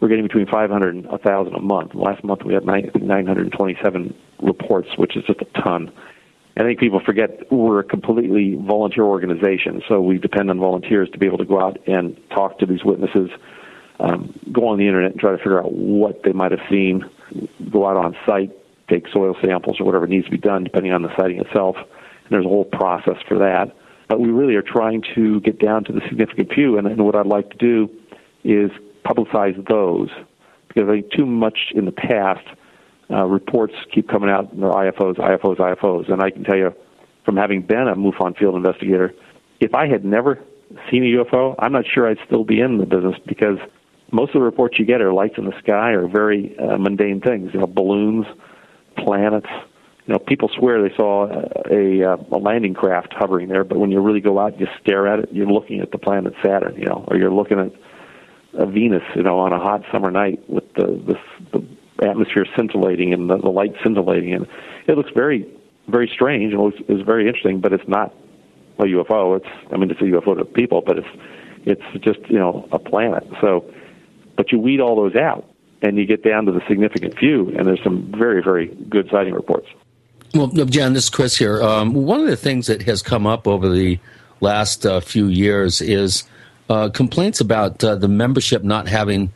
We're 0.00 0.08
getting 0.08 0.24
between 0.26 0.48
500 0.48 0.94
and 0.96 1.06
1,000 1.06 1.54
a 1.54 1.60
month. 1.60 1.94
Last 1.94 2.24
month 2.24 2.42
we 2.44 2.54
had 2.54 2.64
927 2.64 4.14
reports, 4.42 4.88
which 4.96 5.16
is 5.16 5.22
just 5.24 5.40
a 5.40 5.60
ton. 5.62 5.92
I 6.56 6.62
think 6.62 6.80
people 6.80 7.00
forget 7.00 7.50
we're 7.50 7.80
a 7.80 7.84
completely 7.84 8.56
volunteer 8.56 9.04
organization, 9.04 9.82
so 9.88 10.00
we 10.02 10.18
depend 10.18 10.50
on 10.50 10.58
volunteers 10.58 11.08
to 11.10 11.18
be 11.18 11.26
able 11.26 11.38
to 11.38 11.46
go 11.46 11.60
out 11.60 11.78
and 11.86 12.16
talk 12.30 12.58
to 12.58 12.66
these 12.66 12.84
witnesses, 12.84 13.30
um, 14.00 14.38
go 14.52 14.68
on 14.68 14.78
the 14.78 14.86
internet 14.86 15.12
and 15.12 15.20
try 15.20 15.32
to 15.32 15.38
figure 15.38 15.58
out 15.58 15.72
what 15.72 16.22
they 16.24 16.32
might 16.32 16.50
have 16.50 16.60
seen, 16.68 17.08
go 17.70 17.86
out 17.86 17.96
on 17.96 18.14
site, 18.26 18.50
take 18.88 19.08
soil 19.08 19.34
samples 19.42 19.80
or 19.80 19.84
whatever 19.84 20.06
needs 20.06 20.26
to 20.26 20.30
be 20.30 20.36
done, 20.36 20.64
depending 20.64 20.92
on 20.92 21.02
the 21.02 21.16
sighting 21.16 21.40
itself. 21.40 21.76
And 21.76 22.30
there's 22.30 22.44
a 22.44 22.48
whole 22.48 22.66
process 22.66 23.16
for 23.26 23.38
that. 23.38 23.74
But 24.08 24.20
we 24.20 24.28
really 24.28 24.56
are 24.56 24.62
trying 24.62 25.02
to 25.14 25.40
get 25.40 25.58
down 25.58 25.84
to 25.84 25.92
the 25.92 26.02
significant 26.06 26.52
few, 26.52 26.76
and, 26.76 26.86
and 26.86 27.02
what 27.06 27.14
I'd 27.14 27.26
like 27.26 27.50
to 27.50 27.56
do 27.56 27.90
is 28.44 28.70
publicize 29.06 29.56
those 29.68 30.10
because 30.68 30.88
I 30.88 31.00
think 31.00 31.12
too 31.12 31.26
much 31.26 31.72
in 31.74 31.86
the 31.86 31.92
past 31.92 32.46
uh, 33.12 33.24
reports 33.24 33.74
keep 33.92 34.08
coming 34.08 34.30
out, 34.30 34.52
and 34.52 34.62
they're 34.62 34.70
IFOs, 34.70 35.16
IFOs, 35.16 35.58
IFOs. 35.58 36.12
And 36.12 36.22
I 36.22 36.30
can 36.30 36.44
tell 36.44 36.56
you, 36.56 36.74
from 37.24 37.36
having 37.36 37.62
been 37.62 37.88
a 37.88 37.94
MUFON 37.94 38.36
field 38.36 38.56
investigator, 38.56 39.12
if 39.60 39.74
I 39.74 39.86
had 39.86 40.04
never 40.04 40.38
seen 40.90 41.04
a 41.04 41.24
UFO, 41.24 41.54
I'm 41.58 41.72
not 41.72 41.84
sure 41.92 42.08
I'd 42.08 42.18
still 42.26 42.44
be 42.44 42.60
in 42.60 42.78
the 42.78 42.86
business 42.86 43.16
because 43.26 43.58
most 44.10 44.30
of 44.30 44.34
the 44.34 44.44
reports 44.44 44.78
you 44.78 44.84
get 44.84 45.00
are 45.00 45.12
lights 45.12 45.34
in 45.38 45.44
the 45.44 45.58
sky 45.62 45.90
or 45.92 46.08
very 46.08 46.56
uh, 46.58 46.76
mundane 46.78 47.20
things, 47.20 47.50
you 47.52 47.60
know, 47.60 47.66
balloons, 47.66 48.26
planets. 48.96 49.48
You 50.06 50.14
know, 50.14 50.18
people 50.18 50.50
swear 50.58 50.82
they 50.82 50.94
saw 50.96 51.26
a, 51.26 52.02
a, 52.02 52.16
a 52.16 52.38
landing 52.38 52.74
craft 52.74 53.14
hovering 53.16 53.48
there, 53.48 53.62
but 53.62 53.78
when 53.78 53.90
you 53.90 54.00
really 54.00 54.20
go 54.20 54.38
out 54.38 54.52
and 54.52 54.60
you 54.60 54.66
stare 54.82 55.06
at 55.06 55.20
it, 55.20 55.28
you're 55.32 55.46
looking 55.46 55.80
at 55.80 55.92
the 55.92 55.98
planet 55.98 56.34
Saturn, 56.42 56.74
you 56.76 56.86
know, 56.86 57.04
or 57.08 57.16
you're 57.16 57.32
looking 57.32 57.58
at 57.60 57.72
a 58.54 58.66
Venus, 58.66 59.02
you 59.14 59.22
know, 59.22 59.38
on 59.38 59.52
a 59.52 59.58
hot 59.58 59.82
summer 59.92 60.10
night 60.10 60.40
with 60.48 60.64
the 60.74 60.86
the, 61.06 61.58
the 61.58 61.66
atmosphere 62.02 62.46
scintillating 62.56 63.12
and 63.12 63.30
the, 63.30 63.38
the 63.38 63.50
light 63.50 63.74
scintillating, 63.82 64.34
and 64.34 64.46
it 64.86 64.96
looks 64.96 65.10
very, 65.14 65.46
very 65.88 66.10
strange 66.12 66.52
and 66.52 66.72
it 66.72 66.84
it's 66.88 67.02
very 67.02 67.26
interesting. 67.26 67.60
But 67.60 67.72
it's 67.72 67.88
not 67.88 68.14
a 68.78 68.84
UFO. 68.84 69.36
It's 69.36 69.72
I 69.72 69.76
mean, 69.76 69.90
it's 69.90 70.00
a 70.00 70.04
UFO 70.04 70.36
to 70.36 70.44
people, 70.44 70.82
but 70.84 70.98
it's 70.98 71.08
it's 71.64 72.04
just 72.04 72.20
you 72.28 72.38
know 72.38 72.68
a 72.72 72.78
planet. 72.78 73.26
So, 73.40 73.72
but 74.36 74.52
you 74.52 74.58
weed 74.58 74.80
all 74.80 74.96
those 74.96 75.16
out, 75.16 75.48
and 75.82 75.96
you 75.98 76.06
get 76.06 76.22
down 76.22 76.46
to 76.46 76.52
the 76.52 76.62
significant 76.68 77.18
few, 77.18 77.48
and 77.56 77.66
there's 77.66 77.82
some 77.82 78.12
very, 78.16 78.42
very 78.42 78.66
good 78.88 79.08
sighting 79.10 79.34
reports. 79.34 79.68
Well, 80.34 80.48
John, 80.48 80.94
this 80.94 81.04
is 81.04 81.10
Chris 81.10 81.36
here. 81.36 81.60
Um, 81.62 81.92
one 81.92 82.20
of 82.20 82.26
the 82.26 82.36
things 82.36 82.66
that 82.68 82.82
has 82.82 83.02
come 83.02 83.26
up 83.26 83.46
over 83.46 83.68
the 83.68 83.98
last 84.40 84.86
uh, 84.86 85.00
few 85.00 85.26
years 85.26 85.82
is 85.82 86.24
uh, 86.70 86.88
complaints 86.88 87.40
about 87.40 87.84
uh, 87.84 87.96
the 87.96 88.08
membership 88.08 88.64
not 88.64 88.88
having 88.88 89.30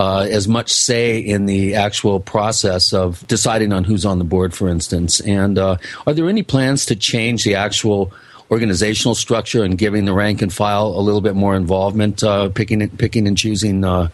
uh, 0.00 0.26
as 0.30 0.48
much 0.48 0.72
say 0.72 1.18
in 1.18 1.44
the 1.44 1.74
actual 1.74 2.20
process 2.20 2.94
of 2.94 3.26
deciding 3.26 3.70
on 3.70 3.84
who's 3.84 4.06
on 4.06 4.18
the 4.18 4.24
board, 4.24 4.54
for 4.54 4.66
instance. 4.66 5.20
And 5.20 5.58
uh, 5.58 5.76
are 6.06 6.14
there 6.14 6.26
any 6.26 6.42
plans 6.42 6.86
to 6.86 6.96
change 6.96 7.44
the 7.44 7.56
actual 7.56 8.10
organizational 8.50 9.14
structure 9.14 9.62
and 9.62 9.76
giving 9.76 10.06
the 10.06 10.14
rank 10.14 10.40
and 10.40 10.50
file 10.50 10.86
a 10.86 11.02
little 11.02 11.20
bit 11.20 11.34
more 11.34 11.54
involvement, 11.54 12.24
uh, 12.24 12.48
picking 12.48 12.88
picking 12.96 13.28
and 13.28 13.36
choosing, 13.36 13.84
uh, 13.84 14.08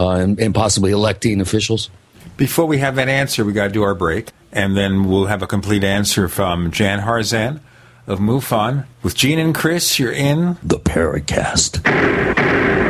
uh, 0.00 0.08
and, 0.08 0.40
and 0.40 0.52
possibly 0.52 0.90
electing 0.90 1.40
officials? 1.40 1.90
Before 2.36 2.66
we 2.66 2.78
have 2.78 2.96
that 2.96 3.08
answer, 3.08 3.44
we 3.44 3.52
got 3.52 3.68
to 3.68 3.72
do 3.72 3.84
our 3.84 3.94
break, 3.94 4.30
and 4.50 4.76
then 4.76 5.08
we'll 5.08 5.26
have 5.26 5.44
a 5.44 5.46
complete 5.46 5.84
answer 5.84 6.28
from 6.28 6.72
Jan 6.72 6.98
Harzan 6.98 7.60
of 8.08 8.18
MUFON. 8.18 8.84
With 9.04 9.14
Gene 9.14 9.38
and 9.38 9.54
Chris, 9.54 9.96
you're 9.96 10.10
in 10.10 10.56
the 10.60 10.80
Paracast. 10.80 12.89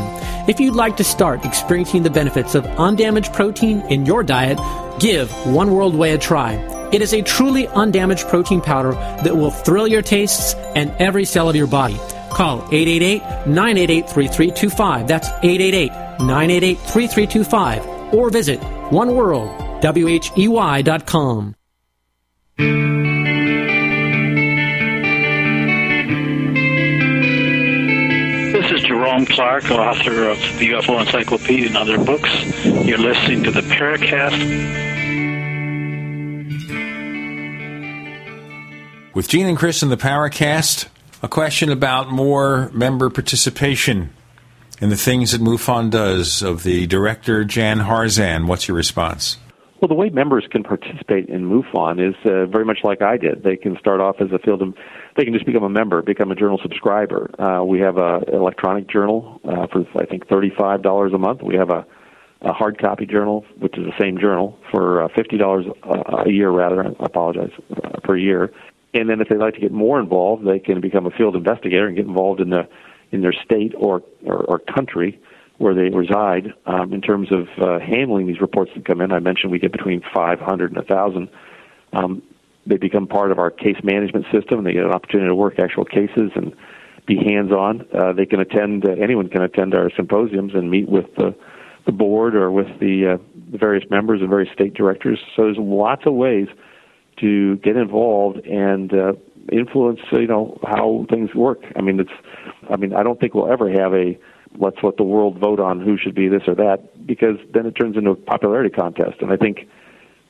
If 0.47 0.59
you'd 0.59 0.75
like 0.75 0.97
to 0.97 1.03
start 1.03 1.45
experiencing 1.45 2.03
the 2.03 2.09
benefits 2.09 2.53
of 2.53 2.65
undamaged 2.77 3.22
protein 3.31 3.79
in 3.89 4.05
your 4.05 4.23
diet, 4.23 4.59
give 4.99 5.31
One 5.47 5.71
World 5.71 5.95
Whey 5.95 6.11
a 6.11 6.17
try. 6.17 6.55
It 6.91 7.01
is 7.01 7.13
a 7.13 7.21
truly 7.21 7.69
undamaged 7.69 8.27
protein 8.27 8.59
powder 8.59 8.91
that 9.23 9.37
will 9.37 9.51
thrill 9.51 9.87
your 9.87 10.01
tastes 10.01 10.53
and 10.75 10.91
every 10.99 11.23
cell 11.25 11.49
of 11.49 11.55
your 11.55 11.67
body. 11.67 11.97
Call 12.31 12.61
888-988-3325. 12.63 15.07
That's 15.07 15.29
888-988-3325. 15.29 18.13
Or 18.13 18.29
visit 18.29 18.59
oneworldwhey.com. 18.59 21.55
Jerome 29.13 29.25
Clark, 29.27 29.69
author 29.69 30.29
of 30.29 30.39
the 30.57 30.71
UFO 30.71 30.99
Encyclopedia 30.99 31.67
and 31.67 31.77
other 31.77 32.03
books. 32.03 32.27
You're 32.65 32.97
listening 32.97 33.43
to 33.43 33.51
the 33.51 33.61
Paracast. 33.61 34.33
With 39.13 39.27
Gene 39.27 39.45
and 39.45 39.55
Chris 39.55 39.83
in 39.83 39.89
the 39.89 39.97
Paracast, 39.97 40.87
a 41.21 41.27
question 41.27 41.69
about 41.69 42.09
more 42.09 42.71
member 42.73 43.11
participation 43.11 44.09
in 44.81 44.89
the 44.89 44.97
things 44.97 45.31
that 45.31 45.41
MUFON 45.41 45.91
does 45.91 46.41
of 46.41 46.63
the 46.63 46.87
director 46.87 47.43
Jan 47.43 47.81
Harzan. 47.81 48.47
What's 48.47 48.67
your 48.67 48.77
response? 48.77 49.37
Well, 49.83 49.89
the 49.89 49.95
way 49.95 50.09
members 50.11 50.47
can 50.49 50.63
participate 50.63 51.27
in 51.27 51.43
MUFON 51.49 51.99
is 51.99 52.15
uh, 52.23 52.45
very 52.45 52.63
much 52.63 52.77
like 52.85 53.01
I 53.01 53.17
did. 53.17 53.43
They 53.43 53.57
can 53.57 53.77
start 53.77 53.99
off 53.99 54.21
as 54.21 54.31
a 54.31 54.39
field, 54.39 54.61
of, 54.61 54.73
they 55.17 55.25
can 55.25 55.33
just 55.33 55.45
become 55.45 55.63
a 55.63 55.69
member, 55.69 56.01
become 56.01 56.31
a 56.31 56.35
journal 56.35 56.57
subscriber. 56.63 57.29
Uh, 57.37 57.65
we 57.65 57.81
have 57.81 57.97
an 57.97 58.23
electronic 58.31 58.87
journal 58.87 59.41
uh, 59.43 59.67
for 59.67 59.85
I 60.01 60.05
think 60.05 60.29
thirty-five 60.29 60.83
dollars 60.83 61.11
a 61.11 61.17
month. 61.17 61.41
We 61.43 61.55
have 61.55 61.69
a, 61.69 61.85
a 62.43 62.53
hard 62.53 62.79
copy 62.79 63.05
journal, 63.05 63.43
which 63.59 63.77
is 63.77 63.83
the 63.83 63.91
same 63.99 64.17
journal, 64.17 64.57
for 64.71 65.03
uh, 65.03 65.09
fifty 65.13 65.37
dollars 65.37 65.65
a 65.83 66.29
year. 66.29 66.49
Rather, 66.49 66.85
I 66.85 66.91
apologize 67.01 67.51
uh, 67.83 67.99
per 68.05 68.15
year. 68.15 68.53
And 68.93 69.09
then 69.09 69.19
if 69.19 69.27
they'd 69.27 69.35
like 69.35 69.55
to 69.55 69.59
get 69.59 69.73
more 69.73 69.99
involved, 69.99 70.47
they 70.47 70.59
can 70.59 70.79
become 70.79 71.05
a 71.05 71.11
field 71.11 71.35
investigator 71.35 71.87
and 71.87 71.95
get 71.97 72.05
involved 72.05 72.39
in 72.39 72.51
the 72.51 72.69
in 73.11 73.19
their 73.19 73.33
state 73.33 73.73
or 73.75 74.01
or, 74.25 74.45
or 74.45 74.59
country 74.59 75.19
where 75.57 75.73
they 75.73 75.95
reside 75.95 76.53
um, 76.65 76.93
in 76.93 77.01
terms 77.01 77.29
of 77.31 77.47
uh, 77.61 77.79
handling 77.79 78.27
these 78.27 78.41
reports 78.41 78.71
that 78.75 78.85
come 78.85 79.01
in. 79.01 79.11
I 79.11 79.19
mentioned 79.19 79.51
we 79.51 79.59
get 79.59 79.71
between 79.71 80.01
500 80.13 80.71
and 80.71 80.77
1,000. 80.77 81.29
Um, 81.93 82.23
they 82.65 82.77
become 82.77 83.07
part 83.07 83.31
of 83.31 83.39
our 83.39 83.51
case 83.51 83.77
management 83.83 84.25
system, 84.31 84.59
and 84.59 84.67
they 84.67 84.73
get 84.73 84.83
an 84.83 84.91
opportunity 84.91 85.27
to 85.29 85.35
work 85.35 85.59
actual 85.59 85.85
cases 85.85 86.31
and 86.35 86.55
be 87.05 87.17
hands-on. 87.17 87.85
Uh, 87.93 88.13
they 88.13 88.25
can 88.25 88.39
attend. 88.39 88.85
Uh, 88.85 88.91
anyone 88.91 89.27
can 89.29 89.41
attend 89.41 89.75
our 89.75 89.91
symposiums 89.95 90.53
and 90.53 90.71
meet 90.71 90.87
with 90.89 91.13
the, 91.17 91.35
the 91.85 91.91
board 91.91 92.35
or 92.35 92.51
with 92.51 92.67
the, 92.79 93.15
uh, 93.15 93.17
the 93.51 93.57
various 93.57 93.83
members 93.89 94.21
and 94.21 94.29
various 94.29 94.51
state 94.53 94.73
directors. 94.73 95.19
So 95.35 95.43
there's 95.43 95.57
lots 95.57 96.03
of 96.05 96.13
ways 96.13 96.47
to 97.19 97.57
get 97.57 97.75
involved 97.75 98.39
and 98.45 98.93
uh, 98.93 99.13
influence. 99.51 99.99
You 100.11 100.27
know 100.27 100.57
how 100.63 101.05
things 101.09 101.35
work. 101.35 101.59
I 101.75 101.81
mean, 101.81 101.99
it's. 101.99 102.11
I 102.69 102.77
mean, 102.77 102.93
I 102.93 103.03
don't 103.03 103.19
think 103.19 103.33
we'll 103.33 103.51
ever 103.51 103.69
have 103.69 103.93
a 103.93 104.17
let's 104.59 104.77
let 104.83 104.97
the 104.97 105.03
world 105.03 105.37
vote 105.39 105.59
on 105.59 105.79
who 105.79 105.97
should 105.97 106.15
be 106.15 106.27
this 106.27 106.43
or 106.47 106.55
that 106.55 107.05
because 107.05 107.37
then 107.53 107.65
it 107.65 107.71
turns 107.71 107.97
into 107.97 108.11
a 108.11 108.15
popularity 108.15 108.69
contest. 108.69 109.21
And 109.21 109.31
I 109.31 109.37
think 109.37 109.67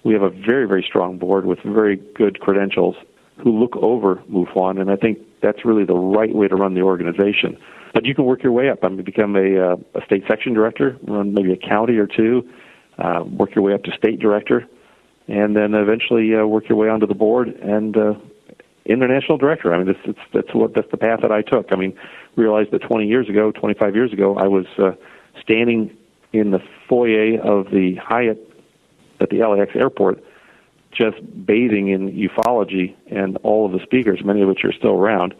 we 0.03 0.13
have 0.13 0.23
a 0.23 0.29
very, 0.29 0.67
very 0.67 0.83
strong 0.87 1.17
board 1.17 1.45
with 1.45 1.59
very 1.63 1.95
good 1.95 2.39
credentials 2.39 2.95
who 3.43 3.57
look 3.57 3.75
over 3.77 4.17
MUFON, 4.29 4.79
and 4.79 4.91
I 4.91 4.95
think 4.95 5.19
that's 5.41 5.65
really 5.65 5.85
the 5.85 5.95
right 5.95 6.33
way 6.33 6.47
to 6.47 6.55
run 6.55 6.73
the 6.73 6.81
organization. 6.81 7.57
But 7.93 8.05
you 8.05 8.15
can 8.15 8.25
work 8.25 8.43
your 8.43 8.51
way 8.51 8.69
up. 8.69 8.79
I 8.83 8.89
mean, 8.89 9.03
become 9.03 9.35
a, 9.35 9.73
uh, 9.73 9.75
a 9.95 10.05
state 10.05 10.23
section 10.27 10.53
director, 10.53 10.97
run 11.03 11.33
maybe 11.33 11.51
a 11.51 11.57
county 11.57 11.97
or 11.97 12.07
two, 12.07 12.47
uh, 12.97 13.23
work 13.23 13.55
your 13.55 13.63
way 13.63 13.73
up 13.73 13.83
to 13.83 13.91
state 13.91 14.19
director, 14.19 14.67
and 15.27 15.55
then 15.55 15.73
eventually 15.73 16.35
uh, 16.35 16.45
work 16.45 16.69
your 16.69 16.77
way 16.77 16.89
onto 16.89 17.07
the 17.07 17.15
board 17.15 17.47
and 17.47 17.97
uh, 17.97 18.13
international 18.85 19.37
director. 19.37 19.73
I 19.73 19.77
mean, 19.77 19.87
this, 19.87 19.97
it's, 20.05 20.19
that's 20.33 20.53
what 20.53 20.73
that's 20.73 20.89
the 20.91 20.97
path 20.97 21.21
that 21.21 21.31
I 21.31 21.41
took. 21.41 21.71
I 21.71 21.75
mean, 21.75 21.97
realized 22.35 22.71
that 22.71 22.81
20 22.81 23.07
years 23.07 23.29
ago, 23.29 23.51
25 23.51 23.95
years 23.95 24.13
ago, 24.13 24.37
I 24.37 24.47
was 24.47 24.65
uh, 24.77 24.91
standing 25.41 25.95
in 26.31 26.51
the 26.51 26.59
foyer 26.87 27.39
of 27.39 27.71
the 27.71 27.95
Hyatt 27.95 28.49
at 29.19 29.29
the 29.29 29.37
LAX 29.37 29.75
airport, 29.75 30.23
just 30.91 31.17
bathing 31.45 31.89
in 31.89 32.11
ufology 32.11 32.95
and 33.09 33.37
all 33.37 33.65
of 33.65 33.71
the 33.71 33.79
speakers, 33.79 34.23
many 34.23 34.41
of 34.41 34.47
which 34.47 34.63
are 34.65 34.73
still 34.73 34.95
around. 34.95 35.33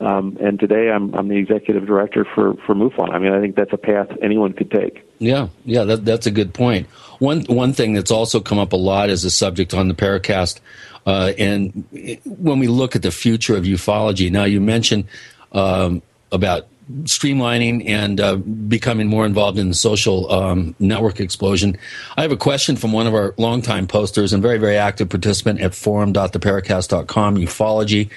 Um, 0.00 0.36
and 0.40 0.58
today 0.58 0.90
I'm, 0.90 1.14
I'm 1.14 1.28
the 1.28 1.36
executive 1.36 1.86
director 1.86 2.24
for, 2.24 2.54
for 2.66 2.74
MUFON. 2.74 3.14
I 3.14 3.18
mean, 3.20 3.32
I 3.32 3.40
think 3.40 3.54
that's 3.54 3.72
a 3.72 3.76
path 3.76 4.08
anyone 4.20 4.52
could 4.52 4.70
take. 4.70 5.06
Yeah, 5.18 5.48
yeah, 5.64 5.84
that, 5.84 6.04
that's 6.04 6.26
a 6.26 6.32
good 6.32 6.52
point. 6.52 6.88
One 7.20 7.42
one 7.42 7.72
thing 7.72 7.92
that's 7.92 8.10
also 8.10 8.40
come 8.40 8.58
up 8.58 8.72
a 8.72 8.76
lot 8.76 9.10
as 9.10 9.24
a 9.24 9.30
subject 9.30 9.74
on 9.74 9.86
the 9.86 9.94
Paracast, 9.94 10.58
uh, 11.06 11.32
and 11.38 11.84
when 12.24 12.58
we 12.58 12.68
look 12.68 12.96
at 12.96 13.02
the 13.02 13.10
future 13.10 13.56
of 13.56 13.64
ufology. 13.64 14.30
Now, 14.30 14.44
you 14.44 14.60
mentioned 14.60 15.06
um, 15.52 16.02
about 16.30 16.68
streamlining 17.04 17.88
and 17.88 18.20
uh, 18.20 18.36
becoming 18.36 19.06
more 19.06 19.24
involved 19.24 19.58
in 19.58 19.68
the 19.68 19.74
social 19.74 20.30
um, 20.32 20.74
network 20.78 21.20
explosion. 21.20 21.76
I 22.16 22.22
have 22.22 22.32
a 22.32 22.36
question 22.36 22.76
from 22.76 22.92
one 22.92 23.06
of 23.06 23.14
our 23.14 23.34
longtime 23.38 23.86
posters 23.86 24.32
and 24.32 24.42
very, 24.42 24.58
very 24.58 24.76
active 24.76 25.08
participant 25.08 25.60
at 25.60 25.74
forum.theparacast.com, 25.74 27.36
ufology. 27.36 28.10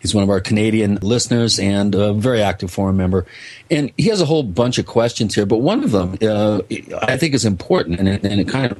He's 0.00 0.14
one 0.14 0.24
of 0.24 0.30
our 0.30 0.40
Canadian 0.40 0.96
listeners 0.96 1.58
and 1.58 1.94
a 1.94 2.12
very 2.12 2.42
active 2.42 2.70
forum 2.70 2.96
member. 2.96 3.26
And 3.70 3.92
he 3.96 4.08
has 4.08 4.20
a 4.20 4.26
whole 4.26 4.42
bunch 4.42 4.78
of 4.78 4.86
questions 4.86 5.34
here, 5.34 5.46
but 5.46 5.58
one 5.58 5.82
of 5.82 5.90
them 5.90 6.16
uh, 6.22 6.60
I 7.02 7.16
think 7.16 7.34
is 7.34 7.44
important 7.44 7.98
and 8.00 8.08
and 8.08 8.40
it 8.40 8.48
kind 8.48 8.72
of 8.72 8.78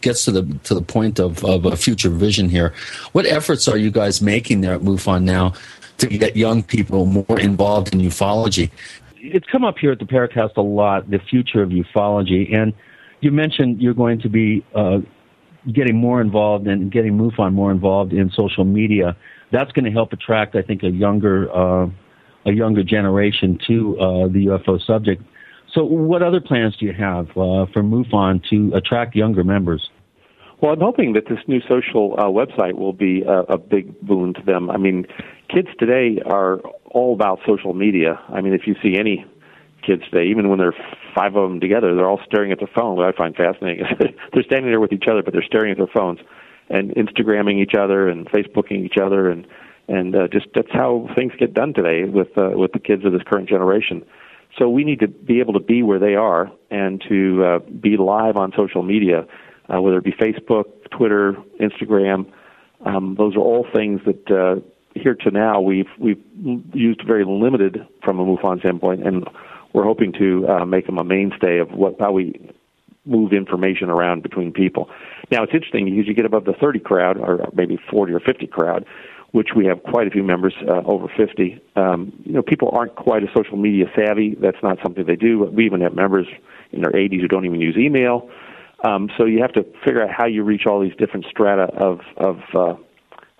gets 0.00 0.24
to 0.24 0.30
the 0.30 0.58
to 0.64 0.74
the 0.74 0.82
point 0.82 1.18
of, 1.18 1.44
of 1.44 1.64
a 1.64 1.76
future 1.76 2.10
vision 2.10 2.48
here. 2.48 2.72
What 3.12 3.26
efforts 3.26 3.68
are 3.68 3.76
you 3.76 3.90
guys 3.90 4.22
making 4.22 4.60
there 4.60 4.74
at 4.74 4.80
MUFON 4.80 5.22
now 5.22 5.54
to 5.98 6.06
get 6.06 6.36
young 6.36 6.62
people 6.62 7.06
more 7.06 7.38
involved 7.38 7.92
in 7.92 8.00
ufology. 8.00 8.70
It's 9.16 9.46
come 9.50 9.64
up 9.64 9.78
here 9.78 9.92
at 9.92 9.98
the 9.98 10.04
Paracast 10.04 10.56
a 10.56 10.62
lot, 10.62 11.10
the 11.10 11.18
future 11.18 11.62
of 11.62 11.70
ufology. 11.70 12.54
And 12.54 12.72
you 13.20 13.32
mentioned 13.32 13.82
you're 13.82 13.94
going 13.94 14.20
to 14.20 14.28
be 14.28 14.64
uh, 14.74 15.00
getting 15.72 15.96
more 15.96 16.20
involved 16.20 16.66
and 16.68 16.90
getting 16.90 17.18
MUFON 17.18 17.52
more 17.52 17.70
involved 17.70 18.12
in 18.12 18.30
social 18.30 18.64
media. 18.64 19.16
That's 19.50 19.72
going 19.72 19.84
to 19.86 19.90
help 19.90 20.12
attract, 20.12 20.54
I 20.54 20.62
think, 20.62 20.82
a 20.82 20.90
younger 20.90 21.52
uh, 21.54 21.88
a 22.46 22.52
younger 22.52 22.84
generation 22.84 23.58
to 23.66 23.98
uh, 23.98 24.28
the 24.28 24.46
UFO 24.46 24.80
subject. 24.80 25.22
So, 25.74 25.84
what 25.84 26.22
other 26.22 26.40
plans 26.40 26.76
do 26.76 26.86
you 26.86 26.92
have 26.94 27.28
uh, 27.30 27.66
for 27.72 27.82
MUFON 27.82 28.42
to 28.50 28.74
attract 28.74 29.14
younger 29.14 29.44
members? 29.44 29.90
Well, 30.60 30.72
I'm 30.72 30.80
hoping 30.80 31.12
that 31.12 31.28
this 31.28 31.38
new 31.46 31.60
social 31.68 32.14
uh, 32.18 32.24
website 32.24 32.74
will 32.74 32.92
be 32.92 33.22
a, 33.22 33.40
a 33.42 33.58
big 33.58 34.00
boon 34.00 34.34
to 34.34 34.42
them. 34.42 34.70
I 34.70 34.76
mean, 34.76 35.06
kids 35.48 35.68
today 35.78 36.20
are 36.26 36.58
all 36.86 37.14
about 37.14 37.40
social 37.46 37.74
media. 37.74 38.18
I 38.28 38.40
mean, 38.40 38.54
if 38.54 38.66
you 38.66 38.74
see 38.82 38.96
any 38.98 39.24
kids 39.86 40.02
today, 40.10 40.28
even 40.28 40.48
when 40.48 40.58
there 40.58 40.68
are 40.68 40.96
five 41.14 41.36
of 41.36 41.48
them 41.48 41.60
together, 41.60 41.94
they're 41.94 42.08
all 42.08 42.20
staring 42.26 42.50
at 42.50 42.58
their 42.58 42.70
phone, 42.74 42.96
what 42.96 43.06
I 43.06 43.16
find 43.16 43.36
fascinating. 43.36 43.84
they're 44.32 44.42
standing 44.42 44.70
there 44.70 44.80
with 44.80 44.92
each 44.92 45.06
other, 45.08 45.22
but 45.22 45.32
they're 45.32 45.44
staring 45.46 45.70
at 45.70 45.76
their 45.76 45.86
phones 45.86 46.18
and 46.70 46.90
Instagramming 46.90 47.62
each 47.62 47.74
other 47.78 48.08
and 48.08 48.26
Facebooking 48.26 48.84
each 48.84 48.96
other, 49.00 49.30
and 49.30 49.46
and 49.86 50.14
uh, 50.14 50.28
just 50.28 50.46
that's 50.54 50.70
how 50.70 51.08
things 51.14 51.32
get 51.38 51.54
done 51.54 51.72
today 51.72 52.04
with 52.04 52.36
uh, 52.36 52.50
with 52.54 52.72
the 52.72 52.78
kids 52.78 53.04
of 53.04 53.12
this 53.12 53.22
current 53.26 53.48
generation. 53.48 54.04
So 54.58 54.68
we 54.68 54.84
need 54.84 55.00
to 55.00 55.08
be 55.08 55.40
able 55.40 55.52
to 55.54 55.60
be 55.60 55.82
where 55.82 55.98
they 55.98 56.14
are 56.14 56.50
and 56.70 57.02
to 57.08 57.44
uh, 57.44 57.58
be 57.58 57.96
live 57.96 58.36
on 58.36 58.52
social 58.56 58.82
media, 58.82 59.24
uh, 59.72 59.80
whether 59.80 59.98
it 59.98 60.04
be 60.04 60.12
Facebook, 60.12 60.64
Twitter, 60.90 61.34
Instagram. 61.60 62.30
Um, 62.84 63.14
those 63.16 63.36
are 63.36 63.40
all 63.40 63.66
things 63.72 64.00
that 64.04 64.30
uh, 64.30 64.60
here 64.94 65.14
to 65.14 65.30
now 65.30 65.60
we've 65.60 65.88
we've 65.98 66.22
used 66.72 67.02
very 67.06 67.24
limited 67.24 67.86
from 68.02 68.18
a 68.18 68.24
MUFON 68.24 68.60
standpoint, 68.60 69.06
and 69.06 69.28
we're 69.72 69.84
hoping 69.84 70.12
to 70.14 70.48
uh, 70.48 70.64
make 70.64 70.86
them 70.86 70.98
a 70.98 71.04
mainstay 71.04 71.58
of 71.58 71.70
what 71.72 71.96
how 72.00 72.12
we 72.12 72.52
move 73.04 73.32
information 73.32 73.88
around 73.88 74.22
between 74.22 74.52
people. 74.52 74.90
Now 75.30 75.42
it's 75.42 75.54
interesting 75.54 75.86
because 75.86 76.06
you 76.06 76.14
get 76.14 76.26
above 76.26 76.44
the 76.44 76.52
30 76.52 76.80
crowd, 76.80 77.16
or 77.16 77.48
maybe 77.54 77.78
40 77.90 78.12
or 78.12 78.20
50 78.20 78.46
crowd, 78.48 78.84
which 79.32 79.48
we 79.54 79.66
have 79.66 79.82
quite 79.82 80.06
a 80.06 80.10
few 80.10 80.22
members 80.22 80.54
uh, 80.66 80.82
over 80.86 81.06
50. 81.16 81.60
Um, 81.76 82.12
you 82.24 82.32
know, 82.32 82.42
people 82.42 82.70
aren't 82.72 82.94
quite 82.96 83.22
as 83.22 83.28
social 83.36 83.56
media 83.56 83.86
savvy. 83.94 84.36
That's 84.40 84.62
not 84.62 84.78
something 84.82 85.04
they 85.06 85.16
do. 85.16 85.44
We 85.44 85.66
even 85.66 85.80
have 85.82 85.94
members 85.94 86.26
in 86.72 86.82
their 86.82 86.92
80s 86.92 87.20
who 87.20 87.28
don't 87.28 87.44
even 87.44 87.60
use 87.60 87.76
email. 87.76 88.30
Um, 88.84 89.10
so 89.18 89.24
you 89.24 89.42
have 89.42 89.52
to 89.52 89.64
figure 89.84 90.02
out 90.02 90.10
how 90.16 90.26
you 90.26 90.44
reach 90.44 90.66
all 90.66 90.80
these 90.80 90.94
different 90.96 91.26
strata 91.28 91.64
of 91.74 92.00
of 92.16 92.38
uh, 92.54 92.74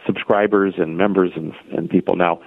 subscribers 0.05 0.74
and 0.78 0.98
members 0.98 1.31
and, 1.36 1.52
and 1.73 1.89
people. 1.89 2.16
Now, 2.16 2.40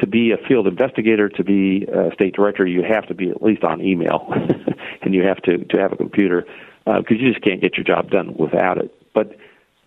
to 0.00 0.06
be 0.06 0.32
a 0.32 0.36
field 0.48 0.66
investigator, 0.66 1.28
to 1.30 1.44
be 1.44 1.86
a 1.86 2.12
state 2.12 2.34
director, 2.34 2.66
you 2.66 2.82
have 2.82 3.06
to 3.06 3.14
be 3.14 3.30
at 3.30 3.42
least 3.42 3.64
on 3.64 3.80
email, 3.80 4.28
and 5.02 5.14
you 5.14 5.22
have 5.22 5.38
to 5.42 5.64
to 5.64 5.78
have 5.78 5.92
a 5.92 5.96
computer 5.96 6.44
because 6.84 7.04
uh, 7.10 7.14
you 7.14 7.32
just 7.32 7.42
can't 7.42 7.62
get 7.62 7.76
your 7.76 7.84
job 7.84 8.10
done 8.10 8.34
without 8.36 8.76
it. 8.76 8.94
But 9.14 9.36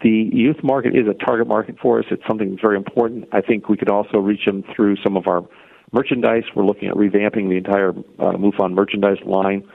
the 0.02 0.30
youth 0.32 0.64
market 0.64 0.96
is 0.96 1.08
a 1.08 1.14
target 1.14 1.48
market 1.48 1.78
for 1.82 2.00
us. 2.00 2.06
It's 2.12 2.22
something 2.28 2.58
very 2.62 2.78
important. 2.78 3.28
I 3.32 3.42
think 3.42 3.68
we 3.68 3.78
could 3.78 3.90
also 3.90 4.20
reach 4.20 4.46
them 4.46 4.64
through 4.76 4.98
some 5.04 5.18
of 5.18 5.28
our 5.28 5.44
merchandise. 5.92 6.44
We're 6.56 6.66
looking 6.66 6.90
at 6.90 6.96
revamping 6.96 7.50
the 7.50 7.58
entire 7.58 7.90
uh, 7.90 8.38
MUFON 8.38 8.74
merchandise 8.74 9.18
line. 9.26 9.68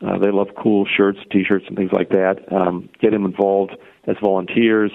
Uh, 0.00 0.18
they 0.18 0.30
love 0.30 0.48
cool 0.62 0.86
shirts, 0.86 1.18
T-shirts, 1.30 1.64
and 1.68 1.76
things 1.76 1.90
like 1.92 2.10
that. 2.10 2.36
Um, 2.52 2.88
get 3.00 3.12
them 3.12 3.24
involved 3.24 3.76
as 4.06 4.16
volunteers, 4.22 4.92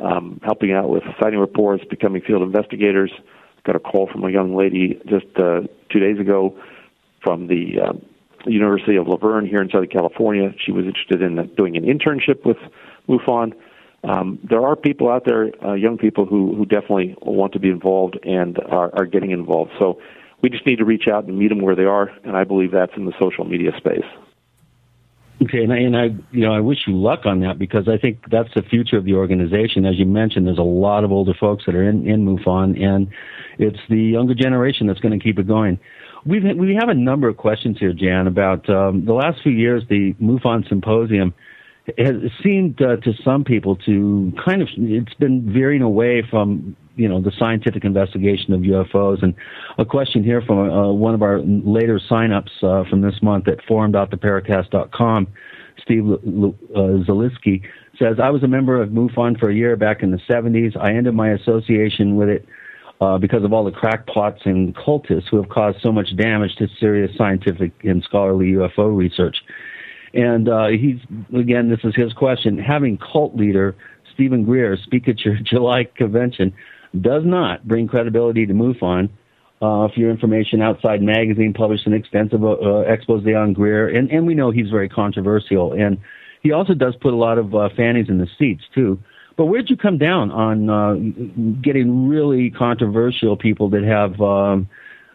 um, 0.00 0.40
helping 0.44 0.72
out 0.72 0.88
with 0.88 1.02
sighting 1.20 1.40
reports, 1.40 1.84
becoming 1.88 2.22
field 2.22 2.42
investigators. 2.42 3.12
Got 3.64 3.76
a 3.76 3.80
call 3.80 4.08
from 4.10 4.24
a 4.24 4.30
young 4.30 4.54
lady 4.54 5.00
just 5.08 5.26
uh, 5.36 5.62
two 5.90 5.98
days 5.98 6.20
ago 6.20 6.56
from 7.24 7.48
the 7.48 7.80
uh, 7.80 7.92
University 8.46 8.96
of 8.96 9.08
La 9.08 9.16
Verne 9.16 9.46
here 9.46 9.60
in 9.60 9.68
Southern 9.68 9.88
California. 9.88 10.54
She 10.64 10.70
was 10.70 10.84
interested 10.84 11.22
in 11.22 11.38
uh, 11.38 11.44
doing 11.56 11.76
an 11.76 11.84
internship 11.84 12.44
with 12.44 12.58
MUFON. 13.08 13.52
Um, 14.04 14.38
there 14.48 14.64
are 14.64 14.76
people 14.76 15.10
out 15.10 15.24
there, 15.24 15.50
uh, 15.64 15.74
young 15.74 15.98
people 15.98 16.26
who, 16.26 16.54
who 16.54 16.64
definitely 16.64 17.16
want 17.22 17.52
to 17.54 17.58
be 17.58 17.70
involved 17.70 18.18
and 18.22 18.58
are, 18.68 18.90
are 18.94 19.06
getting 19.06 19.30
involved. 19.32 19.72
So 19.78 20.00
we 20.42 20.50
just 20.50 20.66
need 20.66 20.76
to 20.76 20.84
reach 20.84 21.08
out 21.08 21.24
and 21.24 21.38
meet 21.38 21.48
them 21.48 21.60
where 21.60 21.74
they 21.74 21.84
are, 21.84 22.10
and 22.24 22.36
I 22.36 22.44
believe 22.44 22.70
that's 22.72 22.92
in 22.96 23.06
the 23.06 23.14
social 23.18 23.44
media 23.44 23.72
space. 23.76 24.04
Okay, 25.42 25.62
and 25.62 25.72
I, 25.72 25.76
and 25.78 25.96
I, 25.96 26.04
you 26.30 26.46
know, 26.46 26.52
I 26.52 26.60
wish 26.60 26.78
you 26.86 26.96
luck 26.96 27.26
on 27.26 27.40
that 27.40 27.58
because 27.58 27.88
I 27.88 27.98
think 27.98 28.20
that's 28.30 28.48
the 28.54 28.62
future 28.62 28.96
of 28.96 29.04
the 29.04 29.14
organization. 29.14 29.84
As 29.84 29.96
you 29.98 30.06
mentioned, 30.06 30.46
there's 30.46 30.56
a 30.58 30.62
lot 30.62 31.04
of 31.04 31.12
older 31.12 31.34
folks 31.34 31.64
that 31.66 31.74
are 31.74 31.86
in 31.86 32.08
in 32.08 32.24
MUFON, 32.24 32.82
and 32.82 33.08
it's 33.58 33.78
the 33.90 34.00
younger 34.00 34.34
generation 34.34 34.86
that's 34.86 35.00
going 35.00 35.18
to 35.18 35.22
keep 35.22 35.38
it 35.38 35.46
going. 35.46 35.78
We've 36.24 36.42
we 36.56 36.74
have 36.80 36.88
a 36.88 36.94
number 36.94 37.28
of 37.28 37.36
questions 37.36 37.78
here, 37.78 37.92
Jan, 37.92 38.26
about 38.26 38.68
um, 38.70 39.04
the 39.04 39.12
last 39.12 39.42
few 39.42 39.52
years. 39.52 39.82
The 39.90 40.14
MUFON 40.14 40.68
Symposium 40.68 41.34
has 41.98 42.16
seemed 42.42 42.80
uh, 42.82 42.96
to 42.96 43.12
some 43.24 43.44
people 43.44 43.76
to 43.76 44.32
kind 44.44 44.60
of 44.60 44.68
it's 44.76 45.14
been 45.14 45.52
veering 45.52 45.82
away 45.82 46.22
from 46.28 46.76
you 46.96 47.08
know 47.08 47.20
the 47.20 47.30
scientific 47.38 47.84
investigation 47.84 48.52
of 48.52 48.62
UFOs. 48.62 49.22
And 49.22 49.34
a 49.78 49.84
question 49.84 50.24
here 50.24 50.42
from 50.42 50.58
uh, 50.70 50.92
one 50.92 51.14
of 51.14 51.22
our 51.22 51.40
later 51.40 52.00
signups 52.00 52.62
uh, 52.62 52.88
from 52.88 53.02
this 53.02 53.22
month 53.22 53.46
at 53.46 53.64
forum.theparacast.com, 53.66 55.28
Steve 55.80 56.10
uh, 56.10 56.16
Zaliski 57.06 57.62
says, 57.98 58.18
"I 58.20 58.30
was 58.30 58.42
a 58.42 58.48
member 58.48 58.80
of 58.80 58.90
MUFON 58.90 59.38
for 59.38 59.48
a 59.48 59.54
year 59.54 59.76
back 59.76 60.02
in 60.02 60.10
the 60.10 60.20
70s. 60.28 60.76
I 60.76 60.92
ended 60.92 61.14
my 61.14 61.30
association 61.30 62.16
with 62.16 62.28
it." 62.28 62.46
Uh, 62.98 63.18
because 63.18 63.44
of 63.44 63.52
all 63.52 63.62
the 63.62 63.70
crackpots 63.70 64.40
and 64.46 64.74
cultists 64.74 65.28
who 65.30 65.36
have 65.36 65.50
caused 65.50 65.78
so 65.82 65.92
much 65.92 66.16
damage 66.16 66.56
to 66.56 66.66
serious 66.80 67.14
scientific 67.14 67.70
and 67.84 68.02
scholarly 68.02 68.52
UFO 68.52 68.96
research. 68.96 69.36
And 70.16 70.48
uh, 70.48 70.68
he's 70.68 70.98
again, 71.38 71.68
this 71.68 71.80
is 71.84 71.94
his 71.94 72.12
question: 72.14 72.58
having 72.58 72.98
cult 72.98 73.36
leader 73.36 73.76
Stephen 74.14 74.44
Greer 74.44 74.76
speak 74.82 75.08
at 75.08 75.20
your 75.20 75.36
July 75.42 75.84
convention 75.84 76.54
does 76.98 77.22
not 77.24 77.68
bring 77.68 77.86
credibility 77.86 78.46
to 78.46 78.54
MUFON. 78.54 79.10
Uh, 79.60 79.88
your 79.94 80.10
information, 80.10 80.60
Outside 80.60 81.02
Magazine 81.02 81.54
published 81.54 81.86
an 81.86 81.94
extensive 81.94 82.44
uh, 82.44 82.80
expose 82.80 83.26
on 83.26 83.52
Greer, 83.54 83.88
and, 83.88 84.10
and 84.10 84.26
we 84.26 84.34
know 84.34 84.50
he's 84.50 84.68
very 84.70 84.88
controversial. 84.88 85.72
And 85.72 85.98
he 86.42 86.52
also 86.52 86.74
does 86.74 86.94
put 87.00 87.14
a 87.14 87.16
lot 87.16 87.38
of 87.38 87.54
uh, 87.54 87.70
fannies 87.74 88.06
in 88.08 88.18
the 88.18 88.28
seats, 88.38 88.64
too. 88.74 88.98
But 89.36 89.46
where'd 89.46 89.70
you 89.70 89.76
come 89.76 89.98
down 89.98 90.30
on 90.30 90.70
uh, 90.70 90.94
getting 91.62 92.06
really 92.08 92.50
controversial 92.50 93.36
people 93.36 93.70
that 93.70 93.82
have 93.82 94.20
um, 94.20 94.68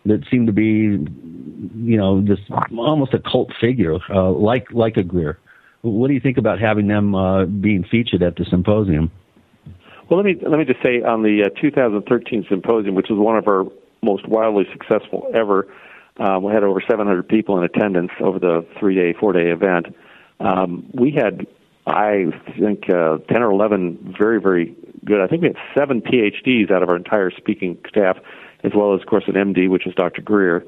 that 0.06 0.24
seem 0.32 0.46
to 0.48 0.52
be, 0.52 0.64
you 0.64 1.98
know, 1.98 2.22
this 2.22 2.40
almost 2.78 3.14
a 3.14 3.20
cult 3.20 3.52
figure, 3.60 3.98
uh, 4.10 4.32
like 4.32 4.72
like 4.72 4.98
a 4.98 5.04
Greer. 5.04 5.38
What 5.82 6.08
do 6.08 6.14
you 6.14 6.20
think 6.20 6.38
about 6.38 6.60
having 6.60 6.88
them 6.88 7.16
uh, 7.16 7.46
being 7.46 7.84
featured 7.84 8.22
at 8.22 8.36
the 8.36 8.46
symposium? 8.46 9.12
Well, 10.10 10.22
let 10.22 10.26
me 10.26 10.36
let 10.48 10.60
me 10.60 10.66
just 10.66 10.82
say 10.84 11.02
on 11.02 11.24
the 11.24 11.44
uh, 11.46 11.62
2013 11.62 12.46
symposium, 12.50 12.96
which 12.96 13.08
was 13.10 13.20
one 13.20 13.38
of 13.38 13.48
our 13.48 13.66
most 14.04 14.28
wildly 14.28 14.66
successful 14.72 15.30
ever. 15.34 15.68
Um, 16.18 16.44
we 16.44 16.54
had 16.54 16.64
over 16.64 16.82
700 16.82 17.28
people 17.28 17.58
in 17.58 17.64
attendance 17.64 18.12
over 18.20 18.38
the 18.38 18.66
three-day, 18.80 19.14
four-day 19.20 19.50
event. 19.50 19.96
Um, 20.40 20.90
we 20.94 21.12
had, 21.12 21.48
I 21.88 22.26
think, 22.60 22.90
uh, 22.90 23.20
10 23.30 23.42
or 23.42 23.52
11 23.52 24.16
very, 24.20 24.42
very 24.42 24.76
good. 25.06 25.22
I 25.22 25.28
think 25.28 25.44
we 25.44 25.48
had 25.48 25.58
seven 25.74 26.02
PhDs 26.02 26.72
out 26.72 26.84
of 26.84 26.90
our 26.90 26.96
entire 26.96 27.32
speaking 27.32 27.78
staff 27.88 28.18
as 28.64 28.72
well 28.76 28.94
as, 28.94 29.02
of 29.02 29.08
course, 29.08 29.24
an 29.28 29.34
MD, 29.34 29.70
which 29.70 29.88
is 29.88 29.94
Dr. 29.96 30.22
Greer, 30.22 30.66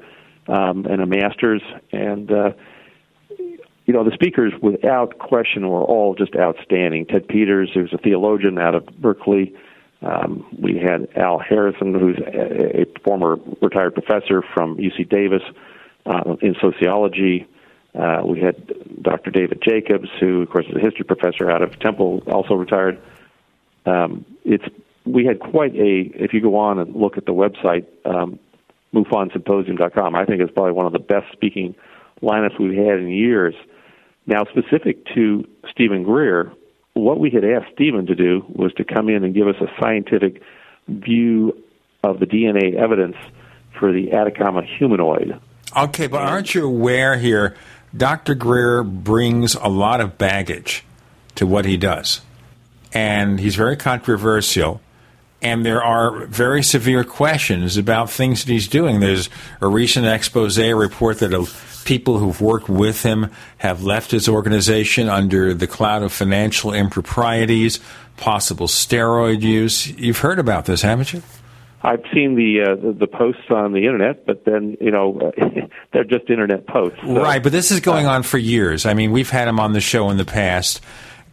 um, 0.48 0.86
and 0.86 1.00
a 1.00 1.06
master's. 1.06 1.62
And, 1.92 2.30
uh, 2.30 2.50
you 3.86 3.92
know, 3.92 4.04
the 4.04 4.12
speakers, 4.14 4.52
without 4.60 5.18
question, 5.18 5.68
were 5.68 5.82
all 5.82 6.14
just 6.14 6.34
outstanding. 6.36 7.06
Ted 7.06 7.28
Peters, 7.28 7.70
who's 7.72 7.92
a 7.92 7.98
theologian 7.98 8.58
out 8.58 8.74
of 8.74 8.86
Berkeley. 8.98 9.54
Um, 10.02 10.46
we 10.58 10.78
had 10.78 11.08
Al 11.16 11.38
Harrison, 11.38 11.94
who's 11.94 12.18
a, 12.18 12.82
a 12.82 12.84
former 13.04 13.38
retired 13.62 13.94
professor 13.94 14.42
from 14.54 14.76
UC 14.76 15.08
Davis 15.08 15.42
uh, 16.06 16.36
in 16.42 16.54
sociology. 16.60 17.46
Uh, 17.94 18.22
we 18.24 18.40
had 18.40 19.02
Dr. 19.02 19.30
David 19.30 19.62
Jacobs, 19.62 20.08
who, 20.18 20.42
of 20.42 20.50
course, 20.50 20.66
is 20.68 20.76
a 20.76 20.80
history 20.80 21.04
professor 21.04 21.50
out 21.50 21.62
of 21.62 21.78
Temple, 21.78 22.22
also 22.26 22.54
retired. 22.54 23.00
Um, 23.86 24.24
it's 24.44 24.64
we 25.04 25.24
had 25.24 25.40
quite 25.40 25.74
a. 25.74 26.10
If 26.14 26.32
you 26.32 26.40
go 26.40 26.56
on 26.56 26.78
and 26.78 26.94
look 26.94 27.16
at 27.16 27.26
the 27.26 27.32
website, 27.32 27.86
um, 28.04 28.38
MUFONSymposium.com, 28.94 30.14
I 30.14 30.24
think 30.24 30.40
it's 30.40 30.52
probably 30.52 30.72
one 30.72 30.86
of 30.86 30.92
the 30.92 30.98
best 30.98 31.32
speaking 31.32 31.74
lineups 32.22 32.58
we've 32.58 32.76
had 32.76 32.98
in 32.98 33.08
years. 33.08 33.54
Now, 34.26 34.44
specific 34.44 35.04
to 35.14 35.46
Stephen 35.70 36.02
Greer, 36.02 36.52
what 36.94 37.18
we 37.18 37.30
had 37.30 37.44
asked 37.44 37.72
Stephen 37.74 38.06
to 38.06 38.14
do 38.14 38.44
was 38.48 38.72
to 38.74 38.84
come 38.84 39.08
in 39.08 39.24
and 39.24 39.34
give 39.34 39.48
us 39.48 39.56
a 39.60 39.66
scientific 39.80 40.40
view 40.88 41.62
of 42.02 42.20
the 42.20 42.26
DNA 42.26 42.74
evidence 42.74 43.16
for 43.78 43.92
the 43.92 44.12
Atacama 44.12 44.62
humanoid. 44.62 45.38
Okay, 45.76 46.06
but 46.06 46.22
aren't 46.22 46.54
you 46.54 46.66
aware 46.66 47.18
here? 47.18 47.56
Dr. 47.96 48.34
Greer 48.34 48.82
brings 48.82 49.54
a 49.54 49.68
lot 49.68 50.00
of 50.00 50.16
baggage 50.16 50.84
to 51.34 51.46
what 51.46 51.64
he 51.64 51.76
does, 51.76 52.20
and 52.92 53.40
he's 53.40 53.56
very 53.56 53.76
controversial 53.76 54.80
and 55.44 55.64
there 55.64 55.84
are 55.84 56.24
very 56.24 56.62
severe 56.62 57.04
questions 57.04 57.76
about 57.76 58.10
things 58.10 58.44
that 58.44 58.50
he's 58.50 58.66
doing. 58.66 59.00
There's 59.00 59.28
a 59.60 59.68
recent 59.68 60.06
expose 60.06 60.58
report 60.58 61.18
that 61.18 61.82
people 61.84 62.18
who've 62.18 62.40
worked 62.40 62.70
with 62.70 63.02
him 63.02 63.30
have 63.58 63.84
left 63.84 64.10
his 64.10 64.26
organization 64.26 65.10
under 65.10 65.52
the 65.52 65.66
cloud 65.66 66.02
of 66.02 66.14
financial 66.14 66.72
improprieties, 66.72 67.78
possible 68.16 68.66
steroid 68.66 69.42
use. 69.42 69.86
You've 69.86 70.18
heard 70.18 70.38
about 70.38 70.64
this, 70.64 70.80
haven't 70.80 71.12
you? 71.12 71.22
I've 71.82 72.02
seen 72.14 72.36
the 72.36 72.62
uh, 72.62 72.76
the, 72.76 72.92
the 72.92 73.06
posts 73.06 73.50
on 73.50 73.72
the 73.72 73.80
internet, 73.80 74.24
but 74.24 74.46
then 74.46 74.78
you 74.80 74.90
know 74.90 75.30
they're 75.92 76.04
just 76.04 76.30
internet 76.30 76.66
posts. 76.66 76.98
So. 77.02 77.20
Right, 77.20 77.42
but 77.42 77.52
this 77.52 77.70
is 77.70 77.80
going 77.80 78.06
on 78.06 78.22
for 78.22 78.38
years. 78.38 78.86
I 78.86 78.94
mean, 78.94 79.12
we've 79.12 79.28
had 79.28 79.48
him 79.48 79.60
on 79.60 79.74
the 79.74 79.82
show 79.82 80.08
in 80.08 80.16
the 80.16 80.24
past, 80.24 80.80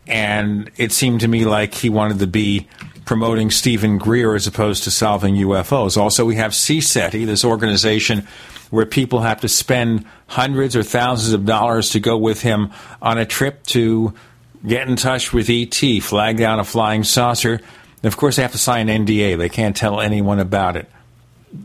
and 0.07 0.69
it 0.75 0.91
seemed 0.91 1.21
to 1.21 1.29
me 1.29 1.45
like 1.45 1.73
he 1.73 1.89
wanted 1.89 2.19
to 2.19 2.27
be 2.27 2.67
promoting 3.05 3.51
Stephen 3.51 3.97
Greer 3.97 4.35
as 4.35 4.47
opposed 4.47 4.83
to 4.83 4.91
solving 4.91 5.35
UFOs. 5.35 5.97
Also, 5.97 6.25
we 6.25 6.35
have 6.35 6.51
CSETI, 6.51 7.25
this 7.25 7.43
organization 7.43 8.27
where 8.69 8.85
people 8.85 9.21
have 9.21 9.41
to 9.41 9.49
spend 9.49 10.05
hundreds 10.27 10.75
or 10.75 10.83
thousands 10.83 11.33
of 11.33 11.45
dollars 11.45 11.91
to 11.91 11.99
go 11.99 12.17
with 12.17 12.41
him 12.41 12.71
on 13.01 13.17
a 13.17 13.25
trip 13.25 13.63
to 13.63 14.13
get 14.65 14.87
in 14.87 14.95
touch 14.95 15.33
with 15.33 15.49
ET, 15.49 15.75
flag 16.01 16.37
down 16.37 16.59
a 16.59 16.63
flying 16.63 17.03
saucer. 17.03 17.55
And 17.55 18.05
of 18.05 18.17
course, 18.17 18.37
they 18.37 18.41
have 18.41 18.53
to 18.53 18.57
sign 18.57 18.89
an 18.89 19.05
NDA. 19.05 19.37
They 19.37 19.49
can't 19.49 19.75
tell 19.75 19.99
anyone 19.99 20.39
about 20.39 20.77
it. 20.77 20.89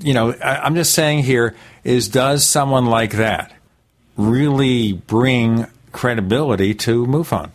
You 0.00 0.14
know, 0.14 0.34
I'm 0.42 0.74
just 0.74 0.92
saying 0.92 1.22
here 1.22 1.54
is 1.84 2.08
does 2.08 2.44
someone 2.44 2.86
like 2.86 3.12
that 3.12 3.52
really 4.16 4.92
bring 4.92 5.66
credibility 5.92 6.74
to 6.74 7.06
MUFON? 7.06 7.50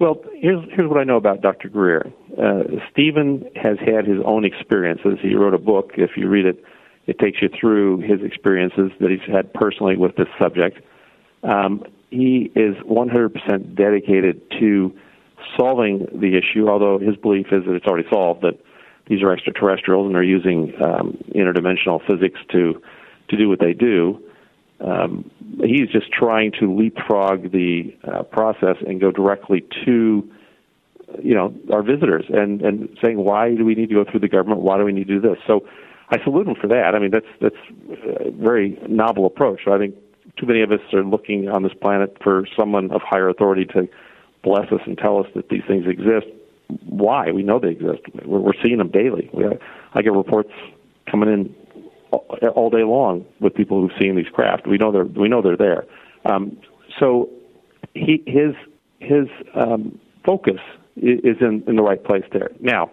Well, 0.00 0.20
here's 0.34 0.64
here's 0.72 0.88
what 0.90 0.98
I 0.98 1.04
know 1.04 1.16
about 1.16 1.40
Dr. 1.40 1.68
Greer. 1.68 2.12
Uh, 2.38 2.64
Stephen 2.90 3.48
has 3.54 3.78
had 3.78 4.06
his 4.06 4.18
own 4.24 4.44
experiences. 4.44 5.18
He 5.20 5.34
wrote 5.34 5.54
a 5.54 5.58
book. 5.58 5.92
If 5.96 6.16
you 6.16 6.28
read 6.28 6.46
it, 6.46 6.64
it 7.06 7.18
takes 7.18 7.40
you 7.42 7.48
through 7.48 7.98
his 7.98 8.22
experiences 8.22 8.90
that 9.00 9.10
he's 9.10 9.32
had 9.32 9.52
personally 9.52 9.96
with 9.96 10.16
this 10.16 10.28
subject. 10.38 10.80
Um, 11.42 11.84
he 12.10 12.50
is 12.54 12.76
100% 12.84 13.74
dedicated 13.74 14.40
to 14.58 14.96
solving 15.58 16.06
the 16.14 16.36
issue, 16.38 16.68
although 16.68 16.98
his 16.98 17.16
belief 17.16 17.46
is 17.52 17.64
that 17.66 17.74
it's 17.74 17.86
already 17.86 18.08
solved, 18.10 18.42
that 18.42 18.58
these 19.06 19.22
are 19.22 19.32
extraterrestrials 19.32 20.06
and 20.06 20.14
they're 20.14 20.22
using 20.22 20.72
um, 20.82 21.18
interdimensional 21.34 22.04
physics 22.06 22.40
to, 22.52 22.80
to 23.28 23.36
do 23.36 23.48
what 23.48 23.60
they 23.60 23.74
do. 23.74 24.20
Um, 24.80 25.30
he's 25.62 25.88
just 25.90 26.10
trying 26.10 26.52
to 26.60 26.74
leapfrog 26.74 27.52
the 27.52 27.96
uh, 28.04 28.22
process 28.24 28.76
and 28.86 29.00
go 29.00 29.10
directly 29.10 29.64
to 29.84 30.30
you 31.22 31.34
know 31.34 31.54
our 31.72 31.82
visitors 31.82 32.24
and 32.28 32.62
and 32.62 32.88
saying 33.02 33.18
why 33.18 33.54
do 33.54 33.64
we 33.64 33.74
need 33.74 33.88
to 33.88 33.94
go 33.94 34.04
through 34.10 34.20
the 34.20 34.28
government 34.28 34.60
why 34.60 34.78
do 34.78 34.84
we 34.84 34.92
need 34.92 35.06
to 35.06 35.20
do 35.20 35.20
this 35.20 35.38
so 35.46 35.66
I 36.10 36.22
salute 36.22 36.46
him 36.46 36.54
for 36.54 36.68
that 36.68 36.94
I 36.94 36.98
mean 36.98 37.10
that's 37.10 37.26
that's 37.40 37.56
a 38.26 38.30
very 38.30 38.78
novel 38.88 39.26
approach 39.26 39.66
I 39.66 39.78
think 39.78 39.94
too 40.36 40.46
many 40.46 40.62
of 40.62 40.72
us 40.72 40.80
are 40.92 41.04
looking 41.04 41.48
on 41.48 41.62
this 41.62 41.72
planet 41.80 42.16
for 42.22 42.46
someone 42.58 42.90
of 42.90 43.02
higher 43.02 43.28
authority 43.28 43.66
to 43.66 43.88
bless 44.42 44.70
us 44.72 44.80
and 44.86 44.98
tell 44.98 45.18
us 45.18 45.26
that 45.34 45.48
these 45.48 45.62
things 45.66 45.86
exist. 45.86 46.26
Why? 46.86 47.30
We 47.30 47.42
know 47.42 47.58
they 47.58 47.70
exist. 47.70 48.02
We're, 48.24 48.40
we're 48.40 48.62
seeing 48.62 48.78
them 48.78 48.90
daily. 48.90 49.30
We, 49.32 49.44
I 49.94 50.02
get 50.02 50.12
reports 50.12 50.52
coming 51.10 51.32
in 51.32 51.54
all, 52.10 52.26
all 52.54 52.70
day 52.70 52.82
long 52.82 53.24
with 53.40 53.54
people 53.54 53.80
who've 53.80 53.96
seen 54.00 54.16
these 54.16 54.28
craft. 54.32 54.66
We 54.66 54.78
know 54.78 54.90
they're 54.90 55.04
we 55.04 55.28
know 55.28 55.42
they're 55.42 55.56
there. 55.56 55.84
Um, 56.24 56.58
so 56.98 57.30
he 57.94 58.22
his 58.26 58.54
his 59.00 59.28
um, 59.54 59.98
focus 60.24 60.60
is 60.96 61.36
in, 61.40 61.64
in 61.66 61.76
the 61.76 61.82
right 61.82 62.02
place 62.02 62.24
there. 62.32 62.50
Now, 62.60 62.90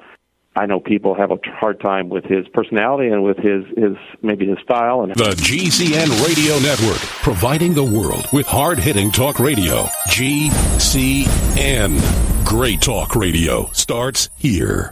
I 0.56 0.66
know 0.66 0.80
people 0.82 1.16
have 1.16 1.32
a 1.32 1.38
hard 1.52 1.80
time 1.80 2.10
with 2.10 2.26
his 2.26 2.46
personality 2.50 3.08
and 3.08 3.24
with 3.24 3.38
his, 3.38 3.64
his 3.78 3.96
maybe 4.22 4.46
his 4.48 4.60
style. 4.60 5.02
And 5.02 5.16
the 5.16 5.32
GCN 5.32 6.28
Radio 6.28 6.60
Network, 6.60 7.00
providing 7.24 7.74
the 7.74 7.86
world 7.86 8.26
with 8.34 8.48
hard 8.48 8.78
hitting 8.78 9.12
talk 9.12 9.40
radio. 9.40 9.84
GCN, 10.10 11.96
great 12.46 12.82
talk 12.82 13.16
radio 13.16 13.70
starts 13.72 14.30
here. 14.38 14.92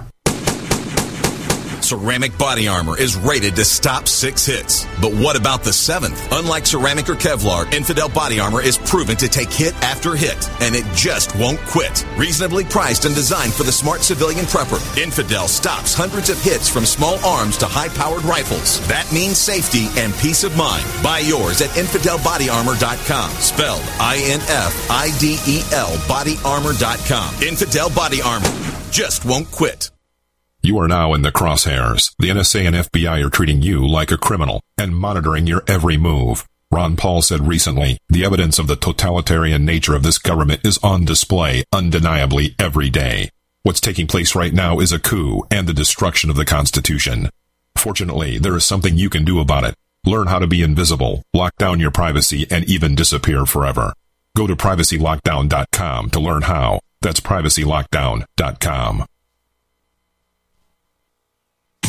Ceramic 1.91 2.37
body 2.37 2.69
armor 2.69 2.97
is 2.97 3.17
rated 3.17 3.57
to 3.57 3.65
stop 3.65 4.07
six 4.07 4.45
hits. 4.45 4.85
But 5.01 5.11
what 5.13 5.35
about 5.35 5.61
the 5.61 5.73
seventh? 5.73 6.25
Unlike 6.31 6.65
ceramic 6.65 7.09
or 7.09 7.15
Kevlar, 7.15 7.69
Infidel 7.73 8.07
body 8.07 8.39
armor 8.39 8.61
is 8.61 8.77
proven 8.77 9.17
to 9.17 9.27
take 9.27 9.51
hit 9.51 9.73
after 9.83 10.15
hit, 10.15 10.49
and 10.61 10.73
it 10.73 10.85
just 10.95 11.35
won't 11.35 11.59
quit. 11.67 12.05
Reasonably 12.15 12.63
priced 12.63 13.03
and 13.03 13.13
designed 13.13 13.53
for 13.53 13.63
the 13.63 13.73
smart 13.73 14.03
civilian 14.03 14.45
prepper, 14.45 14.79
Infidel 14.97 15.49
stops 15.49 15.93
hundreds 15.93 16.29
of 16.29 16.41
hits 16.41 16.69
from 16.69 16.85
small 16.85 17.19
arms 17.25 17.57
to 17.57 17.65
high 17.65 17.89
powered 17.89 18.23
rifles. 18.23 18.79
That 18.87 19.11
means 19.11 19.37
safety 19.37 19.87
and 19.99 20.13
peace 20.13 20.45
of 20.45 20.55
mind. 20.55 20.85
Buy 21.03 21.19
yours 21.19 21.61
at 21.61 21.71
InfidelBodyArmor.com. 21.71 23.31
Spelled 23.31 23.83
I 23.99 24.15
N 24.31 24.39
F 24.47 24.89
I 24.89 25.11
D 25.19 25.37
E 25.45 25.61
L 25.73 25.91
BodyArmor.com. 26.07 27.43
Infidel 27.43 27.89
Body 27.89 28.21
Armor 28.21 28.47
just 28.91 29.25
won't 29.25 29.51
quit. 29.51 29.91
You 30.63 30.77
are 30.77 30.87
now 30.87 31.15
in 31.15 31.23
the 31.23 31.31
crosshairs. 31.31 32.13
The 32.19 32.29
NSA 32.29 32.67
and 32.67 32.75
FBI 32.75 33.25
are 33.25 33.31
treating 33.31 33.63
you 33.63 33.87
like 33.87 34.11
a 34.11 34.17
criminal 34.17 34.61
and 34.77 34.95
monitoring 34.95 35.47
your 35.47 35.63
every 35.67 35.97
move. 35.97 36.47
Ron 36.71 36.95
Paul 36.95 37.23
said 37.23 37.47
recently, 37.47 37.97
the 38.09 38.23
evidence 38.23 38.59
of 38.59 38.67
the 38.67 38.75
totalitarian 38.75 39.65
nature 39.65 39.95
of 39.95 40.03
this 40.03 40.19
government 40.19 40.61
is 40.63 40.77
on 40.83 41.03
display 41.03 41.63
undeniably 41.73 42.53
every 42.59 42.91
day. 42.91 43.31
What's 43.63 43.81
taking 43.81 44.05
place 44.05 44.35
right 44.35 44.53
now 44.53 44.79
is 44.79 44.91
a 44.91 44.99
coup 44.99 45.43
and 45.49 45.67
the 45.67 45.73
destruction 45.73 46.29
of 46.29 46.35
the 46.35 46.45
Constitution. 46.45 47.29
Fortunately, 47.75 48.37
there 48.37 48.55
is 48.55 48.63
something 48.63 48.95
you 48.95 49.09
can 49.09 49.25
do 49.25 49.39
about 49.39 49.63
it. 49.63 49.73
Learn 50.05 50.27
how 50.27 50.37
to 50.37 50.45
be 50.45 50.61
invisible, 50.61 51.23
lock 51.33 51.55
down 51.57 51.79
your 51.79 51.91
privacy, 51.91 52.45
and 52.51 52.65
even 52.65 52.93
disappear 52.93 53.47
forever. 53.47 53.93
Go 54.37 54.45
to 54.45 54.55
privacylockdown.com 54.55 56.09
to 56.11 56.19
learn 56.19 56.43
how. 56.43 56.81
That's 57.01 57.19
privacylockdown.com. 57.19 59.05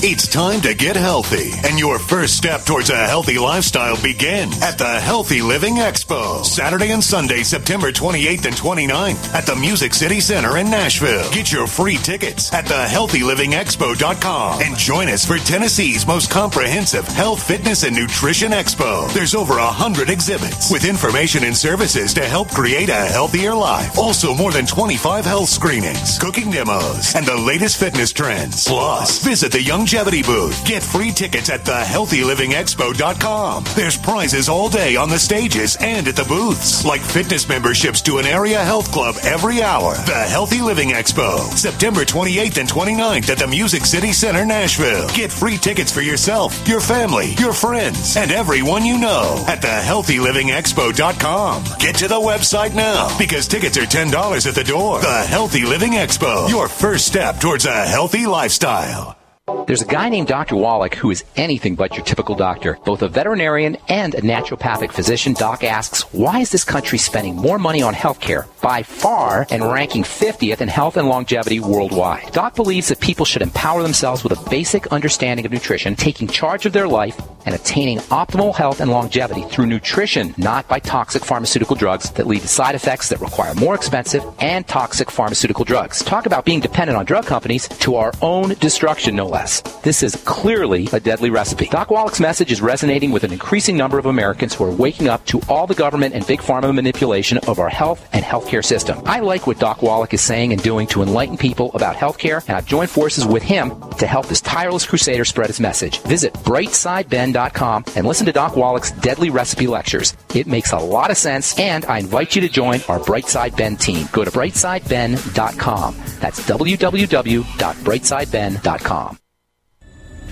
It's 0.04 0.26
time 0.26 0.60
to 0.62 0.74
get 0.74 0.96
healthy, 0.96 1.52
and 1.64 1.78
your 1.78 1.96
first 1.96 2.36
step 2.36 2.64
towards 2.64 2.90
a 2.90 2.96
healthy 2.96 3.38
lifestyle 3.38 3.94
begins 4.02 4.60
at 4.60 4.76
the 4.76 4.98
Healthy 4.98 5.42
Living 5.42 5.76
Expo, 5.76 6.44
Saturday 6.44 6.90
and 6.90 7.04
Sunday, 7.04 7.44
September 7.44 7.92
28th 7.92 8.46
and 8.46 8.56
29th 8.56 9.32
at 9.32 9.46
the 9.46 9.54
Music 9.54 9.94
City 9.94 10.18
Center 10.18 10.56
in 10.56 10.68
Nashville. 10.68 11.30
Get 11.30 11.52
your 11.52 11.68
free 11.68 11.98
tickets 11.98 12.52
at 12.52 12.64
thehealthylivingexpo.com 12.64 14.60
and 14.62 14.76
join 14.76 15.06
us 15.06 15.24
for 15.24 15.38
Tennessee's 15.38 16.04
most 16.04 16.32
comprehensive 16.32 17.06
health, 17.06 17.40
fitness, 17.40 17.84
and 17.84 17.94
nutrition 17.94 18.50
expo. 18.50 19.08
There's 19.14 19.36
over 19.36 19.58
a 19.58 19.66
hundred 19.66 20.10
exhibits 20.10 20.68
with 20.72 20.84
information 20.84 21.44
and 21.44 21.56
services 21.56 22.12
to 22.14 22.24
help 22.24 22.50
create 22.50 22.88
a 22.88 23.06
healthier 23.06 23.54
life. 23.54 23.96
Also, 23.96 24.34
more 24.34 24.50
than 24.50 24.66
25 24.66 25.24
health 25.24 25.48
screenings, 25.48 26.18
cooking 26.18 26.50
demos, 26.50 27.14
and 27.14 27.24
the 27.24 27.36
latest 27.36 27.78
fitness 27.78 28.12
trends. 28.12 28.66
Plus, 28.66 29.22
visit 29.22 29.52
the 29.52 29.62
Young 29.62 29.86
longevity 29.92 30.22
booth. 30.22 30.64
Get 30.64 30.82
free 30.82 31.10
tickets 31.10 31.50
at 31.50 31.64
thehealthylivingexpo.com. 31.64 33.64
There's 33.76 33.98
prizes 33.98 34.48
all 34.48 34.70
day 34.70 34.96
on 34.96 35.10
the 35.10 35.18
stages 35.18 35.76
and 35.80 36.08
at 36.08 36.16
the 36.16 36.24
booths, 36.24 36.86
like 36.86 37.02
fitness 37.02 37.46
memberships 37.46 38.00
to 38.02 38.16
an 38.16 38.24
area 38.24 38.64
health 38.64 38.90
club 38.90 39.16
every 39.22 39.62
hour. 39.62 39.94
The 39.94 40.14
Healthy 40.14 40.62
Living 40.62 40.88
Expo, 40.90 41.40
September 41.54 42.06
28th 42.06 42.56
and 42.56 42.66
29th 42.68 43.28
at 43.28 43.38
the 43.38 43.46
Music 43.46 43.84
City 43.84 44.14
Center, 44.14 44.46
Nashville. 44.46 45.10
Get 45.10 45.30
free 45.30 45.58
tickets 45.58 45.92
for 45.92 46.00
yourself, 46.00 46.66
your 46.66 46.80
family, 46.80 47.34
your 47.34 47.52
friends, 47.52 48.16
and 48.16 48.32
everyone 48.32 48.86
you 48.86 48.96
know 48.98 49.44
at 49.46 49.60
thehealthylivingexpo.com. 49.60 51.64
Get 51.78 51.96
to 51.96 52.08
the 52.08 52.14
website 52.14 52.74
now 52.74 53.14
because 53.18 53.46
tickets 53.46 53.76
are 53.76 53.82
$10 53.82 54.46
at 54.46 54.54
the 54.54 54.64
door. 54.64 55.02
The 55.02 55.24
Healthy 55.24 55.66
Living 55.66 55.92
Expo, 55.92 56.48
your 56.48 56.68
first 56.68 57.06
step 57.06 57.40
towards 57.40 57.66
a 57.66 57.86
healthy 57.86 58.24
lifestyle. 58.24 59.18
There's 59.66 59.82
a 59.82 59.86
guy 59.86 60.08
named 60.08 60.28
Dr. 60.28 60.54
Wallach 60.54 60.94
who 60.94 61.10
is 61.10 61.24
anything 61.34 61.74
but 61.74 61.96
your 61.96 62.04
typical 62.04 62.36
doctor, 62.36 62.78
both 62.84 63.02
a 63.02 63.08
veterinarian 63.08 63.76
and 63.88 64.14
a 64.14 64.20
naturopathic 64.20 64.92
physician. 64.92 65.32
Doc 65.32 65.64
asks, 65.64 66.02
why 66.12 66.38
is 66.38 66.50
this 66.50 66.62
country 66.62 66.96
spending 66.96 67.34
more 67.34 67.58
money 67.58 67.82
on 67.82 67.92
healthcare 67.92 68.46
by 68.60 68.84
far 68.84 69.44
and 69.50 69.64
ranking 69.64 70.04
50th 70.04 70.60
in 70.60 70.68
health 70.68 70.96
and 70.96 71.08
longevity 71.08 71.58
worldwide? 71.58 72.30
Doc 72.30 72.54
believes 72.54 72.86
that 72.86 73.00
people 73.00 73.26
should 73.26 73.42
empower 73.42 73.82
themselves 73.82 74.22
with 74.22 74.32
a 74.32 74.48
basic 74.48 74.86
understanding 74.92 75.44
of 75.44 75.50
nutrition, 75.50 75.96
taking 75.96 76.28
charge 76.28 76.64
of 76.64 76.72
their 76.72 76.86
life, 76.86 77.20
and 77.44 77.56
attaining 77.56 77.98
optimal 77.98 78.54
health 78.54 78.80
and 78.80 78.92
longevity 78.92 79.42
through 79.42 79.66
nutrition, 79.66 80.32
not 80.36 80.68
by 80.68 80.78
toxic 80.78 81.24
pharmaceutical 81.24 81.74
drugs 81.74 82.12
that 82.12 82.28
lead 82.28 82.42
to 82.42 82.46
side 82.46 82.76
effects 82.76 83.08
that 83.08 83.20
require 83.20 83.52
more 83.56 83.74
expensive 83.74 84.24
and 84.38 84.68
toxic 84.68 85.10
pharmaceutical 85.10 85.64
drugs. 85.64 86.04
Talk 86.04 86.26
about 86.26 86.44
being 86.44 86.60
dependent 86.60 86.96
on 86.96 87.04
drug 87.04 87.26
companies 87.26 87.66
to 87.66 87.96
our 87.96 88.12
own 88.22 88.50
destruction, 88.60 89.16
no 89.16 89.31
less. 89.32 89.62
This 89.82 90.04
is 90.04 90.14
clearly 90.24 90.88
a 90.92 91.00
deadly 91.00 91.30
recipe. 91.30 91.66
Doc 91.66 91.90
Wallach's 91.90 92.20
message 92.20 92.52
is 92.52 92.62
resonating 92.62 93.10
with 93.10 93.24
an 93.24 93.32
increasing 93.32 93.76
number 93.76 93.98
of 93.98 94.06
Americans 94.06 94.54
who 94.54 94.62
are 94.64 94.70
waking 94.70 95.08
up 95.08 95.26
to 95.26 95.40
all 95.48 95.66
the 95.66 95.74
government 95.74 96.14
and 96.14 96.24
big 96.26 96.40
pharma 96.40 96.72
manipulation 96.72 97.38
of 97.48 97.58
our 97.58 97.68
health 97.68 98.08
and 98.12 98.24
healthcare 98.24 98.64
system. 98.64 99.02
I 99.06 99.18
like 99.20 99.46
what 99.46 99.58
Doc 99.58 99.82
Wallach 99.82 100.14
is 100.14 100.20
saying 100.20 100.52
and 100.52 100.62
doing 100.62 100.86
to 100.88 101.02
enlighten 101.02 101.36
people 101.36 101.72
about 101.74 101.96
healthcare, 101.96 102.46
and 102.46 102.56
I've 102.56 102.66
joined 102.66 102.90
forces 102.90 103.26
with 103.26 103.42
him 103.42 103.72
to 103.98 104.06
help 104.06 104.26
this 104.26 104.40
tireless 104.40 104.86
crusader 104.86 105.24
spread 105.24 105.48
his 105.48 105.58
message. 105.58 106.00
Visit 106.02 106.32
brightsideben.com 106.34 107.86
and 107.96 108.06
listen 108.06 108.26
to 108.26 108.32
Doc 108.32 108.54
Wallach's 108.56 108.92
deadly 108.92 109.30
recipe 109.30 109.66
lectures. 109.66 110.14
It 110.34 110.46
makes 110.46 110.70
a 110.72 110.78
lot 110.78 111.10
of 111.10 111.16
sense, 111.16 111.58
and 111.58 111.84
I 111.86 111.98
invite 111.98 112.36
you 112.36 112.42
to 112.42 112.48
join 112.48 112.80
our 112.88 113.00
Brightside 113.00 113.56
Ben 113.56 113.76
team. 113.76 114.06
Go 114.12 114.24
to 114.24 114.30
brightsideben.com. 114.30 115.96
That's 116.20 116.46
www.brightsideben.com. 116.46 119.21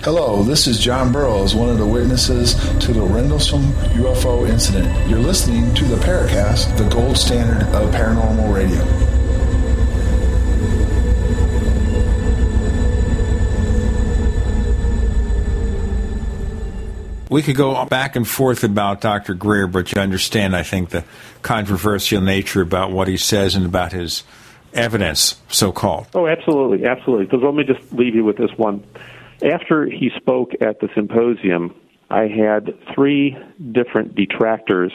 Hello, 0.02 0.42
this 0.42 0.66
is 0.66 0.78
John 0.78 1.12
Burroughs, 1.12 1.54
one 1.54 1.68
of 1.68 1.76
the 1.76 1.86
witnesses 1.86 2.54
to 2.78 2.94
the 2.94 3.02
Rendlesham 3.02 3.60
UFO 3.98 4.48
incident. 4.48 4.88
You're 5.06 5.18
listening 5.18 5.74
to 5.74 5.84
the 5.84 5.96
Paracast, 5.96 6.74
the 6.78 6.88
gold 6.88 7.18
standard 7.18 7.68
of 7.74 7.90
paranormal 7.90 8.50
radio. 8.50 8.82
We 17.28 17.42
could 17.42 17.56
go 17.56 17.84
back 17.84 18.16
and 18.16 18.26
forth 18.26 18.64
about 18.64 19.02
Dr. 19.02 19.34
Greer, 19.34 19.66
but 19.66 19.92
you 19.92 20.00
understand, 20.00 20.56
I 20.56 20.62
think, 20.62 20.88
the 20.88 21.04
controversial 21.42 22.22
nature 22.22 22.62
about 22.62 22.90
what 22.90 23.06
he 23.06 23.18
says 23.18 23.54
and 23.54 23.66
about 23.66 23.92
his 23.92 24.22
evidence, 24.72 25.38
so 25.50 25.72
called. 25.72 26.06
Oh, 26.14 26.26
absolutely, 26.26 26.86
absolutely. 26.86 27.26
Because 27.26 27.42
let 27.42 27.54
me 27.54 27.64
just 27.64 27.92
leave 27.92 28.14
you 28.14 28.24
with 28.24 28.38
this 28.38 28.50
one. 28.56 28.82
After 29.42 29.86
he 29.86 30.10
spoke 30.16 30.50
at 30.60 30.80
the 30.80 30.88
symposium, 30.94 31.74
I 32.10 32.28
had 32.28 32.74
three 32.94 33.36
different 33.72 34.14
detractors 34.14 34.92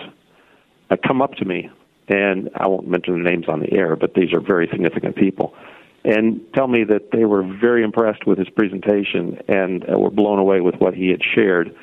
uh, 0.89 0.97
come 1.05 1.21
up 1.21 1.33
to 1.35 1.45
me, 1.45 1.69
and 2.07 2.49
I 2.55 2.67
won't 2.67 2.87
mention 2.87 3.15
their 3.15 3.31
names 3.31 3.47
on 3.47 3.59
the 3.59 3.73
air, 3.73 3.95
but 3.95 4.13
these 4.13 4.33
are 4.33 4.39
very 4.39 4.67
significant 4.71 5.15
people, 5.15 5.55
and 6.03 6.41
tell 6.53 6.67
me 6.67 6.83
that 6.83 7.11
they 7.11 7.25
were 7.25 7.41
very 7.41 7.83
impressed 7.83 8.27
with 8.27 8.37
his 8.37 8.49
presentation 8.49 9.39
and 9.47 9.83
uh, 9.89 9.97
were 9.97 10.11
blown 10.11 10.37
away 10.37 10.61
with 10.61 10.75
what 10.75 10.93
he 10.93 11.09
had 11.09 11.21
shared 11.23 11.75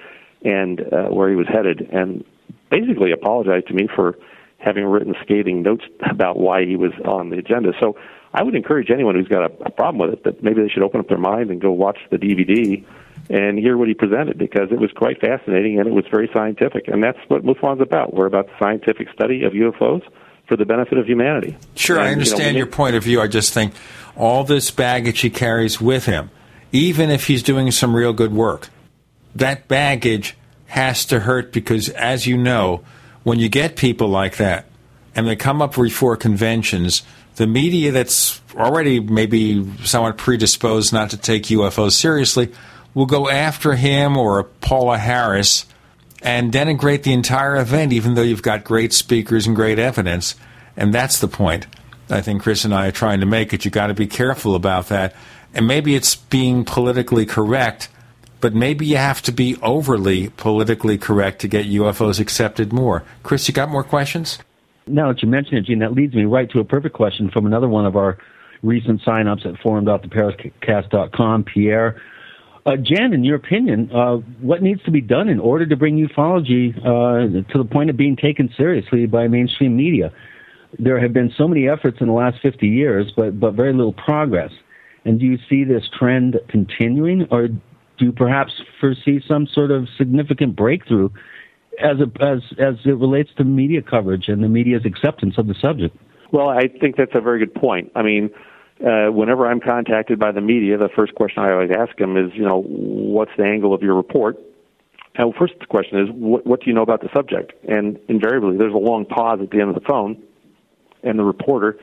and 0.45 0.81
uh, 0.81 1.09
where 1.09 1.31
he 1.31 1.37
was 1.37 1.49
headed, 1.49 1.89
and 1.93 2.25
basically 2.71 3.11
apologized 3.11 3.67
to 3.69 3.75
me 3.75 3.89
for 3.95 4.17
having 4.59 4.85
written 4.85 5.15
scathing 5.23 5.63
notes 5.63 5.85
about 6.11 6.39
why 6.39 6.65
he 6.65 6.77
was 6.77 6.93
on 7.05 7.31
the 7.31 7.39
agenda. 7.39 7.73
So 7.81 7.97
I 8.35 8.43
would 8.43 8.55
encourage 8.55 8.91
anyone 8.91 9.15
who's 9.15 9.29
got 9.29 9.43
a, 9.43 9.67
a 9.67 9.71
problem 9.71 9.99
with 9.99 10.19
it 10.19 10.25
that 10.25 10.43
maybe 10.43 10.63
they 10.63 10.69
should 10.69 10.83
open 10.83 11.01
up 11.01 11.09
their 11.09 11.19
mind 11.19 11.51
and 11.51 11.61
go 11.61 11.71
watch 11.71 11.99
the 12.11 12.17
DVD 12.17 12.85
and 13.31 13.59
hear 13.59 13.77
what 13.77 13.89
he 13.89 13.95
presented 13.95 14.39
because 14.39 14.71
it 14.71 14.79
was 14.79 14.91
quite 14.93 15.21
fascinating 15.21 15.79
and 15.79 15.87
it 15.87 15.93
was 15.93 16.05
very 16.11 16.29
scientific. 16.33 16.89
And 16.89 17.03
that's 17.03 17.19
what 17.29 17.45
MUFON's 17.45 17.81
about. 17.81 18.15
We're 18.15 18.27
about 18.27 18.47
the 18.47 18.53
scientific 18.59 19.09
study 19.15 19.45
of 19.45 19.53
UFOs 19.53 20.03
for 20.47 20.57
the 20.57 20.65
benefit 20.65 20.99
of 20.99 21.07
humanity. 21.07 21.57
Sure, 21.75 21.99
and, 21.99 22.09
I 22.09 22.13
understand 22.13 22.49
you 22.49 22.53
know, 22.53 22.59
your 22.59 22.67
point 22.67 22.97
of 22.97 23.05
view. 23.05 23.21
I 23.21 23.29
just 23.29 23.53
think 23.53 23.75
all 24.17 24.45
this 24.45 24.71
baggage 24.71 25.21
he 25.21 25.31
carries 25.31 25.81
with 25.81 26.07
him, 26.07 26.31
even 26.73 27.11
if 27.11 27.27
he's 27.27 27.43
doing 27.43 27.71
some 27.71 27.95
real 27.95 28.13
good 28.13 28.33
work, 28.33 28.69
that 29.35 29.69
baggage 29.69 30.37
has 30.67 31.05
to 31.07 31.21
hurt 31.21 31.53
because, 31.53 31.89
as 31.91 32.27
you 32.27 32.37
know, 32.37 32.83
when 33.23 33.39
you 33.39 33.49
get 33.49 33.77
people 33.77 34.09
like 34.09 34.37
that 34.39 34.67
and 35.15 35.29
they 35.29 35.37
come 35.37 35.63
up 35.63 35.75
before 35.75 36.17
conventions, 36.17 37.03
the 37.43 37.47
media 37.49 37.91
that's 37.91 38.41
already 38.55 39.01
maybe 39.01 39.69
somewhat 39.85 40.17
predisposed 40.17 40.93
not 40.93 41.11
to 41.11 41.17
take 41.17 41.43
UFOs 41.47 41.91
seriously 41.91 42.53
will 42.95 43.07
go 43.07 43.29
after 43.29 43.75
him 43.75 44.17
or 44.17 44.45
Paola 44.45 44.97
Harris 44.97 45.67
and 46.23 46.53
denigrate 46.53 47.03
the 47.03 47.13
entire 47.13 47.57
event, 47.57 47.93
even 47.93 48.15
though 48.15 48.23
you've 48.23 48.43
got 48.43 48.63
great 48.63 48.93
speakers 48.93 49.45
and 49.45 49.57
great 49.57 49.81
evidence. 49.81 50.37
And 50.77 50.95
that's 50.95 51.19
the 51.19 51.27
point 51.27 51.67
I 52.09 52.21
think 52.21 52.43
Chris 52.43 52.65
and 52.65 52.73
I 52.73 52.87
are 52.87 52.93
trying 52.93 53.19
to 53.19 53.27
make 53.27 53.53
it. 53.53 53.65
You've 53.65 53.75
got 53.75 53.89
to 53.89 53.95
be 53.95 54.07
careful 54.07 54.55
about 54.55 54.87
that. 54.87 55.13
And 55.53 55.67
maybe 55.67 55.97
it's 55.97 56.15
being 56.15 56.65
politically 56.65 57.27
correct, 57.27 57.89
but 58.41 58.55
maybe 58.55 58.87
you 58.87 58.99
have 58.99 59.21
to 59.23 59.33
be 59.33 59.57
overly 59.63 60.29
politically 60.29 60.97
correct 60.97 61.41
to 61.41 61.49
get 61.49 61.67
UFOs 61.67 62.21
accepted 62.21 62.73
more. 62.73 63.03
Chris, 63.25 63.49
you 63.49 63.55
got 63.55 63.69
more 63.69 63.83
questions? 63.83 64.39
Now 64.87 65.13
that 65.13 65.23
you 65.23 65.29
mention 65.29 65.57
it, 65.57 65.65
Gene, 65.65 65.79
that 65.81 65.93
leads 65.93 66.15
me 66.15 66.25
right 66.25 66.51
to 66.51 66.61
a 66.61 66.65
perfect 66.65 66.95
question 66.95 67.31
from 67.31 67.47
another 67.47 67.69
one 67.69 67.87
of 67.87 67.97
our 67.97 68.19
recent 68.63 69.01
sign-ups 69.05 69.43
at 69.45 69.59
forum.theparacast.com, 69.63 71.45
Pierre. 71.45 72.01
Uh, 72.65 72.77
Jan, 72.77 73.13
in 73.13 73.25
your 73.25 73.37
opinion, 73.37 73.91
uh, 73.93 74.17
what 74.41 74.63
needs 74.63 74.83
to 74.85 74.93
be 74.93 75.01
done 75.01 75.29
in 75.29 75.41
order 75.41 75.67
to 75.67 75.77
bring 75.77 75.97
ufology 75.97 76.77
uh, 76.79 77.43
to 77.53 77.59
the 77.59 77.65
point 77.65 77.91
of 77.91 77.97
being 77.97 78.17
taken 78.17 78.49
seriously 78.57 79.07
by 79.07 79.27
mainstream 79.27 79.77
media? 79.77 80.13
There 80.79 81.01
have 81.01 81.13
been 81.13 81.33
so 81.37 81.49
many 81.49 81.69
efforts 81.69 81.99
in 82.01 82.07
the 82.07 82.13
last 82.13 82.37
50 82.41 82.67
years, 82.67 83.13
but, 83.17 83.39
but 83.39 83.55
very 83.55 83.73
little 83.73 83.93
progress. 83.93 84.53
And 85.05 85.19
do 85.19 85.27
you 85.27 85.39
see 85.51 85.65
this 85.65 85.83
trend 85.99 86.39
continuing, 86.49 87.27
or 87.31 87.49
do 87.49 87.59
you 87.99 88.13
perhaps 88.13 88.53
foresee 88.81 89.21
some 89.27 89.49
sort 89.53 89.73
of 89.73 89.89
significant 89.99 90.55
breakthrough 90.55 91.09
as, 91.81 91.99
a, 92.01 92.23
as, 92.23 92.41
as 92.59 92.75
it 92.85 92.97
relates 92.97 93.31
to 93.37 93.45
media 93.45 93.83
coverage 93.83 94.29
and 94.29 94.43
the 94.43 94.49
media's 94.49 94.85
acceptance 94.85 95.39
of 95.39 95.47
the 95.47 95.55
subject? 95.55 95.97
Well, 96.33 96.49
I 96.49 96.69
think 96.69 96.97
that's 96.97 97.15
a 97.15 97.21
very 97.21 97.39
good 97.39 97.55
point. 97.55 97.93
I 97.95 98.03
mean, 98.03 98.31
uh, 98.81 99.09
whenever 99.09 99.47
I'm 99.47 99.61
contacted 99.61 100.19
by 100.19 100.33
the 100.33 100.41
media, 100.41 100.79
the 100.79 100.89
first 100.89 101.15
question 101.15 101.43
I 101.43 101.53
always 101.53 101.71
ask 101.71 101.97
them 101.97 102.17
is, 102.17 102.33
you 102.35 102.43
know, 102.43 102.63
what's 102.63 103.31
the 103.37 103.45
angle 103.45 103.75
of 103.75 103.83
your 103.83 103.95
report? 103.95 104.39
And 105.15 105.35
first 105.35 105.55
question 105.69 106.01
is, 106.01 106.09
what, 106.11 106.47
what 106.47 106.61
do 106.61 106.67
you 106.67 106.73
know 106.73 106.83
about 106.83 107.03
the 107.03 107.11
subject? 107.15 107.53
And 107.69 107.99
invariably, 108.09 108.57
there's 108.57 108.75
a 108.75 108.79
long 108.79 109.05
pause 109.05 109.41
at 109.43 109.51
the 109.51 109.61
end 109.61 109.69
of 109.69 109.75
the 109.75 109.87
phone, 109.87 110.23
and 111.03 111.19
the 111.19 111.25
reporter 111.25 111.79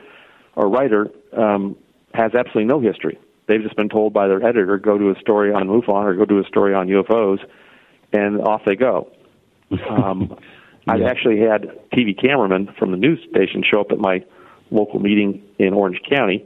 or 0.56 0.68
writer 0.68 1.10
um, 1.36 1.76
has 2.12 2.34
absolutely 2.34 2.64
no 2.64 2.80
history. 2.80 3.18
They've 3.46 3.62
just 3.62 3.76
been 3.76 3.88
told 3.88 4.12
by 4.12 4.28
their 4.28 4.44
editor, 4.44 4.78
go 4.78 4.98
to 4.98 5.10
a 5.10 5.18
story 5.20 5.52
on 5.52 5.68
MUFON 5.68 6.04
or 6.04 6.14
go 6.14 6.24
to 6.24 6.40
a 6.40 6.44
story 6.44 6.74
on 6.74 6.88
UFOs, 6.88 7.38
and 8.12 8.40
off 8.40 8.62
they 8.66 8.76
go. 8.76 9.10
Um, 9.88 10.36
I've 10.88 11.02
actually 11.02 11.38
had 11.40 11.70
TV 11.92 12.18
cameramen 12.20 12.74
from 12.78 12.90
the 12.90 12.96
news 12.96 13.20
station 13.30 13.62
show 13.62 13.80
up 13.80 13.92
at 13.92 13.98
my 13.98 14.24
local 14.70 14.98
meeting 14.98 15.42
in 15.58 15.74
Orange 15.74 16.00
County 16.08 16.44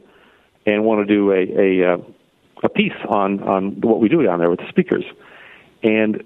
and 0.66 0.84
want 0.84 1.06
to 1.06 1.14
do 1.14 1.30
a 1.30 1.36
a, 1.36 1.92
uh, 1.94 1.96
a 2.64 2.68
piece 2.68 2.92
on 3.08 3.42
on 3.42 3.80
what 3.80 4.00
we 4.00 4.08
do 4.08 4.22
down 4.22 4.38
there 4.38 4.50
with 4.50 4.60
the 4.60 4.68
speakers. 4.68 5.04
And 5.82 6.22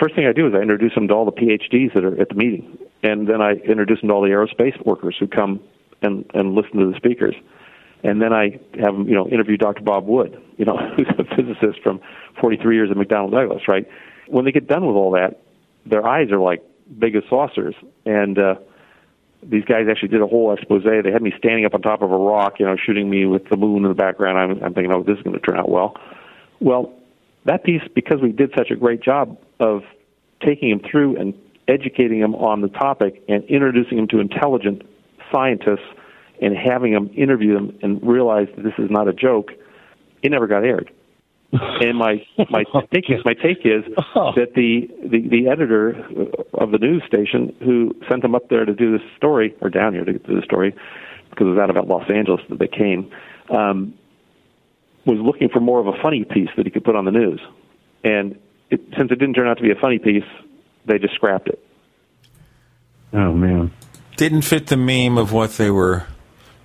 first 0.00 0.14
thing 0.14 0.26
I 0.26 0.32
do 0.32 0.46
is 0.46 0.54
I 0.54 0.58
introduce 0.60 0.94
them 0.94 1.08
to 1.08 1.14
all 1.14 1.24
the 1.24 1.32
PhDs 1.32 1.94
that 1.94 2.04
are 2.04 2.20
at 2.20 2.28
the 2.28 2.34
meeting, 2.34 2.78
and 3.02 3.28
then 3.28 3.40
I 3.40 3.52
introduce 3.52 4.00
them 4.00 4.08
to 4.08 4.14
all 4.14 4.22
the 4.22 4.28
aerospace 4.28 4.84
workers 4.84 5.16
who 5.18 5.26
come 5.26 5.60
and 6.02 6.24
and 6.34 6.54
listen 6.54 6.78
to 6.78 6.90
the 6.90 6.96
speakers. 6.96 7.34
And 8.02 8.22
then 8.22 8.32
I 8.32 8.60
have 8.78 8.94
them, 8.94 9.08
you 9.08 9.14
know, 9.14 9.26
interview 9.28 9.56
Dr. 9.56 9.82
Bob 9.82 10.06
Wood, 10.06 10.40
you 10.58 10.64
know, 10.64 10.76
who's 10.96 11.08
a 11.18 11.24
physicist 11.34 11.82
from 11.82 12.00
43 12.40 12.76
years 12.76 12.90
at 12.90 12.96
McDonnell 12.96 13.32
Douglas, 13.32 13.66
right? 13.66 13.88
When 14.28 14.44
they 14.44 14.52
get 14.52 14.68
done 14.68 14.86
with 14.86 14.96
all 14.96 15.12
that, 15.12 15.42
their 15.86 16.06
eyes 16.06 16.30
are 16.30 16.38
like 16.38 16.62
big 16.98 17.16
as 17.16 17.22
saucers, 17.28 17.74
and 18.04 18.38
uh, 18.38 18.56
these 19.42 19.64
guys 19.64 19.86
actually 19.90 20.08
did 20.08 20.20
a 20.20 20.26
whole 20.26 20.52
expose. 20.52 20.84
They 20.84 21.10
had 21.10 21.22
me 21.22 21.32
standing 21.38 21.64
up 21.64 21.74
on 21.74 21.82
top 21.82 22.02
of 22.02 22.10
a 22.10 22.16
rock, 22.16 22.58
you 22.58 22.66
know, 22.66 22.76
shooting 22.76 23.08
me 23.08 23.26
with 23.26 23.48
the 23.48 23.56
moon 23.56 23.84
in 23.84 23.88
the 23.88 23.94
background. 23.94 24.38
I'm, 24.38 24.62
I'm 24.62 24.74
thinking, 24.74 24.92
oh, 24.92 25.02
this 25.02 25.16
is 25.16 25.22
going 25.22 25.38
to 25.38 25.44
turn 25.44 25.58
out 25.58 25.68
well. 25.68 25.96
Well, 26.60 26.92
that 27.44 27.64
piece, 27.64 27.82
because 27.94 28.20
we 28.20 28.32
did 28.32 28.52
such 28.56 28.70
a 28.70 28.76
great 28.76 29.02
job 29.02 29.38
of 29.60 29.82
taking 30.44 30.70
him 30.70 30.80
through 30.80 31.16
and 31.16 31.34
educating 31.68 32.18
him 32.18 32.34
on 32.34 32.60
the 32.60 32.68
topic 32.68 33.22
and 33.28 33.44
introducing 33.44 33.98
him 33.98 34.08
to 34.08 34.20
intelligent 34.20 34.82
scientists 35.32 35.86
and 36.40 36.56
having 36.56 36.92
him 36.92 37.10
interview 37.14 37.54
them 37.54 37.78
and 37.82 38.02
realize 38.06 38.48
that 38.56 38.62
this 38.62 38.74
is 38.78 38.90
not 38.90 39.08
a 39.08 39.12
joke, 39.12 39.52
it 40.22 40.30
never 40.30 40.46
got 40.46 40.64
aired 40.64 40.90
and 41.52 41.96
my 41.98 42.24
my 42.50 42.64
take 42.94 43.08
is 43.10 43.24
my 43.24 43.34
take 43.34 43.64
is 43.64 43.84
Oh. 44.14 44.32
that 44.36 44.54
the, 44.54 44.88
the 45.08 45.28
the 45.28 45.48
editor 45.48 45.90
of 46.54 46.70
the 46.72 46.78
news 46.78 47.02
station 47.06 47.54
who 47.62 47.94
sent 48.08 48.22
them 48.22 48.34
up 48.34 48.48
there 48.48 48.64
to 48.64 48.74
do 48.74 48.92
this 48.96 49.06
story 49.16 49.54
or 49.60 49.70
down 49.70 49.92
here 49.94 50.04
to 50.04 50.12
do 50.14 50.34
the 50.34 50.42
story 50.42 50.74
because 51.30 51.46
it 51.46 51.50
was 51.50 51.58
out 51.58 51.70
about 51.70 51.86
Los 51.88 52.08
Angeles 52.10 52.40
that 52.48 52.58
they 52.58 52.68
came 52.68 53.10
um, 53.50 53.94
was 55.04 55.18
looking 55.18 55.48
for 55.48 55.60
more 55.60 55.78
of 55.80 55.86
a 55.86 55.92
funny 56.02 56.24
piece 56.24 56.48
that 56.56 56.66
he 56.66 56.70
could 56.70 56.84
put 56.84 56.96
on 56.96 57.04
the 57.04 57.10
news, 57.12 57.40
and 58.02 58.36
it, 58.70 58.80
since 58.96 59.10
it 59.12 59.16
didn't 59.20 59.34
turn 59.34 59.46
out 59.46 59.56
to 59.58 59.62
be 59.62 59.70
a 59.70 59.76
funny 59.80 59.98
piece, 60.00 60.24
they 60.86 60.98
just 60.98 61.14
scrapped 61.14 61.48
it. 61.48 61.64
Oh 63.12 63.32
man, 63.32 63.70
didn't 64.16 64.42
fit 64.42 64.66
the 64.66 64.76
meme 64.76 65.16
of 65.16 65.32
what 65.32 65.52
they 65.52 65.70
were 65.70 66.06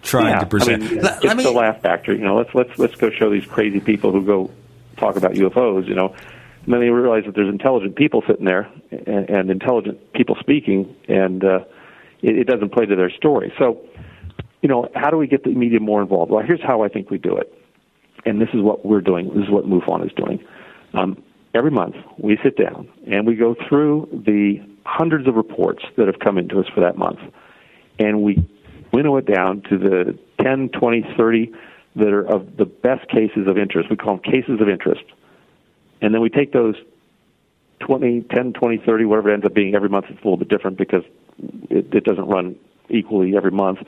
trying 0.02 0.30
yeah, 0.34 0.40
to 0.40 0.46
present. 0.48 0.84
I 0.84 0.88
mean, 0.88 1.02
Let- 1.02 1.16
it's 1.18 1.26
let 1.26 1.38
me- 1.38 1.44
the 1.44 1.52
laugh 1.52 1.82
factor. 1.82 2.14
You 2.14 2.24
know, 2.24 2.36
let's 2.38 2.54
let's 2.56 2.80
let's 2.80 2.96
go 2.96 3.12
show 3.12 3.30
these 3.30 3.46
crazy 3.46 3.80
people 3.80 4.12
who 4.12 4.26
go 4.26 4.50
talk 5.02 5.16
about 5.18 5.34
UFOs. 5.34 5.88
You 5.88 5.96
know, 5.96 6.16
And 6.66 6.74
then 6.74 6.80
they 6.80 6.90
realize 6.90 7.24
that 7.26 7.36
there's 7.36 7.50
intelligent 7.50 7.96
people 7.96 8.24
sitting 8.28 8.46
there 8.46 8.72
and, 8.92 9.30
and 9.30 9.50
intelligent 9.50 10.14
people 10.14 10.38
speaking, 10.40 10.96
and 11.08 11.44
uh, 11.44 11.60
it, 12.22 12.38
it 12.38 12.48
doesn't 12.48 12.72
play 12.72 12.86
to 12.86 12.96
their 12.96 13.10
story. 13.12 13.52
So, 13.58 13.82
you 14.62 14.70
know, 14.70 14.88
how 14.94 15.10
do 15.10 15.18
we 15.18 15.28
get 15.28 15.44
the 15.44 15.54
media 15.54 15.80
more 15.80 16.02
involved? 16.02 16.32
Well, 16.32 16.46
here's 16.46 16.62
how 16.62 16.84
I 16.84 16.88
think 16.88 17.10
we 17.10 17.18
do 17.18 17.36
it, 17.36 17.52
and 18.26 18.40
this 18.40 18.50
is 18.54 18.62
what 18.62 18.86
we're 18.86 19.02
doing. 19.02 19.30
This 19.30 19.46
is 19.46 19.50
what 19.50 19.66
MUFON 19.66 20.06
is 20.06 20.12
doing. 20.14 20.40
Um, 20.94 21.24
every 21.56 21.72
month, 21.72 21.96
we 22.18 22.38
sit 22.44 22.58
down 22.58 22.88
and 23.08 23.26
we 23.26 23.36
go 23.36 23.56
through 23.68 24.24
the 24.26 24.58
hundreds 24.86 25.28
of 25.28 25.36
reports 25.36 25.84
that 25.98 26.08
have 26.08 26.20
come 26.20 26.38
into 26.38 26.60
us 26.60 26.68
for 26.74 26.82
that 26.82 26.98
month, 26.98 27.20
and 27.98 28.22
we 28.22 28.48
winnow 28.94 29.18
it 29.18 29.26
down 29.26 29.64
to 29.70 29.78
the 29.78 30.18
10, 30.44 30.70
20, 30.70 31.16
30 31.18 31.52
that 31.96 32.08
are 32.08 32.24
of 32.24 32.58
the 32.58 32.66
best 32.66 33.08
cases 33.10 33.48
of 33.48 33.58
interest. 33.58 33.90
We 33.90 33.98
call 33.98 34.18
them 34.18 34.24
cases 34.24 34.62
of 34.62 34.70
interest. 34.70 35.04
And 36.02 36.14
then 36.14 36.22
we 36.22 36.30
take 36.30 36.54
those 36.54 36.76
20, 37.80 38.22
10, 38.22 38.54
20, 38.54 38.78
30, 38.86 39.06
whatever 39.06 39.30
it 39.30 39.34
ends 39.34 39.46
up 39.46 39.54
being 39.54 39.76
every 39.76 39.90
month, 39.90 40.06
it's 40.10 40.22
a 40.22 40.24
little 40.24 40.38
bit 40.38 40.50
different 40.50 40.78
because 40.78 41.04
it, 41.70 41.94
it 41.94 42.04
doesn't 42.04 42.28
run 42.28 42.56
equally 42.90 43.36
every 43.36 43.52
month. 43.52 43.80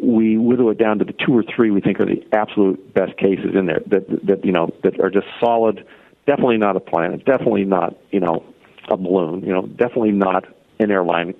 We 0.00 0.36
whittle 0.36 0.70
it 0.70 0.78
down 0.78 0.98
to 0.98 1.04
the 1.04 1.12
two 1.12 1.36
or 1.36 1.42
three 1.42 1.70
we 1.70 1.80
think 1.80 2.00
are 2.00 2.06
the 2.06 2.26
absolute 2.32 2.94
best 2.94 3.16
cases 3.16 3.54
in 3.54 3.66
there 3.66 3.80
that, 3.86 4.26
that 4.26 4.44
you 4.44 4.52
know, 4.52 4.70
that 4.82 5.00
are 5.00 5.10
just 5.10 5.26
solid, 5.40 5.86
definitely 6.26 6.58
not 6.58 6.76
a 6.76 6.80
planet, 6.80 7.24
definitely 7.24 7.64
not, 7.64 7.96
you 8.10 8.20
know, 8.20 8.44
a 8.88 8.96
balloon, 8.96 9.40
you 9.44 9.52
know, 9.52 9.62
definitely 9.66 10.12
not 10.12 10.44
an 10.78 10.90
airline 10.90 11.34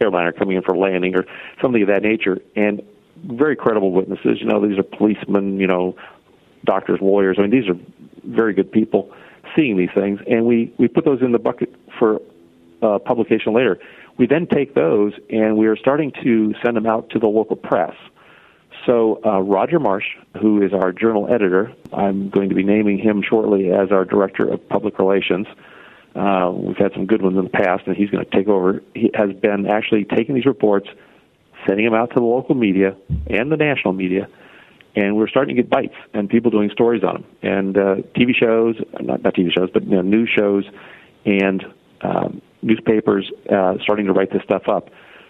airliner 0.00 0.32
coming 0.32 0.56
in 0.56 0.62
for 0.62 0.76
landing 0.76 1.16
or 1.16 1.24
something 1.60 1.82
of 1.82 1.88
that 1.88 2.02
nature. 2.02 2.38
And 2.54 2.82
very 3.24 3.56
credible 3.56 3.92
witnesses. 3.92 4.38
You 4.40 4.46
know, 4.46 4.66
these 4.66 4.78
are 4.78 4.82
policemen, 4.82 5.58
you 5.58 5.66
know, 5.66 5.96
doctors, 6.64 7.00
lawyers. 7.00 7.36
I 7.38 7.42
mean, 7.42 7.50
these 7.50 7.68
are 7.68 7.78
very 8.24 8.54
good 8.54 8.70
people 8.70 9.12
seeing 9.54 9.76
these 9.76 9.90
things, 9.94 10.20
and 10.28 10.46
we 10.46 10.72
we 10.78 10.88
put 10.88 11.04
those 11.04 11.22
in 11.22 11.32
the 11.32 11.38
bucket 11.38 11.74
for 11.98 12.20
uh, 12.82 12.98
publication 12.98 13.54
later. 13.54 13.78
We 14.18 14.26
then 14.26 14.46
take 14.46 14.74
those 14.74 15.12
and 15.30 15.56
we 15.56 15.66
are 15.66 15.76
starting 15.76 16.12
to 16.22 16.54
send 16.64 16.76
them 16.76 16.86
out 16.86 17.10
to 17.10 17.18
the 17.18 17.26
local 17.26 17.56
press. 17.56 17.94
So 18.86 19.20
uh, 19.24 19.40
Roger 19.40 19.78
Marsh, 19.80 20.06
who 20.40 20.62
is 20.62 20.72
our 20.72 20.92
journal 20.92 21.26
editor, 21.32 21.72
I'm 21.92 22.30
going 22.30 22.48
to 22.48 22.54
be 22.54 22.62
naming 22.62 22.98
him 22.98 23.22
shortly 23.22 23.72
as 23.72 23.90
our 23.90 24.04
director 24.04 24.48
of 24.48 24.66
public 24.68 24.98
relations. 24.98 25.46
Uh, 26.14 26.50
we've 26.54 26.76
had 26.76 26.92
some 26.94 27.06
good 27.06 27.20
ones 27.20 27.36
in 27.36 27.44
the 27.44 27.50
past, 27.50 27.86
and 27.86 27.96
he's 27.96 28.10
going 28.10 28.24
to 28.24 28.30
take 28.30 28.48
over. 28.48 28.82
He 28.94 29.10
has 29.14 29.32
been 29.34 29.66
actually 29.66 30.04
taking 30.04 30.34
these 30.34 30.46
reports 30.46 30.88
sending 31.66 31.84
them 31.84 31.94
out 31.94 32.10
to 32.10 32.16
the 32.16 32.26
local 32.26 32.54
media 32.54 32.96
and 33.28 33.50
the 33.50 33.56
national 33.56 33.92
media, 33.92 34.28
and 34.94 35.16
we're 35.16 35.28
starting 35.28 35.54
to 35.54 35.62
get 35.62 35.70
bites 35.70 35.94
and 36.14 36.28
people 36.28 36.50
doing 36.50 36.70
stories 36.70 37.02
on 37.04 37.14
them 37.14 37.24
and 37.42 37.76
uh, 37.76 37.96
TV 38.16 38.34
shows, 38.34 38.76
not 39.00 39.22
not 39.22 39.34
TV 39.34 39.52
shows, 39.52 39.70
but 39.72 39.84
you 39.84 39.96
know, 39.96 40.02
news 40.02 40.30
shows 40.34 40.64
and 41.24 41.64
um, 42.02 42.40
newspapers 42.62 43.30
uh, 43.50 43.74
starting 43.82 44.06
to 44.06 44.12
write 44.12 44.32
this 44.32 44.42
stuff 44.42 44.68
up. 44.68 44.88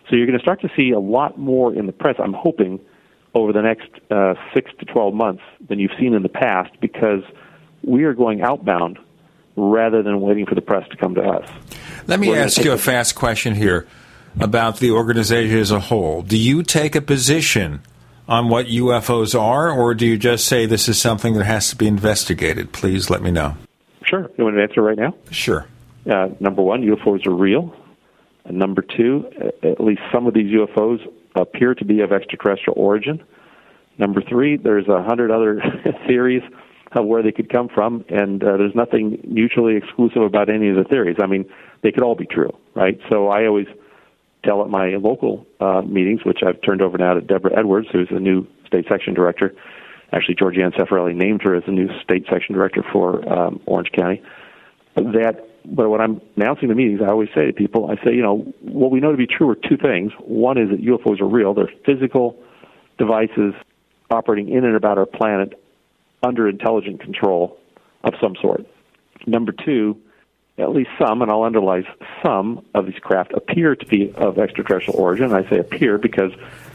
So 0.09 0.15
you're 0.15 0.27
going 0.27 0.39
to 0.39 0.43
start 0.43 0.61
to 0.61 0.71
see 0.77 0.93
a 0.93 1.01
lot 1.01 1.39
more 1.39 1.75
in 1.75 1.87
the 1.87 1.93
press. 1.93 2.15
I'm 2.19 2.33
hoping 2.33 2.79
over 3.35 3.53
the 3.53 3.63
next 3.63 3.89
uh, 4.11 4.35
six 4.55 4.71
to 4.79 4.85
twelve 4.85 5.15
months 5.15 5.43
than 5.69 5.79
you've 5.79 5.97
seen 5.99 6.15
in 6.15 6.23
the 6.23 6.29
past 6.29 6.71
because 6.81 7.23
we 7.83 8.05
are 8.05 8.15
going 8.15 8.43
outbound 8.43 8.99
rather 9.57 10.03
than 10.03 10.21
waiting 10.21 10.47
for 10.47 10.55
the 10.55 10.61
press 10.61 10.89
to 10.91 10.97
come 10.97 11.15
to 11.15 11.23
us. 11.23 11.49
Let 12.07 12.21
me 12.21 12.35
ask 12.37 12.63
you 12.63 12.73
a 12.73 12.79
fast 12.79 13.15
question 13.15 13.55
here 13.55 13.87
about 14.41 14.79
the 14.79 14.91
organization 14.91 15.59
as 15.59 15.71
a 15.71 15.81
whole. 15.81 16.23
Do 16.23 16.37
you 16.37 16.63
take 16.63 16.95
a 16.95 17.01
position 17.01 17.83
on 18.29 18.49
what 18.49 18.67
UFOs 18.67 19.39
are, 19.39 19.71
or 19.71 19.95
do 19.95 20.07
you 20.07 20.19
just 20.19 20.47
say 20.47 20.67
this 20.67 20.89
is 20.89 21.01
something 21.01 21.35
that 21.35 21.45
has 21.45 21.71
to 21.71 21.77
be 21.77 21.87
investigated? 21.87 22.73
Please 22.73 23.09
let 23.09 23.23
me 23.23 23.31
know. 23.31 23.57
Sure. 24.05 24.31
You 24.37 24.45
want 24.45 24.57
an 24.57 24.63
answer 24.63 24.83
right 24.83 24.99
now? 24.99 25.15
Sure. 25.31 25.67
Uh, 26.09 26.29
number 26.41 26.63
one, 26.63 26.83
UFOs 26.83 27.27
are 27.27 27.35
real. 27.35 27.75
And 28.45 28.59
number 28.59 28.83
two, 28.83 29.29
at 29.63 29.81
least 29.81 30.03
some 30.13 30.27
of 30.27 30.35
these 30.35 30.53
UFOs 30.55 31.01
appear 31.35 31.75
to 31.75 31.85
be 31.85 32.01
of 32.01 32.13
extraterrestrial 32.13 32.79
origin. 32.79 33.23
Number 33.99 34.23
three, 34.23 34.57
there's 34.57 34.89
a 34.89 35.03
hundred 35.03 35.31
other 35.31 35.61
theories 36.07 36.43
of 36.93 37.07
where 37.07 37.23
they 37.23 37.33
could 37.33 37.51
come 37.51 37.69
from, 37.69 38.05
and 38.09 38.43
uh, 38.43 38.57
there's 38.57 38.75
nothing 38.75 39.19
mutually 39.27 39.77
exclusive 39.77 40.23
about 40.23 40.49
any 40.49 40.69
of 40.69 40.77
the 40.77 40.85
theories. 40.85 41.17
I 41.21 41.27
mean, 41.27 41.45
they 41.83 41.91
could 41.91 42.03
all 42.03 42.15
be 42.15 42.27
true, 42.27 42.57
right? 42.75 42.99
So 43.09 43.29
I 43.29 43.47
always 43.47 43.67
tell 44.47 44.63
at 44.63 44.71
my 44.71 44.97
local 44.97 45.47
uh, 45.61 45.83
meetings, 45.83 46.25
which 46.25 46.39
I've 46.47 46.61
turned 46.63 46.81
over 46.81 46.97
now 46.97 47.15
to 47.15 47.21
Deborah 47.21 47.59
Edwards, 47.59 47.89
who's 47.93 48.09
the 48.11 48.21
new 48.21 48.47
state 48.67 48.87
section 48.89 49.15
director. 49.15 49.55
Actually, 50.13 50.37
Georgianne 50.37 50.75
Cifarelli 50.75 51.15
named 51.15 51.43
her 51.43 51.55
as 51.55 51.65
the 51.67 51.73
new 51.73 51.89
state 52.03 52.25
section 52.31 52.55
director 52.55 52.85
for 52.93 53.29
um, 53.31 53.61
Orange 53.67 53.91
County. 53.93 54.23
That, 54.95 55.49
but 55.65 55.91
when 55.91 56.01
I'm 56.01 56.21
announcing 56.37 56.69
the 56.69 56.75
meetings, 56.75 57.01
I 57.03 57.11
always 57.11 57.29
say 57.35 57.47
to 57.47 57.53
people, 57.53 57.91
I 57.91 57.97
say, 58.05 58.15
you 58.15 58.23
know, 58.23 58.39
what 58.63 58.91
we 58.91 59.01
know 59.01 59.11
to 59.11 59.19
be 59.19 59.27
true 59.27 59.51
are 59.51 59.57
two 59.57 59.77
things. 59.77 60.13
One 60.21 60.59
is 60.59 60.71
that 60.71 60.81
UFOs 60.81 61.21
are 61.21 61.27
real; 61.27 61.53
they're 61.55 61.71
physical 61.85 62.37
devices 62.99 63.53
operating 64.11 64.49
in 64.49 64.65
and 64.65 64.77
about 64.77 64.97
our 64.97 65.07
planet 65.07 65.61
under 66.23 66.49
intelligent 66.49 67.01
control 67.01 67.59
of 68.05 68.15
some 68.21 68.37
sort. 68.41 68.65
Number 69.27 69.53
two, 69.53 70.01
at 70.59 70.71
least 70.71 70.91
some, 70.99 71.23
and 71.23 71.31
I'll 71.31 71.43
underline 71.43 71.85
some 72.23 72.65
of 72.75 72.87
these 72.87 72.99
craft 73.01 73.33
appear 73.35 73.77
to 73.77 73.87
be 73.87 74.13
of 74.15 74.39
extraterrestrial 74.39 74.99
origin. 74.99 75.33
I 75.33 75.49
say 75.51 75.59
appear 75.59 75.99
because 75.99 76.33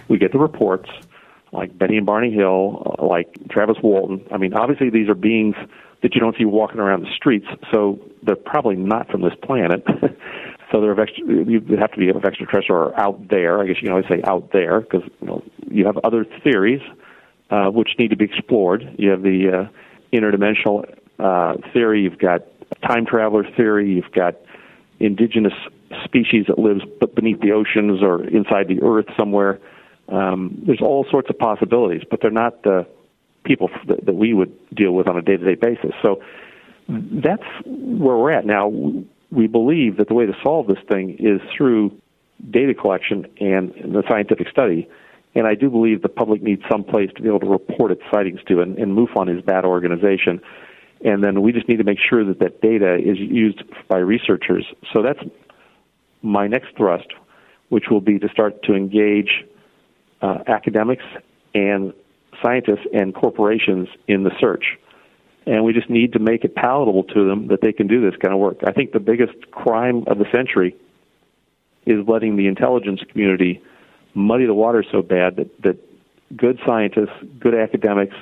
we 0.07 0.17
get 0.17 0.31
the 0.31 0.39
reports, 0.39 0.89
like 1.51 1.77
Betty 1.77 1.97
and 1.97 2.05
Barney 2.05 2.31
Hill, 2.31 2.95
uh, 2.99 3.05
like 3.05 3.33
Travis 3.49 3.77
Walton. 3.81 4.25
I 4.31 4.37
mean, 4.37 4.53
obviously 4.53 4.89
these 4.89 5.09
are 5.09 5.15
beings 5.15 5.55
that 6.03 6.13
you 6.15 6.21
don't 6.21 6.35
see 6.37 6.45
walking 6.45 6.79
around 6.79 7.01
the 7.01 7.11
streets, 7.15 7.47
so 7.71 7.99
they're 8.23 8.35
probably 8.35 8.75
not 8.75 9.09
from 9.09 9.21
this 9.21 9.33
planet. 9.43 9.83
so 10.71 10.81
they're 10.81 10.91
of 10.91 10.99
extra, 10.99 11.25
you 11.25 11.61
have 11.79 11.91
to 11.91 11.97
be 11.97 12.09
of 12.09 12.23
extraterrestrial 12.23 12.81
or 12.81 12.99
out 12.99 13.29
there. 13.29 13.59
I 13.61 13.67
guess 13.67 13.77
you 13.77 13.87
can 13.87 13.91
always 13.91 14.07
say 14.07 14.21
out 14.23 14.51
there 14.51 14.81
because 14.81 15.03
you, 15.21 15.27
know, 15.27 15.43
you 15.69 15.85
have 15.85 15.97
other 16.03 16.25
theories 16.43 16.81
uh, 17.51 17.69
which 17.69 17.89
need 17.99 18.09
to 18.09 18.15
be 18.15 18.25
explored. 18.25 18.95
You 18.97 19.09
have 19.09 19.21
the 19.21 19.67
uh, 19.67 20.15
interdimensional 20.15 20.85
uh, 21.19 21.57
theory. 21.73 22.01
You've 22.01 22.17
got 22.17 22.41
time 22.75 23.05
traveler 23.05 23.43
theory. 23.55 23.93
You've 23.93 24.11
got 24.11 24.35
indigenous 24.99 25.53
species 26.05 26.45
that 26.47 26.59
lives 26.59 26.81
beneath 27.15 27.41
the 27.41 27.51
oceans 27.51 28.01
or 28.01 28.23
inside 28.23 28.67
the 28.67 28.81
earth 28.83 29.07
somewhere. 29.17 29.59
Um, 30.07 30.63
there's 30.65 30.81
all 30.81 31.05
sorts 31.09 31.29
of 31.29 31.37
possibilities, 31.37 32.03
but 32.09 32.19
they're 32.21 32.31
not 32.31 32.63
the 32.63 32.85
people 33.43 33.69
that, 33.87 34.05
that 34.05 34.13
we 34.13 34.33
would 34.33 34.53
deal 34.75 34.91
with 34.91 35.07
on 35.07 35.17
a 35.17 35.21
day-to-day 35.21 35.55
basis. 35.55 35.91
So 36.01 36.21
that's 36.87 37.43
where 37.65 38.17
we're 38.17 38.31
at 38.31 38.45
now. 38.45 38.67
We 39.31 39.47
believe 39.47 39.97
that 39.97 40.07
the 40.07 40.13
way 40.13 40.25
to 40.25 40.33
solve 40.43 40.67
this 40.67 40.77
thing 40.89 41.17
is 41.19 41.39
through 41.55 41.97
data 42.49 42.73
collection 42.73 43.25
and 43.39 43.71
the 43.71 44.03
scientific 44.09 44.49
study. 44.49 44.89
And 45.33 45.47
I 45.47 45.55
do 45.55 45.69
believe 45.69 46.01
the 46.01 46.09
public 46.09 46.41
needs 46.41 46.63
some 46.69 46.83
place 46.83 47.09
to 47.15 47.21
be 47.21 47.29
able 47.29 47.39
to 47.39 47.47
report 47.47 47.91
its 47.91 48.01
sightings 48.13 48.41
to, 48.47 48.61
and, 48.61 48.77
and 48.77 48.97
MUFON 48.97 49.37
is 49.37 49.45
that 49.45 49.63
organization 49.63 50.41
and 51.03 51.23
then 51.23 51.41
we 51.41 51.51
just 51.51 51.67
need 51.67 51.77
to 51.77 51.83
make 51.83 51.99
sure 51.99 52.23
that 52.25 52.39
that 52.39 52.61
data 52.61 52.95
is 52.95 53.17
used 53.17 53.63
by 53.87 53.97
researchers. 53.97 54.65
So 54.93 55.01
that's 55.01 55.19
my 56.21 56.47
next 56.47 56.75
thrust, 56.77 57.07
which 57.69 57.85
will 57.89 58.01
be 58.01 58.19
to 58.19 58.29
start 58.29 58.61
to 58.63 58.73
engage 58.73 59.43
uh, 60.21 60.39
academics 60.47 61.03
and 61.55 61.93
scientists 62.41 62.85
and 62.93 63.13
corporations 63.13 63.87
in 64.07 64.23
the 64.23 64.31
search. 64.39 64.77
And 65.47 65.63
we 65.63 65.73
just 65.73 65.89
need 65.89 66.13
to 66.13 66.19
make 66.19 66.43
it 66.43 66.53
palatable 66.53 67.03
to 67.05 67.27
them 67.27 67.47
that 67.47 67.61
they 67.61 67.73
can 67.73 67.87
do 67.87 67.99
this 67.99 68.17
kind 68.21 68.33
of 68.33 68.39
work. 68.39 68.57
I 68.65 68.71
think 68.71 68.91
the 68.91 68.99
biggest 68.99 69.49
crime 69.51 70.03
of 70.05 70.19
the 70.19 70.25
century 70.31 70.75
is 71.87 72.07
letting 72.07 72.37
the 72.37 72.47
intelligence 72.47 73.01
community 73.11 73.61
muddy 74.13 74.45
the 74.45 74.53
water 74.53 74.85
so 74.91 75.01
bad 75.01 75.37
that, 75.37 75.61
that 75.63 75.77
good 76.37 76.59
scientists, 76.65 77.13
good 77.39 77.55
academics, 77.55 78.15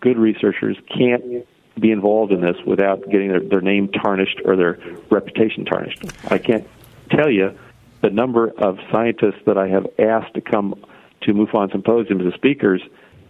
good 0.00 0.16
researchers 0.16 0.76
can't 0.96 1.44
be 1.78 1.90
involved 1.90 2.32
in 2.32 2.40
this 2.40 2.56
without 2.66 3.08
getting 3.10 3.28
their, 3.28 3.40
their 3.40 3.60
name 3.60 3.88
tarnished 3.88 4.40
or 4.44 4.56
their 4.56 4.78
reputation 5.10 5.64
tarnished. 5.64 6.04
I 6.28 6.38
can't 6.38 6.66
tell 7.10 7.30
you 7.30 7.56
the 8.02 8.10
number 8.10 8.48
of 8.48 8.78
scientists 8.90 9.42
that 9.46 9.58
I 9.58 9.68
have 9.68 9.86
asked 9.98 10.34
to 10.34 10.40
come 10.40 10.82
to 11.22 11.32
MUFON 11.32 11.70
symposiums 11.70 12.26
as 12.26 12.34
speakers, 12.34 12.82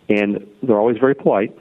and 0.09 0.47
they're 0.63 0.79
always 0.79 0.99
very 0.99 1.15
polite, 1.15 1.57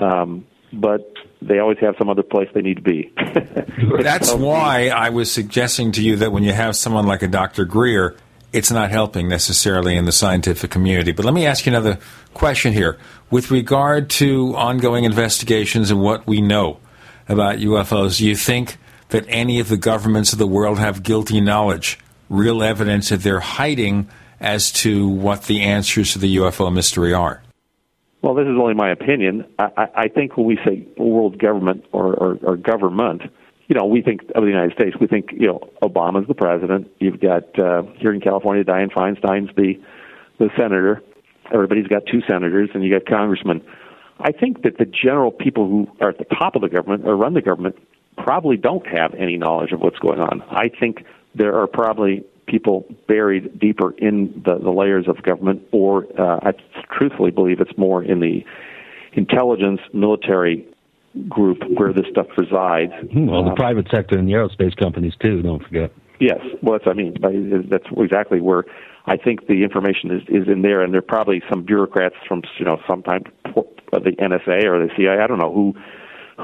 um, 0.00 0.46
but 0.72 1.12
they 1.40 1.58
always 1.58 1.78
have 1.78 1.94
some 1.98 2.08
other 2.08 2.22
place 2.22 2.48
they 2.52 2.62
need 2.62 2.76
to 2.76 2.82
be. 2.82 3.12
That's 4.02 4.32
why 4.34 4.88
I 4.88 5.10
was 5.10 5.30
suggesting 5.30 5.92
to 5.92 6.02
you 6.02 6.16
that 6.16 6.32
when 6.32 6.42
you 6.42 6.52
have 6.52 6.74
someone 6.76 7.06
like 7.06 7.22
a 7.22 7.28
Dr. 7.28 7.64
Greer, 7.64 8.16
it's 8.52 8.70
not 8.70 8.90
helping 8.90 9.28
necessarily 9.28 9.96
in 9.96 10.04
the 10.04 10.12
scientific 10.12 10.70
community. 10.70 11.12
But 11.12 11.24
let 11.24 11.34
me 11.34 11.46
ask 11.46 11.66
you 11.66 11.70
another 11.70 11.98
question 12.34 12.72
here. 12.72 12.98
With 13.30 13.50
regard 13.50 14.08
to 14.10 14.56
ongoing 14.56 15.04
investigations 15.04 15.90
and 15.90 16.00
what 16.00 16.26
we 16.26 16.40
know 16.40 16.80
about 17.28 17.58
UFOs, 17.58 18.18
do 18.18 18.26
you 18.26 18.34
think 18.34 18.78
that 19.10 19.24
any 19.28 19.60
of 19.60 19.68
the 19.68 19.76
governments 19.76 20.32
of 20.32 20.38
the 20.38 20.46
world 20.46 20.78
have 20.78 21.02
guilty 21.02 21.40
knowledge, 21.40 21.98
real 22.30 22.62
evidence 22.62 23.10
that 23.10 23.20
they're 23.20 23.40
hiding 23.40 24.08
as 24.40 24.72
to 24.72 25.08
what 25.08 25.42
the 25.42 25.60
answers 25.60 26.14
to 26.14 26.18
the 26.18 26.36
UFO 26.36 26.72
mystery 26.72 27.12
are? 27.12 27.42
Well, 28.22 28.34
this 28.34 28.46
is 28.46 28.56
only 28.58 28.74
my 28.74 28.90
opinion. 28.90 29.44
I, 29.58 29.88
I 29.94 30.08
think 30.08 30.36
when 30.38 30.46
we 30.46 30.58
say 30.64 30.86
world 30.96 31.38
government 31.38 31.84
or, 31.92 32.14
or, 32.14 32.38
or 32.42 32.56
government, 32.56 33.22
you 33.68 33.76
know, 33.76 33.84
we 33.84 34.00
think 34.00 34.22
of 34.34 34.42
the 34.42 34.48
United 34.48 34.72
States. 34.72 34.96
We 34.98 35.06
think, 35.06 35.32
you 35.32 35.46
know, 35.46 35.70
Obama's 35.82 36.26
the 36.26 36.34
president. 36.34 36.90
You've 36.98 37.20
got 37.20 37.58
uh, 37.58 37.82
here 37.98 38.14
in 38.14 38.20
California, 38.20 38.64
Dianne 38.64 38.90
Feinstein's 38.90 39.54
the 39.54 39.74
the 40.38 40.48
senator. 40.56 41.02
Everybody's 41.52 41.86
got 41.86 42.02
two 42.06 42.20
senators, 42.28 42.70
and 42.74 42.84
you 42.84 42.90
got 42.92 43.06
congressmen. 43.06 43.62
I 44.20 44.32
think 44.32 44.62
that 44.62 44.78
the 44.78 44.84
general 44.84 45.30
people 45.30 45.68
who 45.68 45.88
are 46.00 46.10
at 46.10 46.18
the 46.18 46.24
top 46.24 46.56
of 46.56 46.62
the 46.62 46.68
government 46.68 47.06
or 47.06 47.16
run 47.16 47.34
the 47.34 47.42
government 47.42 47.76
probably 48.16 48.56
don't 48.56 48.86
have 48.86 49.14
any 49.14 49.36
knowledge 49.36 49.72
of 49.72 49.80
what's 49.80 49.98
going 49.98 50.18
on. 50.20 50.42
I 50.50 50.68
think 50.68 51.04
there 51.34 51.56
are 51.58 51.66
probably 51.68 52.24
people 52.46 52.84
buried 53.06 53.58
deeper 53.60 53.92
in 53.98 54.42
the, 54.44 54.58
the 54.58 54.70
layers 54.70 55.06
of 55.06 55.22
government, 55.22 55.62
or 55.70 56.06
uh, 56.18 56.40
I 56.42 56.52
truthfully 56.90 57.30
believe 57.30 57.60
it's 57.60 57.76
more 57.78 58.02
in 58.02 58.20
the 58.20 58.44
intelligence, 59.12 59.80
military 59.92 60.66
group 61.28 61.58
where 61.76 61.92
this 61.92 62.06
stuff 62.10 62.26
resides. 62.36 62.92
Hmm, 63.12 63.26
Well, 63.28 63.44
the 63.44 63.50
Um, 63.50 63.56
private 63.56 63.86
sector 63.90 64.18
and 64.18 64.28
the 64.28 64.32
aerospace 64.32 64.76
companies 64.76 65.14
too. 65.20 65.42
Don't 65.42 65.62
forget. 65.62 65.92
Yes, 66.20 66.40
well, 66.62 66.72
that's 66.72 66.86
what 66.86 66.92
I 66.92 66.94
mean. 66.94 67.16
That's 67.70 67.84
exactly 67.96 68.40
where 68.40 68.64
I 69.08 69.16
think 69.16 69.46
the 69.46 69.62
information 69.62 70.10
is, 70.10 70.22
is 70.28 70.48
in 70.48 70.62
there, 70.62 70.82
and 70.82 70.92
there 70.92 70.98
are 70.98 71.02
probably 71.02 71.42
some 71.48 71.62
bureaucrats 71.62 72.16
from 72.26 72.42
you 72.58 72.64
know 72.64 72.78
sometime 72.86 73.24
of 73.46 73.66
uh, 73.92 73.98
the 74.00 74.12
NSA 74.12 74.64
or 74.64 74.86
the 74.86 74.90
CIA. 74.96 75.18
I 75.18 75.26
don't 75.26 75.38
know 75.38 75.52
who 75.52 75.74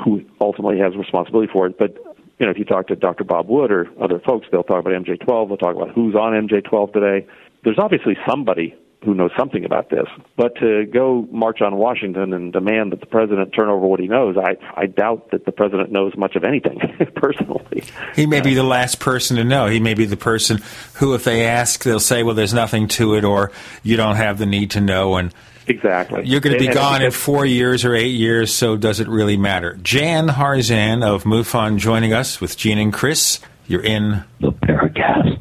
who 0.02 0.24
ultimately 0.40 0.78
has 0.78 0.96
responsibility 0.96 1.50
for 1.52 1.66
it, 1.66 1.78
but 1.78 1.94
you 2.38 2.46
know 2.46 2.50
if 2.50 2.58
you 2.58 2.64
talk 2.64 2.86
to 2.88 2.96
Dr. 2.96 3.24
Bob 3.24 3.48
Wood 3.48 3.70
or 3.70 3.86
other 4.00 4.18
folks, 4.18 4.46
they'll 4.50 4.62
talk 4.62 4.80
about 4.80 4.94
MJ12. 4.94 5.48
They'll 5.48 5.56
talk 5.58 5.76
about 5.76 5.90
who's 5.90 6.14
on 6.14 6.32
MJ12 6.48 6.92
today. 6.92 7.26
There's 7.64 7.78
obviously 7.78 8.16
somebody 8.26 8.74
who 9.04 9.14
knows 9.14 9.30
something 9.38 9.64
about 9.64 9.90
this, 9.90 10.06
but 10.36 10.54
to 10.56 10.86
go 10.86 11.26
march 11.30 11.60
on 11.60 11.76
Washington 11.76 12.32
and 12.32 12.52
demand 12.52 12.92
that 12.92 13.00
the 13.00 13.06
president 13.06 13.52
turn 13.54 13.68
over 13.68 13.86
what 13.86 14.00
he 14.00 14.06
knows, 14.08 14.36
I 14.36 14.56
I 14.76 14.86
doubt 14.86 15.30
that 15.30 15.44
the 15.44 15.52
president 15.52 15.92
knows 15.92 16.16
much 16.16 16.36
of 16.36 16.44
anything 16.44 16.78
personally. 17.16 17.84
He 18.14 18.26
may 18.26 18.40
be 18.40 18.54
the 18.54 18.62
last 18.62 19.00
person 19.00 19.36
to 19.36 19.44
know. 19.44 19.66
He 19.66 19.80
may 19.80 19.94
be 19.94 20.04
the 20.06 20.16
person 20.16 20.62
who, 20.94 21.14
if 21.14 21.24
they 21.24 21.46
ask, 21.46 21.82
they'll 21.84 22.00
say, 22.00 22.22
"Well, 22.22 22.34
there's 22.34 22.54
nothing 22.54 22.88
to 22.88 23.14
it," 23.14 23.24
or 23.24 23.52
"You 23.82 23.96
don't 23.96 24.16
have 24.16 24.38
the 24.38 24.46
need 24.46 24.70
to 24.72 24.80
know." 24.80 25.16
And 25.16 25.32
Exactly. 25.66 26.26
you're 26.26 26.40
going 26.40 26.52
to 26.52 26.58
be 26.58 26.66
And- 26.66 26.76
and 26.76 26.84
gone 26.84 27.02
in 27.02 27.10
four 27.10 27.46
years 27.46 27.84
or 27.86 27.94
eight 27.94 28.08
years, 28.14 28.52
so 28.54 28.76
does 28.76 29.00
it 29.00 29.08
really 29.08 29.36
matter? 29.38 29.78
Jan 29.82 30.28
Harzan 30.28 31.02
of 31.02 31.24
MUFON 31.24 31.78
joining 31.78 32.12
us 32.12 32.38
with 32.40 32.56
Gene 32.58 32.78
and 32.78 32.92
Chris. 32.92 33.40
You're 33.66 33.80
in 33.82 34.24
the 34.40 34.52
Paracast. 34.52 35.40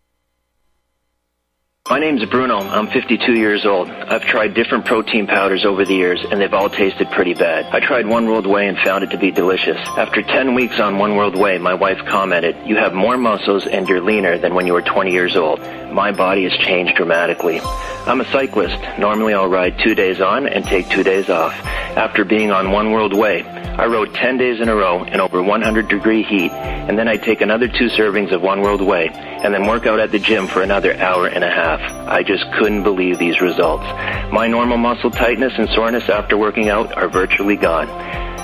My 1.91 1.99
name's 1.99 2.23
Bruno. 2.23 2.59
I'm 2.59 2.87
52 2.87 3.33
years 3.33 3.65
old. 3.65 3.89
I've 3.89 4.21
tried 4.21 4.53
different 4.53 4.85
protein 4.85 5.27
powders 5.27 5.65
over 5.65 5.83
the 5.83 5.93
years, 5.93 6.23
and 6.31 6.39
they've 6.39 6.53
all 6.53 6.69
tasted 6.69 7.11
pretty 7.11 7.33
bad. 7.33 7.65
I 7.65 7.85
tried 7.85 8.07
One 8.07 8.27
World 8.27 8.47
Whey 8.47 8.69
and 8.69 8.77
found 8.77 9.03
it 9.03 9.09
to 9.09 9.17
be 9.17 9.29
delicious. 9.29 9.75
After 9.97 10.21
10 10.21 10.53
weeks 10.53 10.79
on 10.79 10.99
One 10.99 11.17
World 11.17 11.35
Whey, 11.35 11.57
my 11.57 11.73
wife 11.73 11.97
commented, 12.07 12.55
You 12.65 12.77
have 12.77 12.93
more 12.93 13.17
muscles 13.17 13.67
and 13.67 13.89
you're 13.89 13.99
leaner 13.99 14.37
than 14.37 14.55
when 14.55 14.67
you 14.67 14.71
were 14.71 14.81
20 14.81 15.11
years 15.11 15.35
old. 15.35 15.59
My 15.91 16.13
body 16.13 16.43
has 16.47 16.57
changed 16.59 16.95
dramatically. 16.95 17.59
I'm 17.59 18.21
a 18.21 18.31
cyclist. 18.31 18.79
Normally 18.97 19.33
I'll 19.33 19.49
ride 19.49 19.77
two 19.77 19.93
days 19.93 20.21
on 20.21 20.47
and 20.47 20.63
take 20.63 20.87
two 20.87 21.03
days 21.03 21.29
off. 21.29 21.51
After 21.51 22.23
being 22.23 22.51
on 22.51 22.71
One 22.71 22.91
World 22.91 23.13
Whey, 23.13 23.41
I 23.77 23.85
rode 23.85 24.13
10 24.13 24.37
days 24.37 24.59
in 24.59 24.69
a 24.69 24.75
row 24.75 25.03
in 25.03 25.19
over 25.19 25.41
100 25.41 25.87
degree 25.87 26.23
heat, 26.23 26.51
and 26.51 26.99
then 26.99 27.07
I'd 27.07 27.23
take 27.23 27.41
another 27.41 27.67
two 27.67 27.87
servings 27.87 28.31
of 28.31 28.41
One 28.41 28.61
World 28.61 28.81
Whey, 28.81 29.09
and 29.09 29.53
then 29.53 29.65
work 29.65 29.85
out 29.85 29.99
at 29.99 30.11
the 30.11 30.19
gym 30.19 30.47
for 30.47 30.61
another 30.61 30.95
hour 30.97 31.27
and 31.27 31.43
a 31.43 31.49
half. 31.49 31.79
I 32.07 32.23
just 32.23 32.43
couldn't 32.59 32.83
believe 32.83 33.17
these 33.17 33.39
results. 33.39 33.85
My 34.31 34.47
normal 34.47 34.77
muscle 34.77 35.11
tightness 35.11 35.53
and 35.57 35.69
soreness 35.69 36.09
after 36.09 36.37
working 36.37 36.69
out 36.69 36.95
are 36.97 37.07
virtually 37.07 37.55
gone. 37.55 37.87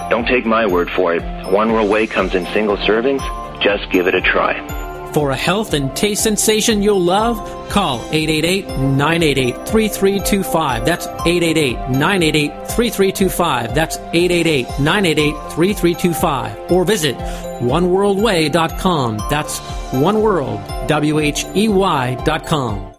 Don't 0.10 0.26
take 0.26 0.46
my 0.46 0.66
word 0.66 0.90
for 0.90 1.14
it. 1.14 1.22
One 1.52 1.74
World 1.74 1.90
Whey 1.90 2.08
comes 2.08 2.34
in 2.34 2.46
single 2.48 2.78
servings. 2.78 3.22
Just 3.62 3.92
give 3.92 4.08
it 4.08 4.16
a 4.16 4.22
try. 4.22 4.87
For 5.18 5.32
a 5.32 5.36
health 5.36 5.74
and 5.74 5.96
taste 5.96 6.22
sensation 6.22 6.84
you'll 6.84 7.02
love, 7.02 7.40
call 7.70 7.98
888-988-3325. 8.12 10.86
That's 10.86 11.08
888-988-3325. 11.08 13.74
That's 13.74 13.98
888-988-3325. 13.98 16.70
Or 16.70 16.86
visit 16.86 17.18
oneworldwhey.com. 17.18 19.18
That's 19.28 19.60
oneworld, 19.90 20.88
W-H-E-Y 20.88 22.16
dot 22.24 22.46
com. 22.46 22.94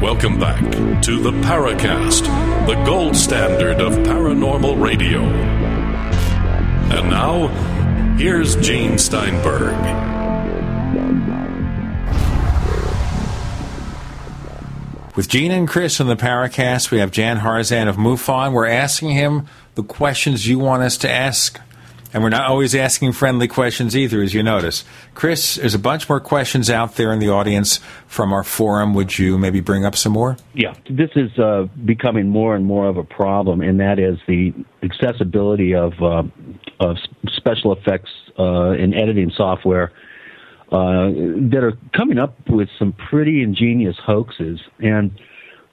Welcome 0.00 0.38
back 0.38 0.60
to 1.02 1.20
the 1.20 1.32
Paracast, 1.42 2.28
the 2.66 2.82
gold 2.84 3.16
standard 3.16 3.80
of 3.80 3.94
paranormal 4.06 4.80
radio. 4.80 5.20
And 6.92 7.10
now, 7.10 7.48
here's 8.16 8.56
Gene 8.56 8.98
Steinberg. 8.98 9.76
With 15.16 15.28
Gene 15.28 15.50
and 15.50 15.68
Chris 15.68 16.00
on 16.00 16.06
the 16.06 16.16
Paracast, 16.16 16.90
we 16.90 16.98
have 16.98 17.10
Jan 17.10 17.38
Harzan 17.38 17.88
of 17.88 17.96
MUFON. 17.96 18.52
We're 18.52 18.66
asking 18.66 19.10
him 19.10 19.46
the 19.74 19.82
questions 19.82 20.46
you 20.46 20.58
want 20.58 20.82
us 20.82 20.96
to 20.98 21.10
ask. 21.10 21.60
And 22.12 22.22
we're 22.22 22.30
not 22.30 22.46
always 22.46 22.74
asking 22.74 23.12
friendly 23.12 23.46
questions 23.46 23.96
either, 23.96 24.20
as 24.20 24.34
you 24.34 24.42
notice. 24.42 24.84
Chris, 25.14 25.56
there's 25.56 25.74
a 25.74 25.78
bunch 25.78 26.08
more 26.08 26.20
questions 26.20 26.68
out 26.68 26.96
there 26.96 27.12
in 27.12 27.20
the 27.20 27.28
audience 27.28 27.78
from 28.06 28.32
our 28.32 28.42
forum. 28.42 28.94
Would 28.94 29.18
you 29.18 29.38
maybe 29.38 29.60
bring 29.60 29.84
up 29.84 29.94
some 29.94 30.12
more? 30.12 30.36
Yeah, 30.52 30.74
this 30.88 31.10
is 31.14 31.38
uh, 31.38 31.68
becoming 31.84 32.28
more 32.28 32.56
and 32.56 32.64
more 32.64 32.88
of 32.88 32.96
a 32.96 33.04
problem, 33.04 33.60
and 33.60 33.78
that 33.80 33.98
is 33.98 34.18
the 34.26 34.52
accessibility 34.82 35.74
of, 35.74 35.92
uh, 36.02 36.24
of 36.80 36.96
special 37.28 37.72
effects 37.72 38.10
uh, 38.38 38.70
and 38.70 38.94
editing 38.94 39.30
software 39.36 39.92
uh, 40.72 41.10
that 41.50 41.60
are 41.62 41.76
coming 41.94 42.18
up 42.18 42.36
with 42.48 42.68
some 42.78 42.92
pretty 42.92 43.42
ingenious 43.42 43.96
hoaxes. 44.04 44.60
And 44.78 45.20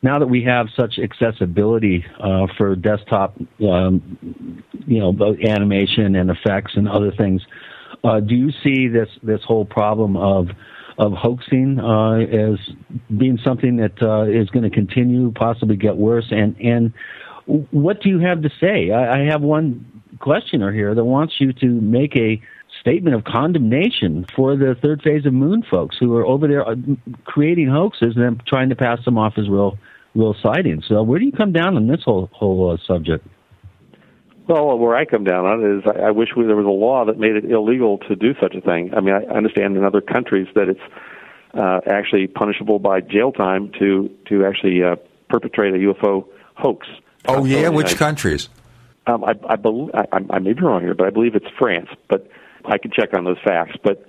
now 0.02 0.20
that 0.20 0.28
we 0.28 0.44
have 0.44 0.68
such 0.76 1.00
accessibility 1.00 2.06
uh, 2.20 2.48
for 2.58 2.76
desktop, 2.76 3.36
um, 3.62 4.64
you 4.86 5.00
know, 5.00 5.36
animation 5.44 6.16
and 6.16 6.30
effects 6.30 6.74
and 6.76 6.88
other 6.88 7.12
things, 7.12 7.42
uh, 8.04 8.20
do 8.20 8.36
you 8.36 8.52
see 8.64 8.88
this 8.88 9.10
this 9.24 9.42
whole 9.44 9.66
problem 9.66 10.16
of 10.16 10.50
of 11.00 11.14
hoaxing 11.14 11.80
uh, 11.80 12.18
as 12.18 12.60
being 13.16 13.40
something 13.44 13.78
that 13.78 14.02
uh, 14.02 14.24
is 14.24 14.50
going 14.50 14.64
to 14.64 14.70
continue, 14.70 15.32
possibly 15.32 15.76
get 15.76 15.98
worse? 15.98 16.28
And 16.32 16.56
and 16.62 16.94
what 17.72 18.02
do 18.02 18.10
you 18.10 18.20
have 18.20 18.42
to 18.44 18.50
say? 18.60 18.92
I, 18.92 19.22
I 19.22 19.26
have 19.32 19.42
one 19.42 20.04
questioner 20.20 20.72
here 20.72 20.94
that 20.94 21.04
wants 21.04 21.36
you 21.40 21.54
to 21.54 21.66
make 21.68 22.16
a 22.16 22.42
statement 22.82 23.16
of 23.16 23.24
condemnation 23.24 24.26
for 24.36 24.56
the 24.56 24.76
third 24.82 25.02
phase 25.02 25.26
of 25.26 25.34
moon 25.34 25.64
folks 25.70 25.98
who 26.00 26.16
are 26.16 26.26
over 26.26 26.48
there 26.48 26.68
uh, 26.68 26.76
creating 27.26 27.68
hoaxes 27.68 28.16
and 28.16 28.24
then 28.24 28.42
trying 28.48 28.70
to 28.70 28.76
pass 28.76 29.04
them 29.06 29.18
off 29.18 29.34
as 29.38 29.50
real 29.50 29.78
real 30.18 30.36
sightings. 30.42 30.86
So 30.88 31.02
where 31.04 31.20
do 31.20 31.26
you 31.26 31.32
come 31.32 31.52
down 31.54 31.76
on 31.76 31.88
this 31.88 32.02
whole 32.04 32.30
whole 32.34 32.72
uh, 32.72 32.78
subject? 32.86 33.26
Well, 34.48 34.78
where 34.78 34.96
I 34.96 35.06
come 35.06 35.24
down 35.26 35.46
on 35.46 35.64
it 35.64 35.78
is 35.80 35.84
I, 35.86 36.08
I 36.08 36.12
wish 36.12 36.30
we, 36.36 36.46
there 36.46 36.56
was 36.56 36.66
a 36.66 36.70
law 36.70 37.06
that 37.06 37.20
made 37.20 37.36
it 37.36 37.46
illegal 37.46 37.98
to 38.10 38.16
do 38.16 38.34
such 38.42 38.56
a 38.56 38.62
thing. 38.62 38.94
I 38.96 39.02
mean, 39.02 39.14
I 39.14 39.24
understand 39.36 39.76
in 39.78 39.84
other 39.84 40.02
countries 40.02 40.48
that 40.56 40.70
it's 40.70 40.80
uh, 41.54 41.82
actually 41.86 42.28
punishable 42.28 42.80
by 42.80 43.02
jail 43.02 43.32
time 43.32 43.72
to 43.80 44.10
to 44.30 44.46
actually 44.46 44.84
uh, 44.84 44.96
perpetrate 45.30 45.74
a 45.74 45.78
UFO 45.94 46.26
hoax. 46.56 46.88
Oh 47.28 47.46
yeah, 47.46 47.64
So, 47.66 47.72
which 47.72 47.94
I- 47.94 47.98
countries? 47.98 48.50
Um, 49.06 49.24
I, 49.24 49.36
I, 49.48 49.56
bel 49.56 49.90
I, 49.94 50.04
I 50.12 50.20
I 50.32 50.40
may 50.40 50.52
be 50.52 50.62
wrong 50.62 50.82
here, 50.82 50.94
but 50.94 51.08
I 51.08 51.12
believe 51.12 51.36
it's 51.36 51.48
France. 51.58 51.88
But 52.10 52.30
I 52.66 52.78
can 52.78 52.92
check 52.92 53.14
on 53.14 53.24
those 53.24 53.38
facts. 53.44 53.78
But 53.82 54.06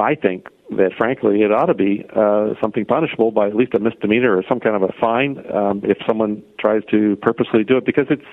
I 0.00 0.14
think 0.14 0.48
that, 0.70 0.92
frankly, 0.96 1.42
it 1.42 1.52
ought 1.52 1.66
to 1.66 1.74
be 1.74 2.04
uh, 2.14 2.54
something 2.60 2.84
punishable 2.84 3.30
by 3.30 3.48
at 3.48 3.56
least 3.56 3.74
a 3.74 3.80
misdemeanor 3.80 4.36
or 4.36 4.44
some 4.48 4.60
kind 4.60 4.76
of 4.76 4.82
a 4.82 4.92
fine 5.00 5.44
um, 5.52 5.82
if 5.84 5.98
someone 6.06 6.42
tries 6.58 6.82
to 6.90 7.16
purposely 7.22 7.64
do 7.64 7.76
it, 7.76 7.84
because 7.84 8.06
it's 8.10 8.26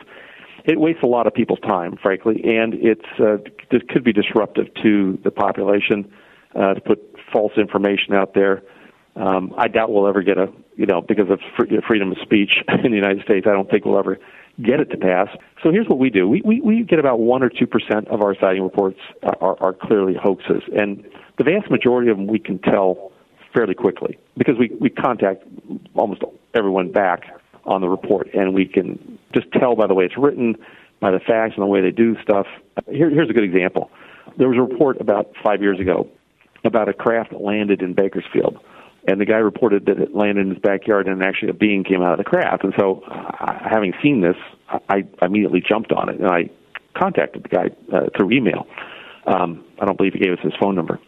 it 0.65 0.79
wastes 0.79 1.01
a 1.01 1.07
lot 1.07 1.27
of 1.27 1.33
people's 1.33 1.61
time, 1.61 1.97
frankly, 2.01 2.41
and 2.43 2.73
it's 2.73 3.05
uh, 3.19 3.37
it 3.71 3.87
could 3.89 4.03
be 4.03 4.13
disruptive 4.13 4.67
to 4.83 5.17
the 5.23 5.31
population 5.31 6.11
uh, 6.55 6.73
to 6.73 6.81
put 6.81 6.99
false 7.31 7.53
information 7.57 8.13
out 8.13 8.33
there. 8.33 8.63
Um, 9.15 9.53
I 9.57 9.67
doubt 9.67 9.91
we'll 9.91 10.07
ever 10.07 10.21
get 10.21 10.37
a 10.37 10.51
you 10.75 10.85
know 10.85 11.01
because 11.01 11.29
of 11.29 11.39
fr- 11.55 11.73
freedom 11.87 12.11
of 12.11 12.17
speech 12.21 12.63
in 12.83 12.91
the 12.91 12.97
United 12.97 13.23
States. 13.23 13.47
I 13.49 13.53
don't 13.53 13.69
think 13.69 13.85
we'll 13.85 13.97
ever 13.97 14.19
get 14.63 14.79
it 14.79 14.89
to 14.91 14.97
pass. 14.97 15.27
So 15.63 15.71
here's 15.71 15.87
what 15.87 15.99
we 15.99 16.09
do: 16.09 16.27
we 16.27 16.41
we, 16.41 16.61
we 16.61 16.83
get 16.83 16.99
about 16.99 17.19
one 17.19 17.43
or 17.43 17.49
two 17.49 17.67
percent 17.67 18.07
of 18.07 18.21
our 18.21 18.35
sighting 18.35 18.63
reports 18.63 18.99
are, 19.41 19.57
are 19.61 19.73
clearly 19.73 20.15
hoaxes, 20.15 20.63
and 20.75 21.03
the 21.37 21.43
vast 21.43 21.69
majority 21.69 22.09
of 22.09 22.17
them 22.17 22.27
we 22.27 22.39
can 22.39 22.59
tell 22.59 23.11
fairly 23.53 23.73
quickly 23.73 24.17
because 24.37 24.55
we 24.57 24.75
we 24.79 24.89
contact 24.89 25.43
almost 25.95 26.21
everyone 26.53 26.91
back 26.91 27.23
on 27.65 27.81
the 27.81 27.89
report, 27.89 28.33
and 28.33 28.53
we 28.53 28.65
can 28.65 29.19
just 29.33 29.51
tell 29.51 29.75
by 29.75 29.87
the 29.87 29.93
way 29.93 30.05
it's 30.05 30.17
written, 30.17 30.55
by 30.99 31.11
the 31.11 31.19
facts 31.19 31.53
and 31.55 31.63
the 31.63 31.67
way 31.67 31.81
they 31.81 31.91
do 31.91 32.15
stuff. 32.21 32.47
Here, 32.89 33.09
here's 33.09 33.29
a 33.29 33.33
good 33.33 33.43
example. 33.43 33.91
There 34.37 34.47
was 34.47 34.57
a 34.57 34.61
report 34.61 34.99
about 35.01 35.31
five 35.43 35.61
years 35.61 35.79
ago 35.79 36.07
about 36.63 36.89
a 36.89 36.93
craft 36.93 37.31
that 37.31 37.41
landed 37.41 37.81
in 37.81 37.93
Bakersfield. 37.93 38.59
And 39.07 39.21
the 39.21 39.25
guy 39.25 39.37
reported 39.37 39.85
that 39.85 39.99
it 39.99 40.13
landed 40.13 40.41
in 40.41 40.49
his 40.49 40.59
backyard 40.59 41.07
and 41.07 41.23
actually 41.23 41.49
a 41.49 41.53
being 41.53 41.83
came 41.83 42.01
out 42.01 42.11
of 42.11 42.17
the 42.17 42.25
craft. 42.25 42.65
And 42.65 42.73
so, 42.77 43.01
uh, 43.09 43.57
having 43.69 43.93
seen 44.03 44.21
this, 44.21 44.35
I, 44.89 45.05
immediately 45.21 45.63
jumped 45.67 45.93
on 45.93 46.09
it 46.09 46.19
and 46.19 46.27
I 46.27 46.49
contacted 46.93 47.43
the 47.43 47.49
guy 47.49 47.69
uh, 47.95 48.09
through 48.17 48.31
email. 48.31 48.67
Um, 49.25 49.63
I 49.79 49.85
don't 49.85 49.97
believe 49.97 50.13
he 50.13 50.19
gave 50.19 50.33
us 50.33 50.39
his 50.43 50.53
phone 50.59 50.75
number. 50.75 50.99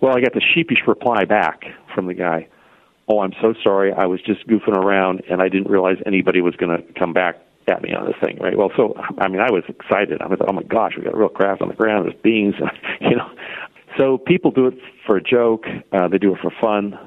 Well, 0.00 0.16
I 0.16 0.20
got 0.20 0.32
the 0.32 0.42
sheepish 0.54 0.82
reply 0.86 1.24
back 1.24 1.62
from 1.94 2.06
the 2.06 2.14
guy. 2.14 2.48
Oh, 3.08 3.20
I'm 3.20 3.32
so 3.40 3.54
sorry. 3.62 3.92
I 3.92 4.06
was 4.06 4.20
just 4.22 4.46
goofing 4.46 4.76
around 4.76 5.22
and 5.28 5.42
I 5.42 5.48
didn't 5.48 5.70
realize 5.70 5.96
anybody 6.06 6.40
was 6.40 6.54
going 6.56 6.76
to 6.76 6.92
come 6.98 7.12
back 7.12 7.36
at 7.68 7.82
me 7.82 7.92
on 7.92 8.06
this 8.06 8.16
thing, 8.22 8.38
right? 8.40 8.56
Well, 8.56 8.70
so 8.76 8.94
I 9.18 9.28
mean, 9.28 9.40
I 9.40 9.50
was 9.50 9.62
excited. 9.68 10.20
I 10.20 10.26
was, 10.26 10.38
like, 10.40 10.48
oh 10.48 10.52
my 10.52 10.62
gosh, 10.62 10.92
we 10.96 11.04
got 11.04 11.14
a 11.14 11.16
real 11.16 11.28
craft 11.28 11.62
on 11.62 11.68
the 11.68 11.74
ground. 11.74 12.06
There's 12.06 12.20
beings, 12.22 12.54
you 13.00 13.16
know. 13.16 13.30
So 13.98 14.18
people 14.18 14.50
do 14.50 14.66
it 14.68 14.78
for 15.06 15.16
a 15.16 15.22
joke. 15.22 15.64
Uh, 15.92 16.08
they 16.08 16.18
do 16.18 16.34
it 16.34 16.40
for 16.40 16.52
fun. 16.60 16.98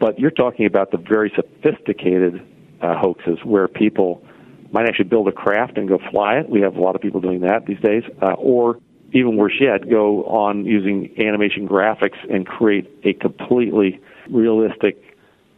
But 0.00 0.18
you're 0.18 0.30
talking 0.30 0.66
about 0.66 0.90
the 0.90 0.98
very 0.98 1.32
sophisticated 1.34 2.42
uh, 2.80 2.98
hoaxes 2.98 3.38
where 3.44 3.68
people 3.68 4.24
might 4.72 4.88
actually 4.88 5.04
build 5.04 5.28
a 5.28 5.32
craft 5.32 5.78
and 5.78 5.88
go 5.88 5.98
fly 6.10 6.38
it. 6.38 6.48
We 6.50 6.60
have 6.62 6.76
a 6.76 6.80
lot 6.80 6.96
of 6.96 7.00
people 7.00 7.20
doing 7.20 7.40
that 7.42 7.66
these 7.66 7.80
days. 7.80 8.02
Uh, 8.20 8.32
or 8.32 8.78
even 9.12 9.36
worse 9.36 9.54
yet, 9.60 9.88
go 9.88 10.24
on 10.24 10.64
using 10.64 11.14
animation 11.18 11.68
graphics 11.68 12.18
and 12.28 12.44
create 12.44 12.90
a 13.04 13.12
completely 13.12 14.00
realistic 14.28 15.00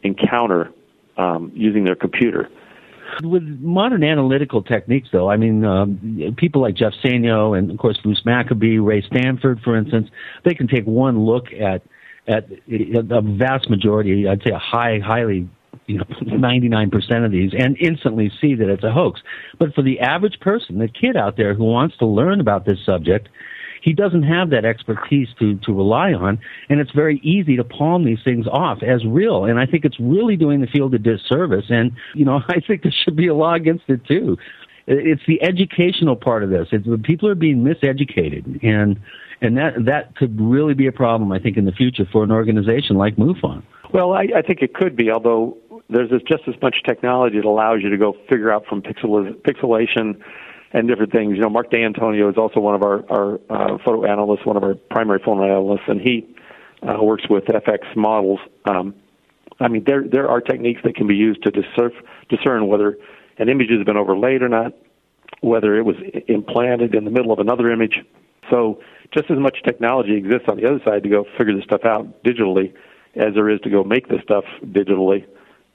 encounter 0.03 0.73
um, 1.17 1.51
using 1.55 1.85
their 1.85 1.95
computer. 1.95 2.51
With 3.23 3.43
modern 3.61 4.03
analytical 4.05 4.63
techniques, 4.63 5.09
though, 5.13 5.31
I 5.31 5.37
mean, 5.37 5.65
um, 5.65 6.35
people 6.37 6.61
like 6.61 6.75
Jeff 6.75 6.93
Sainio 7.05 7.57
and, 7.57 7.71
of 7.71 7.79
course, 7.79 7.99
Bruce 8.03 8.23
Maccabee, 8.25 8.79
Ray 8.79 9.03
Stanford, 9.03 9.61
for 9.63 9.77
instance, 9.77 10.09
they 10.45 10.55
can 10.55 10.67
take 10.67 10.85
one 10.85 11.21
look 11.21 11.47
at 11.53 11.83
at 12.29 12.49
a 12.69 13.23
vast 13.23 13.71
majority, 13.71 14.27
I'd 14.27 14.43
say 14.43 14.51
a 14.51 14.59
high, 14.59 14.99
highly, 14.99 15.49
you 15.87 15.99
know, 15.99 16.05
99% 16.23 17.25
of 17.25 17.31
these, 17.31 17.53
and 17.57 17.77
instantly 17.81 18.33
see 18.41 18.55
that 18.57 18.69
it's 18.69 18.83
a 18.83 18.91
hoax. 18.91 19.21
But 19.59 19.75
for 19.75 19.83
the 19.83 20.01
average 20.01 20.41
person, 20.41 20.79
the 20.79 20.89
kid 20.89 21.17
out 21.17 21.37
there 21.37 21.55
who 21.55 21.65
wants 21.65 21.97
to 21.99 22.07
learn 22.07 22.41
about 22.41 22.67
this 22.67 22.79
subject, 22.85 23.29
he 23.87 23.93
doesn't 23.93 24.25
have 24.25 24.51
that 24.51 24.65
expertise 24.65 25.29
to, 25.39 25.55
to 25.59 25.73
rely 25.73 26.13
on, 26.13 26.41
and 26.69 26.81
it's 26.81 26.91
very 26.91 27.21
easy 27.21 27.57
to 27.57 27.63
palm 27.63 28.05
these 28.05 28.19
things 28.25 28.45
off 28.49 28.83
as 28.83 29.05
real. 29.07 29.45
And 29.45 29.61
I 29.61 29.67
think 29.67 29.85
it's 29.85 29.99
really 30.01 30.35
doing 30.35 30.61
the 30.61 30.67
field 30.67 30.93
a 30.95 30.99
disservice. 30.99 31.67
And, 31.69 31.93
you 32.13 32.25
know, 32.25 32.41
I 32.49 32.59
think 32.67 32.83
there 32.83 32.93
should 33.05 33.15
be 33.15 33.29
a 33.29 33.35
law 33.35 33.55
against 33.55 33.85
it 33.87 34.05
too. 34.05 34.39
It's 34.89 35.23
the 35.29 35.41
educational 35.41 36.17
part 36.17 36.43
of 36.43 36.51
this. 36.51 36.67
It's, 36.73 36.87
people 37.05 37.29
are 37.29 37.37
being 37.37 37.59
miseducated, 37.59 38.65
and 38.65 38.99
and 39.41 39.57
that 39.57 39.85
that 39.85 40.17
could 40.17 40.41
really 40.41 40.75
be 40.75 40.87
a 40.87 40.93
problem, 40.93 41.31
I 41.33 41.39
think, 41.39 41.57
in 41.57 41.65
the 41.65 41.73
future 41.73 42.07
for 42.13 42.23
an 42.25 42.31
organization 42.31 42.97
like 42.97 43.17
MUFON. 43.17 43.63
Well, 43.93 44.13
I, 44.13 44.29
I 44.37 44.43
think 44.43 44.63
it 44.63 44.75
could 44.75 44.97
be, 44.97 45.11
although 45.11 45.57
there's 45.91 46.11
just 46.29 46.43
as 46.47 46.55
much 46.63 46.77
technology 46.85 47.37
that 47.37 47.45
allows 47.45 47.81
you 47.83 47.91
to 47.91 47.97
go 47.97 48.15
figure 48.29 48.53
out 48.53 48.65
from 48.67 48.81
pixel, 48.81 49.33
pixelation 49.43 50.21
and 50.77 50.87
different 50.87 51.11
things. 51.11 51.35
You 51.37 51.41
know, 51.41 51.49
Marc 51.49 51.71
D'Antonio 51.71 52.29
is 52.29 52.37
also 52.37 52.61
one 52.61 52.75
of 52.75 52.83
our, 52.83 53.03
our 53.11 53.35
uh, 53.49 53.79
photo 53.83 54.05
analysts, 54.05 54.45
one 54.45 54.59
of 54.59 54.63
our 54.63 54.75
primary 54.75 55.19
photo 55.25 55.43
analysts, 55.45 55.89
and 55.89 56.01
he 56.03 56.29
uh, 56.83 57.03
works 57.03 57.25
with 57.31 57.45
FX 57.45 57.97
models. 57.97 58.41
Um, 58.67 58.95
I 59.59 59.69
mean, 59.69 59.85
there 59.87 60.07
there 60.07 60.29
are 60.29 60.43
techniques 60.43 60.83
that 60.85 60.95
can 60.95 61.07
be 61.07 61.17
used 61.17 61.43
to 61.45 61.51
discern, 61.51 61.93
discern 62.29 62.67
whether 62.67 62.99
an 63.39 63.49
image 63.49 63.71
has 63.71 63.85
been 63.85 63.97
overlaid 63.97 64.43
or 64.43 64.51
not, 64.51 64.75
whether 65.41 65.77
it 65.77 65.87
was 65.87 65.97
implanted 66.29 66.95
in 66.95 67.07
the 67.07 67.11
middle 67.11 67.33
of 67.33 67.39
another 67.39 67.71
image. 67.71 68.05
So 68.51 68.83
just 69.15 69.31
as 69.31 69.39
much 69.39 69.63
technology 69.65 70.15
exists 70.15 70.45
on 70.47 70.59
the 70.59 70.67
other 70.67 70.81
side 70.85 71.03
to 71.05 71.09
go 71.09 71.25
figure 71.39 71.55
this 71.55 71.65
stuff 71.65 71.87
out 71.87 72.23
digitally 72.23 72.75
as 73.15 73.33
there 73.33 73.49
is 73.49 73.61
to 73.63 73.71
go 73.71 73.83
make 73.83 74.09
this 74.09 74.21
stuff 74.23 74.45
digitally. 74.63 75.25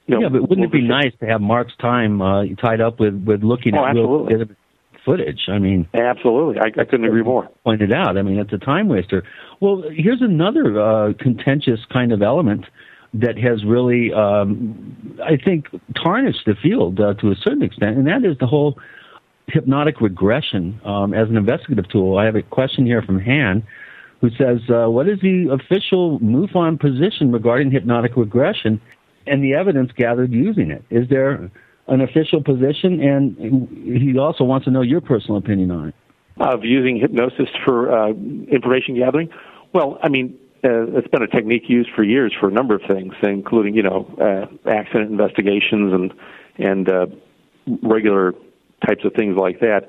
You 0.06 0.14
know, 0.14 0.20
yeah, 0.22 0.28
but 0.28 0.48
wouldn't 0.48 0.64
it 0.64 0.72
be 0.72 0.86
nice 0.86 1.12
to 1.18 1.26
have 1.26 1.40
Marc's 1.40 1.74
time 1.80 2.22
uh, 2.22 2.44
tied 2.60 2.80
up 2.80 3.00
with 3.00 3.24
with 3.26 3.42
looking 3.42 3.74
Oh, 3.74 3.84
at 3.84 3.94
real 3.94 4.04
absolutely. 4.04 4.34
legitimate 4.34 4.61
footage? 5.04 5.48
I 5.48 5.58
mean, 5.58 5.88
absolutely, 5.94 6.60
I, 6.60 6.80
I 6.80 6.84
couldn't 6.84 7.06
agree 7.06 7.22
more. 7.22 7.48
Pointed 7.64 7.92
out, 7.92 8.16
I 8.16 8.22
mean, 8.22 8.38
it's 8.38 8.52
a 8.52 8.58
time 8.58 8.88
waster. 8.88 9.22
Well, 9.60 9.84
here's 9.90 10.22
another 10.22 10.80
uh, 10.80 11.12
contentious 11.18 11.80
kind 11.92 12.12
of 12.12 12.22
element 12.22 12.66
that 13.14 13.36
has 13.36 13.64
really, 13.64 14.12
um, 14.12 15.18
I 15.22 15.36
think, 15.36 15.66
tarnished 16.02 16.46
the 16.46 16.54
field 16.54 16.98
uh, 16.98 17.14
to 17.14 17.30
a 17.30 17.34
certain 17.36 17.62
extent, 17.62 17.98
and 17.98 18.06
that 18.06 18.24
is 18.24 18.38
the 18.38 18.46
whole 18.46 18.78
hypnotic 19.48 20.00
regression 20.00 20.80
um, 20.84 21.12
as 21.12 21.28
an 21.28 21.36
investigative 21.36 21.88
tool. 21.90 22.16
I 22.16 22.24
have 22.24 22.36
a 22.36 22.42
question 22.42 22.86
here 22.86 23.02
from 23.02 23.20
Han 23.20 23.66
who 24.20 24.30
says, 24.30 24.60
uh, 24.70 24.88
What 24.88 25.08
is 25.08 25.20
the 25.20 25.48
official 25.50 26.18
MUFON 26.20 26.80
position 26.80 27.32
regarding 27.32 27.70
hypnotic 27.70 28.16
regression 28.16 28.80
and 29.26 29.42
the 29.42 29.54
evidence 29.54 29.90
gathered 29.96 30.32
using 30.32 30.70
it? 30.70 30.84
Is 30.90 31.08
there 31.08 31.50
an 31.88 32.00
official 32.00 32.42
position? 32.42 33.00
And 33.00 34.00
he 34.00 34.18
also 34.18 34.44
wants 34.44 34.64
to 34.66 34.70
know 34.70 34.82
your 34.82 35.00
personal 35.00 35.36
opinion 35.36 35.70
on 35.70 35.88
it. 35.88 35.94
Of 36.38 36.64
using 36.64 36.98
hypnosis 36.98 37.48
for 37.64 37.92
uh, 37.92 38.08
information 38.08 38.96
gathering? 38.96 39.28
Well, 39.72 39.98
I 40.02 40.08
mean, 40.08 40.38
uh, 40.64 40.96
it's 40.96 41.08
been 41.08 41.22
a 41.22 41.26
technique 41.26 41.64
used 41.68 41.90
for 41.94 42.02
years 42.02 42.32
for 42.38 42.48
a 42.48 42.52
number 42.52 42.74
of 42.74 42.82
things, 42.88 43.14
including 43.22 43.74
you 43.74 43.82
know 43.82 44.06
uh, 44.18 44.70
accident 44.70 45.10
investigations 45.10 45.92
and 45.92 46.14
and 46.58 46.88
uh, 46.88 47.06
regular 47.82 48.32
types 48.86 49.04
of 49.04 49.12
things 49.14 49.36
like 49.36 49.60
that. 49.60 49.88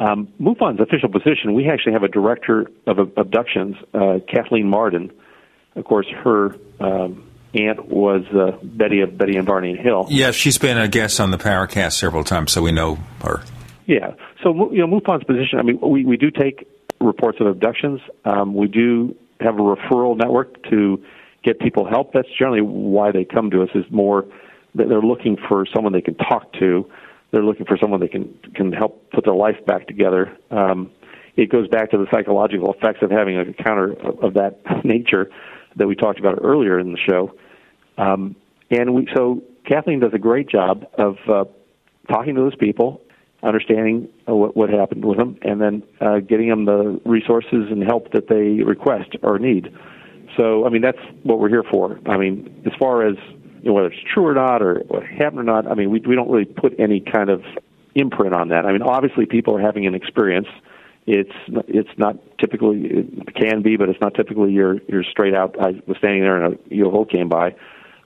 Um, 0.00 0.28
MUFON's 0.40 0.80
official 0.80 1.08
position, 1.08 1.54
we 1.54 1.68
actually 1.68 1.92
have 1.92 2.04
a 2.04 2.08
director 2.08 2.70
of 2.86 2.98
abductions, 3.16 3.76
uh, 3.94 4.18
Kathleen 4.32 4.68
Marden. 4.68 5.10
Of 5.74 5.84
course, 5.84 6.06
her 6.24 6.54
um, 6.80 7.27
aunt 7.54 7.88
was 7.88 8.24
uh, 8.34 8.58
Betty 8.62 9.00
of 9.00 9.16
Betty 9.16 9.36
and 9.36 9.46
Barney 9.46 9.70
and 9.70 9.78
Hill. 9.78 10.06
Yeah, 10.10 10.30
she's 10.32 10.58
been 10.58 10.78
a 10.78 10.88
guest 10.88 11.20
on 11.20 11.30
the 11.30 11.38
Paracast 11.38 11.92
several 11.92 12.24
times, 12.24 12.52
so 12.52 12.62
we 12.62 12.72
know 12.72 12.98
her. 13.22 13.42
Yeah. 13.86 14.14
So, 14.42 14.70
you 14.72 14.86
know, 14.86 15.00
MUFON's 15.00 15.24
position, 15.24 15.58
I 15.58 15.62
mean, 15.62 15.80
we, 15.80 16.04
we 16.04 16.16
do 16.16 16.30
take 16.30 16.68
reports 17.00 17.38
of 17.40 17.46
abductions. 17.46 18.00
Um, 18.24 18.54
we 18.54 18.68
do 18.68 19.16
have 19.40 19.54
a 19.54 19.62
referral 19.62 20.16
network 20.16 20.62
to 20.70 21.02
get 21.42 21.58
people 21.58 21.88
help. 21.88 22.12
That's 22.12 22.28
generally 22.38 22.60
why 22.60 23.12
they 23.12 23.24
come 23.24 23.50
to 23.50 23.62
us 23.62 23.70
is 23.74 23.84
more 23.90 24.26
that 24.74 24.88
they're 24.88 25.00
looking 25.00 25.36
for 25.48 25.64
someone 25.74 25.92
they 25.92 26.02
can 26.02 26.16
talk 26.16 26.52
to. 26.54 26.90
They're 27.30 27.42
looking 27.42 27.66
for 27.66 27.76
someone 27.80 28.00
that 28.00 28.10
can 28.10 28.38
can 28.54 28.72
help 28.72 29.10
put 29.10 29.24
their 29.24 29.34
life 29.34 29.64
back 29.66 29.86
together. 29.86 30.36
Um, 30.50 30.90
it 31.36 31.50
goes 31.50 31.68
back 31.68 31.90
to 31.90 31.98
the 31.98 32.06
psychological 32.10 32.72
effects 32.72 33.00
of 33.02 33.10
having 33.10 33.36
a 33.36 33.42
encounter 33.42 33.92
of, 33.92 34.18
of 34.24 34.34
that 34.34 34.60
nature 34.84 35.30
that 35.78 35.86
we 35.86 35.94
talked 35.94 36.18
about 36.18 36.38
earlier 36.42 36.78
in 36.78 36.92
the 36.92 36.98
show. 36.98 37.32
Um, 37.96 38.36
and 38.70 38.94
we, 38.94 39.08
so 39.14 39.42
Kathleen 39.66 40.00
does 40.00 40.12
a 40.14 40.18
great 40.18 40.48
job 40.48 40.86
of 40.98 41.16
uh, 41.28 41.44
talking 42.10 42.34
to 42.34 42.40
those 42.40 42.56
people, 42.56 43.00
understanding 43.42 44.08
what, 44.26 44.56
what 44.56 44.70
happened 44.70 45.04
with 45.04 45.18
them, 45.18 45.38
and 45.42 45.60
then 45.60 45.82
uh, 46.00 46.18
getting 46.20 46.48
them 46.48 46.64
the 46.64 47.00
resources 47.04 47.66
and 47.70 47.82
help 47.82 48.12
that 48.12 48.28
they 48.28 48.62
request 48.62 49.16
or 49.22 49.38
need. 49.38 49.72
So, 50.36 50.66
I 50.66 50.70
mean, 50.70 50.82
that's 50.82 50.98
what 51.22 51.40
we're 51.40 51.48
here 51.48 51.64
for. 51.70 51.98
I 52.06 52.16
mean, 52.16 52.62
as 52.66 52.72
far 52.78 53.06
as 53.06 53.16
you 53.62 53.70
know, 53.70 53.72
whether 53.74 53.88
it's 53.88 54.02
true 54.12 54.26
or 54.26 54.34
not, 54.34 54.62
or 54.62 54.82
what 54.88 55.02
happened 55.04 55.40
or 55.40 55.44
not. 55.44 55.66
I 55.66 55.74
mean, 55.74 55.90
we 55.90 56.00
we 56.00 56.14
don't 56.14 56.30
really 56.30 56.44
put 56.44 56.78
any 56.78 57.00
kind 57.00 57.28
of 57.28 57.42
imprint 57.94 58.34
on 58.34 58.48
that. 58.48 58.64
I 58.64 58.72
mean, 58.72 58.82
obviously, 58.82 59.26
people 59.26 59.56
are 59.56 59.60
having 59.60 59.86
an 59.86 59.94
experience. 59.94 60.48
It's 61.10 61.32
it's 61.68 61.88
not 61.96 62.16
typically 62.38 62.84
it 62.84 63.34
can 63.34 63.62
be, 63.62 63.78
but 63.78 63.88
it's 63.88 64.00
not 64.00 64.12
typically 64.12 64.52
you're 64.52 64.76
you're 64.88 65.02
straight 65.02 65.32
out. 65.32 65.56
I 65.58 65.80
was 65.86 65.96
standing 65.96 66.20
there 66.20 66.44
and 66.44 66.54
a 66.54 66.58
UFO 66.74 67.10
came 67.10 67.30
by. 67.30 67.56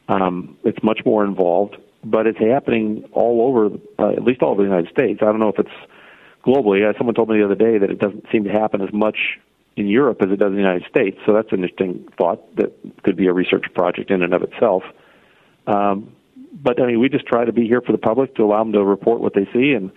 Um, 0.08 0.56
it's 0.62 0.80
much 0.84 1.00
more 1.04 1.24
involved, 1.24 1.76
but 2.04 2.28
it's 2.28 2.38
happening 2.38 3.04
all 3.12 3.42
over, 3.42 3.76
uh, 3.98 4.12
at 4.12 4.22
least 4.22 4.40
all 4.42 4.50
over 4.50 4.62
the 4.62 4.68
United 4.68 4.90
States. 4.90 5.18
I 5.20 5.24
don't 5.24 5.40
know 5.40 5.48
if 5.48 5.58
it's 5.58 5.76
globally. 6.46 6.88
Uh, 6.88 6.96
someone 6.96 7.16
told 7.16 7.28
me 7.28 7.38
the 7.38 7.44
other 7.44 7.56
day 7.56 7.76
that 7.76 7.90
it 7.90 7.98
doesn't 7.98 8.26
seem 8.30 8.44
to 8.44 8.52
happen 8.52 8.80
as 8.80 8.92
much 8.92 9.16
in 9.74 9.88
Europe 9.88 10.18
as 10.22 10.30
it 10.30 10.36
does 10.36 10.50
in 10.50 10.54
the 10.54 10.60
United 10.60 10.84
States. 10.88 11.18
So 11.26 11.32
that's 11.32 11.50
an 11.50 11.64
interesting 11.64 12.06
thought 12.16 12.54
that 12.54 12.72
could 13.02 13.16
be 13.16 13.26
a 13.26 13.32
research 13.32 13.64
project 13.74 14.12
in 14.12 14.22
and 14.22 14.32
of 14.32 14.42
itself. 14.42 14.84
Um, 15.66 16.14
but 16.52 16.80
I 16.80 16.86
mean, 16.86 17.00
we 17.00 17.08
just 17.08 17.26
try 17.26 17.44
to 17.44 17.52
be 17.52 17.66
here 17.66 17.80
for 17.80 17.90
the 17.90 17.98
public 17.98 18.36
to 18.36 18.44
allow 18.44 18.62
them 18.62 18.72
to 18.74 18.84
report 18.84 19.20
what 19.20 19.34
they 19.34 19.48
see 19.52 19.72
and 19.72 19.90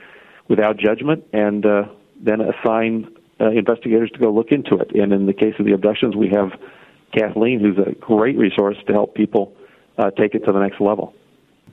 without 0.47 0.77
judgment, 0.77 1.23
and 1.33 1.65
uh, 1.65 1.83
then 2.21 2.41
assign 2.41 3.09
uh, 3.39 3.49
investigators 3.51 4.09
to 4.11 4.19
go 4.19 4.31
look 4.31 4.51
into 4.51 4.77
it. 4.77 4.91
And 4.95 5.11
in 5.13 5.25
the 5.25 5.33
case 5.33 5.55
of 5.59 5.65
the 5.65 5.73
abductions, 5.73 6.15
we 6.15 6.29
have 6.29 6.51
Kathleen, 7.17 7.59
who's 7.59 7.77
a 7.77 7.91
great 7.99 8.37
resource 8.37 8.77
to 8.87 8.93
help 8.93 9.15
people 9.15 9.53
uh, 9.97 10.11
take 10.11 10.35
it 10.35 10.45
to 10.45 10.51
the 10.51 10.59
next 10.59 10.81
level. 10.81 11.13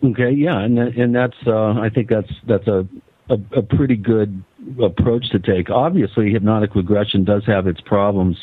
Okay, 0.04 0.30
yeah, 0.30 0.58
and 0.58 0.78
and 0.78 1.14
that's 1.14 1.36
uh, 1.46 1.74
I 1.74 1.88
think 1.88 2.08
that's 2.08 2.32
that's 2.48 2.66
a, 2.66 2.86
a 3.28 3.36
a 3.56 3.62
pretty 3.62 3.94
good 3.94 4.42
approach 4.82 5.30
to 5.30 5.38
take. 5.38 5.70
Obviously, 5.70 6.32
hypnotic 6.32 6.74
regression 6.74 7.24
does 7.24 7.44
have 7.46 7.68
its 7.68 7.80
problems 7.80 8.36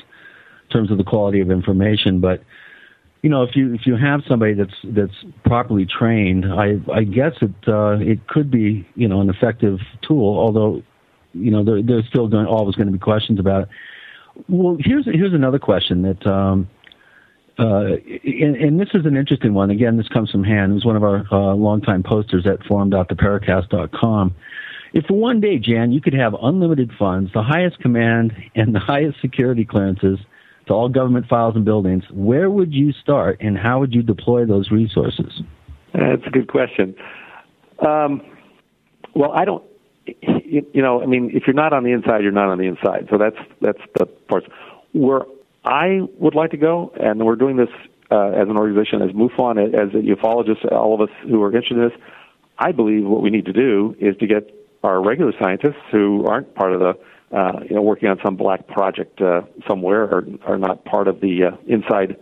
in 0.64 0.70
terms 0.70 0.90
of 0.90 0.98
the 0.98 1.04
quality 1.04 1.42
of 1.42 1.52
information, 1.52 2.22
but 2.22 2.42
you 3.22 3.30
know, 3.30 3.44
if 3.44 3.56
you 3.56 3.74
if 3.74 3.82
you 3.86 3.98
have 3.98 4.22
somebody 4.28 4.54
that's 4.54 4.76
that's 4.86 5.14
properly 5.44 5.86
trained, 5.86 6.46
I 6.46 6.78
I 6.94 7.04
guess 7.04 7.34
it 7.42 7.52
uh, 7.68 7.98
it 8.00 8.28
could 8.28 8.50
be 8.50 8.88
you 8.96 9.08
know 9.08 9.20
an 9.20 9.30
effective 9.30 9.80
tool. 10.02 10.38
Although, 10.38 10.84
you 11.34 11.52
know, 11.52 11.64
there, 11.64 11.82
there's 11.82 12.06
still 12.08 12.28
going, 12.28 12.46
always 12.46 12.76
going 12.76 12.88
to 12.88 12.94
be 12.94 13.00
questions 13.00 13.40
about 13.40 13.64
it. 13.64 13.70
Well, 14.48 14.78
here's 14.80 15.06
here's 15.06 15.34
another 15.34 15.60
question 15.60 16.04
that, 16.04 16.26
um, 16.26 16.70
uh, 17.58 17.98
and, 18.24 18.56
and, 18.56 18.80
this 18.80 18.90
is 18.94 19.06
an 19.06 19.18
interesting 19.18 19.54
one. 19.54 19.70
Again, 19.70 19.98
this 19.98 20.08
comes 20.08 20.32
from 20.32 20.46
Han, 20.46 20.72
who's 20.72 20.86
one 20.86 20.96
of 20.96 21.04
our 21.04 21.26
uh, 21.32 21.56
longtime 21.56 22.04
posters 22.04 22.48
at 22.48 22.64
forum.theparacast.com. 22.66 24.36
If 24.94 25.06
for 25.06 25.14
one 25.14 25.42
day, 25.42 25.60
Jan, 25.60 25.92
you 25.92 26.00
could 26.00 26.14
have 26.14 26.34
unlimited 26.42 26.92
funds, 26.98 27.32
the 27.34 27.44
highest 27.44 27.80
command, 27.80 28.34
and 28.56 28.74
the 28.74 28.80
highest 28.80 29.20
security 29.22 29.66
clearances 29.66 30.20
to 30.68 30.74
all 30.74 30.88
government 30.88 31.28
files 31.28 31.56
and 31.56 31.66
buildings, 31.66 32.04
where 32.12 32.50
would 32.50 32.74
you 32.74 32.94
start 32.94 33.38
and 33.42 33.58
how 33.58 33.80
would 33.80 33.94
you 33.94 34.02
deploy 34.02 34.46
those 34.46 34.72
resources? 34.72 35.42
That's 35.94 36.26
a 36.26 36.30
good 36.30 36.48
question. 36.48 36.96
Um, 37.86 38.22
well, 39.16 39.32
I 39.34 39.46
don't. 39.46 39.64
You, 40.22 40.66
you 40.74 40.82
know, 40.82 41.02
I 41.02 41.06
mean, 41.06 41.32
if 41.34 41.44
you're 41.48 41.54
not 41.54 41.74
on 41.74 41.84
the 41.84 41.92
inside, 41.92 42.24
you're 42.24 42.32
not 42.32 42.50
on 42.50 42.58
the 42.58 42.66
inside. 42.66 43.08
So 43.10 43.18
that's 43.18 43.38
that's 43.62 43.82
the 43.98 44.06
part. 44.06 44.46
Where 44.94 45.22
I 45.66 46.02
would 46.18 46.36
like 46.36 46.52
to 46.52 46.58
go, 46.58 46.92
and 47.00 47.24
we're 47.26 47.36
doing 47.36 47.58
this 47.58 47.70
uh, 48.12 48.30
as 48.30 48.50
an 48.50 48.58
organization, 48.58 49.02
as 49.02 49.12
MUFON, 49.12 49.74
as 49.74 49.90
ufologists, 49.92 50.72
all 50.72 50.96
of 50.96 51.02
us 51.08 51.16
who 51.24 51.44
are 51.44 51.48
interested 51.48 51.78
in 51.78 51.90
this. 51.90 51.98
I 52.58 52.72
believe 52.72 53.06
what 53.06 53.22
we 53.22 53.30
need 53.30 53.46
to 53.46 53.54
do 53.54 53.96
is 54.00 54.18
to 54.18 54.28
get 54.28 54.54
our 54.84 55.02
regular 55.02 55.34
scientists 55.40 55.82
who 55.92 56.26
aren't 56.26 56.54
part 56.56 56.74
of 56.74 56.80
the 56.80 56.98
uh, 57.32 57.60
you 57.70 57.76
know, 57.76 57.82
working 57.82 58.10
on 58.10 58.20
some 58.24 58.36
black 58.36 58.68
project 58.68 59.22
uh, 59.22 59.42
somewhere 59.68 60.04
or 60.04 60.26
are 60.46 60.58
not 60.58 60.84
part 60.86 61.08
of 61.08 61.22
the 61.22 61.44
uh, 61.44 61.58
inside 61.68 62.18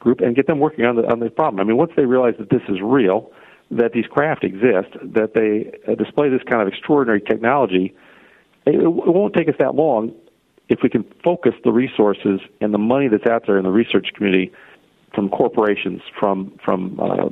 group 0.00 0.20
and 0.20 0.34
get 0.34 0.46
them 0.46 0.58
working 0.58 0.84
on 0.84 0.96
the 0.96 1.02
on 1.10 1.20
the 1.20 1.30
problem. 1.30 1.60
I 1.60 1.64
mean, 1.64 1.76
once 1.76 1.92
they 1.96 2.06
realize 2.06 2.34
that 2.38 2.50
this 2.50 2.62
is 2.68 2.80
real, 2.82 3.30
that 3.70 3.92
these 3.92 4.06
craft 4.06 4.44
exist, 4.44 4.96
that 5.02 5.34
they 5.34 5.70
uh, 5.90 5.94
display 5.94 6.28
this 6.28 6.42
kind 6.48 6.62
of 6.62 6.68
extraordinary 6.68 7.20
technology, 7.20 7.94
it, 8.66 8.76
won't 8.82 9.34
take 9.34 9.48
us 9.48 9.54
that 9.58 9.74
long 9.74 10.14
if 10.68 10.80
we 10.82 10.88
can 10.88 11.04
focus 11.24 11.54
the 11.64 11.72
resources 11.72 12.40
and 12.60 12.72
the 12.72 12.78
money 12.78 13.08
that's 13.08 13.26
out 13.26 13.44
there 13.46 13.58
in 13.58 13.64
the 13.64 13.70
research 13.70 14.08
community 14.14 14.52
from 15.14 15.28
corporations, 15.30 16.02
from 16.18 16.58
from 16.64 16.98
uh, 17.00 17.28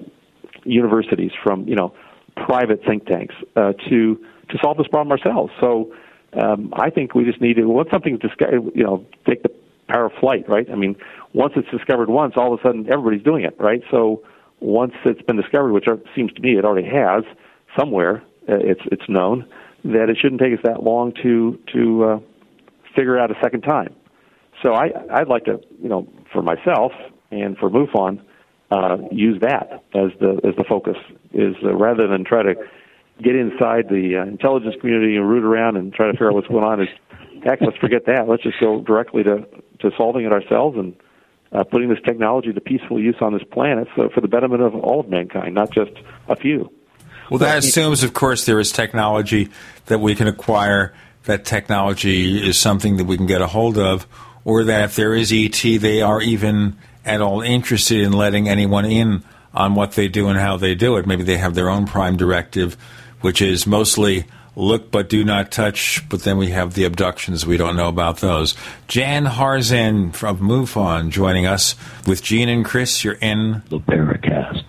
universities, 0.64 1.32
from 1.42 1.66
you 1.68 1.74
know 1.74 1.94
private 2.36 2.80
think 2.86 3.06
tanks 3.06 3.34
uh, 3.56 3.72
to 3.88 4.16
to 4.48 4.58
solve 4.62 4.76
this 4.76 4.88
problem 4.88 5.12
ourselves. 5.12 5.52
So 5.60 5.92
um, 6.40 6.72
I 6.76 6.90
think 6.90 7.14
we 7.14 7.24
just 7.24 7.40
need 7.40 7.54
to 7.54 7.64
once 7.64 7.90
something's 7.90 8.20
discovered, 8.20 8.62
you 8.74 8.84
know, 8.84 9.04
take 9.26 9.42
the 9.42 9.50
power 9.88 10.06
of 10.06 10.12
flight, 10.20 10.48
right? 10.48 10.68
I 10.70 10.74
mean, 10.74 10.96
once 11.32 11.52
it's 11.56 11.68
discovered 11.70 12.08
once, 12.08 12.34
all 12.36 12.52
of 12.52 12.60
a 12.60 12.62
sudden 12.62 12.90
everybody's 12.90 13.22
doing 13.22 13.44
it, 13.44 13.56
right? 13.58 13.82
So 13.90 14.22
once 14.60 14.92
it's 15.04 15.22
been 15.22 15.36
discovered, 15.36 15.72
which 15.72 15.86
seems 16.14 16.32
to 16.32 16.40
me 16.40 16.58
it 16.58 16.64
already 16.64 16.88
has 16.88 17.24
somewhere, 17.78 18.22
uh, 18.48 18.56
it's 18.60 18.80
it's 18.86 19.08
known 19.08 19.46
that 19.84 20.08
it 20.08 20.18
shouldn't 20.20 20.40
take 20.40 20.52
us 20.52 20.60
that 20.64 20.82
long 20.82 21.12
to 21.22 21.58
to 21.72 22.04
uh, 22.04 22.18
figure 22.94 23.18
out 23.18 23.30
a 23.30 23.34
second 23.42 23.62
time. 23.62 23.94
So 24.62 24.74
I 24.74 24.90
I'd 25.12 25.28
like 25.28 25.44
to 25.44 25.60
you 25.82 25.88
know 25.88 26.08
for 26.32 26.42
myself 26.42 26.92
and 27.30 27.56
for 27.58 27.70
MUFON 27.70 28.20
uh, 28.70 28.96
use 29.10 29.40
that 29.42 29.84
as 29.94 30.10
the 30.20 30.40
as 30.44 30.56
the 30.56 30.64
focus 30.68 30.96
is 31.32 31.54
uh, 31.62 31.74
rather 31.74 32.08
than 32.08 32.24
try 32.24 32.42
to 32.42 32.54
get 33.22 33.34
inside 33.34 33.88
the 33.88 34.16
uh, 34.20 34.28
intelligence 34.28 34.74
community 34.80 35.16
and 35.16 35.28
root 35.28 35.44
around 35.44 35.76
and 35.76 35.92
try 35.92 36.06
to 36.06 36.12
figure 36.12 36.28
out 36.28 36.34
what's 36.34 36.48
going 36.48 36.64
on 36.64 36.82
is 36.82 36.88
heck 37.44 37.60
let's 37.60 37.76
forget 37.78 38.06
that 38.06 38.28
let's 38.28 38.42
just 38.42 38.58
go 38.60 38.80
directly 38.82 39.22
to 39.22 39.46
to 39.80 39.90
solving 39.96 40.24
it 40.24 40.32
ourselves 40.32 40.76
and 40.76 40.94
uh, 41.52 41.64
putting 41.64 41.88
this 41.88 41.98
technology 42.04 42.52
to 42.52 42.60
peaceful 42.60 43.00
use 43.00 43.16
on 43.20 43.32
this 43.32 43.42
planet 43.50 43.88
so 43.96 44.08
for 44.08 44.20
the 44.20 44.28
betterment 44.28 44.62
of 44.62 44.74
all 44.74 45.00
of 45.00 45.08
mankind 45.08 45.54
not 45.54 45.70
just 45.70 45.92
a 46.28 46.36
few. 46.36 46.70
Well 47.30 47.38
that 47.38 47.58
assumes 47.58 48.02
of 48.02 48.14
course 48.14 48.46
there 48.46 48.60
is 48.60 48.72
technology 48.72 49.48
that 49.86 49.98
we 49.98 50.14
can 50.14 50.28
acquire 50.28 50.94
that 51.24 51.44
technology 51.44 52.46
is 52.48 52.58
something 52.58 52.96
that 52.98 53.04
we 53.04 53.16
can 53.16 53.26
get 53.26 53.40
a 53.40 53.46
hold 53.46 53.78
of 53.78 54.06
or 54.44 54.64
that 54.64 54.84
if 54.84 54.96
there 54.96 55.14
is 55.14 55.32
ET 55.32 55.60
they 55.80 56.02
are 56.02 56.20
even 56.20 56.76
at 57.04 57.20
all 57.20 57.40
interested 57.40 58.00
in 58.00 58.12
letting 58.12 58.48
anyone 58.48 58.84
in 58.84 59.22
on 59.54 59.74
what 59.74 59.92
they 59.92 60.08
do 60.08 60.28
and 60.28 60.38
how 60.38 60.56
they 60.56 60.74
do 60.74 60.96
it. 60.96 61.06
Maybe 61.06 61.22
they 61.22 61.38
have 61.38 61.54
their 61.54 61.70
own 61.70 61.86
prime 61.86 62.16
directive 62.16 62.76
which 63.20 63.40
is 63.42 63.66
mostly 63.66 64.24
look 64.56 64.90
but 64.90 65.08
do 65.08 65.22
not 65.22 65.52
touch, 65.52 66.02
but 66.08 66.22
then 66.22 66.38
we 66.38 66.48
have 66.48 66.74
the 66.74 66.84
abductions. 66.84 67.46
We 67.46 67.56
don't 67.58 67.76
know 67.76 67.88
about 67.88 68.18
those. 68.18 68.56
Jan 68.88 69.26
Harzan 69.26 70.14
from 70.14 70.38
MUFON 70.38 71.10
joining 71.10 71.46
us 71.46 71.76
with 72.06 72.22
Gene 72.22 72.48
and 72.48 72.64
Chris. 72.64 73.04
You're 73.04 73.14
in 73.14 73.62
the 73.68 73.78
Paracast. 73.78 74.64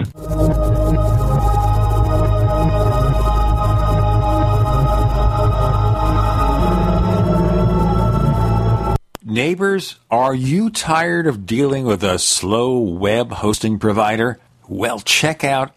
Neighbors, 9.23 9.97
are 10.09 10.33
you 10.33 10.69
tired 10.69 11.27
of 11.27 11.45
dealing 11.45 11.85
with 11.85 12.03
a 12.03 12.17
slow 12.17 12.79
web 12.79 13.31
hosting 13.31 13.77
provider? 13.77 14.39
Well, 14.67 14.99
check 14.99 15.43
out 15.43 15.76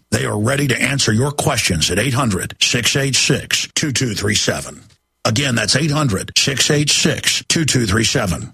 They 0.11 0.25
are 0.25 0.39
ready 0.39 0.67
to 0.67 0.79
answer 0.79 1.11
your 1.11 1.31
questions 1.31 1.89
at 1.89 1.97
800 1.97 2.57
686 2.61 3.69
2237. 3.73 4.81
Again, 5.25 5.55
that's 5.55 5.75
800 5.75 6.31
686 6.37 7.45
2237. 7.47 8.53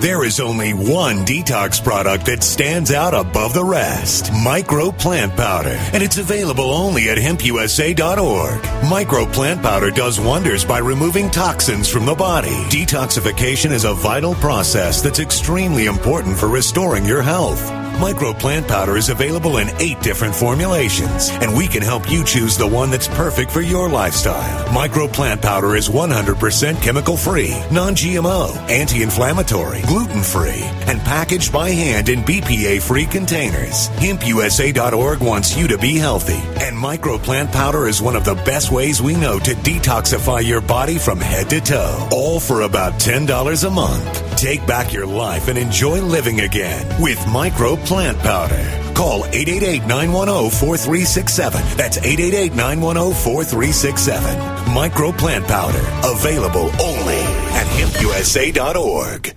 There 0.00 0.24
is 0.24 0.40
only 0.40 0.72
one 0.72 1.24
detox 1.26 1.82
product 1.82 2.26
that 2.26 2.42
stands 2.42 2.90
out 2.90 3.14
above 3.14 3.54
the 3.54 3.64
rest 3.64 4.32
Micro 4.32 4.90
Plant 4.90 5.36
Powder. 5.36 5.76
And 5.92 6.02
it's 6.02 6.18
available 6.18 6.72
only 6.72 7.08
at 7.10 7.18
hempusa.org. 7.18 8.90
Micro 8.90 9.26
Plant 9.26 9.62
Powder 9.62 9.90
does 9.90 10.18
wonders 10.18 10.64
by 10.64 10.78
removing 10.78 11.30
toxins 11.30 11.88
from 11.88 12.06
the 12.06 12.14
body. 12.14 12.48
Detoxification 12.70 13.70
is 13.70 13.84
a 13.84 13.94
vital 13.94 14.34
process 14.34 15.02
that's 15.02 15.20
extremely 15.20 15.86
important 15.86 16.36
for 16.36 16.48
restoring 16.48 17.04
your 17.04 17.22
health. 17.22 17.79
Micro 18.00 18.32
Plant 18.32 18.66
Powder 18.66 18.96
is 18.96 19.10
available 19.10 19.58
in 19.58 19.68
eight 19.78 20.00
different 20.00 20.34
formulations, 20.34 21.28
and 21.42 21.54
we 21.54 21.68
can 21.68 21.82
help 21.82 22.10
you 22.10 22.24
choose 22.24 22.56
the 22.56 22.66
one 22.66 22.90
that's 22.90 23.08
perfect 23.08 23.50
for 23.50 23.60
your 23.60 23.90
lifestyle. 23.90 24.72
Micro 24.72 25.06
Plant 25.06 25.42
Powder 25.42 25.76
is 25.76 25.90
100% 25.90 26.82
chemical 26.82 27.18
free, 27.18 27.54
non 27.70 27.94
GMO, 27.94 28.56
anti 28.70 29.02
inflammatory, 29.02 29.82
gluten 29.82 30.22
free, 30.22 30.62
and 30.88 30.98
packaged 31.00 31.52
by 31.52 31.68
hand 31.68 32.08
in 32.08 32.20
BPA 32.20 32.80
free 32.80 33.04
containers. 33.04 33.90
HempUSA.org 33.90 35.20
wants 35.20 35.54
you 35.54 35.68
to 35.68 35.76
be 35.76 35.96
healthy, 35.96 36.40
and 36.64 36.78
Micro 36.78 37.18
Plant 37.18 37.52
Powder 37.52 37.86
is 37.86 38.00
one 38.00 38.16
of 38.16 38.24
the 38.24 38.34
best 38.46 38.72
ways 38.72 39.02
we 39.02 39.14
know 39.14 39.38
to 39.38 39.54
detoxify 39.56 40.42
your 40.42 40.62
body 40.62 40.96
from 40.96 41.20
head 41.20 41.50
to 41.50 41.60
toe, 41.60 42.08
all 42.10 42.40
for 42.40 42.62
about 42.62 42.94
$10 42.94 43.66
a 43.66 43.70
month. 43.70 44.29
Take 44.40 44.64
back 44.66 44.92
your 44.94 45.04
life 45.04 45.48
and 45.48 45.58
enjoy 45.58 46.00
living 46.00 46.40
again 46.40 46.86
with 46.98 47.22
Micro 47.28 47.76
Plant 47.76 48.18
Powder. 48.20 48.56
Call 48.94 49.24
888-910-4367. 49.24 51.76
That's 51.76 51.98
888-910-4367. 51.98 54.74
Micro 54.74 55.12
Plant 55.12 55.46
Powder. 55.46 55.86
Available 56.04 56.70
only 56.80 57.18
at 57.52 57.66
hempusa.org. 57.66 59.34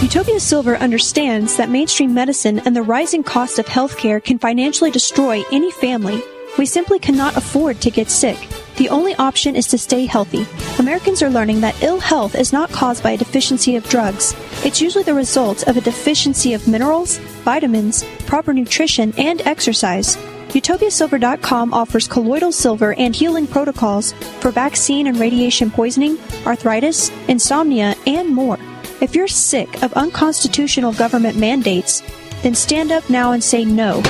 Utopia 0.00 0.38
Silver 0.38 0.76
understands 0.76 1.56
that 1.56 1.68
mainstream 1.68 2.14
medicine 2.14 2.60
and 2.60 2.76
the 2.76 2.82
rising 2.82 3.24
cost 3.24 3.58
of 3.58 3.66
healthcare 3.66 4.22
can 4.22 4.38
financially 4.38 4.92
destroy 4.92 5.42
any 5.50 5.72
family. 5.72 6.22
We 6.56 6.66
simply 6.66 7.00
cannot 7.00 7.36
afford 7.36 7.80
to 7.80 7.90
get 7.90 8.10
sick. 8.10 8.38
The 8.76 8.88
only 8.88 9.14
option 9.14 9.54
is 9.54 9.68
to 9.68 9.78
stay 9.78 10.04
healthy. 10.04 10.46
Americans 10.80 11.22
are 11.22 11.30
learning 11.30 11.60
that 11.60 11.80
ill 11.82 12.00
health 12.00 12.34
is 12.34 12.52
not 12.52 12.70
caused 12.70 13.02
by 13.02 13.12
a 13.12 13.16
deficiency 13.16 13.76
of 13.76 13.88
drugs. 13.88 14.34
It's 14.64 14.80
usually 14.80 15.04
the 15.04 15.14
result 15.14 15.68
of 15.68 15.76
a 15.76 15.80
deficiency 15.80 16.54
of 16.54 16.66
minerals, 16.66 17.18
vitamins, 17.44 18.04
proper 18.26 18.52
nutrition, 18.52 19.14
and 19.16 19.40
exercise. 19.42 20.16
UtopiaSilver.com 20.48 21.72
offers 21.72 22.08
colloidal 22.08 22.52
silver 22.52 22.94
and 22.94 23.14
healing 23.14 23.46
protocols 23.46 24.12
for 24.40 24.50
vaccine 24.50 25.06
and 25.06 25.18
radiation 25.18 25.70
poisoning, 25.70 26.18
arthritis, 26.44 27.10
insomnia, 27.28 27.94
and 28.06 28.28
more. 28.28 28.58
If 29.00 29.14
you're 29.14 29.28
sick 29.28 29.82
of 29.82 29.92
unconstitutional 29.94 30.92
government 30.92 31.36
mandates, 31.36 32.02
then 32.44 32.54
stand 32.54 32.92
up 32.92 33.08
now 33.08 33.32
and 33.32 33.42
say 33.42 33.64
no. 33.64 34.02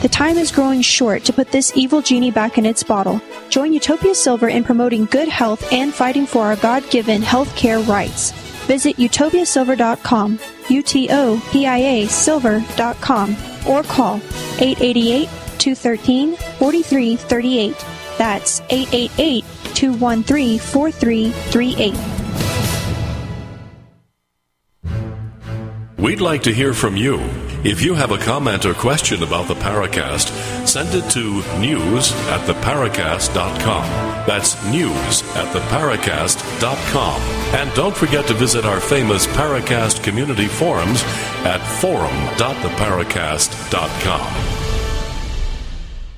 The 0.00 0.08
time 0.08 0.38
is 0.38 0.50
growing 0.52 0.80
short 0.80 1.24
to 1.24 1.32
put 1.32 1.50
this 1.50 1.72
evil 1.74 2.00
genie 2.00 2.30
back 2.30 2.56
in 2.56 2.64
its 2.64 2.82
bottle. 2.82 3.20
Join 3.50 3.72
Utopia 3.74 4.14
Silver 4.14 4.48
in 4.48 4.64
promoting 4.64 5.04
good 5.06 5.28
health 5.28 5.70
and 5.72 5.92
fighting 5.92 6.24
for 6.24 6.46
our 6.46 6.56
God 6.56 6.88
given 6.88 7.20
health 7.20 7.54
care 7.56 7.80
rights. 7.80 8.30
Visit 8.66 8.96
utopiasilver.com, 8.96 10.38
U 10.68 10.82
T 10.82 11.08
O 11.10 11.42
P 11.50 11.66
I 11.66 11.78
A 11.78 12.06
silver.com, 12.06 13.36
or 13.68 13.82
call 13.82 14.16
888 14.58 15.28
213 15.58 16.36
4338. 16.36 17.76
That's 18.16 18.60
888 18.70 19.44
213 19.74 20.58
4338. 20.60 22.19
We'd 26.00 26.20
like 26.22 26.44
to 26.44 26.54
hear 26.54 26.72
from 26.72 26.96
you. 26.96 27.18
If 27.62 27.82
you 27.82 27.92
have 27.92 28.10
a 28.10 28.16
comment 28.16 28.64
or 28.64 28.72
question 28.72 29.22
about 29.22 29.48
the 29.48 29.54
Paracast, 29.54 30.30
send 30.66 30.94
it 30.94 31.10
to 31.10 31.42
news 31.58 32.12
at 32.28 32.40
theparacast.com. 32.48 33.84
That's 34.26 34.54
news 34.64 35.22
at 35.36 35.54
theparacast.com. 35.54 37.20
And 37.54 37.70
don't 37.74 37.94
forget 37.94 38.26
to 38.28 38.34
visit 38.34 38.64
our 38.64 38.80
famous 38.80 39.26
Paracast 39.26 40.02
community 40.02 40.46
forums 40.46 41.02
at 41.44 41.60
forum.theparacast.com. 41.82 44.56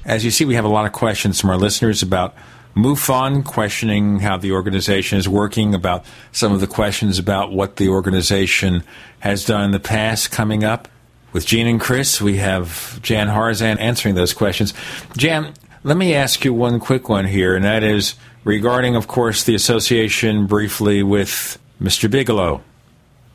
As 0.04 0.24
you 0.24 0.30
see, 0.30 0.44
we 0.44 0.54
have 0.54 0.64
a 0.64 0.68
lot 0.68 0.86
of 0.86 0.92
questions 0.92 1.40
from 1.40 1.50
our 1.50 1.58
listeners 1.58 2.04
about 2.04 2.36
MUFON, 2.74 3.44
questioning 3.44 4.20
how 4.20 4.38
the 4.38 4.52
organization 4.52 5.18
is 5.18 5.28
working, 5.28 5.74
about 5.74 6.04
some 6.32 6.52
of 6.52 6.60
the 6.60 6.66
questions 6.66 7.18
about 7.18 7.52
what 7.52 7.76
the 7.76 7.88
organization 7.88 8.82
has 9.20 9.44
done 9.44 9.64
in 9.66 9.70
the 9.72 9.80
past 9.80 10.30
coming 10.30 10.64
up. 10.64 10.88
With 11.32 11.46
Gene 11.46 11.66
and 11.66 11.80
Chris, 11.80 12.20
we 12.20 12.38
have 12.38 13.00
Jan 13.02 13.28
Harzan 13.28 13.78
answering 13.78 14.14
those 14.14 14.32
questions. 14.32 14.72
Jan, 15.16 15.52
let 15.82 15.96
me 15.96 16.14
ask 16.14 16.44
you 16.44 16.54
one 16.54 16.80
quick 16.80 17.08
one 17.08 17.26
here, 17.26 17.54
and 17.54 17.64
that 17.64 17.82
is 17.82 18.14
regarding, 18.44 18.96
of 18.96 19.06
course, 19.06 19.44
the 19.44 19.54
association 19.54 20.46
briefly 20.46 21.02
with 21.02 21.58
Mr. 21.80 22.10
Bigelow, 22.10 22.62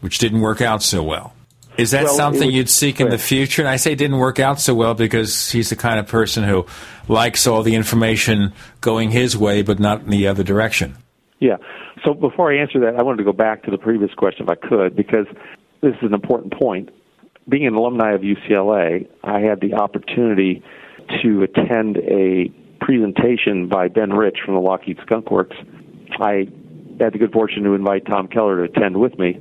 which 0.01 0.17
didn't 0.17 0.41
work 0.41 0.61
out 0.61 0.81
so 0.81 1.03
well. 1.03 1.33
Is 1.77 1.91
that 1.91 2.05
Well, 2.05 2.13
something 2.13 2.47
was- 2.47 2.55
you'd 2.55 2.69
seek 2.69 2.99
in 2.99 3.09
the 3.09 3.17
future? 3.17 3.61
And 3.61 3.69
I 3.69 3.75
say 3.75 3.91
it 3.91 3.97
didn't 3.97 4.17
work 4.17 4.39
out 4.39 4.59
so 4.59 4.73
well 4.73 4.93
because 4.95 5.51
he's 5.51 5.69
the 5.69 5.75
kind 5.75 5.99
of 5.99 6.07
person 6.07 6.43
who 6.43 6.65
likes 7.07 7.45
all 7.45 7.61
the 7.61 7.75
information 7.75 8.51
going 8.81 9.11
his 9.11 9.37
way, 9.37 9.61
but 9.61 9.79
not 9.79 10.01
in 10.01 10.09
the 10.09 10.27
other 10.27 10.43
direction. 10.43 10.95
Yeah. 11.39 11.57
So 12.03 12.13
before 12.13 12.51
I 12.51 12.57
answer 12.57 12.79
that, 12.79 12.95
I 12.97 13.03
wanted 13.03 13.17
to 13.17 13.23
go 13.23 13.33
back 13.33 13.63
to 13.63 13.71
the 13.71 13.77
previous 13.77 14.13
question 14.13 14.43
if 14.43 14.49
I 14.49 14.55
could, 14.55 14.95
because 14.95 15.27
this 15.81 15.93
is 15.95 16.03
an 16.03 16.13
important 16.13 16.53
point. 16.53 16.89
Being 17.47 17.67
an 17.67 17.75
alumni 17.75 18.13
of 18.13 18.21
UCLA, 18.23 19.07
I 19.23 19.39
had 19.39 19.61
the 19.61 19.75
opportunity 19.75 20.63
to 21.21 21.43
attend 21.43 21.97
a 21.97 22.51
presentation 22.81 23.67
by 23.67 23.87
Ben 23.87 24.11
Rich 24.11 24.39
from 24.43 24.55
the 24.55 24.61
Lockheed 24.61 24.97
Skunk 25.03 25.31
Works. 25.31 25.55
I 26.19 26.47
had 26.99 27.13
the 27.13 27.17
good 27.19 27.31
fortune 27.31 27.63
to 27.63 27.73
invite 27.73 28.05
Tom 28.05 28.27
Keller 28.27 28.57
to 28.67 28.71
attend 28.71 28.97
with 28.97 29.17
me, 29.19 29.39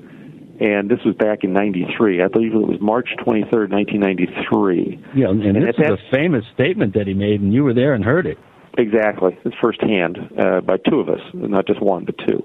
and 0.60 0.90
this 0.90 1.00
was 1.04 1.14
back 1.14 1.44
in 1.44 1.52
'93. 1.52 2.22
I 2.22 2.28
believe 2.28 2.54
it 2.54 2.58
was 2.58 2.80
March 2.80 3.08
23rd, 3.18 3.70
1993. 3.70 5.04
Yeah, 5.14 5.28
and 5.28 5.42
And 5.42 5.56
this 5.56 5.76
is 5.78 5.90
a 5.90 5.98
famous 6.10 6.44
statement 6.54 6.94
that 6.94 7.06
he 7.06 7.14
made, 7.14 7.40
and 7.40 7.52
you 7.52 7.64
were 7.64 7.74
there 7.74 7.94
and 7.94 8.04
heard 8.04 8.26
it. 8.26 8.38
Exactly. 8.78 9.38
It's 9.44 9.56
firsthand 9.60 10.18
uh, 10.38 10.60
by 10.60 10.76
two 10.76 11.00
of 11.00 11.08
us, 11.08 11.20
not 11.32 11.66
just 11.66 11.80
one, 11.80 12.04
but 12.04 12.16
two. 12.26 12.44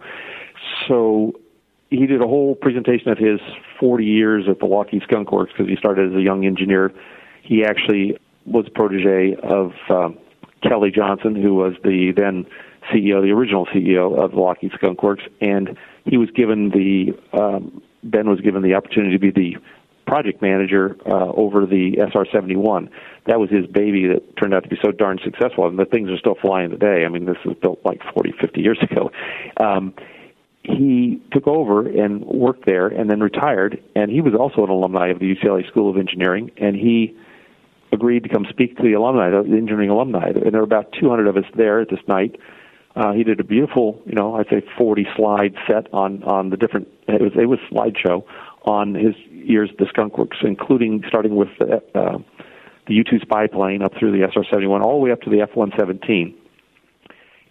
So 0.87 1.33
he 1.89 2.07
did 2.07 2.21
a 2.21 2.27
whole 2.27 2.55
presentation 2.55 3.09
of 3.09 3.17
his 3.17 3.39
40 3.79 4.05
years 4.05 4.45
at 4.49 4.59
the 4.59 4.65
Lockheed 4.65 5.03
Skunk 5.03 5.31
Works 5.31 5.51
because 5.51 5.69
he 5.69 5.75
started 5.75 6.11
as 6.11 6.17
a 6.17 6.21
young 6.21 6.45
engineer. 6.45 6.91
He 7.43 7.65
actually 7.65 8.17
was 8.45 8.65
a 8.67 8.71
protege 8.71 9.35
of 9.43 9.73
um, 9.89 10.17
Kelly 10.63 10.89
Johnson, 10.89 11.35
who 11.35 11.55
was 11.55 11.73
the 11.83 12.13
then 12.15 12.45
CEO, 12.91 13.21
the 13.21 13.31
original 13.31 13.65
CEO 13.67 14.17
of 14.17 14.33
Lockheed 14.33 14.71
Skunk 14.73 15.03
Works, 15.03 15.23
and 15.41 15.77
he 16.05 16.17
was 16.17 16.29
given 16.31 16.69
the 16.69 17.11
um, 17.37 17.81
Ben 18.03 18.29
was 18.29 18.41
given 18.41 18.61
the 18.61 18.75
opportunity 18.75 19.13
to 19.13 19.19
be 19.19 19.31
the 19.31 19.57
project 20.05 20.41
manager 20.41 20.97
uh, 21.05 21.31
over 21.31 21.65
the 21.65 21.97
SR-71. 21.97 22.89
That 23.27 23.39
was 23.39 23.49
his 23.49 23.65
baby 23.67 24.07
that 24.07 24.35
turned 24.37 24.53
out 24.53 24.63
to 24.63 24.69
be 24.69 24.77
so 24.83 24.91
darn 24.91 25.19
successful, 25.23 25.67
and 25.67 25.77
the 25.77 25.85
things 25.85 26.09
are 26.09 26.17
still 26.17 26.35
flying 26.41 26.69
today. 26.69 27.05
I 27.05 27.09
mean, 27.09 27.25
this 27.25 27.37
was 27.45 27.55
built 27.61 27.79
like 27.85 28.01
40, 28.13 28.33
50 28.39 28.61
years 28.61 28.79
ago. 28.91 29.11
Um, 29.57 29.93
he 30.63 31.21
took 31.31 31.47
over 31.47 31.87
and 31.87 32.23
worked 32.25 32.65
there 32.65 32.87
and 32.87 33.09
then 33.09 33.19
retired, 33.19 33.81
and 33.95 34.11
he 34.11 34.21
was 34.21 34.33
also 34.35 34.63
an 34.63 34.69
alumni 34.69 35.07
of 35.07 35.19
the 35.19 35.33
UCLA 35.33 35.67
School 35.67 35.89
of 35.89 35.97
Engineering, 35.97 36.51
and 36.57 36.75
he 36.75 37.15
agreed 37.91 38.23
to 38.23 38.29
come 38.29 38.45
speak 38.49 38.77
to 38.77 38.83
the 38.83 38.93
alumni, 38.93 39.29
the 39.29 39.37
engineering 39.37 39.89
alumni. 39.89 40.29
And 40.29 40.51
there 40.53 40.61
were 40.61 40.65
about 40.65 40.93
200 40.99 41.27
of 41.27 41.37
us 41.37 41.45
there 41.55 41.81
at 41.81 41.89
this 41.89 41.99
night. 42.07 42.37
Uh, 42.95 43.13
he 43.13 43.23
did 43.23 43.39
a 43.39 43.43
beautiful, 43.43 44.01
you 44.05 44.13
know, 44.13 44.35
I'd 44.35 44.47
say 44.49 44.61
40 44.77 45.07
slide 45.15 45.55
set 45.67 45.93
on 45.93 46.23
on 46.23 46.49
the 46.49 46.57
different. 46.57 46.87
It 47.07 47.21
was 47.21 47.31
it 47.35 47.47
was 47.47 47.59
slideshow 47.71 48.23
on 48.65 48.95
his 48.95 49.15
years 49.29 49.69
at 49.71 49.77
the 49.77 49.85
Skunk 49.89 50.17
Works, 50.17 50.37
including 50.43 51.03
starting 51.07 51.35
with 51.35 51.49
uh, 51.61 51.77
uh, 51.97 52.17
the 52.87 52.93
U 52.93 53.03
2 53.03 53.19
spy 53.19 53.47
plane 53.47 53.81
up 53.81 53.93
through 53.97 54.11
the 54.11 54.27
SR 54.27 54.43
71, 54.51 54.81
all 54.81 54.99
the 54.99 55.05
way 55.05 55.11
up 55.11 55.21
to 55.21 55.29
the 55.29 55.41
F 55.41 55.55
117. 55.55 56.35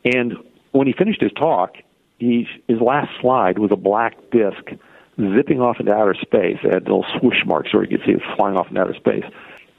And 0.05 0.35
when 0.73 0.87
he 0.87 0.93
finished 0.93 1.21
his 1.21 1.33
talk, 1.33 1.75
he, 2.19 2.47
his 2.69 2.81
last 2.81 3.11
slide 3.21 3.59
was 3.59 3.71
a 3.73 3.77
black 3.77 4.15
disc 4.31 4.71
zipping 5.17 5.61
off 5.61 5.81
into 5.81 5.93
outer 5.93 6.15
space. 6.15 6.59
It 6.63 6.73
had 6.73 6.83
little 6.85 7.07
swoosh 7.19 7.45
marks 7.47 7.73
where 7.75 7.83
you 7.83 7.99
could 7.99 8.07
see 8.07 8.13
it 8.13 8.23
flying 8.37 8.57
off 8.57 8.69
into 8.69 8.81
outer 8.81 8.95
space. 8.95 9.25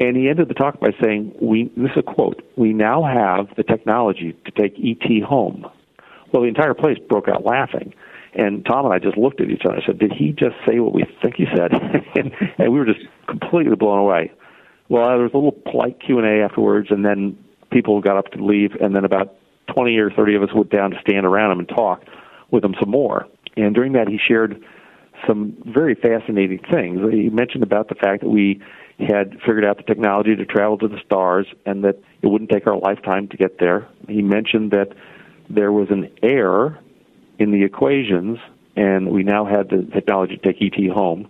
And 0.01 0.17
he 0.17 0.29
ended 0.29 0.47
the 0.49 0.55
talk 0.55 0.79
by 0.79 0.95
saying, 0.99 1.35
"We 1.39 1.71
this 1.77 1.91
is 1.91 1.97
a 1.97 2.01
quote. 2.01 2.41
We 2.55 2.73
now 2.73 3.03
have 3.03 3.55
the 3.55 3.61
technology 3.61 4.35
to 4.45 4.51
take 4.51 4.73
ET 4.79 5.21
home." 5.21 5.67
Well, 6.31 6.41
the 6.41 6.47
entire 6.47 6.73
place 6.73 6.97
broke 6.97 7.27
out 7.27 7.45
laughing, 7.45 7.93
and 8.33 8.65
Tom 8.65 8.85
and 8.85 8.95
I 8.95 8.97
just 8.97 9.15
looked 9.15 9.41
at 9.41 9.51
each 9.51 9.61
other. 9.63 9.75
and 9.75 9.83
said, 9.85 9.99
"Did 9.99 10.11
he 10.11 10.31
just 10.31 10.55
say 10.65 10.79
what 10.79 10.95
we 10.95 11.03
think 11.21 11.35
he 11.35 11.45
said?" 11.55 11.71
and, 12.15 12.31
and 12.57 12.73
we 12.73 12.79
were 12.79 12.85
just 12.85 13.05
completely 13.27 13.75
blown 13.75 13.99
away. 13.99 14.31
Well, 14.89 15.07
there 15.09 15.21
was 15.21 15.33
a 15.35 15.37
little 15.37 15.51
polite 15.51 15.99
Q 15.99 16.17
and 16.17 16.27
A 16.27 16.43
afterwards, 16.43 16.87
and 16.89 17.05
then 17.05 17.37
people 17.69 18.01
got 18.01 18.17
up 18.17 18.31
to 18.31 18.43
leave, 18.43 18.71
and 18.81 18.95
then 18.95 19.05
about 19.05 19.35
twenty 19.67 19.99
or 19.99 20.09
thirty 20.09 20.33
of 20.33 20.41
us 20.41 20.49
went 20.51 20.71
down 20.71 20.89
to 20.91 20.97
stand 21.07 21.27
around 21.27 21.51
him 21.51 21.59
and 21.59 21.69
talk 21.69 22.05
with 22.49 22.65
him 22.65 22.73
some 22.79 22.89
more. 22.89 23.27
And 23.55 23.75
during 23.75 23.93
that, 23.93 24.07
he 24.07 24.17
shared 24.17 24.63
some 25.27 25.55
very 25.65 25.95
fascinating 25.95 26.59
things. 26.69 26.99
He 27.11 27.29
mentioned 27.29 27.63
about 27.63 27.89
the 27.89 27.95
fact 27.95 28.21
that 28.23 28.29
we 28.29 28.61
had 28.99 29.39
figured 29.45 29.65
out 29.65 29.77
the 29.77 29.83
technology 29.83 30.35
to 30.35 30.45
travel 30.45 30.77
to 30.79 30.87
the 30.87 30.99
stars 31.05 31.47
and 31.65 31.83
that 31.83 31.97
it 32.21 32.27
wouldn't 32.27 32.49
take 32.49 32.67
our 32.67 32.77
lifetime 32.77 33.27
to 33.29 33.37
get 33.37 33.59
there. 33.59 33.87
He 34.07 34.21
mentioned 34.21 34.71
that 34.71 34.89
there 35.49 35.71
was 35.71 35.89
an 35.89 36.09
error 36.21 36.77
in 37.39 37.51
the 37.51 37.63
equations 37.63 38.37
and 38.75 39.09
we 39.09 39.23
now 39.23 39.45
had 39.45 39.69
the 39.69 39.87
technology 39.93 40.37
to 40.37 40.53
take 40.53 40.61
ET 40.61 40.91
home. 40.91 41.27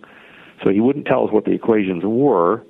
So 0.62 0.70
he 0.70 0.80
wouldn't 0.80 1.06
tell 1.06 1.24
us 1.24 1.32
what 1.32 1.44
the 1.44 1.52
equations 1.52 2.02
were, 2.04 2.62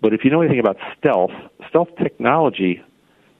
but 0.00 0.12
if 0.12 0.24
you 0.24 0.30
know 0.30 0.42
anything 0.42 0.60
about 0.60 0.76
stealth, 0.98 1.32
stealth 1.68 1.88
technology 2.00 2.82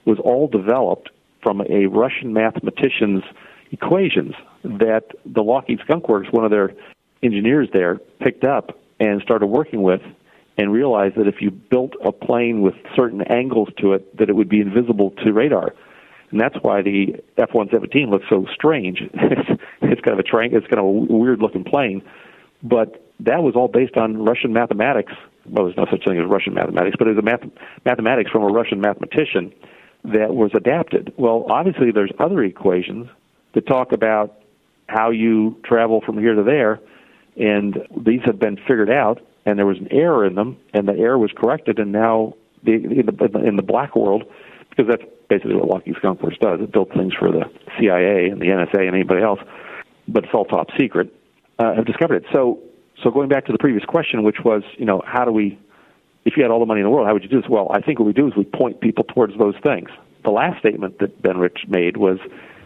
was 0.05 0.17
all 0.19 0.47
developed 0.47 1.09
from 1.41 1.61
a 1.61 1.85
Russian 1.87 2.33
mathematician's 2.33 3.23
equations 3.71 4.33
that 4.63 5.03
the 5.25 5.41
Lockheed 5.41 5.79
Skunk 5.83 6.09
Works, 6.09 6.29
one 6.31 6.45
of 6.45 6.51
their 6.51 6.73
engineers 7.23 7.69
there, 7.73 7.99
picked 8.19 8.43
up 8.43 8.77
and 8.99 9.21
started 9.21 9.47
working 9.47 9.81
with 9.81 10.01
and 10.57 10.71
realized 10.71 11.15
that 11.15 11.27
if 11.27 11.41
you 11.41 11.49
built 11.49 11.93
a 12.03 12.11
plane 12.11 12.61
with 12.61 12.75
certain 12.95 13.21
angles 13.23 13.69
to 13.79 13.93
it, 13.93 14.17
that 14.17 14.29
it 14.29 14.33
would 14.33 14.49
be 14.49 14.61
invisible 14.61 15.11
to 15.23 15.33
radar. 15.33 15.73
And 16.31 16.39
that's 16.39 16.55
why 16.61 16.81
the 16.81 17.15
F-117 17.37 18.09
looks 18.09 18.25
so 18.29 18.45
strange. 18.53 19.01
it's, 19.13 20.01
kind 20.01 20.13
of 20.13 20.19
a 20.19 20.23
triangle. 20.23 20.59
It's 20.59 20.67
kind 20.67 20.79
of 20.79 20.85
a 20.85 21.13
weird 21.13 21.39
looking 21.39 21.63
plane, 21.63 22.01
but 22.61 23.07
that 23.19 23.43
was 23.43 23.55
all 23.55 23.67
based 23.67 23.97
on 23.97 24.23
Russian 24.23 24.53
mathematics. 24.53 25.13
Well, 25.45 25.65
there's 25.65 25.77
no 25.77 25.85
such 25.89 26.05
thing 26.05 26.19
as 26.19 26.25
Russian 26.25 26.53
mathematics, 26.53 26.95
but 26.97 27.07
it 27.07 27.15
was 27.15 27.19
a 27.19 27.21
math- 27.21 27.51
mathematics 27.85 28.31
from 28.31 28.43
a 28.43 28.47
Russian 28.47 28.81
mathematician 28.81 29.53
that 30.05 30.33
was 30.33 30.51
adapted. 30.55 31.13
Well, 31.17 31.45
obviously, 31.49 31.91
there's 31.91 32.11
other 32.19 32.43
equations 32.43 33.07
that 33.53 33.67
talk 33.67 33.91
about 33.91 34.39
how 34.87 35.11
you 35.11 35.57
travel 35.63 36.01
from 36.01 36.17
here 36.17 36.33
to 36.33 36.43
there, 36.43 36.79
and 37.35 37.87
these 38.05 38.21
have 38.25 38.39
been 38.39 38.57
figured 38.57 38.89
out 38.89 39.21
and 39.45 39.59
there 39.59 39.65
was 39.65 39.77
an 39.77 39.87
error 39.91 40.25
in 40.25 40.35
them, 40.35 40.57
and 40.73 40.87
the 40.87 40.93
error 40.93 41.17
was 41.17 41.31
corrected, 41.35 41.79
and 41.79 41.91
now 41.91 42.33
the, 42.63 42.73
in, 42.73 43.05
the, 43.05 43.41
in 43.45 43.55
the 43.55 43.63
black 43.63 43.95
world, 43.95 44.23
because 44.69 44.85
that's 44.89 45.03
basically 45.29 45.55
what 45.55 45.67
Lockheed 45.67 45.95
Skunk 45.97 46.21
Works 46.21 46.37
does. 46.39 46.61
It 46.61 46.71
built 46.71 46.93
things 46.93 47.13
for 47.13 47.31
the 47.31 47.43
CIA 47.77 48.29
and 48.29 48.41
the 48.41 48.47
NSA 48.47 48.79
and 48.79 48.95
anybody 48.95 49.21
else, 49.21 49.39
but 50.07 50.23
it's 50.23 50.33
all 50.33 50.45
top 50.45 50.67
secret. 50.79 51.13
Uh, 51.59 51.75
have 51.75 51.85
discovered 51.85 52.15
it. 52.15 52.25
So, 52.31 52.59
so 53.03 53.11
going 53.11 53.29
back 53.29 53.45
to 53.45 53.51
the 53.51 53.57
previous 53.57 53.83
question, 53.85 54.23
which 54.23 54.37
was, 54.43 54.63
you 54.77 54.85
know, 54.85 55.01
how 55.05 55.25
do 55.25 55.31
we, 55.31 55.59
if 56.25 56.37
you 56.37 56.43
had 56.43 56.51
all 56.51 56.59
the 56.59 56.65
money 56.65 56.79
in 56.79 56.85
the 56.85 56.89
world, 56.89 57.05
how 57.05 57.13
would 57.13 57.23
you 57.23 57.29
do 57.29 57.41
this? 57.41 57.49
Well, 57.49 57.67
I 57.71 57.81
think 57.81 57.99
what 57.99 58.05
we 58.05 58.13
do 58.13 58.27
is 58.27 58.33
we 58.35 58.45
point 58.45 58.79
people 58.79 59.03
towards 59.03 59.37
those 59.37 59.55
things. 59.63 59.89
The 60.23 60.31
last 60.31 60.59
statement 60.59 60.99
that 60.99 61.21
Ben 61.21 61.37
Rich 61.37 61.65
made 61.67 61.97
was, 61.97 62.17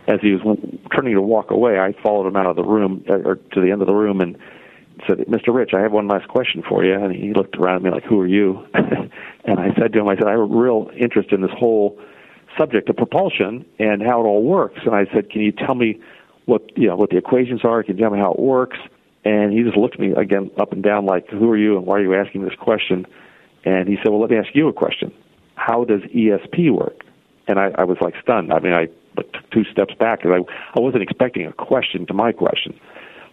as 0.07 0.19
he 0.21 0.31
was 0.31 0.57
turning 0.95 1.15
to 1.15 1.21
walk 1.21 1.49
away, 1.49 1.79
I 1.79 1.93
followed 2.03 2.27
him 2.27 2.35
out 2.35 2.45
of 2.45 2.55
the 2.55 2.63
room 2.63 3.03
or 3.09 3.35
to 3.35 3.61
the 3.61 3.71
end 3.71 3.81
of 3.81 3.87
the 3.87 3.95
room 3.95 4.21
and 4.21 4.37
said, 5.07 5.19
Mr. 5.27 5.53
Rich, 5.53 5.71
I 5.73 5.81
have 5.81 5.91
one 5.91 6.07
last 6.07 6.27
question 6.27 6.63
for 6.67 6.83
you. 6.83 6.93
And 6.93 7.13
he 7.13 7.33
looked 7.33 7.57
around 7.57 7.77
at 7.77 7.83
me 7.83 7.91
like, 7.91 8.03
Who 8.03 8.19
are 8.19 8.27
you? 8.27 8.65
and 8.73 9.59
I 9.59 9.69
said 9.79 9.93
to 9.93 9.99
him, 9.99 10.07
I 10.07 10.15
said, 10.15 10.25
I 10.27 10.31
have 10.31 10.39
a 10.39 10.43
real 10.43 10.89
interest 10.97 11.31
in 11.31 11.41
this 11.41 11.51
whole 11.57 11.99
subject 12.57 12.89
of 12.89 12.97
propulsion 12.97 13.65
and 13.79 14.01
how 14.01 14.21
it 14.21 14.25
all 14.25 14.43
works. 14.43 14.79
And 14.85 14.95
I 14.95 15.05
said, 15.13 15.29
Can 15.29 15.41
you 15.41 15.51
tell 15.51 15.75
me 15.75 15.99
what 16.45 16.61
you 16.77 16.87
know 16.87 16.95
what 16.95 17.09
the 17.09 17.17
equations 17.17 17.61
are? 17.63 17.83
Can 17.83 17.97
you 17.97 18.03
tell 18.03 18.11
me 18.11 18.19
how 18.19 18.33
it 18.33 18.39
works? 18.39 18.77
And 19.25 19.51
he 19.51 19.63
just 19.63 19.77
looked 19.77 19.95
at 19.95 19.99
me 19.99 20.13
again 20.13 20.49
up 20.59 20.71
and 20.71 20.83
down 20.83 21.05
like, 21.05 21.29
Who 21.29 21.49
are 21.49 21.57
you 21.57 21.77
and 21.77 21.85
why 21.85 21.97
are 21.97 22.03
you 22.03 22.15
asking 22.15 22.43
this 22.43 22.55
question? 22.59 23.05
And 23.65 23.87
he 23.87 23.97
said, 23.97 24.09
Well, 24.09 24.21
let 24.21 24.29
me 24.29 24.37
ask 24.37 24.49
you 24.53 24.67
a 24.67 24.73
question. 24.73 25.13
How 25.55 25.83
does 25.83 26.01
ESP 26.01 26.71
work? 26.71 27.03
And 27.47 27.59
I, 27.59 27.71
I 27.77 27.83
was 27.83 27.97
like 28.01 28.13
stunned. 28.21 28.51
I 28.51 28.59
mean, 28.59 28.73
I 28.73 28.87
took 29.15 29.49
two 29.51 29.63
steps 29.71 29.93
back 29.99 30.21
because 30.21 30.43
I, 30.47 30.77
I 30.77 30.81
wasn't 30.81 31.03
expecting 31.03 31.45
a 31.45 31.53
question 31.53 32.05
to 32.07 32.13
my 32.13 32.31
question. 32.31 32.79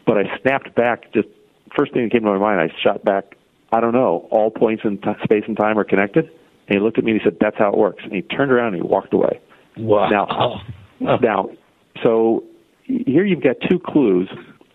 But 0.06 0.18
I 0.18 0.38
snapped 0.40 0.74
back 0.74 1.12
just 1.12 1.28
first 1.76 1.92
thing 1.92 2.05
that 2.05 2.12
came 2.12 2.22
to 2.22 2.30
my 2.30 2.38
mind, 2.38 2.60
I 2.60 2.74
shot 2.82 3.05
back, 3.05 3.36
I 3.72 3.80
don't 3.80 3.92
know, 3.92 4.28
all 4.30 4.51
points 4.51 4.82
in 4.84 4.98
t- 4.98 5.10
space 5.24 5.44
and 5.46 5.56
time 5.56 5.78
are 5.78 5.84
connected. 5.84 6.26
And 6.68 6.78
he 6.78 6.80
looked 6.80 6.98
at 6.98 7.05
me 7.05 7.12
and 7.12 7.20
he 7.20 7.24
said, 7.24 7.36
that's 7.40 7.56
how 7.59 7.68
it 7.72 7.76
works. 7.76 8.02
And 8.05 8.12
he 8.12 8.22
turned 8.22 8.51
around 8.51 8.74
and 8.74 8.76
he 8.76 8.82
walked 8.82 9.12
away. 9.12 9.40
Wow. 9.76 10.09
Now, 10.09 11.18
now, 11.22 11.51
so 12.02 12.44
here 12.84 13.24
you've 13.24 13.42
got 13.42 13.56
two 13.68 13.78
clues. 13.78 14.28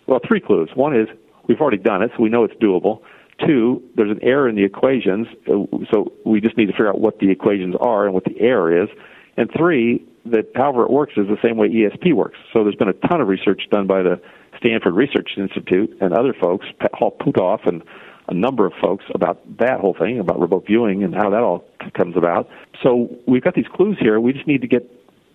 Well, 0.08 0.20
three 0.28 0.40
clues. 0.42 0.70
One 0.76 0.96
is 0.96 1.08
we've 1.48 1.60
already 1.62 1.78
done 1.78 2.02
it, 2.02 2.12
so 2.16 2.24
we 2.24 2.30
know 2.30 2.44
it's 2.44 2.56
doable. 2.56 3.02
Two, 3.46 3.82
there's 3.96 4.12
an 4.12 4.20
error 4.22 4.50
in 4.50 4.56
the 4.56 4.66
equations, 4.66 5.28
uh, 5.48 5.64
so 5.92 6.12
we 6.26 6.42
just 6.42 6.58
need 6.58 6.66
to 6.66 6.74
figure 6.74 6.90
out 6.90 7.00
what 7.00 7.20
the 7.20 7.32
equations 7.32 7.76
are 7.80 8.06
and 8.06 8.14
what 8.14 8.26
the 8.26 8.38
error 8.40 8.84
is. 8.84 8.90
And 9.38 9.50
three, 9.58 10.06
that 10.26 10.52
however 10.56 10.84
it 10.84 10.92
works 10.92 11.14
is 11.16 11.28
the 11.28 11.38
same 11.42 11.56
way 11.56 11.70
ESP 11.70 12.14
works. 12.14 12.38
So 12.52 12.64
there's 12.64 12.76
been 12.76 12.90
a 12.90 13.08
ton 13.08 13.22
of 13.22 13.28
research 13.28 13.62
done 13.72 13.88
by 13.88 14.04
the 14.04 14.20
Stanford 14.60 14.94
Research 14.94 15.32
Institute 15.38 15.98
and 16.02 16.14
other 16.14 16.34
folks, 16.34 16.68
Paul 16.94 17.16
Puthoff 17.20 17.68
and 17.68 17.84
a 18.28 18.34
number 18.34 18.66
of 18.66 18.74
folks 18.80 19.06
about 19.14 19.42
that 19.58 19.80
whole 19.80 19.96
thing, 19.96 20.20
about 20.20 20.40
remote 20.40 20.66
viewing 20.68 21.04
and 21.04 21.16
how 21.16 21.30
that 21.32 21.42
all 21.42 21.66
comes 21.96 22.16
about. 22.16 22.48
So 22.84 23.10
we've 23.26 23.44
got 23.44 23.56
these 23.56 23.68
clues 23.74 23.98
here. 24.00 24.20
We 24.20 24.34
just 24.34 24.48
need 24.48 24.62
to 24.62 24.68
get 24.68 24.88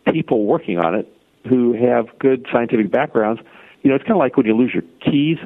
people 0.07 0.45
working 0.47 0.79
on 0.79 0.95
it 0.95 1.09
who 1.49 1.73
have 1.73 2.07
good 2.19 2.47
scientific 2.53 2.91
backgrounds. 2.91 3.43
You 3.83 3.91
know, 3.91 3.97
it's 3.97 4.05
kind 4.05 4.15
of 4.15 4.21
like 4.21 4.37
when 4.37 4.47
you 4.47 4.57
lose 4.57 4.73
your 4.73 4.85
keys 5.01 5.39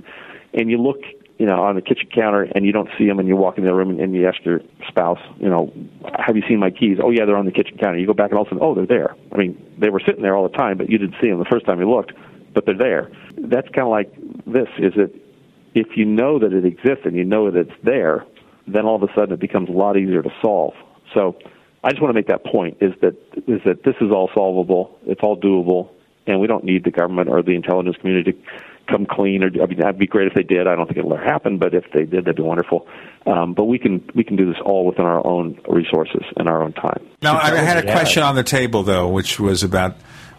and 0.53 0.71
you 0.71 0.81
look, 0.81 1.01
you 1.39 1.47
know, 1.47 1.63
on 1.63 1.75
the 1.75 1.81
kitchen 1.81 2.09
counter 2.15 2.43
and 2.55 2.67
you 2.67 2.73
don't 2.73 2.91
see 2.99 3.07
them 3.07 3.19
and 3.19 3.27
you 3.27 3.37
walk 3.37 3.57
in 3.59 3.65
the 3.65 3.73
room 3.73 3.91
and, 3.91 4.01
and 4.01 4.15
you 4.15 4.29
ask 4.29 4.45
your 4.45 4.61
spouse, 4.87 5.21
you 5.39 5.49
know, 5.49 5.73
have 6.19 6.37
you 6.37 6.43
seen 6.47 6.59
my 6.59 6.71
keys? 6.71 6.99
Oh, 7.03 7.11
yeah, 7.11 7.25
they're 7.25 7.37
on 7.37 7.47
the 7.47 7.53
kitchen 7.53 7.79
counter. 7.79 7.99
You 7.99 8.07
go 8.07 8.13
back 8.13 8.31
and 8.31 8.39
all 8.39 8.43
of 8.43 8.49
a 8.49 8.51
sudden, 8.51 8.63
oh, 8.63 8.75
they're 8.75 8.87
there. 8.87 9.17
I 9.33 9.37
mean, 9.37 9.57
they 9.79 9.89
were 9.89 10.01
sitting 10.01 10.23
there 10.23 10.37
all 10.37 10.47
the 10.47 10.57
time, 10.57 10.77
but 10.77 10.91
you 10.91 10.99
didn't 10.99 11.17
see 11.21 11.29
them 11.29 11.39
the 11.39 11.47
first 11.51 11.65
time 11.65 11.81
you 11.81 11.89
looked 11.91 12.13
but 12.55 12.66
they're 12.66 12.77
there. 12.77 13.11
That's 13.37 13.69
kind 13.69 13.87
of 13.87 13.91
like 13.91 14.12
this: 14.47 14.69
is 14.79 14.95
that 14.95 15.11
if 15.75 15.97
you 15.97 16.05
know 16.05 16.39
that 16.39 16.53
it 16.53 16.65
exists 16.65 17.05
and 17.05 17.16
you 17.16 17.25
know 17.25 17.51
that 17.51 17.61
it's 17.61 17.85
there, 17.85 18.25
then 18.66 18.85
all 18.85 18.97
of 18.97 19.03
a 19.03 19.12
sudden 19.15 19.33
it 19.33 19.41
becomes 19.41 19.69
a 19.69 19.73
lot 19.73 19.97
easier 19.97 20.23
to 20.23 20.31
solve. 20.43 20.75
So 21.15 21.39
I 21.85 21.91
just 21.91 22.03
want 22.03 22.11
to 22.11 22.15
make 22.15 22.29
that 22.29 22.45
point: 22.45 22.79
is 22.81 22.93
that 23.01 23.15
is 23.47 23.61
that 23.65 23.85
this 23.85 23.95
is 24.01 24.11
all 24.11 24.31
solvable, 24.35 24.99
it's 25.07 25.20
all 25.23 25.39
doable, 25.39 25.91
and 26.27 26.41
we 26.41 26.47
don't 26.47 26.65
need 26.65 26.85
the 26.85 26.91
government 26.91 27.29
or 27.29 27.43
the 27.43 27.55
intelligence 27.55 27.97
community 27.97 28.33
to 28.33 28.39
come 28.89 29.07
clean. 29.07 29.43
Or 29.43 29.47
I 29.47 29.66
mean, 29.66 29.79
that'd 29.79 29.99
be 29.99 30.07
great 30.07 30.27
if 30.27 30.35
they 30.35 30.43
did. 30.43 30.66
I 30.66 30.75
don't 30.75 30.87
think 30.87 30.99
it'll 30.99 31.15
ever 31.15 31.23
happen, 31.23 31.59
but 31.59 31.75
if 31.75 31.85
they 31.93 32.05
did, 32.05 32.25
that'd 32.25 32.37
be 32.37 32.43
wonderful. 32.43 32.87
Um, 33.27 33.55
but 33.55 33.65
we 33.65 33.79
can 33.79 34.03
we 34.15 34.25
can 34.25 34.37
do 34.37 34.47
this 34.47 34.61
all 34.65 34.87
within 34.87 35.05
our 35.05 35.25
own 35.27 35.61
resources 35.69 36.23
and 36.37 36.49
our 36.49 36.62
own 36.62 36.73
time. 36.73 37.07
Now, 37.23 37.39
I 37.39 37.55
had 37.57 37.85
a 37.85 37.93
question 37.93 38.23
on 38.23 38.35
the 38.35 38.45
table 38.45 38.83
though, 38.83 39.09
which 39.09 39.39
was 39.39 39.62
about 39.62 39.97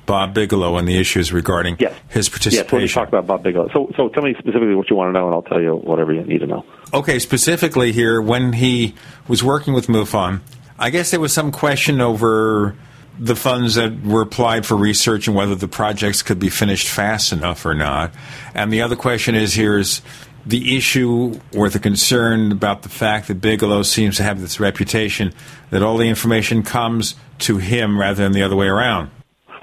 Bob 0.10 0.34
Bigelow 0.34 0.76
and 0.77 0.88
the 0.88 0.98
issues 0.98 1.31
regarding 1.31 1.77
yes. 1.80 1.94
his 2.07 2.30
participation. 2.30 2.80
Yes, 2.80 2.94
talk 2.94 3.10
about 3.10 3.27
Bob 3.27 3.44
Bigelow. 3.44 3.69
So, 3.72 3.91
so 3.95 4.10
tell 4.10 4.23
me 4.23 4.34
specifically 4.40 4.73
what 4.73 4.90
you 4.90 4.95
want 4.95 5.10
to 5.10 5.14
know, 5.14 5.27
and 5.27 5.36
I'll 5.36 5.44
tell 5.44 5.61
you 5.61 5.76
whatever 5.76 6.11
you 6.11 6.23
need 6.23 6.40
to 6.40 6.48
know. 6.48 6.65
Okay, 6.91 7.19
specifically 7.19 7.91
here, 7.91 8.19
when 8.19 8.53
he 8.53 8.95
was 9.27 9.44
working 9.44 9.76
with 9.76 9.86
MUFON, 9.86 10.41
I 10.80 10.90
guess 10.90 11.11
there 11.11 11.19
was 11.19 11.31
some 11.31 11.52
question 11.52 12.02
over 12.02 12.76
the 13.19 13.36
funds 13.36 13.76
that 13.76 14.02
were 14.02 14.23
applied 14.23 14.65
for 14.65 14.76
research 14.76 15.27
and 15.27 15.36
whether 15.36 15.53
the 15.53 15.68
projects 15.68 16.23
could 16.23 16.40
be 16.40 16.49
finished 16.49 16.88
fast 16.88 17.31
enough 17.31 17.64
or 17.64 17.76
not. 17.76 18.11
And 18.56 18.73
the 18.73 18.81
other 18.81 18.95
question 18.95 19.36
is 19.36 19.53
here 19.53 19.77
is 19.77 20.02
the 20.44 20.76
issue 20.76 21.40
or 21.56 21.69
the 21.69 21.77
concern 21.77 22.52
about 22.52 22.81
the 22.81 22.90
fact 22.90 23.27
that 23.27 23.41
Bigelow 23.41 23.84
seems 23.84 24.18
to 24.18 24.23
have 24.23 24.41
this 24.41 24.60
reputation 24.60 25.34
that 25.69 25.84
all 25.84 25.98
the 25.98 26.10
information 26.10 26.64
comes 26.64 27.14
to 27.40 27.57
him 27.57 27.99
rather 27.99 28.23
than 28.23 28.31
the 28.31 28.41
other 28.41 28.56
way 28.56 28.68
around. 28.68 29.11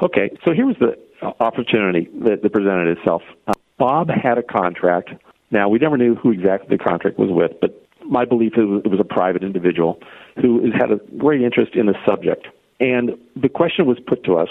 Okay, 0.02 0.30
so 0.44 0.52
here 0.52 0.66
was 0.66 0.76
the 0.78 0.96
opportunity 1.40 2.08
that, 2.20 2.42
that 2.42 2.52
presented 2.52 2.98
itself. 2.98 3.22
Uh, 3.46 3.52
Bob 3.78 4.08
had 4.10 4.38
a 4.38 4.42
contract. 4.42 5.10
Now, 5.50 5.68
we 5.68 5.78
never 5.78 5.96
knew 5.96 6.14
who 6.14 6.32
exactly 6.32 6.76
the 6.76 6.82
contract 6.82 7.18
was 7.18 7.30
with, 7.30 7.52
but 7.60 7.82
my 8.04 8.24
belief 8.24 8.52
is 8.54 8.64
it 8.84 8.90
was 8.90 9.00
a 9.00 9.04
private 9.04 9.42
individual 9.42 9.98
who 10.40 10.70
had 10.72 10.90
a 10.90 11.00
great 11.16 11.42
interest 11.42 11.74
in 11.74 11.86
the 11.86 11.94
subject. 12.04 12.46
And 12.78 13.12
the 13.34 13.48
question 13.48 13.86
was 13.86 13.98
put 14.06 14.24
to 14.24 14.36
us 14.36 14.48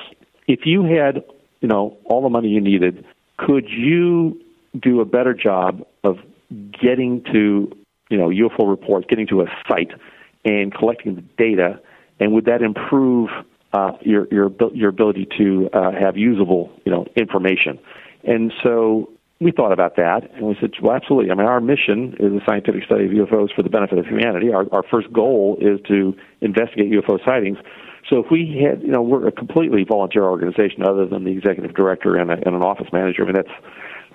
if 0.47 0.61
you 0.65 0.83
had, 0.83 1.23
you 1.61 1.67
know, 1.67 1.97
all 2.05 2.21
the 2.21 2.29
money 2.29 2.49
you 2.49 2.61
needed, 2.61 3.05
could 3.37 3.67
you 3.69 4.39
do 4.79 5.01
a 5.01 5.05
better 5.05 5.33
job 5.33 5.85
of 6.03 6.17
getting 6.49 7.23
to 7.31 7.71
you 8.09 8.17
know 8.17 8.29
UFO 8.29 8.69
reports, 8.69 9.07
getting 9.09 9.27
to 9.27 9.41
a 9.41 9.45
site, 9.67 9.91
and 10.43 10.73
collecting 10.73 11.15
the 11.15 11.23
data, 11.37 11.79
and 12.19 12.33
would 12.33 12.45
that 12.45 12.61
improve 12.61 13.29
uh, 13.75 13.91
your 14.01 14.27
your 14.31 14.51
your 14.73 14.89
ability 14.89 15.27
to 15.37 15.69
uh, 15.73 15.91
have 15.91 16.17
usable 16.17 16.71
you 16.85 16.91
know 16.91 17.05
information? 17.15 17.79
And 18.23 18.51
so 18.63 19.09
we 19.39 19.51
thought 19.51 19.73
about 19.73 19.97
that, 19.97 20.31
and 20.35 20.47
we 20.47 20.55
said, 20.61 20.71
well, 20.81 20.95
absolutely. 20.95 21.29
I 21.29 21.35
mean, 21.35 21.45
our 21.45 21.59
mission 21.59 22.15
is 22.19 22.31
a 22.31 22.39
scientific 22.47 22.83
study 22.85 23.05
of 23.05 23.11
UFOs 23.11 23.53
for 23.53 23.63
the 23.63 23.69
benefit 23.69 23.97
of 23.97 24.05
humanity. 24.05 24.53
Our 24.53 24.65
our 24.71 24.83
first 24.89 25.11
goal 25.11 25.57
is 25.59 25.79
to 25.87 26.15
investigate 26.41 26.91
UFO 26.91 27.23
sightings. 27.25 27.57
So 28.09 28.19
if 28.19 28.27
we 28.29 28.61
had, 28.63 28.81
you 28.83 28.91
know, 28.91 29.01
we're 29.01 29.27
a 29.27 29.31
completely 29.31 29.83
volunteer 29.83 30.23
organization, 30.23 30.83
other 30.83 31.07
than 31.07 31.23
the 31.23 31.31
executive 31.31 31.73
director 31.73 32.15
and, 32.15 32.29
a, 32.29 32.35
and 32.35 32.55
an 32.55 32.61
office 32.61 32.87
manager. 32.93 33.23
I 33.23 33.25
mean, 33.25 33.35
that's 33.35 33.55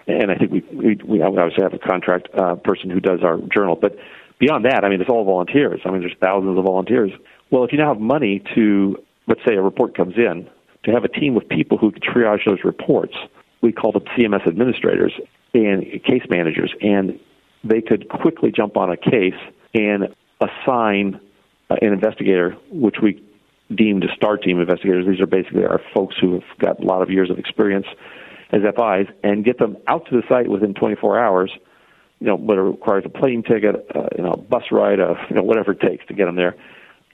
and 0.06 0.30
I 0.30 0.36
think 0.36 0.50
we 0.50 0.64
we, 0.72 1.00
we 1.04 1.22
obviously 1.22 1.62
have 1.62 1.74
a 1.74 1.78
contract 1.78 2.28
uh, 2.34 2.54
person 2.56 2.90
who 2.90 3.00
does 3.00 3.20
our 3.22 3.38
journal. 3.54 3.76
But 3.80 3.96
beyond 4.38 4.64
that, 4.64 4.84
I 4.84 4.88
mean, 4.88 5.00
it's 5.00 5.10
all 5.10 5.24
volunteers. 5.24 5.80
I 5.84 5.90
mean, 5.90 6.00
there's 6.00 6.16
thousands 6.20 6.58
of 6.58 6.64
volunteers. 6.64 7.10
Well, 7.50 7.64
if 7.64 7.72
you 7.72 7.78
now 7.78 7.92
have 7.92 8.00
money 8.00 8.42
to, 8.54 8.96
let's 9.30 9.40
say, 9.46 9.54
a 9.54 9.62
report 9.62 9.96
comes 9.96 10.16
in, 10.16 10.50
to 10.84 10.90
have 10.90 11.04
a 11.04 11.08
team 11.08 11.36
of 11.36 11.48
people 11.48 11.78
who 11.78 11.92
triage 11.92 12.44
those 12.44 12.64
reports, 12.64 13.14
we 13.62 13.72
call 13.72 13.92
them 13.92 14.02
CMS 14.16 14.46
administrators 14.46 15.12
and 15.54 15.84
case 16.02 16.24
managers, 16.28 16.74
and 16.80 17.18
they 17.62 17.80
could 17.80 18.08
quickly 18.08 18.50
jump 18.50 18.76
on 18.76 18.90
a 18.90 18.96
case 18.96 19.38
and 19.72 20.14
assign 20.40 21.20
uh, 21.70 21.76
an 21.80 21.92
investigator, 21.92 22.56
which 22.72 22.96
we 23.00 23.22
deemed 23.72 24.02
as 24.02 24.10
star 24.16 24.36
team 24.36 24.58
investigators. 24.58 25.06
These 25.06 25.20
are 25.20 25.26
basically 25.26 25.64
our 25.64 25.80
folks 25.94 26.16
who 26.20 26.34
have 26.34 26.58
got 26.58 26.80
a 26.80 26.84
lot 26.84 27.02
of 27.02 27.10
years 27.10 27.30
of 27.30 27.38
experience 27.38 27.86
as 28.50 28.62
FIs 28.62 29.06
and 29.22 29.44
get 29.44 29.58
them 29.58 29.76
out 29.86 30.06
to 30.06 30.16
the 30.16 30.22
site 30.28 30.48
within 30.48 30.74
24 30.74 31.20
hours. 31.20 31.52
You 32.18 32.26
know, 32.26 32.34
whether 32.36 32.62
it 32.62 32.70
requires 32.70 33.04
a 33.06 33.08
plane 33.08 33.44
ticket, 33.44 33.86
uh, 33.94 34.08
you 34.16 34.24
know, 34.24 34.32
bus 34.32 34.64
ride, 34.72 34.98
uh, 34.98 35.14
you 35.28 35.36
know, 35.36 35.42
whatever 35.42 35.72
it 35.72 35.80
takes 35.80 36.04
to 36.06 36.14
get 36.14 36.26
them 36.26 36.34
there, 36.34 36.56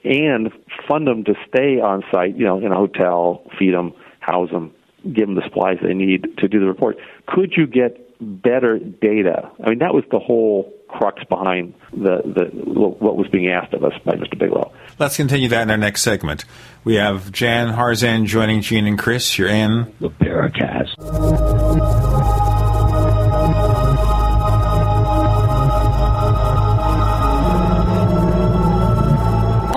and 0.03 0.51
fund 0.87 1.07
them 1.07 1.23
to 1.25 1.33
stay 1.47 1.79
on 1.79 2.03
site. 2.11 2.35
You 2.35 2.45
know, 2.45 2.59
in 2.59 2.71
a 2.71 2.75
hotel, 2.75 3.43
feed 3.57 3.73
them, 3.73 3.93
house 4.19 4.49
them, 4.51 4.73
give 5.03 5.27
them 5.27 5.35
the 5.35 5.43
supplies 5.43 5.77
they 5.81 5.93
need 5.93 6.37
to 6.37 6.47
do 6.47 6.59
the 6.59 6.67
report. 6.67 6.97
Could 7.27 7.53
you 7.55 7.67
get 7.67 8.03
better 8.19 8.79
data? 8.79 9.49
I 9.63 9.69
mean, 9.69 9.79
that 9.79 9.93
was 9.93 10.03
the 10.11 10.19
whole 10.19 10.73
crux 10.87 11.23
behind 11.25 11.73
the, 11.91 12.21
the 12.23 12.49
what 12.53 13.17
was 13.17 13.27
being 13.27 13.49
asked 13.49 13.73
of 13.73 13.83
us 13.83 13.93
by 14.05 14.13
Mr. 14.13 14.37
Bigelow. 14.37 14.71
Let's 14.99 15.17
continue 15.17 15.49
that 15.49 15.63
in 15.63 15.69
our 15.69 15.77
next 15.77 16.01
segment. 16.01 16.45
We 16.83 16.95
have 16.95 17.31
Jan 17.31 17.73
Harzan 17.73 18.25
joining 18.25 18.61
Gene 18.61 18.87
and 18.87 18.97
Chris. 18.97 19.37
You're 19.37 19.49
in 19.49 19.93
the 19.99 20.09
Paracast. 20.09 20.95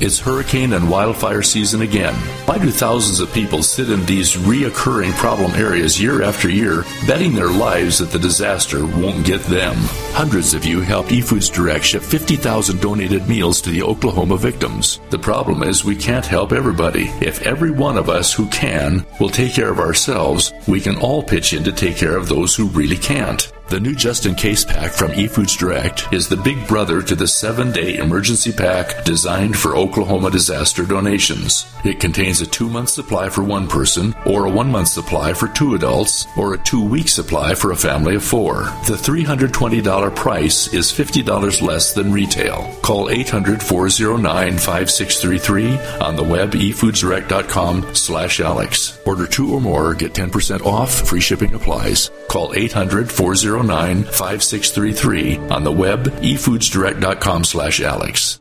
It's 0.00 0.20
hurricane 0.20 0.74
and 0.74 0.88
wildfire 0.88 1.42
season 1.42 1.82
again. 1.82 2.14
Why 2.46 2.58
do 2.58 2.70
thousands 2.70 3.18
of 3.18 3.32
people 3.32 3.62
sit 3.62 3.90
in 3.90 4.06
these 4.06 4.36
reoccurring 4.36 5.12
problem 5.14 5.52
areas 5.52 6.00
year 6.00 6.22
after 6.22 6.48
year, 6.48 6.84
betting 7.06 7.34
their 7.34 7.50
lives 7.50 7.98
that 7.98 8.10
the 8.10 8.18
disaster 8.18 8.86
won't 8.86 9.26
get 9.26 9.42
them? 9.42 9.74
Hundreds 10.12 10.54
of 10.54 10.64
you 10.64 10.80
helped 10.80 11.10
eFoods 11.10 11.52
Direct 11.52 11.84
ship 11.84 12.02
50,000 12.02 12.80
donated 12.80 13.28
meals 13.28 13.60
to 13.62 13.70
the 13.70 13.82
Oklahoma 13.82 14.36
victims. 14.36 15.00
The 15.10 15.18
problem 15.18 15.64
is 15.64 15.84
we 15.84 15.96
can't 15.96 16.26
help 16.26 16.52
everybody. 16.52 17.08
If 17.20 17.42
every 17.42 17.72
one 17.72 17.98
of 17.98 18.08
us 18.08 18.32
who 18.32 18.48
can 18.50 19.04
will 19.18 19.30
take 19.30 19.52
care 19.52 19.70
of 19.70 19.80
ourselves, 19.80 20.52
we 20.68 20.80
can 20.80 20.96
all 20.98 21.22
pitch 21.22 21.52
in 21.52 21.64
to 21.64 21.72
take 21.72 21.96
care 21.96 22.16
of 22.16 22.28
those 22.28 22.54
who 22.54 22.68
really 22.68 22.96
can't. 22.96 23.52
The 23.68 23.78
new 23.78 23.94
Just 23.94 24.24
in 24.24 24.34
Case 24.34 24.64
pack 24.64 24.92
from 24.92 25.10
eFoods 25.10 25.58
Direct 25.58 26.10
is 26.10 26.26
the 26.26 26.38
big 26.38 26.66
brother 26.66 27.02
to 27.02 27.14
the 27.14 27.28
seven 27.28 27.70
day 27.70 27.98
emergency 27.98 28.50
pack 28.50 29.04
designed 29.04 29.58
for 29.58 29.76
Oklahoma 29.76 30.30
disaster 30.30 30.86
donations. 30.86 31.66
It 31.84 32.00
contains 32.00 32.40
a 32.40 32.46
two 32.46 32.70
month 32.70 32.88
supply 32.88 33.28
for 33.28 33.44
one 33.44 33.68
person, 33.68 34.14
or 34.24 34.46
a 34.46 34.50
one 34.50 34.70
month 34.72 34.88
supply 34.88 35.34
for 35.34 35.48
two 35.48 35.74
adults, 35.74 36.26
or 36.38 36.54
a 36.54 36.58
two 36.58 36.82
week 36.82 37.08
supply 37.08 37.54
for 37.54 37.72
a 37.72 37.76
family 37.76 38.14
of 38.14 38.24
four. 38.24 38.62
The 38.86 38.96
$320 38.96 40.16
price 40.16 40.72
is 40.72 40.90
$50 40.90 41.60
less 41.60 41.92
than 41.92 42.10
retail. 42.10 42.74
Call 42.80 43.10
800 43.10 43.62
409 43.62 44.52
5633 44.52 45.78
on 46.00 46.16
the 46.16 46.24
web 46.24 46.52
efoodsdirect.com 46.52 47.94
slash 47.94 48.40
Alex. 48.40 48.98
Order 49.04 49.26
two 49.26 49.52
or 49.52 49.60
more, 49.60 49.92
get 49.92 50.14
10% 50.14 50.64
off, 50.64 51.06
free 51.06 51.20
shipping 51.20 51.52
applies. 51.52 52.10
Call 52.28 52.54
800 52.54 53.10
409 53.10 53.57
5633 54.04 55.36
on 55.50 55.64
the 55.64 55.72
web 55.72 56.04
efoodsdirect.com 56.04 57.44
slash 57.44 57.80
Alex. 57.80 58.40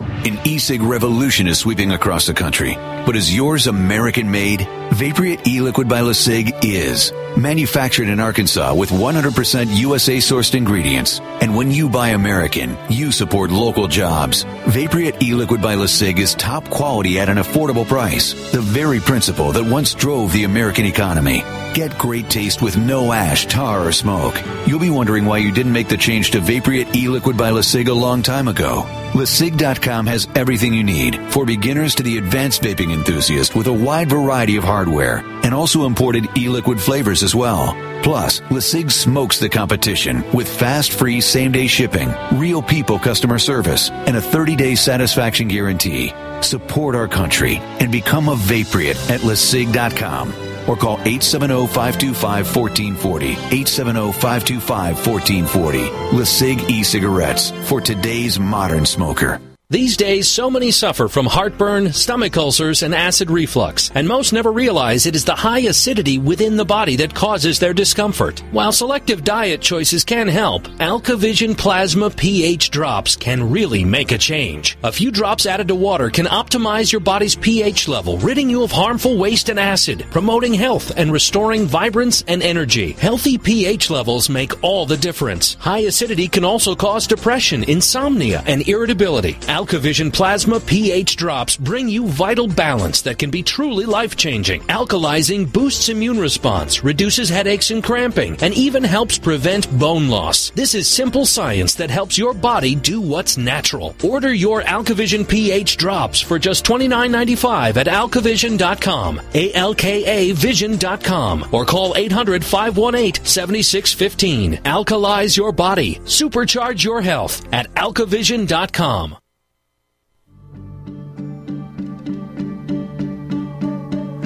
An 0.00 0.38
e-cig 0.44 0.82
revolution 0.82 1.46
is 1.46 1.58
sweeping 1.58 1.92
across 1.92 2.26
the 2.26 2.34
country. 2.34 2.74
But 2.74 3.16
is 3.16 3.34
yours 3.34 3.66
American 3.66 4.30
made? 4.30 4.66
Vapriate 4.92 5.46
e-liquid 5.46 5.88
by 5.88 6.00
LeSig 6.00 6.52
is. 6.62 7.12
Manufactured 7.36 8.08
in 8.08 8.18
Arkansas 8.18 8.74
with 8.74 8.90
100% 8.90 9.76
USA 9.76 10.16
sourced 10.16 10.54
ingredients. 10.54 11.20
And 11.40 11.54
when 11.56 11.70
you 11.70 11.88
buy 11.88 12.08
American, 12.08 12.76
you 12.88 13.12
support 13.12 13.50
local 13.50 13.88
jobs. 13.88 14.42
Vapriate 14.66 15.22
e-liquid 15.22 15.62
by 15.62 15.74
LeSig 15.74 16.18
is 16.18 16.34
top 16.34 16.68
quality 16.68 17.18
at 17.18 17.28
an 17.28 17.38
affordable 17.38 17.86
price. 17.86 18.32
The 18.52 18.60
very 18.60 19.00
principle 19.00 19.52
that 19.52 19.64
once 19.64 19.94
drove 19.94 20.32
the 20.32 20.44
American 20.44 20.86
economy. 20.86 21.42
Get 21.72 21.96
great 21.98 22.28
taste 22.28 22.62
with 22.62 22.76
no 22.76 23.12
ash, 23.12 23.46
tar, 23.46 23.86
or 23.86 23.92
smoke. 23.92 24.34
You'll 24.66 24.80
be 24.80 24.90
wondering 24.90 25.24
why 25.24 25.38
you 25.38 25.52
didn't 25.52 25.72
make 25.72 25.88
the 25.88 25.96
change 25.96 26.32
to 26.32 26.40
Vapriate 26.40 26.96
e-liquid 26.96 27.36
by 27.36 27.52
LeSig 27.52 27.88
a 27.88 27.92
long 27.92 28.22
time 28.22 28.48
ago. 28.48 28.84
LeSig.com 29.12 30.06
has 30.06 30.28
everything 30.36 30.72
you 30.72 30.84
need 30.84 31.16
for 31.32 31.44
beginners 31.44 31.96
to 31.96 32.02
the 32.02 32.16
advanced 32.16 32.62
vaping 32.62 32.92
enthusiast 32.92 33.56
with 33.56 33.66
a 33.66 33.72
wide 33.72 34.08
variety 34.08 34.56
of 34.56 34.62
hardware 34.62 35.18
and 35.44 35.52
also 35.52 35.84
imported 35.84 36.28
e-liquid 36.38 36.80
flavors 36.80 37.22
as 37.22 37.34
well. 37.34 37.74
Plus, 38.02 38.40
LeSig 38.50 38.90
smokes 38.90 39.38
the 39.38 39.48
competition 39.48 40.24
with 40.32 40.48
fast, 40.48 40.92
free, 40.92 41.20
same 41.20 41.50
day 41.50 41.66
shipping, 41.66 42.14
real 42.34 42.62
people 42.62 42.98
customer 42.98 43.38
service, 43.38 43.90
and 43.90 44.16
a 44.16 44.22
30 44.22 44.54
day 44.56 44.74
satisfaction 44.74 45.48
guarantee. 45.48 46.14
Support 46.40 46.94
our 46.94 47.08
country 47.08 47.56
and 47.80 47.90
become 47.90 48.28
a 48.28 48.36
Vapriot 48.36 49.10
at 49.10 49.20
LeSig.com 49.20 50.49
or 50.66 50.76
call 50.76 50.98
870-525-1440. 50.98 53.34
870-525-1440. 53.34 56.10
LeSig 56.10 56.70
e-cigarettes 56.70 57.50
for 57.68 57.80
today's 57.80 58.38
modern 58.38 58.86
smoker. 58.86 59.40
These 59.72 59.96
days, 59.96 60.26
so 60.26 60.50
many 60.50 60.72
suffer 60.72 61.06
from 61.06 61.26
heartburn, 61.26 61.92
stomach 61.92 62.36
ulcers, 62.36 62.82
and 62.82 62.92
acid 62.92 63.30
reflux, 63.30 63.88
and 63.94 64.08
most 64.08 64.32
never 64.32 64.50
realize 64.50 65.06
it 65.06 65.14
is 65.14 65.24
the 65.24 65.36
high 65.36 65.60
acidity 65.60 66.18
within 66.18 66.56
the 66.56 66.64
body 66.64 66.96
that 66.96 67.14
causes 67.14 67.60
their 67.60 67.72
discomfort. 67.72 68.40
While 68.50 68.72
selective 68.72 69.22
diet 69.22 69.60
choices 69.60 70.02
can 70.02 70.26
help, 70.26 70.64
AlkaVision 70.80 71.56
Plasma 71.56 72.10
pH 72.10 72.72
drops 72.72 73.14
can 73.14 73.48
really 73.48 73.84
make 73.84 74.10
a 74.10 74.18
change. 74.18 74.76
A 74.82 74.90
few 74.90 75.12
drops 75.12 75.46
added 75.46 75.68
to 75.68 75.76
water 75.76 76.10
can 76.10 76.26
optimize 76.26 76.90
your 76.90 76.98
body's 76.98 77.36
pH 77.36 77.86
level, 77.86 78.18
ridding 78.18 78.50
you 78.50 78.64
of 78.64 78.72
harmful 78.72 79.18
waste 79.18 79.50
and 79.50 79.60
acid, 79.60 80.04
promoting 80.10 80.52
health 80.52 80.90
and 80.96 81.12
restoring 81.12 81.64
vibrance 81.64 82.24
and 82.26 82.42
energy. 82.42 82.94
Healthy 82.94 83.38
pH 83.38 83.88
levels 83.88 84.28
make 84.28 84.64
all 84.64 84.84
the 84.84 84.96
difference. 84.96 85.54
High 85.60 85.86
acidity 85.86 86.26
can 86.26 86.44
also 86.44 86.74
cause 86.74 87.06
depression, 87.06 87.62
insomnia, 87.62 88.42
and 88.46 88.68
irritability. 88.68 89.38
AlkaVision 89.60 90.10
Plasma 90.10 90.58
pH 90.58 91.16
drops 91.16 91.54
bring 91.54 91.86
you 91.86 92.06
vital 92.06 92.48
balance 92.48 93.02
that 93.02 93.18
can 93.18 93.30
be 93.30 93.42
truly 93.42 93.84
life 93.84 94.16
changing. 94.16 94.62
Alkalizing 94.62 95.52
boosts 95.52 95.90
immune 95.90 96.18
response, 96.18 96.82
reduces 96.82 97.28
headaches 97.28 97.70
and 97.70 97.84
cramping, 97.84 98.38
and 98.40 98.54
even 98.54 98.82
helps 98.82 99.18
prevent 99.18 99.70
bone 99.78 100.08
loss. 100.08 100.48
This 100.54 100.74
is 100.74 100.88
simple 100.88 101.26
science 101.26 101.74
that 101.74 101.90
helps 101.90 102.16
your 102.16 102.32
body 102.32 102.74
do 102.74 103.02
what's 103.02 103.36
natural. 103.36 103.94
Order 104.02 104.32
your 104.32 104.62
AlkaVision 104.62 105.28
pH 105.28 105.76
drops 105.76 106.22
for 106.22 106.38
just 106.38 106.64
$29.95 106.64 107.76
at 107.76 107.86
alkavision.com, 107.86 109.20
A 109.34 109.52
L 109.52 109.74
K 109.74 110.04
A 110.06 110.32
vision.com, 110.32 111.48
or 111.52 111.66
call 111.66 111.94
800 111.98 112.42
518 112.42 113.22
7615. 113.26 114.56
Alkalize 114.64 115.36
your 115.36 115.52
body, 115.52 115.96
supercharge 116.06 116.82
your 116.82 117.02
health 117.02 117.46
at 117.52 117.68
alkavision.com. 117.74 119.19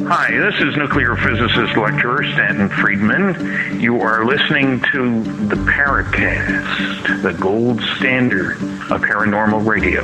Hi, 0.07 0.31
this 0.33 0.61
is 0.61 0.77
nuclear 0.77 1.17
physicist 1.17 1.79
lecturer 1.79 2.23
Stanton 2.35 2.69
Friedman. 2.69 3.81
You 3.81 4.03
are 4.03 4.27
listening 4.27 4.81
to 4.93 5.23
the 5.47 5.55
Paracast, 5.55 7.23
the 7.23 7.33
gold 7.33 7.81
standard 7.97 8.53
of 8.91 9.01
paranormal 9.01 9.67
radio. 9.67 10.03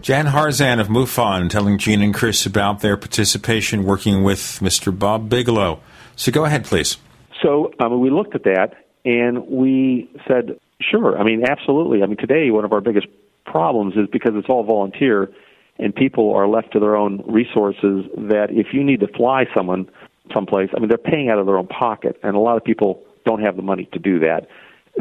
Jan 0.00 0.24
Harzan 0.24 0.80
of 0.80 0.88
MUFON 0.88 1.50
telling 1.50 1.76
Gene 1.76 2.00
and 2.00 2.14
Chris 2.14 2.46
about 2.46 2.80
their 2.80 2.96
participation 2.96 3.84
working 3.84 4.24
with 4.24 4.58
Mr. 4.62 4.98
Bob 4.98 5.28
Bigelow. 5.28 5.80
So 6.16 6.32
go 6.32 6.46
ahead, 6.46 6.64
please. 6.64 6.96
So 7.42 7.70
um, 7.78 8.00
we 8.00 8.08
looked 8.08 8.34
at 8.34 8.44
that 8.44 8.72
and 9.04 9.46
we 9.48 10.10
said, 10.26 10.58
sure. 10.80 11.18
I 11.18 11.24
mean, 11.24 11.44
absolutely. 11.46 12.02
I 12.02 12.06
mean, 12.06 12.16
today 12.16 12.50
one 12.50 12.64
of 12.64 12.72
our 12.72 12.80
biggest 12.80 13.06
problems 13.44 13.94
is 13.96 14.08
because 14.10 14.32
it's 14.34 14.48
all 14.48 14.64
volunteer 14.64 15.30
and 15.78 15.94
people 15.94 16.34
are 16.34 16.46
left 16.46 16.72
to 16.72 16.80
their 16.80 16.96
own 16.96 17.22
resources. 17.26 18.06
That 18.16 18.48
if 18.50 18.68
you 18.72 18.84
need 18.84 19.00
to 19.00 19.08
fly 19.08 19.46
someone 19.54 19.88
someplace, 20.32 20.70
I 20.76 20.80
mean, 20.80 20.88
they're 20.88 20.98
paying 20.98 21.28
out 21.30 21.38
of 21.38 21.46
their 21.46 21.58
own 21.58 21.66
pocket, 21.66 22.18
and 22.22 22.36
a 22.36 22.38
lot 22.38 22.56
of 22.56 22.64
people 22.64 23.02
don't 23.26 23.40
have 23.42 23.56
the 23.56 23.62
money 23.62 23.88
to 23.92 23.98
do 23.98 24.18
that. 24.20 24.46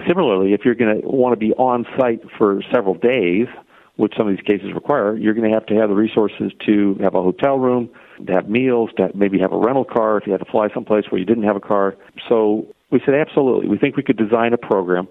Similarly, 0.08 0.54
if 0.54 0.62
you're 0.64 0.76
going 0.76 1.02
to 1.02 1.08
want 1.08 1.34
to 1.34 1.38
be 1.38 1.54
on 1.54 1.86
site 2.00 2.22
for 2.38 2.62
several 2.74 2.96
days, 2.96 3.48
which 3.98 4.14
some 4.18 4.28
of 4.28 4.36
these 4.36 4.46
cases 4.46 4.74
require, 4.74 5.16
you're 5.18 5.34
going 5.34 5.48
to 5.48 5.54
have 5.54 5.66
to 5.68 5.76
have 5.76 5.90
the 5.90 5.96
resources 5.96 6.52
to 6.66 6.98
have 7.02 7.14
a 7.14 7.22
hotel 7.22 7.60
room, 7.60 7.90
to 8.26 8.34
have 8.34 8.50
meals, 8.50 8.90
to 8.98 9.10
maybe 9.14 9.38
have 9.40 9.52
a 9.52 9.58
rental 9.58 9.84
car 9.84 10.18
if 10.18 10.26
you 10.26 10.32
had 10.32 10.40
to 10.40 10.50
fly 10.50 10.70
someplace 10.74 11.06
where 11.10 11.20
you 11.20 11.26
didn't 11.26 11.44
have 11.44 11.56
a 11.56 11.62
car. 11.62 11.96
So 12.30 12.66
we 12.90 13.02
said, 13.06 13.16
absolutely. 13.16 13.68
We 13.68 13.78
think 13.78 13.98
we 13.98 14.04
could 14.04 14.18
design 14.18 14.54
a 14.54 14.58
program 14.58 15.08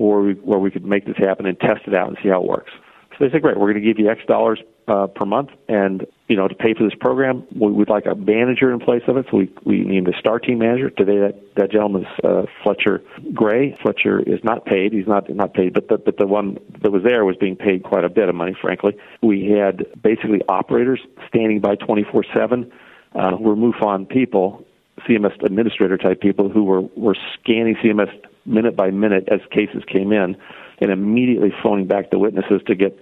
where 0.00 0.20
we, 0.20 0.32
where 0.34 0.58
we 0.58 0.70
could 0.70 0.84
make 0.84 1.06
this 1.06 1.16
happen 1.16 1.46
and 1.46 1.58
test 1.60 1.82
it 1.86 1.94
out 1.94 2.08
and 2.08 2.16
see 2.22 2.28
how 2.28 2.40
it 2.40 2.48
works. 2.48 2.70
So 3.10 3.24
they 3.24 3.30
said, 3.30 3.42
great, 3.42 3.58
we're 3.58 3.72
going 3.72 3.82
to 3.82 3.86
give 3.86 3.98
you 3.98 4.08
X 4.08 4.20
dollars 4.26 4.60
uh, 4.88 5.06
per 5.06 5.24
month, 5.24 5.50
and 5.68 6.06
you 6.28 6.36
know 6.36 6.48
to 6.48 6.54
pay 6.54 6.74
for 6.74 6.82
this 6.82 6.94
program, 6.98 7.46
we, 7.54 7.70
would 7.70 7.88
like 7.88 8.06
a 8.06 8.14
manager 8.14 8.72
in 8.72 8.80
place 8.80 9.02
of 9.06 9.16
it. 9.16 9.26
So 9.30 9.36
we 9.36 9.52
we 9.64 9.84
named 9.84 10.08
a 10.08 10.18
star 10.18 10.38
team 10.38 10.58
manager. 10.58 10.90
Today, 10.90 11.18
that 11.18 11.54
that 11.56 11.70
gentleman's 11.70 12.08
uh, 12.24 12.46
Fletcher 12.62 13.02
Gray. 13.32 13.78
Fletcher 13.82 14.20
is 14.20 14.40
not 14.42 14.64
paid. 14.64 14.92
He's 14.92 15.06
not 15.06 15.28
not 15.30 15.54
paid, 15.54 15.74
but 15.74 15.88
the 15.88 15.98
but 15.98 16.16
the 16.16 16.26
one 16.26 16.58
that 16.82 16.90
was 16.90 17.02
there 17.04 17.24
was 17.24 17.36
being 17.36 17.56
paid 17.56 17.84
quite 17.84 18.04
a 18.04 18.08
bit 18.08 18.28
of 18.28 18.34
money. 18.34 18.56
Frankly, 18.60 18.96
we 19.22 19.50
had 19.50 19.86
basically 20.02 20.40
operators 20.48 21.00
standing 21.28 21.60
by 21.60 21.76
twenty 21.76 22.04
four 22.10 22.24
seven. 22.34 22.72
Uh, 23.14 23.36
were 23.38 23.56
MUFON 23.56 24.08
people, 24.08 24.64
CMS 25.00 25.34
administrator 25.44 25.98
type 25.98 26.20
people 26.20 26.48
who 26.48 26.64
were 26.64 26.82
were 26.96 27.16
scanning 27.34 27.76
CMS 27.76 28.10
minute 28.44 28.76
by 28.76 28.90
minute 28.90 29.28
as 29.30 29.40
cases 29.50 29.82
came 29.86 30.12
in, 30.12 30.36
and 30.80 30.90
immediately 30.90 31.52
phoning 31.62 31.86
back 31.86 32.10
the 32.10 32.18
witnesses 32.18 32.60
to 32.66 32.74
get 32.74 32.98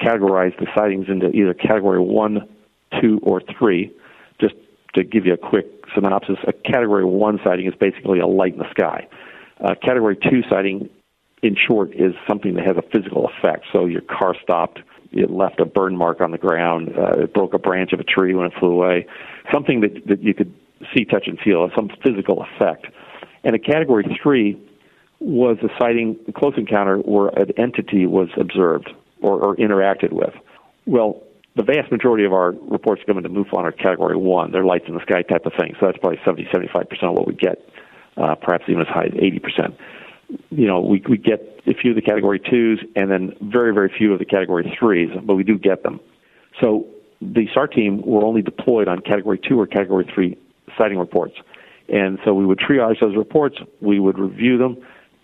categorize 0.00 0.56
the 0.58 0.66
sightings 0.74 1.06
into 1.08 1.30
either 1.30 1.54
category 1.54 2.00
one, 2.00 2.48
two, 3.00 3.20
or 3.22 3.40
three. 3.58 3.92
Just 4.40 4.54
to 4.94 5.04
give 5.04 5.26
you 5.26 5.34
a 5.34 5.36
quick 5.36 5.66
synopsis, 5.94 6.36
a 6.46 6.52
category 6.52 7.04
one 7.04 7.38
sighting 7.44 7.66
is 7.66 7.74
basically 7.78 8.18
a 8.18 8.26
light 8.26 8.54
in 8.54 8.58
the 8.58 8.70
sky. 8.70 9.06
A 9.60 9.76
category 9.76 10.16
two 10.16 10.42
sighting, 10.50 10.88
in 11.42 11.56
short, 11.56 11.92
is 11.94 12.14
something 12.28 12.54
that 12.54 12.66
has 12.66 12.76
a 12.76 12.82
physical 12.82 13.28
effect. 13.28 13.66
So 13.72 13.86
your 13.86 14.02
car 14.02 14.34
stopped, 14.42 14.80
it 15.12 15.30
left 15.30 15.60
a 15.60 15.64
burn 15.64 15.96
mark 15.96 16.20
on 16.20 16.30
the 16.30 16.38
ground, 16.38 16.92
uh, 16.98 17.22
it 17.22 17.34
broke 17.34 17.54
a 17.54 17.58
branch 17.58 17.92
of 17.92 18.00
a 18.00 18.04
tree 18.04 18.34
when 18.34 18.46
it 18.46 18.52
flew 18.58 18.72
away, 18.72 19.06
something 19.52 19.80
that, 19.80 20.06
that 20.06 20.22
you 20.22 20.34
could 20.34 20.52
see, 20.94 21.04
touch, 21.04 21.26
and 21.26 21.38
feel, 21.38 21.70
some 21.74 21.90
physical 22.04 22.42
effect. 22.42 22.86
And 23.44 23.54
a 23.54 23.58
category 23.58 24.04
three 24.22 24.60
was 25.20 25.56
a 25.62 25.68
sighting, 25.78 26.18
a 26.28 26.32
close 26.32 26.54
encounter 26.56 26.98
where 26.98 27.28
an 27.28 27.50
entity 27.56 28.06
was 28.06 28.28
observed 28.38 28.90
or, 29.22 29.40
or 29.40 29.56
interacted 29.56 30.12
with. 30.12 30.34
Well, 30.84 31.22
the 31.56 31.62
vast 31.62 31.90
majority 31.90 32.24
of 32.24 32.32
our 32.32 32.52
reports 32.68 33.02
come 33.06 33.16
into 33.16 33.30
MUFON 33.30 33.64
are 33.64 33.72
category 33.72 34.16
one. 34.16 34.52
They're 34.52 34.64
lights 34.64 34.84
in 34.88 34.94
the 34.94 35.00
sky 35.00 35.22
type 35.22 35.46
of 35.46 35.52
thing. 35.58 35.74
So 35.80 35.86
that's 35.86 35.98
probably 35.98 36.20
70, 36.24 36.44
75% 36.52 37.02
of 37.02 37.14
what 37.14 37.26
we 37.26 37.34
get, 37.34 37.66
uh, 38.16 38.34
perhaps 38.34 38.64
even 38.68 38.82
as 38.82 38.88
high 38.88 39.06
as 39.06 39.12
80%. 39.12 39.74
You 40.50 40.66
know, 40.66 40.80
we, 40.80 41.02
we 41.08 41.16
get 41.16 41.62
a 41.66 41.72
few 41.72 41.92
of 41.92 41.96
the 41.96 42.02
category 42.02 42.40
twos 42.40 42.80
and 42.94 43.10
then 43.10 43.32
very, 43.40 43.72
very 43.72 43.92
few 43.96 44.12
of 44.12 44.18
the 44.18 44.24
category 44.24 44.76
threes, 44.78 45.08
but 45.24 45.34
we 45.34 45.44
do 45.44 45.56
get 45.56 45.82
them. 45.82 45.98
So 46.60 46.86
the 47.22 47.46
STAR 47.52 47.68
team 47.68 48.02
were 48.02 48.24
only 48.24 48.42
deployed 48.42 48.88
on 48.88 49.00
category 49.00 49.38
two 49.38 49.58
or 49.58 49.66
category 49.66 50.08
three 50.12 50.36
sighting 50.76 50.98
reports. 50.98 51.36
And 51.88 52.18
so 52.24 52.34
we 52.34 52.44
would 52.44 52.58
triage 52.58 53.00
those 53.00 53.16
reports, 53.16 53.56
we 53.80 54.00
would 54.00 54.18
review 54.18 54.58
them, 54.58 54.76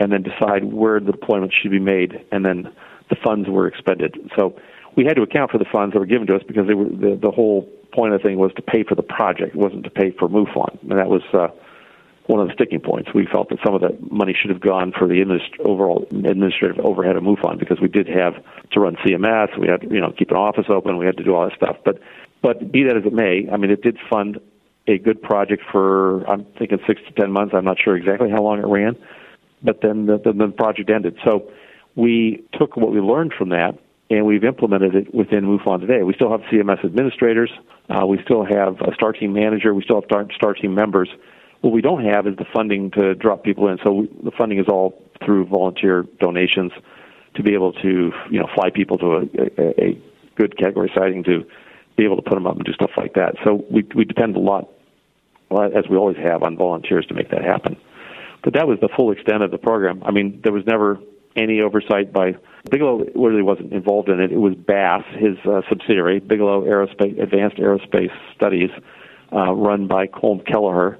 and 0.03 0.13
then 0.13 0.23
decide 0.23 0.65
where 0.65 0.99
the 0.99 1.13
deployment 1.13 1.53
should 1.53 1.71
be 1.71 1.79
made, 1.79 2.25
and 2.33 2.45
then 2.45 2.73
the 3.09 3.17
funds 3.25 3.49
were 3.49 3.69
expended. 3.69 4.19
So 4.37 4.57
we 4.97 5.05
had 5.05 5.15
to 5.15 5.23
account 5.23 5.53
for 5.53 5.59
the 5.59 5.65
funds 5.71 5.93
that 5.93 6.01
were 6.01 6.07
given 6.07 6.27
to 6.27 6.35
us 6.35 6.43
because 6.47 6.67
they 6.67 6.75
were, 6.75 6.89
the, 6.89 7.19
the 7.21 7.31
whole 7.31 7.71
point 7.95 8.13
of 8.13 8.21
the 8.21 8.29
thing 8.29 8.39
was 8.39 8.53
to 8.57 8.63
pay 8.63 8.83
for 8.83 8.97
the 8.97 9.03
project. 9.03 9.55
It 9.55 9.61
wasn't 9.61 9.85
to 9.85 9.91
pay 9.91 10.11
for 10.11 10.29
MUFON, 10.29 10.83
and 10.83 10.99
that 10.99 11.09
was 11.09 11.23
uh, 11.33 11.49
one 12.27 12.41
of 12.41 12.49
the 12.49 12.55
sticking 12.55 12.81
points. 12.81 13.11
We 13.15 13.27
felt 13.27 13.49
that 13.51 13.59
some 13.65 13.75
of 13.75 13.81
that 13.83 14.11
money 14.11 14.35
should 14.39 14.51
have 14.51 14.61
gone 14.61 14.93
for 14.97 15.07
the 15.07 15.23
administ- 15.23 15.61
overall 15.61 16.07
administrative 16.11 16.85
overhead 16.85 17.15
of 17.15 17.23
MUFON 17.23 17.61
because 17.61 17.81
we 17.81 17.89
did 17.89 18.09
have 18.09 18.35
to 18.73 18.81
run 18.81 18.97
CMS, 19.07 19.57
we 19.57 19.69
had 19.69 19.83
to 19.83 19.89
you 19.89 20.01
know 20.01 20.13
keep 20.19 20.31
an 20.31 20.37
office 20.37 20.67
open, 20.69 20.99
we 20.99 21.07
had 21.07 21.17
to 21.19 21.25
do 21.25 21.35
all 21.35 21.49
that 21.49 21.57
stuff. 21.57 21.77
But 21.85 22.01
but 22.43 22.73
be 22.73 22.83
that 22.85 22.97
as 22.97 23.05
it 23.05 23.13
may, 23.13 23.49
I 23.53 23.57
mean 23.57 23.71
it 23.71 23.83
did 23.83 23.99
fund 24.11 24.41
a 24.89 24.99
good 24.99 25.23
project 25.23 25.63
for 25.71 26.29
I'm 26.29 26.45
thinking 26.59 26.79
six 26.89 27.01
to 27.07 27.13
ten 27.13 27.31
months. 27.31 27.55
I'm 27.57 27.65
not 27.65 27.77
sure 27.79 27.97
exactly 27.97 28.31
how 28.31 28.43
long 28.43 28.59
it 28.59 28.67
ran, 28.67 28.97
but 29.63 29.81
then 29.83 30.07
the, 30.07 30.19
the, 30.19 30.53
project 30.57 30.91
ended. 30.91 31.17
So 31.25 31.51
we 31.95 32.45
took 32.59 32.77
what 32.77 32.93
we 32.93 33.01
learned 33.01 33.33
from 33.37 33.51
that 33.51 33.79
and 34.11 34.27
we've 34.27 34.45
implemented 34.45 34.95
it 34.95 35.15
within 35.15 35.45
MUFON 35.45 35.81
today. 35.81 36.03
We 36.03 36.15
still 36.15 36.31
have 36.31 36.41
CMS 36.43 36.85
administrators. 36.85 37.51
Uh, 37.89 38.07
we 38.07 38.21
still 38.25 38.45
have 38.45 38.81
a 38.81 38.95
STAR 38.95 39.13
team 39.13 39.33
manager. 39.33 39.75
We 39.75 39.83
still 39.83 40.03
have 40.03 40.29
STAR 40.35 40.55
team 40.55 40.75
members. 40.75 41.09
What 41.63 41.73
we 41.73 41.81
don't 41.81 42.05
have 42.05 42.27
is 42.27 42.37
the 42.37 42.45
funding 42.53 42.91
to 42.93 43.15
drop 43.15 43.45
people 43.45 43.69
in. 43.69 43.79
So 43.85 43.93
we, 43.93 44.11
the 44.25 44.33
funding 44.37 44.59
is 44.59 44.67
all 44.69 45.03
through 45.25 45.47
volunteer 45.47 46.05
donations 46.21 46.73
to 47.37 47.43
be 47.43 47.55
able 47.55 47.73
to, 47.73 48.13
you 48.31 48.39
know, 48.39 48.49
fly 48.55 48.71
people 48.71 48.99
to 48.99 49.07
a, 49.07 49.21
a, 49.59 49.83
a 49.83 50.03
good 50.37 50.59
category 50.59 50.91
sighting 50.95 51.25
to 51.25 51.47
be 51.97 52.05
able 52.05 52.17
to 52.17 52.23
put 52.23 52.35
them 52.35 52.47
up 52.47 52.57
and 52.57 52.65
do 52.65 52.73
stuff 52.73 52.91
like 52.97 53.15
that. 53.15 53.37
So 53.45 53.65
we 53.71 53.87
we 53.95 54.05
depend 54.05 54.37
a 54.37 54.41
lot, 54.41 54.69
as 55.51 55.85
we 55.89 55.97
always 55.97 56.17
have, 56.17 56.43
on 56.43 56.57
volunteers 56.57 57.07
to 57.07 57.15
make 57.15 57.31
that 57.31 57.45
happen. 57.45 57.77
But 58.43 58.55
that 58.55 58.67
was 58.67 58.79
the 58.81 58.89
full 58.97 59.12
extent 59.12 59.43
of 59.43 59.51
the 59.51 59.59
program. 59.59 60.03
I 60.05 60.11
mean, 60.11 60.41
there 60.43 60.53
was 60.53 60.65
never 60.67 60.99
any 61.37 61.61
oversight 61.61 62.12
by 62.12 62.37
Bigelow. 62.71 63.07
Really 63.15 63.43
wasn't 63.43 63.73
involved 63.73 64.09
in 64.09 64.21
it. 64.21 64.33
It 64.33 64.39
was 64.39 64.55
BAASS, 64.55 65.05
his 65.19 65.39
uh, 65.47 65.62
subsidiary, 65.69 66.21
Bigelow 66.21 66.65
Aerospace 66.65 67.23
Advanced 67.23 67.57
Aerospace 67.57 68.12
Studies, 68.35 68.71
uh, 69.33 69.53
run 69.53 69.87
by 69.87 70.07
Colm 70.07 70.45
Kelleher, 70.47 70.99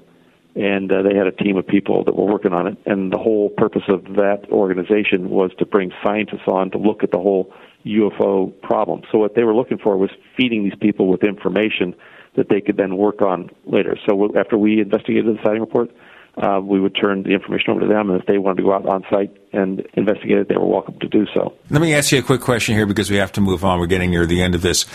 and 0.55 0.91
uh, 0.91 1.01
they 1.01 1.15
had 1.15 1.27
a 1.27 1.31
team 1.31 1.57
of 1.57 1.67
people 1.67 2.03
that 2.05 2.15
were 2.15 2.31
working 2.31 2.53
on 2.53 2.67
it. 2.67 2.77
And 2.85 3.11
the 3.11 3.17
whole 3.17 3.49
purpose 3.49 3.83
of 3.89 4.03
that 4.15 4.45
organization 4.49 5.29
was 5.29 5.51
to 5.59 5.65
bring 5.65 5.91
scientists 6.03 6.47
on 6.47 6.71
to 6.71 6.77
look 6.77 7.03
at 7.03 7.11
the 7.11 7.19
whole 7.19 7.53
UFO 7.85 8.53
problem. 8.61 9.01
So 9.11 9.17
what 9.17 9.35
they 9.35 9.43
were 9.43 9.55
looking 9.55 9.77
for 9.77 9.97
was 9.97 10.09
feeding 10.37 10.63
these 10.63 10.77
people 10.79 11.07
with 11.07 11.23
information 11.23 11.95
that 12.35 12.49
they 12.49 12.61
could 12.61 12.77
then 12.77 12.97
work 12.97 13.21
on 13.21 13.49
later. 13.65 13.97
So 14.07 14.35
after 14.37 14.57
we 14.57 14.79
investigated 14.79 15.25
the 15.25 15.39
sighting 15.43 15.61
report, 15.61 15.91
uh, 16.35 16.59
we 16.63 16.79
would 16.79 16.95
turn 16.95 17.23
the 17.23 17.29
information 17.29 17.71
over 17.71 17.81
to 17.81 17.87
them, 17.87 18.09
and 18.09 18.19
if 18.19 18.25
they 18.25 18.37
wanted 18.37 18.57
to 18.57 18.63
go 18.63 18.73
out 18.73 18.85
on 18.87 19.05
site 19.09 19.35
and 19.53 19.85
investigate 19.93 20.37
it, 20.37 20.49
they 20.49 20.57
were 20.57 20.65
welcome 20.65 20.99
to 20.99 21.07
do 21.07 21.27
so. 21.33 21.53
Let 21.69 21.81
me 21.81 21.93
ask 21.93 22.11
you 22.11 22.19
a 22.19 22.23
quick 22.23 22.41
question 22.41 22.75
here 22.75 22.87
because 22.87 23.11
we 23.11 23.17
have 23.17 23.31
to 23.33 23.41
move 23.41 23.63
on. 23.63 23.79
We're 23.79 23.85
getting 23.85 24.09
near 24.09 24.25
the 24.25 24.41
end 24.41 24.55
of 24.55 24.61
this. 24.61 24.85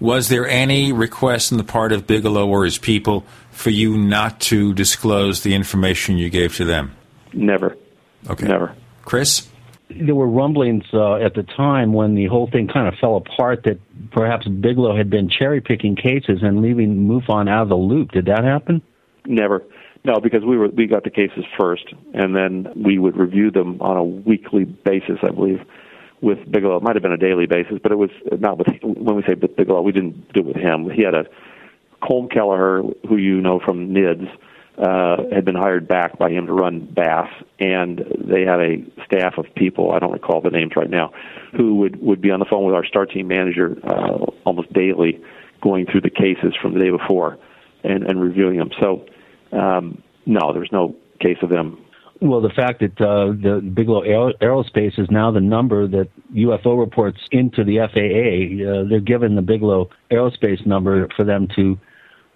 Was 0.00 0.28
there 0.28 0.48
any 0.48 0.92
request 0.92 1.52
on 1.52 1.58
the 1.58 1.64
part 1.64 1.92
of 1.92 2.06
Bigelow 2.06 2.48
or 2.48 2.64
his 2.64 2.78
people 2.78 3.26
for 3.50 3.70
you 3.70 3.98
not 3.98 4.40
to 4.40 4.72
disclose 4.72 5.42
the 5.42 5.54
information 5.54 6.16
you 6.16 6.30
gave 6.30 6.56
to 6.56 6.64
them? 6.64 6.96
Never. 7.32 7.76
Okay. 8.30 8.46
Never. 8.46 8.74
Chris? 9.04 9.48
There 9.90 10.14
were 10.14 10.26
rumblings 10.26 10.84
uh, 10.92 11.16
at 11.16 11.34
the 11.34 11.42
time 11.42 11.92
when 11.92 12.14
the 12.14 12.26
whole 12.26 12.48
thing 12.50 12.68
kind 12.68 12.88
of 12.88 12.94
fell 12.98 13.16
apart 13.16 13.64
that 13.64 13.78
perhaps 14.10 14.48
Bigelow 14.48 14.96
had 14.96 15.10
been 15.10 15.28
cherry 15.28 15.60
picking 15.60 15.94
cases 15.94 16.40
and 16.42 16.62
leaving 16.62 17.06
MUFON 17.06 17.48
out 17.48 17.62
of 17.62 17.68
the 17.68 17.76
loop. 17.76 18.12
Did 18.12 18.26
that 18.26 18.44
happen? 18.44 18.82
Never. 19.26 19.62
No, 20.06 20.20
because 20.20 20.44
we 20.44 20.56
were 20.56 20.68
we 20.68 20.86
got 20.86 21.02
the 21.02 21.10
cases 21.10 21.44
first, 21.58 21.92
and 22.14 22.36
then 22.36 22.68
we 22.76 22.96
would 22.96 23.16
review 23.16 23.50
them 23.50 23.82
on 23.82 23.96
a 23.96 24.04
weekly 24.04 24.62
basis, 24.62 25.18
I 25.20 25.30
believe, 25.30 25.60
with 26.20 26.48
Bigelow. 26.48 26.76
It 26.76 26.84
might 26.84 26.94
have 26.94 27.02
been 27.02 27.10
a 27.10 27.16
daily 27.16 27.46
basis, 27.46 27.80
but 27.82 27.90
it 27.90 27.96
was 27.96 28.10
not 28.38 28.56
with. 28.56 28.68
When 28.84 29.16
we 29.16 29.24
say 29.24 29.34
Bigelow, 29.34 29.82
we 29.82 29.90
didn't 29.90 30.32
do 30.32 30.42
it 30.42 30.46
with 30.46 30.56
him. 30.56 30.88
He 30.90 31.02
had 31.02 31.14
a 31.14 31.24
Colm 32.00 32.32
Kelleher, 32.32 32.84
who 33.08 33.16
you 33.16 33.40
know 33.40 33.58
from 33.58 33.92
NIDS, 33.92 34.30
uh, 34.78 35.24
had 35.34 35.44
been 35.44 35.56
hired 35.56 35.88
back 35.88 36.16
by 36.18 36.30
him 36.30 36.46
to 36.46 36.52
run 36.52 36.86
BAASS, 36.86 37.28
and 37.58 37.98
they 38.16 38.42
had 38.42 38.60
a 38.60 38.84
staff 39.06 39.38
of 39.38 39.46
people. 39.56 39.90
I 39.90 39.98
don't 39.98 40.12
recall 40.12 40.40
the 40.40 40.50
names 40.50 40.76
right 40.76 40.88
now, 40.88 41.12
who 41.56 41.74
would 41.78 42.00
would 42.00 42.20
be 42.20 42.30
on 42.30 42.38
the 42.38 42.46
phone 42.46 42.64
with 42.64 42.76
our 42.76 42.84
star 42.84 43.06
team 43.06 43.26
manager 43.26 43.76
uh, 43.82 44.18
almost 44.44 44.72
daily, 44.72 45.20
going 45.60 45.86
through 45.86 46.02
the 46.02 46.10
cases 46.10 46.54
from 46.62 46.74
the 46.74 46.78
day 46.78 46.90
before, 46.90 47.38
and 47.82 48.04
and 48.04 48.22
reviewing 48.22 48.58
them. 48.58 48.70
So 48.78 49.04
um, 49.56 50.02
no, 50.26 50.52
there's 50.52 50.72
no 50.72 50.94
case 51.20 51.38
of 51.42 51.50
them. 51.50 51.82
Well, 52.20 52.40
the 52.40 52.50
fact 52.50 52.80
that 52.80 52.98
uh, 53.00 53.32
the 53.32 53.60
Bigelow 53.60 54.02
Aerospace 54.40 54.98
is 54.98 55.10
now 55.10 55.30
the 55.30 55.40
number 55.40 55.86
that 55.86 56.08
UFO 56.34 56.78
reports 56.78 57.18
into 57.30 57.62
the 57.62 57.76
FAA, 57.76 58.64
uh, 58.64 58.88
they're 58.88 59.00
given 59.00 59.34
the 59.34 59.42
Bigelow 59.42 59.90
Aerospace 60.10 60.64
number 60.66 61.08
for 61.16 61.24
them 61.24 61.48
to 61.56 61.78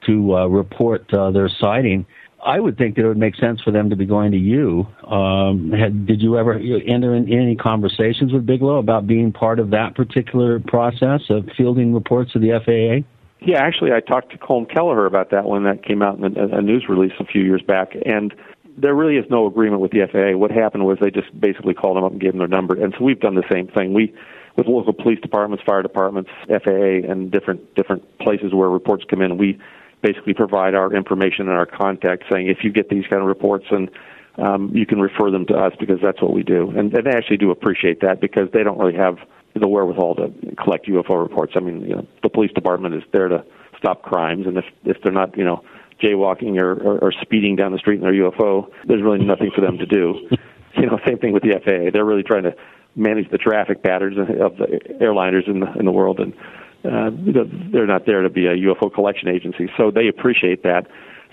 to 0.06 0.34
uh, 0.34 0.46
report 0.46 1.12
uh, 1.12 1.30
their 1.30 1.48
sighting. 1.48 2.06
I 2.44 2.58
would 2.58 2.78
think 2.78 2.96
that 2.96 3.04
it 3.04 3.08
would 3.08 3.18
make 3.18 3.36
sense 3.36 3.60
for 3.60 3.70
them 3.70 3.90
to 3.90 3.96
be 3.96 4.06
going 4.06 4.32
to 4.32 4.38
you. 4.38 4.86
Um, 5.06 5.72
had, 5.72 6.06
did 6.06 6.22
you 6.22 6.38
ever 6.38 6.54
enter 6.54 7.14
in 7.14 7.30
any 7.30 7.54
conversations 7.54 8.32
with 8.32 8.46
Bigelow 8.46 8.78
about 8.78 9.06
being 9.06 9.30
part 9.30 9.58
of 9.58 9.70
that 9.70 9.94
particular 9.94 10.58
process 10.58 11.20
of 11.28 11.48
fielding 11.56 11.92
reports 11.92 12.32
to 12.32 12.38
the 12.38 12.58
FAA? 12.64 13.06
Yeah, 13.42 13.62
actually, 13.62 13.92
I 13.92 14.00
talked 14.00 14.32
to 14.32 14.38
Colm 14.38 14.70
Kelleher 14.70 15.06
about 15.06 15.30
that 15.30 15.46
when 15.46 15.64
that 15.64 15.82
came 15.82 16.02
out 16.02 16.18
in 16.18 16.36
a, 16.36 16.60
news 16.60 16.86
release 16.88 17.12
a 17.18 17.24
few 17.24 17.42
years 17.42 17.62
back, 17.62 17.96
and 18.04 18.34
there 18.76 18.94
really 18.94 19.16
is 19.16 19.24
no 19.30 19.46
agreement 19.46 19.80
with 19.80 19.92
the 19.92 20.06
FAA. 20.12 20.36
What 20.36 20.50
happened 20.50 20.84
was 20.84 20.98
they 21.00 21.10
just 21.10 21.38
basically 21.40 21.72
called 21.72 21.96
them 21.96 22.04
up 22.04 22.12
and 22.12 22.20
gave 22.20 22.32
them 22.32 22.38
their 22.38 22.48
number, 22.48 22.82
and 22.82 22.94
so 22.98 23.04
we've 23.04 23.20
done 23.20 23.36
the 23.36 23.48
same 23.50 23.66
thing. 23.68 23.94
We, 23.94 24.14
with 24.56 24.66
local 24.66 24.92
police 24.92 25.20
departments, 25.20 25.64
fire 25.64 25.82
departments, 25.82 26.30
FAA, 26.48 27.08
and 27.10 27.30
different 27.30 27.74
different 27.76 28.18
places 28.18 28.52
where 28.52 28.68
reports 28.68 29.04
come 29.08 29.22
in, 29.22 29.38
we 29.38 29.58
basically 30.02 30.34
provide 30.34 30.74
our 30.74 30.92
information 30.92 31.48
and 31.48 31.56
our 31.56 31.66
contact, 31.66 32.24
saying 32.30 32.48
if 32.48 32.58
you 32.62 32.70
get 32.70 32.90
these 32.90 33.06
kind 33.08 33.22
of 33.22 33.28
reports 33.28 33.66
and 33.70 33.90
um, 34.36 34.70
you 34.74 34.84
can 34.84 35.00
refer 35.00 35.30
them 35.30 35.46
to 35.46 35.54
us 35.54 35.72
because 35.80 35.98
that's 36.02 36.20
what 36.20 36.34
we 36.34 36.42
do, 36.42 36.70
and, 36.76 36.92
and 36.92 37.06
they 37.06 37.10
actually 37.10 37.38
do 37.38 37.50
appreciate 37.50 38.00
that 38.02 38.20
because 38.20 38.50
they 38.52 38.62
don't 38.62 38.78
really 38.78 38.96
have 38.96 39.16
the 39.54 39.68
wherewithal 39.68 40.14
to 40.16 40.32
collect 40.62 40.86
UFO 40.86 41.20
reports. 41.20 41.52
I 41.56 41.60
mean, 41.60 41.82
you 41.82 41.96
know, 41.96 42.06
the 42.22 42.28
police 42.28 42.52
department 42.52 42.94
is 42.94 43.02
there 43.12 43.28
to 43.28 43.44
stop 43.78 44.02
crimes, 44.02 44.46
and 44.46 44.56
if 44.56 44.64
if 44.84 44.98
they're 45.02 45.12
not, 45.12 45.36
you 45.36 45.44
know, 45.44 45.64
jaywalking 46.02 46.60
or, 46.60 46.72
or, 46.72 46.98
or 46.98 47.12
speeding 47.20 47.56
down 47.56 47.72
the 47.72 47.78
street 47.78 47.96
in 47.96 48.02
their 48.02 48.12
UFO, 48.12 48.70
there's 48.86 49.02
really 49.02 49.24
nothing 49.24 49.50
for 49.54 49.60
them 49.60 49.78
to 49.78 49.86
do. 49.86 50.28
you 50.76 50.86
know, 50.86 50.98
same 51.06 51.18
thing 51.18 51.32
with 51.32 51.42
the 51.42 51.52
FAA. 51.64 51.90
They're 51.92 52.04
really 52.04 52.22
trying 52.22 52.44
to 52.44 52.54
manage 52.96 53.30
the 53.30 53.38
traffic 53.38 53.82
patterns 53.82 54.18
of 54.18 54.56
the 54.56 54.80
airliners 55.00 55.48
in 55.48 55.60
the 55.60 55.72
in 55.78 55.84
the 55.84 55.92
world, 55.92 56.20
and 56.20 56.34
uh, 56.84 57.10
they're 57.72 57.86
not 57.86 58.06
there 58.06 58.22
to 58.22 58.30
be 58.30 58.46
a 58.46 58.56
UFO 58.56 58.92
collection 58.92 59.28
agency. 59.28 59.70
So 59.76 59.90
they 59.90 60.08
appreciate 60.08 60.62
that. 60.62 60.86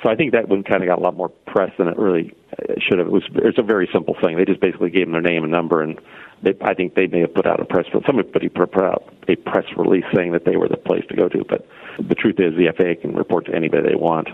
So 0.04 0.12
I 0.12 0.16
think 0.16 0.34
that 0.34 0.48
one 0.48 0.64
kind 0.64 0.84
of 0.84 0.88
got 0.88 1.00
a 1.00 1.02
lot 1.02 1.16
more 1.16 1.30
press 1.30 1.72
than 1.78 1.88
it 1.88 1.98
really 1.98 2.36
should 2.80 3.00
have. 3.00 3.08
It 3.08 3.12
was 3.12 3.24
it's 3.36 3.58
a 3.58 3.64
very 3.64 3.90
simple 3.92 4.16
thing. 4.22 4.38
They 4.38 4.46
just 4.46 4.62
basically 4.62 4.92
gave 4.92 5.08
them 5.08 5.14
their 5.14 5.22
name 5.22 5.44
and 5.44 5.52
number, 5.52 5.82
and 5.82 6.00
they, 6.42 6.54
I 6.62 6.74
think 6.74 6.96
they 6.96 7.08
may 7.08 7.22
have 7.22 7.34
put 7.34 7.48
out 7.48 7.60
a 7.60 7.66
press 7.66 7.86
somebody 8.06 8.50
put 8.50 8.84
out 8.84 9.14
a 9.28 9.36
press 9.36 9.66
release 9.76 10.06
saying 10.16 10.32
that 10.34 10.46
they 10.46 10.56
were 10.56 10.68
the 10.68 10.78
place 10.78 11.04
to 11.10 11.16
go 11.16 11.28
to. 11.30 11.44
But 11.48 11.68
the 12.00 12.16
truth 12.16 12.36
is, 12.40 12.56
the 12.56 12.72
FAA 12.76 13.02
can 13.02 13.16
report 13.16 13.46
to 13.48 13.56
anybody 13.56 13.90
they 13.90 13.96
want. 13.96 14.30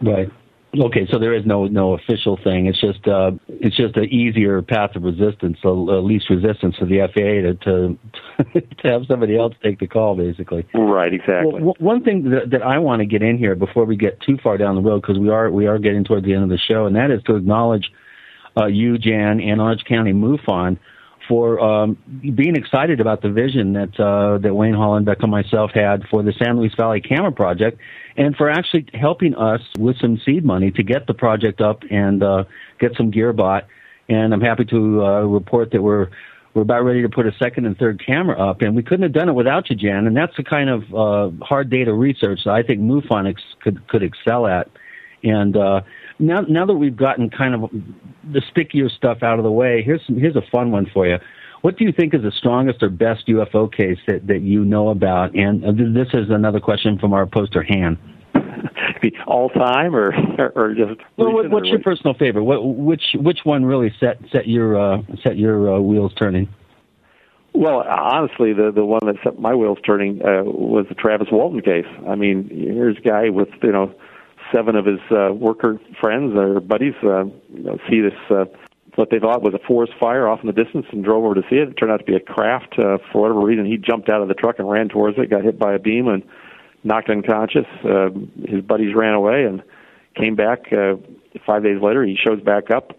Right. 0.00 0.30
Okay, 0.76 1.06
so 1.08 1.20
there 1.20 1.34
is 1.34 1.46
no 1.46 1.66
no 1.66 1.92
official 1.92 2.36
thing. 2.42 2.66
It's 2.66 2.80
just 2.80 3.06
uh, 3.06 3.32
it's 3.48 3.76
just 3.76 3.96
an 3.96 4.06
easier 4.06 4.60
path 4.60 4.96
of 4.96 5.04
resistance, 5.04 5.58
a, 5.64 5.68
a 5.68 6.02
least 6.02 6.28
resistance 6.28 6.74
for 6.76 6.86
the 6.86 6.98
FAA 7.14 7.42
to, 7.42 7.54
to 7.54 8.60
to 8.82 8.88
have 8.90 9.02
somebody 9.06 9.38
else 9.38 9.54
take 9.62 9.78
the 9.78 9.86
call, 9.86 10.16
basically. 10.16 10.66
Right. 10.74 11.14
Exactly. 11.14 11.62
Well, 11.62 11.76
one 11.78 12.02
thing 12.02 12.30
that, 12.30 12.50
that 12.50 12.62
I 12.62 12.78
want 12.78 13.00
to 13.00 13.06
get 13.06 13.22
in 13.22 13.38
here 13.38 13.54
before 13.54 13.84
we 13.84 13.96
get 13.96 14.20
too 14.20 14.36
far 14.42 14.56
down 14.56 14.74
the 14.74 14.82
road, 14.82 15.02
because 15.02 15.18
we 15.18 15.28
are 15.28 15.48
we 15.48 15.68
are 15.68 15.78
getting 15.78 16.02
toward 16.02 16.24
the 16.24 16.34
end 16.34 16.42
of 16.42 16.48
the 16.48 16.58
show, 16.58 16.86
and 16.86 16.96
that 16.96 17.12
is 17.12 17.22
to 17.24 17.36
acknowledge 17.36 17.92
uh, 18.56 18.66
you, 18.66 18.98
Jan, 18.98 19.40
and 19.40 19.60
Orange 19.60 19.84
County 19.84 20.12
MUFON 20.12 20.78
for 21.28 21.60
um, 21.60 21.96
being 22.20 22.56
excited 22.56 23.00
about 23.00 23.22
the 23.22 23.30
vision 23.30 23.72
that 23.74 23.98
uh, 23.98 24.38
that 24.38 24.54
Wayne 24.54 24.74
Hollenbeck 24.74 25.22
and 25.22 25.30
myself 25.30 25.70
had 25.74 26.04
for 26.10 26.22
the 26.22 26.32
San 26.32 26.58
Luis 26.58 26.72
Valley 26.76 27.00
Camera 27.00 27.32
Project, 27.32 27.78
and 28.16 28.36
for 28.36 28.50
actually 28.50 28.86
helping 28.94 29.34
us 29.34 29.60
with 29.78 29.96
some 29.98 30.20
seed 30.24 30.44
money 30.44 30.70
to 30.72 30.82
get 30.82 31.06
the 31.06 31.14
project 31.14 31.60
up 31.60 31.82
and 31.90 32.22
uh, 32.22 32.44
get 32.78 32.96
some 32.96 33.10
gear 33.10 33.32
bought. 33.32 33.66
And 34.08 34.34
I'm 34.34 34.40
happy 34.40 34.64
to 34.66 35.04
uh, 35.04 35.20
report 35.22 35.70
that 35.72 35.82
we're 35.82 36.08
we're 36.54 36.62
about 36.62 36.84
ready 36.84 37.02
to 37.02 37.08
put 37.08 37.26
a 37.26 37.32
second 37.38 37.66
and 37.66 37.76
third 37.76 38.04
camera 38.04 38.38
up, 38.38 38.62
and 38.62 38.76
we 38.76 38.82
couldn't 38.82 39.02
have 39.02 39.12
done 39.12 39.28
it 39.28 39.34
without 39.34 39.70
you, 39.70 39.76
Jan. 39.76 40.06
And 40.06 40.16
that's 40.16 40.36
the 40.36 40.44
kind 40.44 40.70
of 40.70 40.94
uh, 40.94 41.44
hard 41.44 41.68
data 41.68 41.92
research 41.92 42.40
that 42.44 42.52
I 42.52 42.62
think 42.62 42.80
MUFON 42.80 43.28
ex- 43.28 43.42
could 43.60 43.86
could 43.88 44.02
excel 44.02 44.46
at. 44.46 44.68
And 45.22 45.56
uh, 45.56 45.80
now 46.18 46.40
now 46.42 46.66
that 46.66 46.74
we've 46.74 46.96
gotten 46.96 47.30
kind 47.30 47.54
of 47.54 47.70
the 48.32 48.42
stickier 48.50 48.88
stuff 48.88 49.22
out 49.22 49.38
of 49.38 49.44
the 49.44 49.50
way, 49.50 49.82
here's 49.82 50.04
some, 50.06 50.16
here's 50.16 50.36
a 50.36 50.42
fun 50.52 50.70
one 50.70 50.86
for 50.92 51.06
you. 51.06 51.18
What 51.62 51.78
do 51.78 51.84
you 51.84 51.92
think 51.92 52.12
is 52.12 52.22
the 52.22 52.30
strongest 52.30 52.82
or 52.82 52.90
best 52.90 53.26
UFO 53.26 53.72
case 53.74 53.98
that, 54.06 54.26
that 54.26 54.42
you 54.42 54.66
know 54.66 54.90
about? 54.90 55.34
And 55.34 55.64
uh, 55.64 55.72
this 55.72 56.08
is 56.12 56.28
another 56.28 56.60
question 56.60 56.98
from 56.98 57.14
our 57.14 57.26
poster 57.26 57.64
Han. 57.66 57.98
All 59.26 59.48
time 59.48 59.94
or 59.94 60.12
or 60.54 60.74
just 60.74 61.00
well, 61.16 61.32
what, 61.32 61.50
what's 61.50 61.68
your 61.68 61.80
personal 61.80 62.14
favorite? 62.14 62.44
What, 62.44 62.64
which 62.64 63.02
which 63.14 63.40
one 63.44 63.64
really 63.64 63.94
set 63.98 64.18
set 64.32 64.46
your 64.46 64.78
uh, 64.78 65.02
set 65.22 65.36
your 65.36 65.74
uh, 65.74 65.80
wheels 65.80 66.12
turning? 66.18 66.48
Well, 67.54 67.82
honestly, 67.88 68.52
the 68.52 68.72
the 68.74 68.84
one 68.84 69.00
that 69.06 69.16
set 69.22 69.38
my 69.38 69.54
wheels 69.54 69.78
turning 69.86 70.20
uh, 70.22 70.42
was 70.44 70.86
the 70.88 70.94
Travis 70.94 71.28
Walton 71.30 71.60
case. 71.60 71.86
I 72.08 72.14
mean, 72.14 72.48
here's 72.50 72.98
a 72.98 73.00
guy 73.00 73.28
with 73.30 73.48
you 73.62 73.72
know 73.72 73.94
seven 74.52 74.76
of 74.76 74.86
his 74.86 75.00
uh, 75.10 75.32
worker 75.32 75.80
friends 76.00 76.34
or 76.36 76.60
buddies 76.60 76.94
uh, 77.02 77.24
you 77.24 77.62
know, 77.64 77.78
see 77.88 78.00
this 78.00 78.14
uh, 78.30 78.44
what 78.96 79.10
they 79.10 79.18
thought 79.18 79.42
was 79.42 79.54
a 79.54 79.66
forest 79.66 79.92
fire 79.98 80.28
off 80.28 80.40
in 80.40 80.46
the 80.46 80.52
distance 80.52 80.86
and 80.92 81.04
drove 81.04 81.24
over 81.24 81.34
to 81.34 81.42
see 81.50 81.56
it. 81.56 81.68
It 81.68 81.74
turned 81.74 81.90
out 81.90 81.98
to 81.98 82.04
be 82.04 82.14
a 82.14 82.20
craft. 82.20 82.78
Uh, 82.78 82.98
for 83.10 83.22
whatever 83.22 83.40
reason, 83.40 83.66
he 83.66 83.76
jumped 83.76 84.08
out 84.08 84.22
of 84.22 84.28
the 84.28 84.34
truck 84.34 84.58
and 84.58 84.70
ran 84.70 84.88
towards 84.88 85.18
it, 85.18 85.30
got 85.30 85.42
hit 85.42 85.58
by 85.58 85.74
a 85.74 85.78
beam 85.78 86.08
and 86.08 86.22
knocked 86.84 87.10
unconscious. 87.10 87.66
Uh, 87.84 88.10
his 88.46 88.62
buddies 88.62 88.94
ran 88.94 89.14
away 89.14 89.44
and 89.44 89.62
came 90.14 90.36
back. 90.36 90.72
Uh, 90.72 90.94
five 91.44 91.62
days 91.62 91.80
later, 91.80 92.04
he 92.04 92.16
shows 92.16 92.40
back 92.40 92.70
up, 92.70 92.96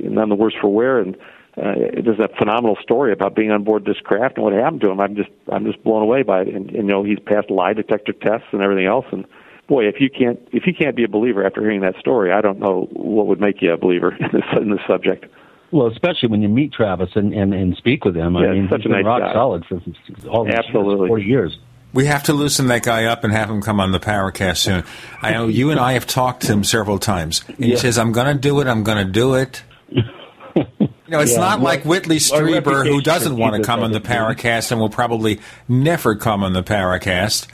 none 0.00 0.28
the 0.28 0.34
worse 0.34 0.54
for 0.60 0.68
wear, 0.68 0.98
and 0.98 1.16
uh, 1.56 1.74
there's 2.02 2.18
a 2.18 2.28
phenomenal 2.38 2.76
story 2.82 3.12
about 3.12 3.34
being 3.34 3.50
on 3.50 3.64
board 3.64 3.84
this 3.84 3.98
craft 3.98 4.36
and 4.36 4.44
what 4.44 4.52
happened 4.52 4.80
to 4.82 4.90
him. 4.90 5.00
I'm 5.00 5.16
just 5.16 5.30
I'm 5.50 5.64
just 5.64 5.82
blown 5.82 6.02
away 6.02 6.22
by 6.22 6.42
it. 6.42 6.48
And, 6.48 6.70
and 6.70 6.76
you 6.76 6.82
know, 6.82 7.02
he's 7.02 7.18
passed 7.18 7.50
lie 7.50 7.72
detector 7.72 8.12
tests 8.12 8.48
and 8.52 8.62
everything 8.62 8.86
else, 8.86 9.06
and 9.10 9.24
boy, 9.68 9.86
if 9.88 9.96
you 10.00 10.08
can't 10.10 10.38
if 10.52 10.66
you 10.66 10.74
can't 10.74 10.96
be 10.96 11.04
a 11.04 11.08
believer 11.08 11.44
after 11.44 11.60
hearing 11.60 11.80
that 11.82 11.96
story, 12.00 12.32
I 12.32 12.40
don't 12.40 12.58
know 12.58 12.88
what 12.92 13.26
would 13.26 13.40
make 13.40 13.60
you 13.62 13.72
a 13.72 13.76
believer 13.76 14.14
in 14.20 14.28
this, 14.32 14.44
in 14.60 14.70
this 14.70 14.80
subject. 14.86 15.26
Well, 15.72 15.88
especially 15.88 16.28
when 16.28 16.42
you 16.42 16.48
meet 16.48 16.72
Travis 16.72 17.10
and 17.14 17.32
and, 17.34 17.52
and 17.52 17.76
speak 17.76 18.04
with 18.04 18.16
him. 18.16 18.34
Yeah, 18.34 18.40
I 18.46 18.52
mean, 18.52 18.68
such 18.70 18.82
he's 18.82 18.86
a 18.86 18.88
been 18.90 18.98
nice 18.98 19.04
rock 19.04 19.20
guy. 19.20 19.32
solid 19.32 19.64
for 19.66 19.80
all 20.30 20.44
these 20.44 20.54
Absolutely. 20.54 20.98
years, 21.00 21.08
forty 21.08 21.24
years. 21.24 21.58
We 21.92 22.06
have 22.06 22.24
to 22.24 22.34
loosen 22.34 22.66
that 22.68 22.82
guy 22.82 23.04
up 23.04 23.24
and 23.24 23.32
have 23.32 23.48
him 23.48 23.62
come 23.62 23.80
on 23.80 23.90
the 23.90 24.00
Paracast 24.00 24.58
soon. 24.58 24.84
I 25.22 25.32
know 25.32 25.46
you 25.46 25.70
and 25.70 25.80
I 25.80 25.92
have 25.94 26.06
talked 26.06 26.42
to 26.42 26.52
him 26.52 26.62
several 26.62 26.98
times. 26.98 27.42
And 27.48 27.64
He 27.64 27.76
says, 27.76 27.96
I'm 27.96 28.12
going 28.12 28.26
to 28.26 28.38
do 28.38 28.60
it, 28.60 28.66
I'm 28.66 28.82
going 28.84 28.98
to 29.06 29.10
do 29.10 29.34
it. 29.34 29.62
You 31.08 31.12
know, 31.12 31.20
it's 31.20 31.34
Yeah, 31.34 31.38
not 31.38 31.58
well, 31.60 31.66
like 31.66 31.84
Whitley 31.84 32.16
our 32.16 32.40
Strieber, 32.42 32.84
who 32.84 33.00
doesn't 33.00 33.36
want 33.36 33.54
to 33.54 33.62
come 33.62 33.80
on 33.84 33.92
the 33.92 34.00
Paracast 34.00 34.72
and 34.72 34.80
will 34.80 34.90
probably 34.90 35.38
never 35.68 36.16
come 36.16 36.42
on 36.42 36.52
the 36.52 36.64
Paracast. 36.64 37.46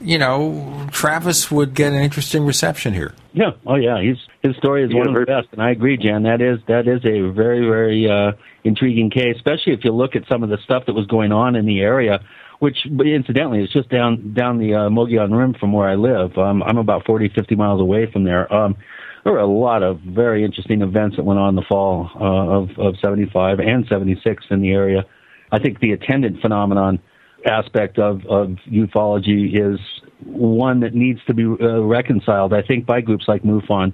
You 0.00 0.18
know, 0.18 0.88
Travis 0.92 1.50
would 1.50 1.74
get 1.74 1.92
an 1.92 1.98
interesting 2.00 2.46
reception 2.46 2.94
here. 2.94 3.14
Yeah. 3.32 3.50
Oh, 3.66 3.76
yeah. 3.76 4.00
He's 4.00 4.16
his 4.42 4.56
story 4.56 4.84
is 4.84 4.90
Yeah, 4.90 4.98
one 4.98 5.08
of 5.08 5.14
the 5.14 5.26
best, 5.26 5.48
and 5.52 5.62
I 5.62 5.70
agree, 5.70 5.96
Jan. 5.98 6.22
That 6.22 6.40
is 6.40 6.58
that 6.68 6.88
is 6.88 7.04
a 7.04 7.30
very 7.30 7.66
very 7.66 8.10
uh, 8.10 8.32
intriguing 8.64 9.10
case, 9.10 9.36
especially 9.36 9.74
if 9.74 9.84
you 9.84 9.92
look 9.92 10.16
at 10.16 10.22
some 10.28 10.42
of 10.42 10.48
the 10.48 10.58
stuff 10.64 10.84
that 10.86 10.94
was 10.94 11.06
going 11.06 11.32
on 11.32 11.56
in 11.56 11.66
the 11.66 11.80
area. 11.80 12.20
Which, 12.60 12.76
incidentally, 12.84 13.62
is 13.62 13.70
just 13.70 13.88
down 13.88 14.34
down 14.34 14.58
the 14.58 14.74
uh, 14.74 14.90
Mogollon 14.90 15.34
Rim 15.34 15.54
from 15.54 15.72
where 15.72 15.88
I 15.88 15.94
live. 15.94 16.36
Um, 16.36 16.62
I'm 16.62 16.76
about 16.76 17.06
40, 17.06 17.30
50 17.34 17.54
miles 17.54 17.80
away 17.80 18.10
from 18.10 18.24
there. 18.24 18.52
Um, 18.52 18.76
there 19.24 19.32
were 19.32 19.38
a 19.38 19.46
lot 19.46 19.82
of 19.82 20.00
very 20.00 20.44
interesting 20.44 20.82
events 20.82 21.16
that 21.16 21.24
went 21.24 21.38
on 21.38 21.50
in 21.50 21.54
the 21.54 21.64
fall 21.68 22.10
uh, 22.14 22.24
of, 22.24 22.70
of 22.78 22.98
75 23.00 23.60
and 23.60 23.86
76 23.88 24.44
in 24.50 24.60
the 24.60 24.70
area. 24.70 25.04
I 25.52 25.58
think 25.58 25.80
the 25.80 25.92
attendant 25.92 26.40
phenomenon 26.40 27.00
aspect 27.46 27.98
of, 27.98 28.24
of 28.26 28.56
ufology 28.68 29.54
is 29.54 29.80
one 30.24 30.80
that 30.80 30.94
needs 30.94 31.20
to 31.26 31.34
be 31.34 31.44
uh, 31.44 31.80
reconciled, 31.80 32.52
I 32.52 32.62
think, 32.62 32.86
by 32.86 33.00
groups 33.00 33.26
like 33.28 33.42
MUFON. 33.42 33.92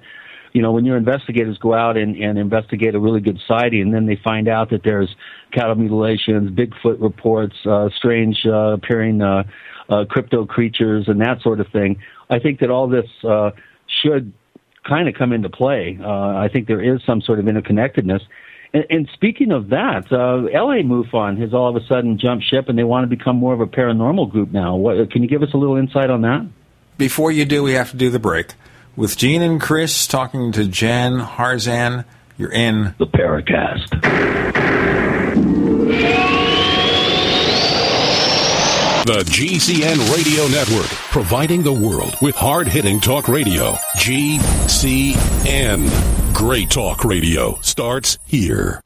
You 0.53 0.63
know, 0.63 0.73
when 0.73 0.85
your 0.85 0.97
investigators 0.97 1.59
go 1.59 1.75
out 1.75 1.97
and, 1.97 2.17
and 2.17 2.39
investigate 2.39 2.95
a 2.95 2.99
really 2.99 3.21
good 3.21 3.39
sighting, 3.47 3.83
and 3.83 3.95
then 3.95 4.07
they 4.07 4.17
find 4.17 4.49
out 4.49 4.71
that 4.71 4.83
there's 4.85 5.15
cattle 5.53 5.75
mutilations, 5.75 6.51
Bigfoot 6.51 7.01
reports, 7.01 7.55
uh, 7.67 7.91
strange 7.95 8.39
uh, 8.47 8.73
appearing 8.73 9.21
uh, 9.21 9.45
uh, 9.89 10.05
crypto 10.09 10.47
creatures, 10.47 11.09
and 11.09 11.21
that 11.21 11.43
sort 11.43 11.61
of 11.61 11.69
thing. 11.69 11.99
I 12.31 12.39
think 12.39 12.61
that 12.61 12.71
all 12.71 12.89
this 12.89 13.07
uh, 13.23 13.51
should 14.03 14.33
kind 14.85 15.09
of 15.09 15.15
come 15.15 15.33
into 15.33 15.51
play. 15.51 15.99
I 16.03 16.49
think 16.49 16.69
there 16.69 16.81
is 16.81 17.03
some 17.05 17.21
sort 17.21 17.39
of 17.39 17.45
interconnectedness. 17.45 18.21
And, 18.73 18.85
and 18.91 19.09
speaking 19.15 19.53
of 19.53 19.69
that, 19.71 20.11
uh, 20.11 20.43
LA 20.53 20.83
MUFON 20.83 21.39
has 21.41 21.55
all 21.55 21.69
of 21.75 21.83
a 21.83 21.87
sudden 21.87 22.19
jumped 22.19 22.45
ship 22.45 22.69
and 22.69 22.79
they 22.79 22.85
want 22.85 23.09
to 23.09 23.17
become 23.17 23.37
more 23.37 23.55
of 23.55 23.61
a 23.61 23.67
paranormal 23.67 24.31
group 24.31 24.53
now. 24.53 24.77
What, 24.77 25.11
can 25.11 25.23
you 25.23 25.29
give 25.29 25.43
us 25.43 25.53
a 25.55 25.57
little 25.57 25.77
insight 25.77 26.11
on 26.11 26.23
that? 26.23 26.47
Before 26.99 27.31
you 27.31 27.45
do, 27.45 27.63
we 27.63 27.73
have 27.73 27.91
to 27.91 27.97
do 27.97 28.11
the 28.11 28.19
break. 28.19 28.53
With 28.97 29.17
Gene 29.17 29.43
and 29.43 29.61
Chris 29.61 30.07
talking 30.07 30.53
to 30.53 30.67
Jan 30.67 31.19
Harzan, 31.19 32.05
you're 32.39 32.53
in 32.53 32.95
the 32.99 33.07
Paracast. 33.07 33.91
The 39.07 39.23
GCN 39.23 40.17
Radio 40.17 40.49
Network, 40.49 40.89
providing 41.13 41.63
the 41.63 41.73
world 41.73 42.17
with 42.21 42.35
hard 42.35 42.67
hitting 42.67 42.99
talk 42.99 43.29
radio. 43.29 43.75
GCN. 43.99 45.87
Great 46.37 46.69
talk 46.69 47.03
radio 47.03 47.59
starts 47.63 48.19
here. 48.27 48.86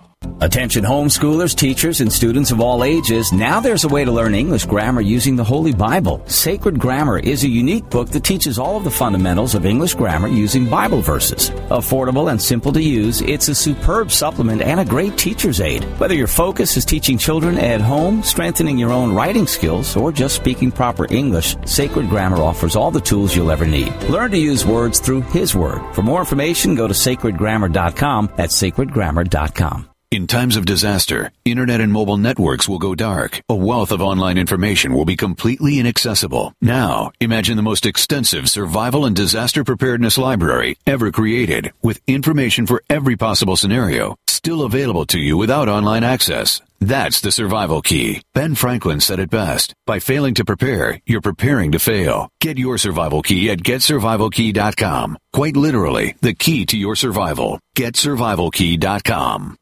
Attention 0.39 0.83
homeschoolers, 0.83 1.55
teachers, 1.55 2.01
and 2.01 2.11
students 2.11 2.51
of 2.51 2.61
all 2.61 2.83
ages, 2.83 3.31
now 3.33 3.59
there's 3.59 3.83
a 3.83 3.87
way 3.89 4.05
to 4.05 4.11
learn 4.11 4.33
English 4.33 4.65
grammar 4.65 5.01
using 5.01 5.35
the 5.35 5.43
Holy 5.43 5.73
Bible. 5.73 6.23
Sacred 6.27 6.79
Grammar 6.79 7.19
is 7.19 7.43
a 7.43 7.47
unique 7.47 7.89
book 7.89 8.09
that 8.09 8.23
teaches 8.23 8.57
all 8.57 8.77
of 8.77 8.83
the 8.83 8.89
fundamentals 8.89 9.53
of 9.53 9.65
English 9.65 9.95
grammar 9.95 10.27
using 10.27 10.69
Bible 10.69 11.01
verses. 11.01 11.49
Affordable 11.69 12.31
and 12.31 12.41
simple 12.41 12.71
to 12.71 12.81
use, 12.81 13.21
it's 13.21 13.49
a 13.49 13.55
superb 13.55 14.11
supplement 14.11 14.61
and 14.61 14.79
a 14.79 14.85
great 14.85 15.17
teacher's 15.17 15.61
aid. 15.61 15.83
Whether 15.99 16.15
your 16.15 16.27
focus 16.27 16.77
is 16.77 16.85
teaching 16.85 17.17
children 17.17 17.57
at 17.57 17.81
home, 17.81 18.23
strengthening 18.23 18.77
your 18.77 18.91
own 18.91 19.13
writing 19.13 19.45
skills, 19.45 19.95
or 19.95 20.11
just 20.11 20.35
speaking 20.35 20.71
proper 20.71 21.05
English, 21.11 21.55
Sacred 21.65 22.09
Grammar 22.09 22.37
offers 22.37 22.75
all 22.75 22.91
the 22.91 23.01
tools 23.01 23.35
you'll 23.35 23.51
ever 23.51 23.67
need. 23.67 23.93
Learn 24.03 24.31
to 24.31 24.37
use 24.37 24.65
words 24.65 24.99
through 24.99 25.21
His 25.21 25.53
Word. 25.53 25.81
For 25.93 26.01
more 26.01 26.19
information, 26.19 26.75
go 26.75 26.87
to 26.87 26.93
sacredgrammar.com. 26.93 28.33
That's 28.37 28.59
sacredgrammar.com. 28.59 29.90
In 30.11 30.27
times 30.27 30.57
of 30.57 30.65
disaster, 30.65 31.31
internet 31.45 31.79
and 31.79 31.89
mobile 31.89 32.17
networks 32.17 32.67
will 32.67 32.79
go 32.79 32.95
dark. 32.95 33.41
A 33.47 33.55
wealth 33.55 33.93
of 33.93 34.01
online 34.01 34.37
information 34.37 34.93
will 34.93 35.05
be 35.05 35.15
completely 35.15 35.79
inaccessible. 35.79 36.53
Now, 36.61 37.13
imagine 37.21 37.55
the 37.55 37.69
most 37.71 37.85
extensive 37.85 38.49
survival 38.49 39.05
and 39.05 39.15
disaster 39.15 39.63
preparedness 39.63 40.17
library 40.17 40.77
ever 40.85 41.11
created 41.11 41.71
with 41.81 42.01
information 42.07 42.67
for 42.67 42.83
every 42.89 43.15
possible 43.15 43.55
scenario 43.55 44.17
still 44.41 44.63
available 44.63 45.05
to 45.05 45.19
you 45.19 45.37
without 45.37 45.69
online 45.69 46.03
access. 46.03 46.61
That's 46.79 47.21
the 47.21 47.31
survival 47.31 47.83
key. 47.83 48.23
Ben 48.33 48.55
Franklin 48.55 48.99
said 48.99 49.19
it 49.19 49.29
best. 49.29 49.75
By 49.85 49.99
failing 49.99 50.33
to 50.35 50.45
prepare, 50.45 50.99
you're 51.05 51.21
preparing 51.21 51.73
to 51.73 51.79
fail. 51.79 52.27
Get 52.41 52.57
your 52.57 52.79
survival 52.79 53.21
key 53.21 53.51
at 53.51 53.59
getsurvivalkey.com. 53.59 55.17
Quite 55.31 55.55
literally, 55.55 56.15
the 56.21 56.33
key 56.33 56.65
to 56.65 56.77
your 56.77 56.95
survival. 56.95 57.59
Getsurvivalkey.com. 57.77 59.57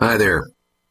Hi 0.00 0.16
there. 0.16 0.42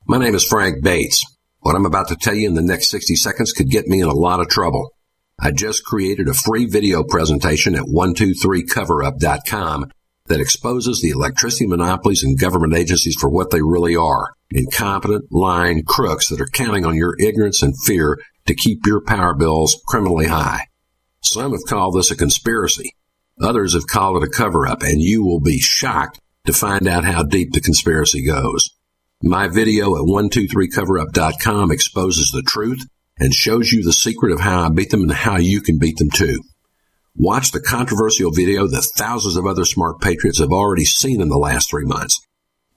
My 0.07 0.17
name 0.17 0.33
is 0.33 0.45
Frank 0.45 0.82
Bates. 0.82 1.25
What 1.59 1.75
I'm 1.75 1.85
about 1.85 2.07
to 2.07 2.15
tell 2.15 2.35
you 2.35 2.48
in 2.48 2.53
the 2.53 2.61
next 2.61 2.90
60 2.90 3.17
seconds 3.17 3.51
could 3.51 3.69
get 3.69 3.85
me 3.85 3.99
in 3.99 4.07
a 4.07 4.14
lot 4.14 4.40
of 4.40 4.48
trouble. 4.48 4.93
I 5.38 5.51
just 5.51 5.83
created 5.83 6.30
a 6.30 6.33
free 6.33 6.67
video 6.67 7.03
presentation 7.03 7.75
at 7.75 7.83
123coverup.com 7.83 9.91
that 10.27 10.40
exposes 10.40 11.01
the 11.01 11.09
electricity 11.09 11.67
monopolies 11.67 12.23
and 12.23 12.40
government 12.40 12.75
agencies 12.75 13.17
for 13.19 13.30
what 13.30 13.51
they 13.51 13.61
really 13.61 13.93
are. 13.93 14.35
Incompetent, 14.51 15.25
lying 15.32 15.83
crooks 15.83 16.30
that 16.30 16.40
are 16.40 16.48
counting 16.53 16.85
on 16.85 16.95
your 16.95 17.17
ignorance 17.19 17.61
and 17.61 17.75
fear 17.83 18.17
to 18.45 18.56
keep 18.56 18.85
your 18.85 19.01
power 19.01 19.33
bills 19.33 19.82
criminally 19.85 20.27
high. 20.27 20.67
Some 21.19 21.51
have 21.51 21.65
called 21.67 21.98
this 21.98 22.09
a 22.09 22.15
conspiracy. 22.15 22.95
Others 23.41 23.73
have 23.73 23.85
called 23.85 24.23
it 24.23 24.30
a 24.30 24.32
cover 24.32 24.65
up, 24.65 24.82
and 24.82 25.01
you 25.01 25.25
will 25.25 25.41
be 25.41 25.59
shocked 25.59 26.22
to 26.45 26.53
find 26.53 26.88
out 26.88 27.03
how 27.03 27.23
deep 27.23 27.51
the 27.51 27.59
conspiracy 27.59 28.25
goes. 28.25 28.69
My 29.26 29.48
video 29.48 29.95
at 29.95 30.02
123coverup.com 30.02 31.72
exposes 31.72 32.32
the 32.32 32.43
truth 32.45 32.85
and 33.18 33.34
shows 33.34 33.72
you 33.72 33.82
the 33.82 33.93
secret 33.93 34.34
of 34.34 34.42
how 34.42 34.66
I 34.66 34.69
beat 34.69 34.90
them 34.90 35.03
and 35.03 35.14
how 35.14 35.38
you 35.38 35.61
can 35.61 35.80
beat 35.80 35.95
them 35.95 36.10
too. 36.10 36.43
Watch 37.16 37.52
the 37.52 37.61
controversial 37.61 38.32
video 38.32 38.68
that 38.68 38.85
thousands 38.98 39.38
of 39.38 39.45
other 39.45 39.64
smart 39.64 40.02
patriots 40.02 40.40
have 40.40 40.52
already 40.52 40.84
seen 40.84 41.22
in 41.22 41.30
the 41.30 41.38
last 41.38 41.69
three 41.69 41.85
months. 41.85 42.19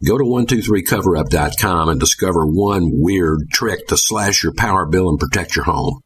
Go 0.07 0.17
to 0.17 0.23
123coverup.com 0.23 1.89
and 1.89 1.99
discover 1.99 2.47
one 2.47 2.91
weird 2.93 3.51
trick 3.51 3.89
to 3.89 3.97
slash 3.97 4.45
your 4.45 4.55
power 4.55 4.87
bill 4.87 5.09
and 5.09 5.19
protect 5.19 5.57
your 5.57 5.65
home. 5.65 5.99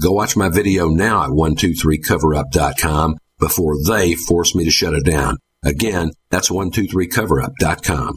Go 0.00 0.12
watch 0.12 0.38
my 0.38 0.48
video 0.48 0.88
now 0.88 1.24
at 1.24 1.30
123coverup.com 1.32 3.18
before 3.38 3.74
they 3.86 4.14
force 4.14 4.54
me 4.54 4.64
to 4.64 4.70
shut 4.70 4.94
it 4.94 5.04
down. 5.04 5.36
Again, 5.62 6.12
that's 6.30 6.48
123coverup.com. 6.48 8.16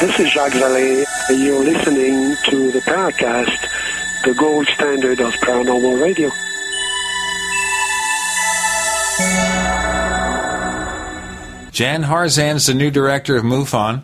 This 0.00 0.18
is 0.18 0.32
Jacques 0.32 0.54
Vallée. 0.54 1.04
and 1.28 1.42
You're 1.42 1.62
listening 1.62 2.34
to 2.48 2.72
the 2.72 2.80
Paracast, 2.80 3.68
the 4.24 4.32
gold 4.32 4.66
standard 4.74 5.20
of 5.20 5.34
paranormal 5.34 6.00
radio. 6.00 6.30
Jan 11.70 12.04
Harzan 12.04 12.56
is 12.56 12.66
the 12.66 12.74
new 12.74 12.90
director 12.90 13.36
of 13.36 13.44
MUFON, 13.44 14.02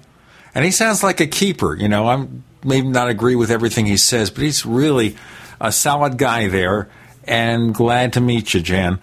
and 0.56 0.64
he 0.64 0.70
sounds 0.70 1.02
like 1.02 1.20
a 1.20 1.26
keeper. 1.26 1.76
You 1.76 1.86
know, 1.86 2.08
I'm 2.08 2.42
maybe 2.64 2.88
not 2.88 3.10
agree 3.10 3.36
with 3.36 3.50
everything 3.50 3.84
he 3.84 3.98
says, 3.98 4.30
but 4.30 4.42
he's 4.42 4.64
really 4.64 5.16
a 5.60 5.70
solid 5.70 6.16
guy 6.16 6.48
there. 6.48 6.88
And 7.24 7.74
glad 7.74 8.14
to 8.14 8.22
meet 8.22 8.54
you, 8.54 8.60
Jan. 8.60 8.98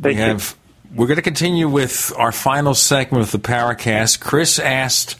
Thank 0.00 0.16
we 0.16 0.22
have. 0.22 0.56
We're 0.94 1.06
going 1.06 1.16
to 1.16 1.22
continue 1.22 1.68
with 1.68 2.10
our 2.16 2.32
final 2.32 2.72
segment 2.72 3.22
of 3.22 3.32
the 3.32 3.38
Paracast. 3.38 4.20
Chris 4.20 4.58
asked 4.58 5.18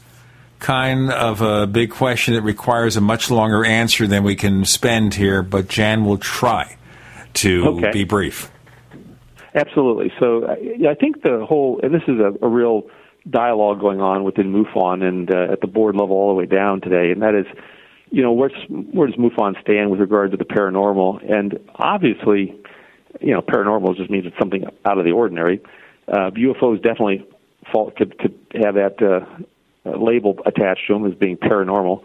kind 0.59 1.11
of 1.13 1.43
a 1.43 1.67
big 1.67 1.91
question 1.91 2.33
that 2.33 2.43
requires 2.43 2.97
a 2.97 3.03
much 3.03 3.31
longer 3.31 3.63
answer 3.63 4.07
than 4.07 4.25
we 4.25 4.37
can 4.37 4.65
spend 4.65 5.13
here, 5.15 5.43
but 5.43 5.69
Jan 5.69 6.07
will 6.07 6.17
try 6.17 6.77
to 7.35 7.67
Okay. 7.69 7.91
be 7.93 8.05
brief. 8.05 8.51
Absolutely. 9.55 10.11
So 10.19 10.49
I 10.49 10.95
think 10.95 11.23
the 11.23 11.45
whole, 11.47 11.79
and 11.83 11.93
this 11.93 12.03
is 12.09 12.19
a, 12.21 12.33
a 12.41 12.49
real 12.49 12.85
dialogue 13.31 13.81
going 13.81 14.01
on 14.01 14.25
within 14.25 14.53
MUFON 14.53 15.03
and 15.03 15.31
uh, 15.31 15.53
at 15.53 15.61
the 15.61 15.67
board 15.67 15.95
level 15.97 16.17
all 16.17 16.29
the 16.29 16.35
way 16.35 16.47
down 16.47 16.81
today, 16.81 17.11
and 17.11 17.23
that 17.23 17.35
is, 17.35 17.47
you 18.11 18.23
know, 18.23 18.33
where's, 18.33 18.53
where 18.69 19.07
does 19.07 19.17
MUFON 19.17 19.61
stand 19.61 19.91
with 19.91 20.01
regard 20.01 20.31
to 20.31 20.37
the 20.37 20.45
paranormal? 20.45 21.31
And 21.31 21.59
obviously, 21.75 22.59
you 23.21 23.33
know, 23.33 23.43
paranormal 23.43 23.97
just 23.97 24.11
means 24.11 24.27
it's 24.27 24.39
something 24.39 24.65
out 24.85 24.99
of 24.99 25.05
the 25.05 25.13
ordinary. 25.13 25.61
Uh, 26.07 26.31
UFOs 26.31 26.83
definitely 26.83 27.27
fall, 27.71 27.91
could, 27.97 28.19
could 28.19 28.35
have 28.55 28.75
that 28.75 29.03
uh, 29.03 29.27
uh, 29.89 29.97
label 29.99 30.39
attached 30.47 30.87
to 30.87 30.95
them 30.95 31.07
as 31.07 31.15
being 31.15 31.37
paranormal. 31.37 32.05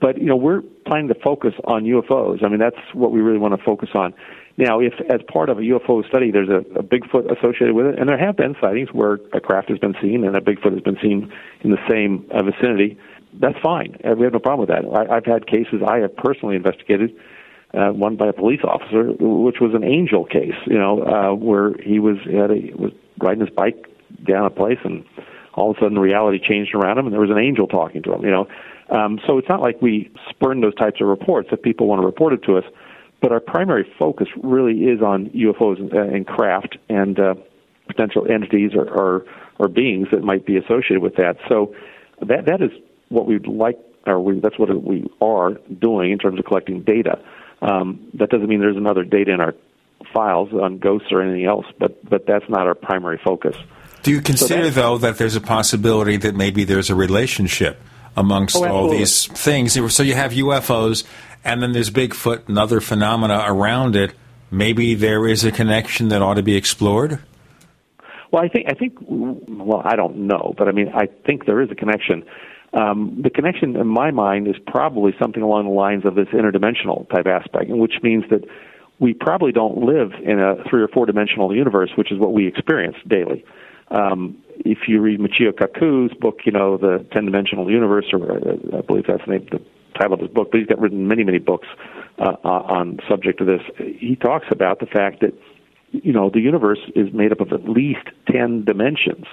But 0.00 0.18
you 0.18 0.26
know, 0.26 0.36
we're 0.36 0.62
planning 0.86 1.08
to 1.08 1.14
focus 1.14 1.54
on 1.64 1.84
UFOs. 1.84 2.44
I 2.44 2.48
mean, 2.48 2.60
that's 2.60 2.76
what 2.92 3.10
we 3.10 3.20
really 3.20 3.38
want 3.38 3.58
to 3.58 3.64
focus 3.64 3.90
on. 3.94 4.14
Now, 4.60 4.78
if 4.78 4.92
as 5.08 5.20
part 5.32 5.48
of 5.48 5.58
a 5.58 5.62
UFO 5.62 6.06
study, 6.06 6.30
there's 6.30 6.50
a, 6.50 6.58
a 6.78 6.82
Bigfoot 6.82 7.32
associated 7.36 7.72
with 7.72 7.86
it, 7.86 7.98
and 7.98 8.08
there 8.08 8.18
have 8.18 8.36
been 8.36 8.54
sightings 8.60 8.90
where 8.92 9.14
a 9.32 9.40
craft 9.40 9.70
has 9.70 9.78
been 9.78 9.94
seen 10.02 10.22
and 10.22 10.36
a 10.36 10.40
Bigfoot 10.40 10.74
has 10.74 10.82
been 10.82 10.98
seen 11.00 11.32
in 11.62 11.70
the 11.70 11.78
same 11.88 12.26
uh, 12.30 12.42
vicinity, 12.42 12.98
that's 13.34 13.58
fine. 13.62 13.96
Uh, 14.04 14.14
We 14.16 14.24
have 14.24 14.32
no 14.32 14.38
problem 14.38 14.68
with 14.68 14.70
that. 14.70 14.84
I, 14.84 15.16
I've 15.16 15.24
had 15.24 15.46
cases 15.46 15.82
I 15.86 15.98
have 15.98 16.14
personally 16.16 16.56
investigated, 16.56 17.16
uh, 17.72 17.90
one 17.90 18.16
by 18.16 18.28
a 18.28 18.32
police 18.32 18.60
officer, 18.64 19.12
which 19.18 19.60
was 19.60 19.72
an 19.74 19.84
angel 19.84 20.24
case. 20.24 20.56
You 20.66 20.78
know, 20.78 21.02
uh, 21.04 21.34
where 21.34 21.74
he 21.82 21.98
was 21.98 22.18
had 22.26 22.50
a, 22.50 22.74
was 22.76 22.92
riding 23.18 23.40
his 23.40 23.54
bike 23.54 23.86
down 24.26 24.44
a 24.44 24.50
place, 24.50 24.78
and 24.84 25.04
all 25.54 25.70
of 25.70 25.76
a 25.76 25.80
sudden 25.80 25.98
reality 25.98 26.38
changed 26.38 26.74
around 26.74 26.98
him, 26.98 27.06
and 27.06 27.12
there 27.14 27.20
was 27.20 27.30
an 27.30 27.38
angel 27.38 27.66
talking 27.66 28.02
to 28.02 28.12
him. 28.12 28.24
You 28.24 28.30
know, 28.30 28.48
um, 28.90 29.20
so 29.26 29.38
it's 29.38 29.48
not 29.48 29.60
like 29.60 29.80
we 29.80 30.10
spurn 30.28 30.60
those 30.60 30.74
types 30.74 31.00
of 31.00 31.06
reports 31.06 31.48
if 31.52 31.62
people 31.62 31.86
want 31.86 32.02
to 32.02 32.06
report 32.06 32.32
it 32.32 32.42
to 32.44 32.58
us. 32.58 32.64
But 33.20 33.32
our 33.32 33.40
primary 33.40 33.86
focus 33.98 34.28
really 34.42 34.84
is 34.84 35.02
on 35.02 35.26
UFOs 35.30 35.78
and, 35.78 35.92
and 35.92 36.26
craft 36.26 36.78
and 36.88 37.18
uh, 37.18 37.34
potential 37.86 38.26
entities 38.30 38.72
or, 38.74 38.88
or 38.88 39.24
or 39.58 39.68
beings 39.68 40.08
that 40.10 40.22
might 40.22 40.46
be 40.46 40.56
associated 40.56 41.00
with 41.02 41.16
that. 41.16 41.36
So 41.48 41.74
that 42.22 42.46
that 42.46 42.62
is 42.62 42.70
what 43.10 43.26
we'd 43.26 43.46
like, 43.46 43.78
or 44.06 44.20
we, 44.20 44.40
that's 44.40 44.58
what 44.58 44.82
we 44.82 45.06
are 45.20 45.52
doing 45.78 46.12
in 46.12 46.18
terms 46.18 46.38
of 46.38 46.46
collecting 46.46 46.82
data. 46.82 47.18
Um, 47.60 48.08
that 48.14 48.30
doesn't 48.30 48.48
mean 48.48 48.60
there's 48.60 48.76
another 48.76 49.04
data 49.04 49.32
in 49.32 49.40
our 49.40 49.54
files 50.14 50.48
on 50.52 50.78
ghosts 50.78 51.08
or 51.12 51.20
anything 51.20 51.44
else, 51.44 51.66
but 51.78 52.02
but 52.08 52.26
that's 52.26 52.48
not 52.48 52.66
our 52.66 52.74
primary 52.74 53.20
focus. 53.22 53.56
Do 54.02 54.10
you 54.10 54.22
consider, 54.22 54.64
that- 54.64 54.74
though, 54.74 54.98
that 54.98 55.18
there's 55.18 55.36
a 55.36 55.40
possibility 55.42 56.16
that 56.16 56.34
maybe 56.34 56.64
there's 56.64 56.88
a 56.88 56.94
relationship 56.94 57.78
amongst 58.16 58.56
Oh, 58.56 58.64
all 58.64 58.88
these 58.88 59.26
things? 59.26 59.74
So 59.94 60.02
you 60.02 60.14
have 60.14 60.32
UFOs, 60.32 61.04
and 61.44 61.62
then 61.62 61.72
there's 61.72 61.90
Bigfoot 61.90 62.48
and 62.48 62.58
other 62.58 62.80
phenomena 62.80 63.44
around 63.46 63.96
it. 63.96 64.12
Maybe 64.50 64.94
there 64.94 65.26
is 65.28 65.44
a 65.44 65.52
connection 65.52 66.08
that 66.08 66.22
ought 66.22 66.34
to 66.34 66.42
be 66.42 66.56
explored? 66.56 67.20
Well, 68.32 68.42
I 68.42 68.48
think 68.48 68.66
I 68.68 68.74
think 68.74 68.94
well, 69.00 69.82
I 69.84 69.96
don't 69.96 70.26
know, 70.28 70.54
but 70.56 70.68
I 70.68 70.72
mean, 70.72 70.88
I 70.94 71.06
think 71.26 71.46
there 71.46 71.60
is 71.60 71.70
a 71.70 71.74
connection. 71.74 72.24
Um, 72.72 73.20
the 73.22 73.30
connection 73.30 73.76
in 73.76 73.86
my 73.88 74.12
mind 74.12 74.46
is 74.46 74.54
probably 74.66 75.12
something 75.20 75.42
along 75.42 75.64
the 75.64 75.72
lines 75.72 76.04
of 76.04 76.14
this 76.14 76.28
interdimensional 76.28 77.08
type 77.10 77.26
aspect, 77.26 77.70
which 77.70 77.94
means 78.02 78.24
that 78.30 78.44
we 79.00 79.14
probably 79.14 79.50
don't 79.50 79.78
live 79.78 80.12
in 80.22 80.38
a 80.38 80.62
three 80.68 80.82
or 80.82 80.88
four 80.88 81.06
dimensional 81.06 81.54
universe, 81.54 81.90
which 81.96 82.12
is 82.12 82.18
what 82.18 82.32
we 82.32 82.46
experience 82.46 82.96
daily. 83.08 83.44
Um, 83.90 84.38
if 84.58 84.86
you 84.86 85.00
read 85.00 85.18
Michio 85.18 85.52
Kaku's 85.52 86.14
book, 86.20 86.40
you 86.44 86.52
know 86.52 86.76
the 86.76 87.04
ten 87.12 87.24
dimensional 87.24 87.68
universe, 87.68 88.06
or 88.12 88.30
uh, 88.30 88.78
I 88.78 88.80
believe 88.82 89.06
that's 89.08 89.24
the 89.26 89.32
name, 89.32 89.48
the 89.50 89.60
title 89.90 90.14
of 90.14 90.20
his 90.20 90.30
book, 90.30 90.50
but 90.50 90.58
he's 90.58 90.66
got 90.66 90.80
written 90.80 91.08
many, 91.08 91.24
many 91.24 91.38
books 91.38 91.68
uh, 92.18 92.36
on 92.44 92.96
the 92.96 93.02
subject 93.08 93.40
of 93.40 93.46
this. 93.46 93.62
He 93.76 94.16
talks 94.16 94.46
about 94.50 94.80
the 94.80 94.86
fact 94.86 95.20
that 95.20 95.34
you 95.92 96.12
know, 96.12 96.30
the 96.30 96.40
universe 96.40 96.78
is 96.94 97.12
made 97.12 97.32
up 97.32 97.40
of 97.40 97.52
at 97.52 97.68
least 97.68 98.06
10 98.30 98.64
dimensions. 98.64 99.26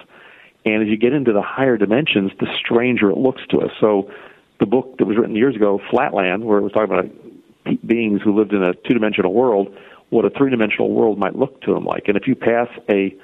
And 0.65 0.83
as 0.83 0.89
you 0.89 0.97
get 0.97 1.13
into 1.13 1.31
the 1.31 1.41
higher 1.41 1.77
dimensions, 1.77 2.31
the 2.39 2.47
stranger 2.57 3.09
it 3.09 3.17
looks 3.17 3.41
to 3.51 3.61
us. 3.61 3.71
So 3.79 4.11
the 4.59 4.65
book 4.65 4.97
that 4.97 5.05
was 5.05 5.17
written 5.17 5.35
years 5.35 5.55
ago, 5.55 5.79
Flatland, 5.89 6.43
where 6.43 6.57
it 6.57 6.61
was 6.61 6.71
talking 6.71 6.93
about 6.93 7.87
beings 7.87 8.21
who 8.23 8.37
lived 8.37 8.53
in 8.53 8.63
a 8.63 8.73
two 8.73 8.93
dimensional 8.93 9.33
world, 9.33 9.75
what 10.09 10.25
a 10.25 10.29
three 10.29 10.49
dimensional 10.49 10.89
world 10.91 11.19
might 11.19 11.35
look 11.35 11.61
to 11.61 11.73
them 11.73 11.85
like. 11.85 12.07
And 12.07 12.17
if 12.17 12.27
you 12.27 12.35
pass 12.35 12.67
a, 12.89 13.15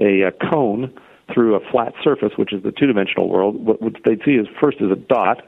a, 0.00 0.22
a 0.22 0.32
cone 0.32 0.92
through 1.32 1.56
a 1.56 1.70
flat 1.70 1.92
surface, 2.02 2.32
which 2.36 2.52
is 2.52 2.62
the 2.62 2.72
two 2.72 2.86
dimensional 2.86 3.28
world, 3.28 3.56
what, 3.56 3.82
what 3.82 3.94
they'd 4.04 4.22
see 4.24 4.32
is 4.32 4.46
first 4.60 4.78
is 4.80 4.90
a 4.90 4.96
dot, 4.96 5.42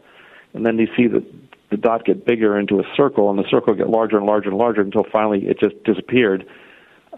and 0.54 0.66
then 0.66 0.78
you 0.78 0.88
see 0.96 1.06
the, 1.06 1.24
the 1.70 1.76
dot 1.76 2.04
get 2.04 2.26
bigger 2.26 2.58
into 2.58 2.80
a 2.80 2.84
circle, 2.96 3.30
and 3.30 3.38
the 3.38 3.48
circle 3.50 3.74
get 3.74 3.88
larger 3.88 4.16
and 4.16 4.26
larger 4.26 4.48
and 4.48 4.58
larger 4.58 4.80
until 4.80 5.04
finally 5.12 5.46
it 5.46 5.58
just 5.60 5.82
disappeared 5.84 6.46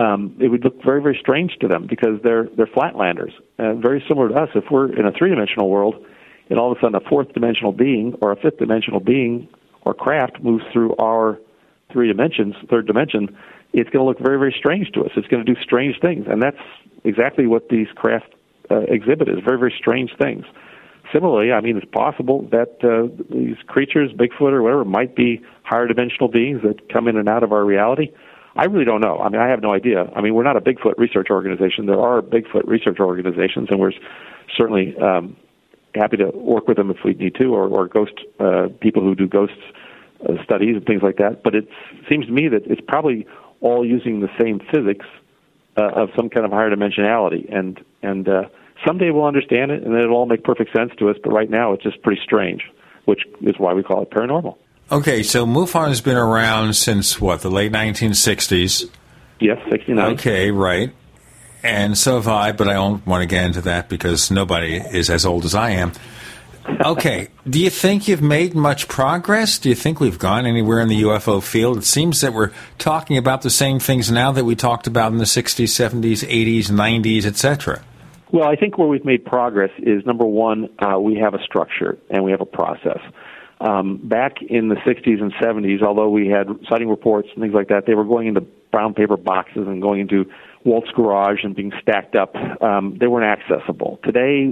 um, 0.01 0.37
it 0.41 0.49
would 0.49 0.65
look 0.65 0.83
very, 0.83 1.03
very 1.03 1.19
strange 1.21 1.57
to 1.61 1.69
them 1.69 1.87
because 1.87 2.21
they're 2.23 2.49
they're 2.57 2.67
flatlanders, 2.67 3.33
uh, 3.59 3.75
very 3.75 4.03
similar 4.09 4.29
to 4.31 4.35
us. 4.35 4.49
If 4.55 4.65
we're 4.71 4.93
in 4.93 5.07
a 5.07 5.13
three-dimensional 5.13 5.69
world, 5.69 5.97
and 6.49 6.59
all 6.59 6.73
of 6.73 6.79
a 6.79 6.81
sudden 6.81 6.95
a 6.95 7.09
fourth-dimensional 7.09 7.73
being 7.73 8.17
or 8.23 8.33
a 8.33 8.37
fifth-dimensional 8.37 9.01
being 9.01 9.49
or 9.83 9.95
craft 9.95 10.43
moves 10.43 10.65
through 10.73 10.97
our 10.97 11.39
three 11.93 12.09
dimensions, 12.09 12.55
third 12.71 12.87
dimension, 12.87 13.37
it's 13.73 13.91
going 13.91 14.03
to 14.03 14.09
look 14.09 14.19
very, 14.19 14.39
very 14.39 14.55
strange 14.57 14.91
to 14.93 15.03
us. 15.03 15.11
It's 15.17 15.29
going 15.29 15.45
to 15.45 15.55
do 15.55 15.61
strange 15.61 16.01
things, 16.01 16.27
and 16.29 16.43
that's 16.43 16.57
exactly 17.05 17.47
what 17.47 17.69
these 17.69 17.89
craft 17.95 18.35
uh, 18.71 18.81
exhibit 18.89 19.29
is 19.29 19.41
very, 19.45 19.59
very 19.59 19.75
strange 19.77 20.11
things. 20.19 20.45
Similarly, 21.13 21.53
I 21.53 21.61
mean, 21.61 21.77
it's 21.77 21.91
possible 21.93 22.49
that 22.51 22.79
uh, 22.83 23.09
these 23.31 23.57
creatures, 23.67 24.11
Bigfoot 24.13 24.53
or 24.53 24.63
whatever, 24.63 24.85
might 24.85 25.15
be 25.15 25.43
higher 25.63 25.87
dimensional 25.87 26.29
beings 26.29 26.63
that 26.63 26.89
come 26.93 27.07
in 27.09 27.17
and 27.17 27.29
out 27.29 27.43
of 27.43 27.53
our 27.53 27.65
reality. 27.65 28.13
I 28.57 28.65
really 28.65 28.85
don't 28.85 29.01
know. 29.01 29.19
I 29.19 29.29
mean, 29.29 29.41
I 29.41 29.49
have 29.49 29.63
no 29.63 29.73
idea. 29.73 30.11
I 30.15 30.21
mean, 30.21 30.35
we're 30.35 30.43
not 30.43 30.57
a 30.57 30.61
Bigfoot 30.61 30.95
research 30.99 31.29
organization. 31.31 31.87
There 31.87 32.01
are 32.01 32.23
Bigfoot 32.23 32.67
research 32.67 32.99
organizations, 33.01 33.69
and 33.71 33.79
we're 33.79 33.93
certainly 34.57 34.97
um, 34.99 35.37
happy 35.95 36.17
to 36.19 36.31
work 36.35 36.69
with 36.69 36.77
them 36.77 36.91
if 36.91 36.99
we 37.05 37.15
need 37.15 37.35
to, 37.37 37.55
or, 37.55 37.67
or 37.67 37.89
ghost 37.89 38.15
uh, 38.41 38.69
people 38.81 39.03
who 39.03 39.15
do 39.15 39.27
ghost 39.27 39.53
uh, 40.29 40.43
studies 40.45 40.77
and 40.77 40.87
things 40.87 41.03
like 41.03 41.17
that. 41.17 41.43
But 41.43 41.55
it 41.55 41.69
seems 42.09 42.27
to 42.27 42.33
me 42.33 42.49
that 42.49 42.67
it's 42.67 42.83
probably 42.87 43.27
all 43.61 43.87
using 43.87 44.21
the 44.21 44.31
same 44.41 44.61
physics 44.73 45.07
uh, 45.77 45.89
of 45.95 46.11
some 46.17 46.29
kind 46.29 46.45
of 46.45 46.53
higher 46.53 46.71
dimensionality, 46.71 47.55
and 47.55 47.83
and 48.03 48.29
uh, 48.29 48.45
someday 48.87 49.11
we'll 49.11 49.25
understand 49.25 49.71
it, 49.71 49.83
and 49.83 49.95
it'll 49.95 50.17
all 50.17 50.27
make 50.27 50.45
perfect 50.45 50.73
sense 50.73 50.93
to 50.99 51.11
us. 51.11 51.17
But 51.23 51.33
right 51.33 51.51
now, 51.51 51.73
it's 51.73 51.83
just 51.83 52.03
pretty 52.03 52.21
strange, 52.23 52.63
which 53.05 53.23
is 53.41 53.59
why 53.59 53.73
we 53.73 53.83
call 53.83 54.03
it 54.03 54.11
paranormal. 54.11 54.57
Okay, 54.91 55.23
so 55.23 55.47
MUFON 55.47 55.89
has 55.89 56.01
been 56.01 56.17
around 56.17 56.75
since 56.75 57.21
what, 57.21 57.41
the 57.41 57.51
late 57.51 57.73
1960s? 57.73 58.91
Yes, 59.41 59.59
69. 59.71 60.13
Okay, 60.15 60.51
right. 60.51 60.93
And 61.63 61.97
so 61.97 62.17
have 62.17 62.29
I, 62.29 62.53
but 62.53 62.69
I 62.69 62.75
don't 62.75 63.07
want 63.07 63.23
to 63.23 63.27
get 63.27 63.45
into 63.45 63.63
that 63.63 63.89
because 63.89 64.31
nobody 64.31 64.77
is 64.77 65.09
as 65.09 65.25
old 65.25 65.45
as 65.45 65.55
I 65.55 65.71
am. 65.71 65.93
Okay, 66.85 67.29
do 67.49 67.59
you 67.59 67.71
think 67.71 68.07
you've 68.07 68.23
made 68.23 68.55
much 68.55 68.87
progress? 68.87 69.59
Do 69.59 69.69
you 69.69 69.75
think 69.75 69.99
we've 69.99 70.19
gone 70.19 70.47
anywhere 70.47 70.81
in 70.81 70.89
the 70.89 71.03
UFO 71.03 71.43
field? 71.43 71.79
It 71.79 71.85
seems 71.85 72.21
that 72.21 72.33
we're 72.33 72.53
talking 72.79 73.17
about 73.17 73.43
the 73.43 73.51
same 73.51 73.81
things 73.81 74.11
now 74.11 74.31
that 74.33 74.45
we 74.45 74.55
talked 74.55 74.87
about 74.87 75.11
in 75.13 75.19
the 75.19 75.25
60s, 75.25 75.65
70s, 75.65 76.27
80s, 76.29 76.71
90s, 76.71 77.25
etc. 77.25 77.83
Well, 78.33 78.49
I 78.49 78.57
think 78.57 78.79
where 78.79 78.89
we've 78.89 79.05
made 79.05 79.27
progress 79.27 79.71
is 79.79 80.07
number 80.07 80.25
one, 80.25 80.71
uh, 80.79 80.99
we 80.99 81.17
have 81.17 81.35
a 81.35 81.43
structure 81.43 81.99
and 82.09 82.25
we 82.25 82.31
have 82.31 82.41
a 82.41 82.47
process. 82.47 83.01
Um, 83.61 84.01
back 84.03 84.37
in 84.41 84.71
the 84.71 84.77
60s 84.77 85.21
and 85.21 85.33
70s, 85.35 85.83
although 85.83 86.09
we 86.09 86.29
had 86.29 86.49
sighting 86.69 86.89
reports 86.89 87.29
and 87.35 87.43
things 87.43 87.55
like 87.55 87.69
that, 87.69 87.85
they 87.87 87.95
were 87.95 88.05
going 88.05 88.29
into 88.29 88.41
brown 88.41 88.95
paper 88.95 89.19
boxes 89.19 89.69
and 89.69 89.83
going 89.83 90.01
into 90.01 90.25
Walt's 90.65 90.91
garage 90.93 91.41
and 91.45 91.55
being 91.55 91.73
stacked 91.83 92.17
up. 92.17 92.35
Um, 92.63 92.97
they 92.99 93.07
weren't 93.07 93.41
accessible. 93.41 94.01
Today, 94.03 94.51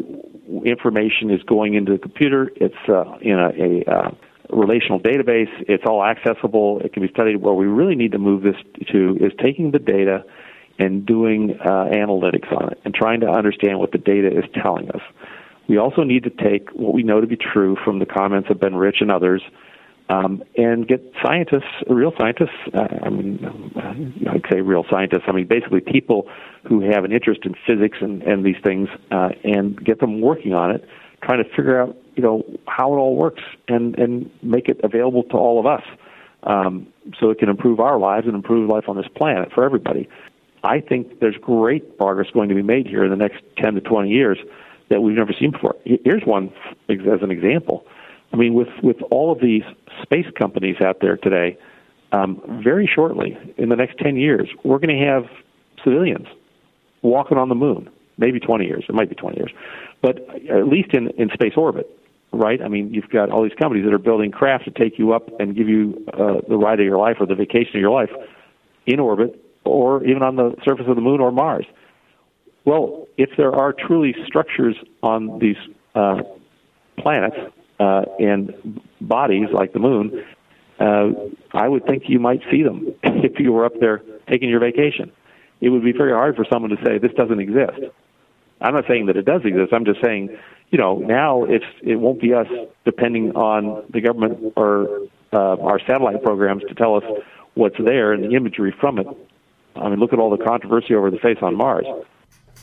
information 0.64 1.30
is 1.30 1.42
going 1.44 1.72
into 1.74 1.92
the 1.92 1.98
computer. 1.98 2.52
It's 2.56 2.74
uh, 2.86 3.16
in 3.22 3.38
a, 3.38 3.48
a 3.48 3.90
uh, 3.90 4.10
relational 4.50 5.00
database. 5.00 5.50
It's 5.60 5.84
all 5.86 6.04
accessible. 6.04 6.80
It 6.84 6.92
can 6.92 7.02
be 7.02 7.08
studied. 7.08 7.36
Where 7.36 7.54
we 7.54 7.66
really 7.66 7.94
need 7.94 8.12
to 8.12 8.18
move 8.18 8.42
this 8.42 8.56
to 8.92 9.16
is 9.20 9.32
taking 9.42 9.70
the 9.70 9.78
data 9.78 10.24
and 10.80 11.06
doing 11.06 11.58
uh, 11.60 11.86
analytics 11.92 12.50
on 12.52 12.70
it 12.72 12.80
and 12.84 12.94
trying 12.94 13.20
to 13.20 13.28
understand 13.28 13.78
what 13.78 13.92
the 13.92 13.98
data 13.98 14.28
is 14.28 14.44
telling 14.62 14.90
us. 14.90 15.02
We 15.68 15.78
also 15.78 16.02
need 16.02 16.24
to 16.24 16.30
take 16.30 16.70
what 16.70 16.94
we 16.94 17.02
know 17.02 17.20
to 17.20 17.26
be 17.26 17.36
true 17.36 17.76
from 17.84 17.98
the 18.00 18.06
comments 18.06 18.48
of 18.50 18.58
Ben 18.58 18.74
Rich 18.74 18.96
and 19.00 19.10
others 19.10 19.42
um, 20.10 20.42
and 20.56 20.88
get 20.88 21.00
scientists, 21.22 21.70
real 21.88 22.12
scientists, 22.18 22.56
uh, 22.74 22.88
I 23.02 23.10
mean, 23.10 23.38
I'd 24.28 24.42
say 24.50 24.60
real 24.60 24.84
scientists, 24.90 25.22
I 25.28 25.32
mean, 25.32 25.46
basically 25.46 25.80
people 25.80 26.28
who 26.68 26.80
have 26.80 27.04
an 27.04 27.12
interest 27.12 27.42
in 27.44 27.54
physics 27.64 27.98
and, 28.00 28.20
and 28.24 28.44
these 28.44 28.56
things 28.64 28.88
uh, 29.12 29.28
and 29.44 29.82
get 29.84 30.00
them 30.00 30.20
working 30.20 30.52
on 30.52 30.72
it, 30.72 30.84
trying 31.22 31.42
to 31.44 31.48
figure 31.50 31.80
out, 31.80 31.96
you 32.16 32.24
know, 32.24 32.42
how 32.66 32.92
it 32.92 32.96
all 32.96 33.14
works 33.14 33.42
and, 33.68 33.96
and 34.00 34.28
make 34.42 34.68
it 34.68 34.80
available 34.82 35.22
to 35.24 35.36
all 35.36 35.60
of 35.60 35.66
us 35.66 35.84
um, 36.42 36.88
so 37.20 37.30
it 37.30 37.38
can 37.38 37.48
improve 37.48 37.78
our 37.78 37.98
lives 37.98 38.26
and 38.26 38.34
improve 38.34 38.68
life 38.68 38.88
on 38.88 38.96
this 38.96 39.08
planet 39.14 39.52
for 39.54 39.64
everybody. 39.64 40.08
I 40.62 40.80
think 40.80 41.20
there's 41.20 41.36
great 41.36 41.96
progress 41.96 42.28
going 42.32 42.48
to 42.48 42.54
be 42.54 42.62
made 42.62 42.86
here 42.86 43.04
in 43.04 43.10
the 43.10 43.16
next 43.16 43.42
10 43.58 43.74
to 43.74 43.80
20 43.80 44.10
years 44.10 44.38
that 44.90 45.02
we've 45.02 45.16
never 45.16 45.32
seen 45.32 45.52
before. 45.52 45.76
Here's 45.84 46.24
one 46.24 46.52
as 46.88 47.22
an 47.22 47.30
example. 47.30 47.86
I 48.32 48.36
mean, 48.36 48.54
with, 48.54 48.68
with 48.82 49.00
all 49.10 49.32
of 49.32 49.40
these 49.40 49.62
space 50.02 50.26
companies 50.38 50.76
out 50.80 50.98
there 51.00 51.16
today, 51.16 51.56
um, 52.12 52.42
very 52.62 52.90
shortly, 52.92 53.38
in 53.56 53.68
the 53.68 53.76
next 53.76 53.98
10 53.98 54.16
years, 54.16 54.48
we're 54.64 54.78
going 54.78 54.96
to 54.96 55.04
have 55.04 55.24
civilians 55.82 56.26
walking 57.02 57.38
on 57.38 57.48
the 57.48 57.54
moon. 57.54 57.88
Maybe 58.18 58.38
20 58.38 58.66
years. 58.66 58.84
It 58.88 58.94
might 58.94 59.08
be 59.08 59.14
20 59.14 59.38
years. 59.38 59.50
But 60.02 60.18
at 60.50 60.68
least 60.68 60.92
in, 60.92 61.08
in 61.10 61.30
space 61.30 61.54
orbit, 61.56 61.88
right? 62.32 62.60
I 62.60 62.68
mean, 62.68 62.92
you've 62.92 63.08
got 63.08 63.30
all 63.30 63.42
these 63.42 63.56
companies 63.58 63.84
that 63.86 63.94
are 63.94 63.98
building 63.98 64.30
craft 64.30 64.64
to 64.66 64.70
take 64.70 64.98
you 64.98 65.12
up 65.12 65.30
and 65.40 65.56
give 65.56 65.68
you 65.68 66.04
uh, 66.12 66.40
the 66.46 66.56
ride 66.56 66.80
of 66.80 66.84
your 66.84 66.98
life 66.98 67.16
or 67.18 67.26
the 67.26 67.34
vacation 67.34 67.76
of 67.76 67.80
your 67.80 67.90
life 67.90 68.10
in 68.86 69.00
orbit 69.00 69.42
or 69.64 70.04
even 70.04 70.22
on 70.22 70.36
the 70.36 70.54
surface 70.64 70.86
of 70.88 70.96
the 70.96 71.02
moon 71.02 71.20
or 71.20 71.30
Mars. 71.30 71.66
Well, 72.64 73.06
if 73.16 73.30
there 73.36 73.52
are 73.52 73.72
truly 73.72 74.14
structures 74.26 74.76
on 75.02 75.38
these 75.38 75.56
uh, 75.94 76.22
planets 76.98 77.36
uh, 77.78 78.02
and 78.18 78.80
bodies 79.00 79.48
like 79.52 79.72
the 79.72 79.78
moon, 79.78 80.24
uh, 80.78 81.10
I 81.52 81.68
would 81.68 81.84
think 81.86 82.04
you 82.08 82.18
might 82.18 82.40
see 82.50 82.62
them 82.62 82.94
if 83.02 83.38
you 83.38 83.52
were 83.52 83.64
up 83.64 83.78
there 83.80 84.02
taking 84.28 84.48
your 84.48 84.60
vacation. 84.60 85.12
It 85.60 85.68
would 85.68 85.84
be 85.84 85.92
very 85.92 86.12
hard 86.12 86.36
for 86.36 86.46
someone 86.50 86.70
to 86.70 86.82
say 86.84 86.98
this 86.98 87.12
doesn't 87.12 87.40
exist. 87.40 87.80
I'm 88.62 88.74
not 88.74 88.84
saying 88.88 89.06
that 89.06 89.16
it 89.16 89.24
does 89.24 89.42
exist. 89.44 89.72
I'm 89.72 89.84
just 89.84 90.02
saying, 90.02 90.36
you 90.70 90.78
know, 90.78 90.96
now 90.98 91.44
it's 91.44 91.64
it 91.82 91.96
won't 91.96 92.20
be 92.20 92.34
us 92.34 92.46
depending 92.84 93.32
on 93.32 93.84
the 93.90 94.00
government 94.00 94.52
or 94.56 95.06
uh, 95.32 95.56
our 95.56 95.80
satellite 95.86 96.22
programs 96.22 96.62
to 96.68 96.74
tell 96.74 96.96
us 96.96 97.04
what's 97.54 97.76
there 97.82 98.12
and 98.12 98.24
the 98.24 98.36
imagery 98.36 98.74
from 98.78 98.98
it. 98.98 99.06
I 99.80 99.88
mean, 99.88 99.98
look 99.98 100.12
at 100.12 100.18
all 100.18 100.30
the 100.30 100.44
controversy 100.44 100.94
over 100.94 101.10
the 101.10 101.18
face 101.18 101.38
on 101.42 101.56
Mars. 101.56 101.86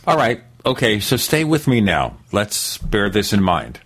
All 0.05 0.17
right. 0.17 0.41
Okay. 0.65 0.99
So 0.99 1.17
stay 1.17 1.43
with 1.43 1.67
me 1.67 1.81
now. 1.81 2.17
Let's 2.31 2.77
bear 2.77 3.09
this 3.09 3.33
in 3.33 3.41
mind. 3.41 3.79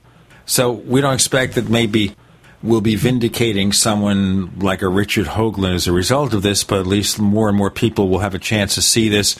So 0.46 0.72
we 0.72 1.02
don't 1.02 1.14
expect 1.14 1.56
that 1.56 1.70
maybe 1.70 2.16
we'll 2.64 2.82
be 2.82 2.96
vindicating 2.96 3.72
someone 3.72 4.60
like 4.60 4.82
a 4.82 4.88
Richard 4.88 5.28
Hoagland 5.28 5.76
as 5.76 5.88
a 5.88 5.92
result 5.92 6.34
of 6.34 6.42
this, 6.42 6.64
but 6.64 6.80
at 6.80 6.88
least 6.88 7.20
more 7.20 7.50
and 7.50 7.58
more 7.58 7.72
people 7.72 8.10
will 8.10 8.20
have 8.20 8.36
a 8.36 8.40
chance 8.40 8.76
to 8.76 8.82
see 8.82 9.10
this, 9.10 9.38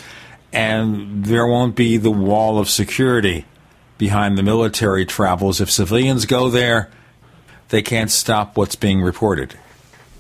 and 0.52 1.26
there 1.26 1.46
won't 1.46 1.76
be 1.76 1.98
the 1.98 2.12
wall 2.12 2.60
of 2.60 2.70
security 2.70 3.46
behind 3.98 4.38
the 4.38 4.44
military 4.44 5.06
travels. 5.06 5.62
If 5.62 5.70
civilians 5.70 6.26
go 6.26 6.50
there, 6.50 6.90
they 7.70 7.82
can't 7.82 8.10
stop 8.10 8.58
what's 8.58 8.76
being 8.76 9.02
reported. 9.02 9.56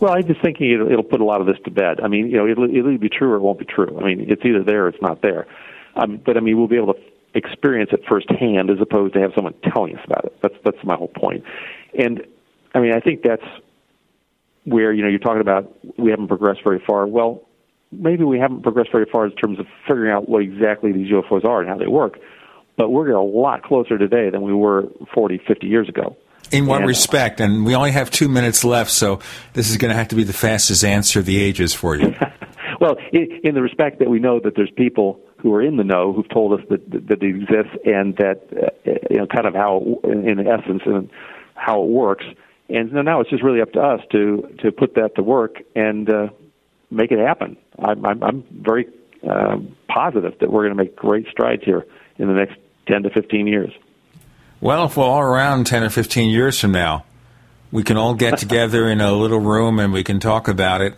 Well, 0.01 0.15
I'm 0.15 0.25
just 0.25 0.41
thinking 0.41 0.71
it'll, 0.71 0.91
it'll 0.91 1.03
put 1.03 1.21
a 1.21 1.23
lot 1.23 1.41
of 1.41 1.47
this 1.47 1.57
to 1.65 1.71
bed. 1.71 1.99
I 2.03 2.07
mean, 2.07 2.27
you 2.27 2.37
know, 2.37 2.47
it'll, 2.47 2.67
it'll 2.75 2.97
be 2.97 3.07
true 3.07 3.31
or 3.31 3.35
it 3.35 3.41
won't 3.41 3.59
be 3.59 3.65
true. 3.65 3.99
I 4.01 4.03
mean, 4.03 4.25
it's 4.27 4.41
either 4.43 4.63
there 4.63 4.85
or 4.85 4.89
it's 4.89 5.01
not 5.01 5.21
there. 5.21 5.45
Um, 5.95 6.19
but 6.25 6.37
I 6.37 6.39
mean, 6.39 6.57
we'll 6.57 6.67
be 6.67 6.77
able 6.77 6.95
to 6.95 6.99
experience 7.35 7.91
it 7.93 8.01
firsthand 8.09 8.71
as 8.71 8.77
opposed 8.81 9.13
to 9.13 9.21
have 9.21 9.31
someone 9.35 9.53
telling 9.71 9.95
us 9.95 10.03
about 10.05 10.25
it. 10.25 10.35
That's 10.41 10.55
that's 10.65 10.83
my 10.83 10.95
whole 10.95 11.07
point. 11.07 11.43
And 11.97 12.25
I 12.73 12.79
mean, 12.79 12.93
I 12.93 12.99
think 12.99 13.21
that's 13.21 13.45
where 14.65 14.91
you 14.91 15.03
know 15.03 15.09
you're 15.09 15.19
talking 15.19 15.41
about 15.41 15.71
we 15.99 16.09
haven't 16.09 16.29
progressed 16.29 16.61
very 16.63 16.81
far. 16.85 17.05
Well, 17.05 17.47
maybe 17.91 18.23
we 18.23 18.39
haven't 18.39 18.63
progressed 18.63 18.91
very 18.91 19.05
far 19.05 19.25
in 19.27 19.35
terms 19.35 19.59
of 19.59 19.67
figuring 19.87 20.11
out 20.11 20.27
what 20.27 20.41
exactly 20.41 20.91
these 20.91 21.11
UFOs 21.11 21.45
are 21.45 21.61
and 21.61 21.69
how 21.69 21.77
they 21.77 21.87
work. 21.87 22.17
But 22.75 22.89
we're 22.89 23.11
a 23.11 23.23
lot 23.23 23.63
closer 23.63 23.99
today 23.99 24.31
than 24.31 24.41
we 24.41 24.53
were 24.53 24.85
40, 25.13 25.41
50 25.47 25.67
years 25.67 25.87
ago. 25.89 26.17
In 26.51 26.65
what 26.65 26.79
and, 26.79 26.87
respect? 26.87 27.39
And 27.39 27.65
we 27.65 27.75
only 27.75 27.91
have 27.91 28.11
two 28.11 28.27
minutes 28.27 28.63
left, 28.63 28.91
so 28.91 29.19
this 29.53 29.69
is 29.69 29.77
going 29.77 29.89
to 29.89 29.97
have 29.97 30.09
to 30.09 30.15
be 30.15 30.23
the 30.23 30.33
fastest 30.33 30.83
answer 30.83 31.19
of 31.19 31.25
the 31.25 31.41
ages 31.41 31.73
for 31.73 31.95
you. 31.95 32.13
well, 32.81 32.97
in, 33.13 33.39
in, 33.43 33.55
the 33.55 33.61
respect 33.61 33.99
that 33.99 34.09
we 34.09 34.19
know 34.19 34.39
that 34.39 34.55
there's 34.55 34.71
people 34.71 35.19
who 35.37 35.53
are 35.53 35.61
in 35.61 35.77
the 35.77 35.83
know 35.83 36.13
who've 36.13 36.29
told 36.29 36.59
us 36.59 36.65
that 36.69 36.89
that, 36.91 37.07
that 37.07 37.23
it 37.23 37.35
exists 37.35 37.75
and 37.85 38.15
that 38.17 38.41
uh, 38.51 38.91
you 39.09 39.17
know 39.17 39.27
kind 39.27 39.45
of 39.45 39.53
how, 39.53 39.99
in, 40.03 40.29
in 40.29 40.47
essence, 40.47 40.81
and 40.85 41.09
how 41.55 41.81
it 41.81 41.87
works. 41.87 42.25
And 42.69 42.91
now 42.93 43.19
it's 43.19 43.29
just 43.29 43.43
really 43.43 43.61
up 43.61 43.71
to 43.73 43.81
us 43.81 44.01
to 44.11 44.55
to 44.61 44.71
put 44.71 44.95
that 44.95 45.15
to 45.15 45.23
work 45.23 45.57
and 45.75 46.09
uh, 46.09 46.27
make 46.91 47.11
it 47.11 47.19
happen. 47.19 47.57
I'm, 47.79 48.05
I'm, 48.05 48.23
I'm 48.23 48.43
very 48.51 48.87
uh, 49.27 49.57
positive 49.87 50.33
that 50.39 50.51
we're 50.51 50.63
going 50.63 50.77
to 50.77 50.83
make 50.83 50.95
great 50.95 51.27
strides 51.31 51.63
here 51.63 51.85
in 52.17 52.27
the 52.27 52.33
next 52.33 52.57
10 52.87 53.03
to 53.03 53.09
15 53.09 53.47
years. 53.47 53.71
Well, 54.61 54.85
if 54.85 54.95
we're 54.95 55.03
all 55.03 55.19
around 55.19 55.65
10 55.65 55.83
or 55.83 55.89
15 55.89 56.29
years 56.29 56.59
from 56.59 56.71
now, 56.71 57.03
we 57.71 57.81
can 57.81 57.97
all 57.97 58.13
get 58.13 58.37
together 58.37 58.87
in 58.87 59.01
a 59.01 59.11
little 59.11 59.39
room 59.39 59.79
and 59.79 59.91
we 59.91 60.03
can 60.03 60.19
talk 60.19 60.47
about 60.47 60.81
it 60.81 60.93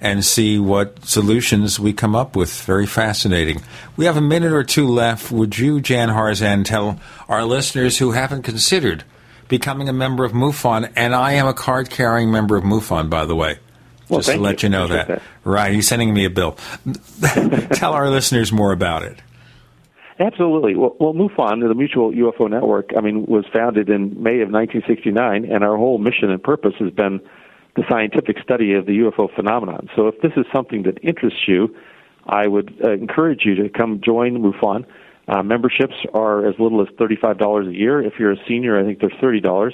and 0.00 0.24
see 0.24 0.58
what 0.58 1.04
solutions 1.06 1.78
we 1.78 1.92
come 1.92 2.16
up 2.16 2.34
with. 2.34 2.62
Very 2.64 2.86
fascinating. 2.86 3.62
We 3.96 4.06
have 4.06 4.16
a 4.16 4.20
minute 4.20 4.52
or 4.52 4.64
two 4.64 4.88
left. 4.88 5.30
Would 5.30 5.56
you, 5.56 5.80
Jan 5.80 6.08
Harzan, 6.08 6.64
tell 6.64 7.00
our 7.28 7.44
listeners 7.44 7.98
who 7.98 8.10
haven't 8.10 8.42
considered 8.42 9.04
becoming 9.46 9.88
a 9.88 9.92
member 9.92 10.24
of 10.24 10.32
MUFON? 10.32 10.92
And 10.96 11.14
I 11.14 11.34
am 11.34 11.46
a 11.46 11.54
card 11.54 11.90
carrying 11.90 12.32
member 12.32 12.56
of 12.56 12.64
MUFON, 12.64 13.08
by 13.08 13.24
the 13.24 13.36
way. 13.36 13.60
Well, 14.08 14.20
just 14.20 14.32
to 14.32 14.40
let 14.40 14.62
you, 14.62 14.66
you 14.66 14.70
know 14.72 14.88
that. 14.88 15.06
that. 15.06 15.22
Right. 15.44 15.72
He's 15.72 15.86
sending 15.86 16.12
me 16.12 16.24
a 16.24 16.30
bill. 16.30 16.58
tell 17.72 17.92
our 17.92 18.10
listeners 18.10 18.52
more 18.52 18.72
about 18.72 19.04
it. 19.04 19.20
Absolutely. 20.20 20.76
Well, 20.76 20.96
well, 21.00 21.12
MUFON, 21.12 21.66
the 21.66 21.74
Mutual 21.74 22.12
UFO 22.12 22.48
Network, 22.48 22.90
I 22.96 23.00
mean, 23.00 23.26
was 23.26 23.44
founded 23.52 23.88
in 23.88 24.22
May 24.22 24.40
of 24.40 24.50
1969, 24.50 25.44
and 25.44 25.64
our 25.64 25.76
whole 25.76 25.98
mission 25.98 26.30
and 26.30 26.42
purpose 26.42 26.74
has 26.78 26.90
been 26.90 27.20
the 27.74 27.82
scientific 27.88 28.38
study 28.40 28.74
of 28.74 28.86
the 28.86 28.98
UFO 29.00 29.34
phenomenon. 29.34 29.90
So, 29.96 30.06
if 30.06 30.20
this 30.20 30.32
is 30.36 30.46
something 30.52 30.84
that 30.84 31.02
interests 31.02 31.48
you, 31.48 31.74
I 32.26 32.46
would 32.46 32.80
uh, 32.82 32.92
encourage 32.92 33.44
you 33.44 33.56
to 33.56 33.68
come 33.68 34.00
join 34.04 34.40
MUFON. 34.40 34.84
Uh, 35.26 35.42
memberships 35.42 35.94
are 36.12 36.46
as 36.46 36.54
little 36.60 36.80
as 36.80 36.88
$35 36.88 37.68
a 37.68 37.74
year. 37.74 38.00
If 38.00 38.14
you're 38.18 38.32
a 38.32 38.46
senior, 38.46 38.78
I 38.78 38.84
think 38.84 39.00
they're 39.00 39.10
$30. 39.10 39.72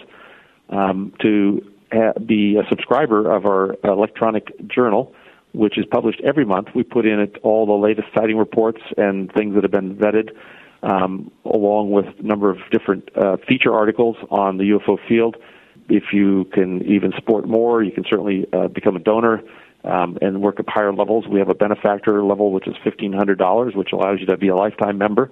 Um, 0.70 1.12
to 1.20 1.69
ha- 1.93 2.12
be 2.25 2.57
a 2.57 2.62
subscriber 2.69 3.31
of 3.31 3.44
our 3.44 3.75
electronic 3.83 4.69
journal, 4.69 5.12
which 5.52 5.78
is 5.78 5.84
published 5.90 6.20
every 6.22 6.44
month. 6.44 6.68
We 6.74 6.82
put 6.82 7.06
in 7.06 7.20
it 7.20 7.36
all 7.42 7.66
the 7.66 7.72
latest 7.72 8.08
sighting 8.14 8.36
reports 8.36 8.80
and 8.96 9.32
things 9.32 9.54
that 9.54 9.64
have 9.64 9.70
been 9.70 9.96
vetted, 9.96 10.30
um, 10.82 11.30
along 11.44 11.90
with 11.90 12.06
a 12.18 12.22
number 12.22 12.50
of 12.50 12.58
different 12.70 13.08
uh, 13.16 13.36
feature 13.48 13.74
articles 13.74 14.16
on 14.30 14.58
the 14.58 14.64
UFO 14.64 14.98
field. 15.08 15.36
If 15.88 16.12
you 16.12 16.44
can 16.52 16.82
even 16.84 17.12
support 17.16 17.48
more, 17.48 17.82
you 17.82 17.90
can 17.90 18.04
certainly 18.04 18.46
uh, 18.52 18.68
become 18.68 18.96
a 18.96 19.00
donor 19.00 19.42
um, 19.84 20.18
and 20.20 20.40
work 20.40 20.60
at 20.60 20.68
higher 20.68 20.92
levels. 20.92 21.26
We 21.26 21.38
have 21.40 21.48
a 21.48 21.54
benefactor 21.54 22.22
level, 22.22 22.52
which 22.52 22.68
is 22.68 22.74
$1,500, 22.84 23.74
which 23.74 23.92
allows 23.92 24.20
you 24.20 24.26
to 24.26 24.36
be 24.36 24.48
a 24.48 24.56
lifetime 24.56 24.98
member. 24.98 25.30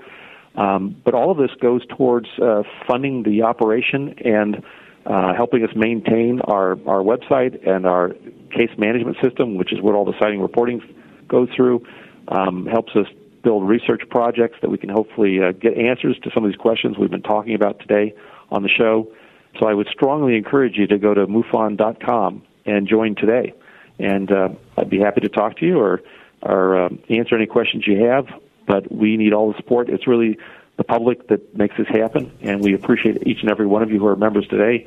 Um, 0.57 1.01
but 1.05 1.15
all 1.15 1.31
of 1.31 1.37
this 1.39 1.53
goes 1.61 1.87
towards 1.87 2.27
uh, 2.43 2.63
funding 2.87 3.23
the 3.23 3.43
operation 3.43 4.15
and 4.25 4.65
uh, 5.07 5.35
helping 5.35 5.63
us 5.65 5.71
maintain 5.77 6.41
our, 6.41 6.73
our 6.87 7.03
website 7.03 7.67
and 7.67 7.87
our 7.87 8.13
case 8.51 8.71
management 8.79 9.17
system, 9.23 9.57
which 9.57 9.73
is 9.73 9.81
what 9.81 9.95
all 9.95 10.05
the 10.05 10.19
sighting 10.19 10.41
reporting 10.41 10.83
goes 11.27 11.49
through, 11.55 11.87
um, 12.29 12.67
helps 12.67 12.95
us 12.97 13.07
build 13.43 13.69
research 13.69 14.03
projects 14.11 14.59
that 14.61 14.71
we 14.71 14.79
can 14.79 14.89
hopefully 14.89 15.41
uh, 15.43 15.53
get 15.53 15.77
answers 15.77 16.19
to 16.23 16.31
some 16.35 16.45
of 16.45 16.51
these 16.51 16.59
questions 16.59 16.97
we've 16.99 17.11
been 17.11 17.23
talking 17.23 17.55
about 17.55 17.79
today 17.81 18.15
on 18.51 18.63
the 18.63 18.69
show. 18.69 19.13
So 19.59 19.67
I 19.67 19.75
would 19.75 19.89
strongly 19.89 20.37
encourage 20.37 20.77
you 20.77 20.87
to 20.89 20.99
go 20.99 21.15
to 21.15 21.27
MUFON.com 21.27 22.43
and 22.67 22.89
join 22.89 23.15
today. 23.15 23.55
And 23.99 24.31
uh, 24.31 24.51
I'd 24.77 24.91
be 24.91 24.99
happy 24.99 25.23
to 25.23 25.29
talk 25.29 25.57
to 25.59 25.67
you 25.67 25.79
or, 25.79 26.03
or 26.43 26.85
um, 26.85 27.03
answer 27.09 27.35
any 27.35 27.47
questions 27.47 27.87
you 27.87 28.05
have. 28.05 28.27
But 28.67 28.93
we 28.93 29.17
need 29.17 29.33
all 29.33 29.51
the 29.51 29.57
support. 29.57 29.89
It's 29.89 30.07
really 30.07 30.39
the 30.77 30.85
public 30.85 31.29
that 31.29 31.57
makes 31.57 31.77
this 31.77 31.89
happen, 31.89 32.31
and 32.41 32.61
we 32.61 32.73
appreciate 32.73 33.27
each 33.27 33.41
and 33.41 33.51
every 33.51 33.67
one 33.67 33.83
of 33.83 33.91
you 33.91 33.99
who 33.99 34.07
are 34.07 34.15
members 34.15 34.47
today, 34.47 34.87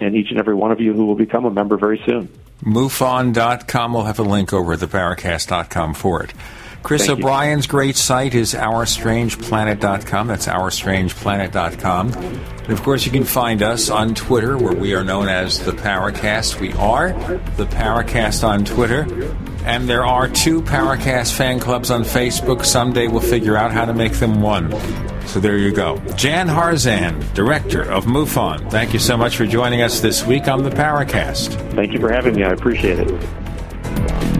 and 0.00 0.14
each 0.16 0.30
and 0.30 0.38
every 0.38 0.54
one 0.54 0.72
of 0.72 0.80
you 0.80 0.92
who 0.92 1.06
will 1.06 1.14
become 1.14 1.44
a 1.44 1.50
member 1.50 1.76
very 1.76 2.02
soon. 2.06 2.28
MUFON.com. 2.64 3.92
We'll 3.92 4.04
have 4.04 4.18
a 4.18 4.24
link 4.24 4.52
over 4.52 4.74
at 4.74 4.80
theparacast.com 4.80 5.94
for 5.94 6.22
it. 6.22 6.32
Chris 6.82 7.06
Thank 7.06 7.18
you. 7.18 7.24
O'Brien's 7.26 7.66
great 7.66 7.96
site 7.96 8.34
is 8.34 8.54
OurStrangePlanet.com. 8.54 10.26
That's 10.26 10.46
OurStrangePlanet.com. 10.46 12.12
And 12.12 12.72
of 12.72 12.82
course, 12.82 13.04
you 13.04 13.12
can 13.12 13.24
find 13.24 13.62
us 13.62 13.90
on 13.90 14.14
Twitter, 14.14 14.56
where 14.56 14.74
we 14.74 14.94
are 14.94 15.04
known 15.04 15.28
as 15.28 15.58
the 15.64 15.72
Paracast. 15.72 16.60
We 16.60 16.72
are 16.74 17.12
the 17.56 17.66
Paracast 17.66 18.46
on 18.46 18.64
Twitter. 18.64 19.06
And 19.64 19.88
there 19.88 20.06
are 20.06 20.28
two 20.28 20.62
Paracast 20.62 21.34
fan 21.34 21.60
clubs 21.60 21.90
on 21.90 22.02
Facebook. 22.02 22.64
Someday 22.64 23.08
we'll 23.08 23.20
figure 23.20 23.56
out 23.56 23.72
how 23.72 23.84
to 23.84 23.92
make 23.92 24.14
them 24.14 24.40
one. 24.40 24.70
So 25.26 25.38
there 25.38 25.58
you 25.58 25.72
go. 25.72 25.98
Jan 26.16 26.48
Harzan, 26.48 27.34
director 27.34 27.82
of 27.82 28.06
MUFON. 28.06 28.70
Thank 28.70 28.94
you 28.94 28.98
so 28.98 29.16
much 29.16 29.36
for 29.36 29.46
joining 29.46 29.82
us 29.82 30.00
this 30.00 30.24
week 30.26 30.48
on 30.48 30.62
the 30.62 30.70
Paracast. 30.70 31.54
Thank 31.74 31.92
you 31.92 32.00
for 32.00 32.10
having 32.10 32.34
me. 32.34 32.44
I 32.44 32.50
appreciate 32.50 32.98
it. 33.00 34.39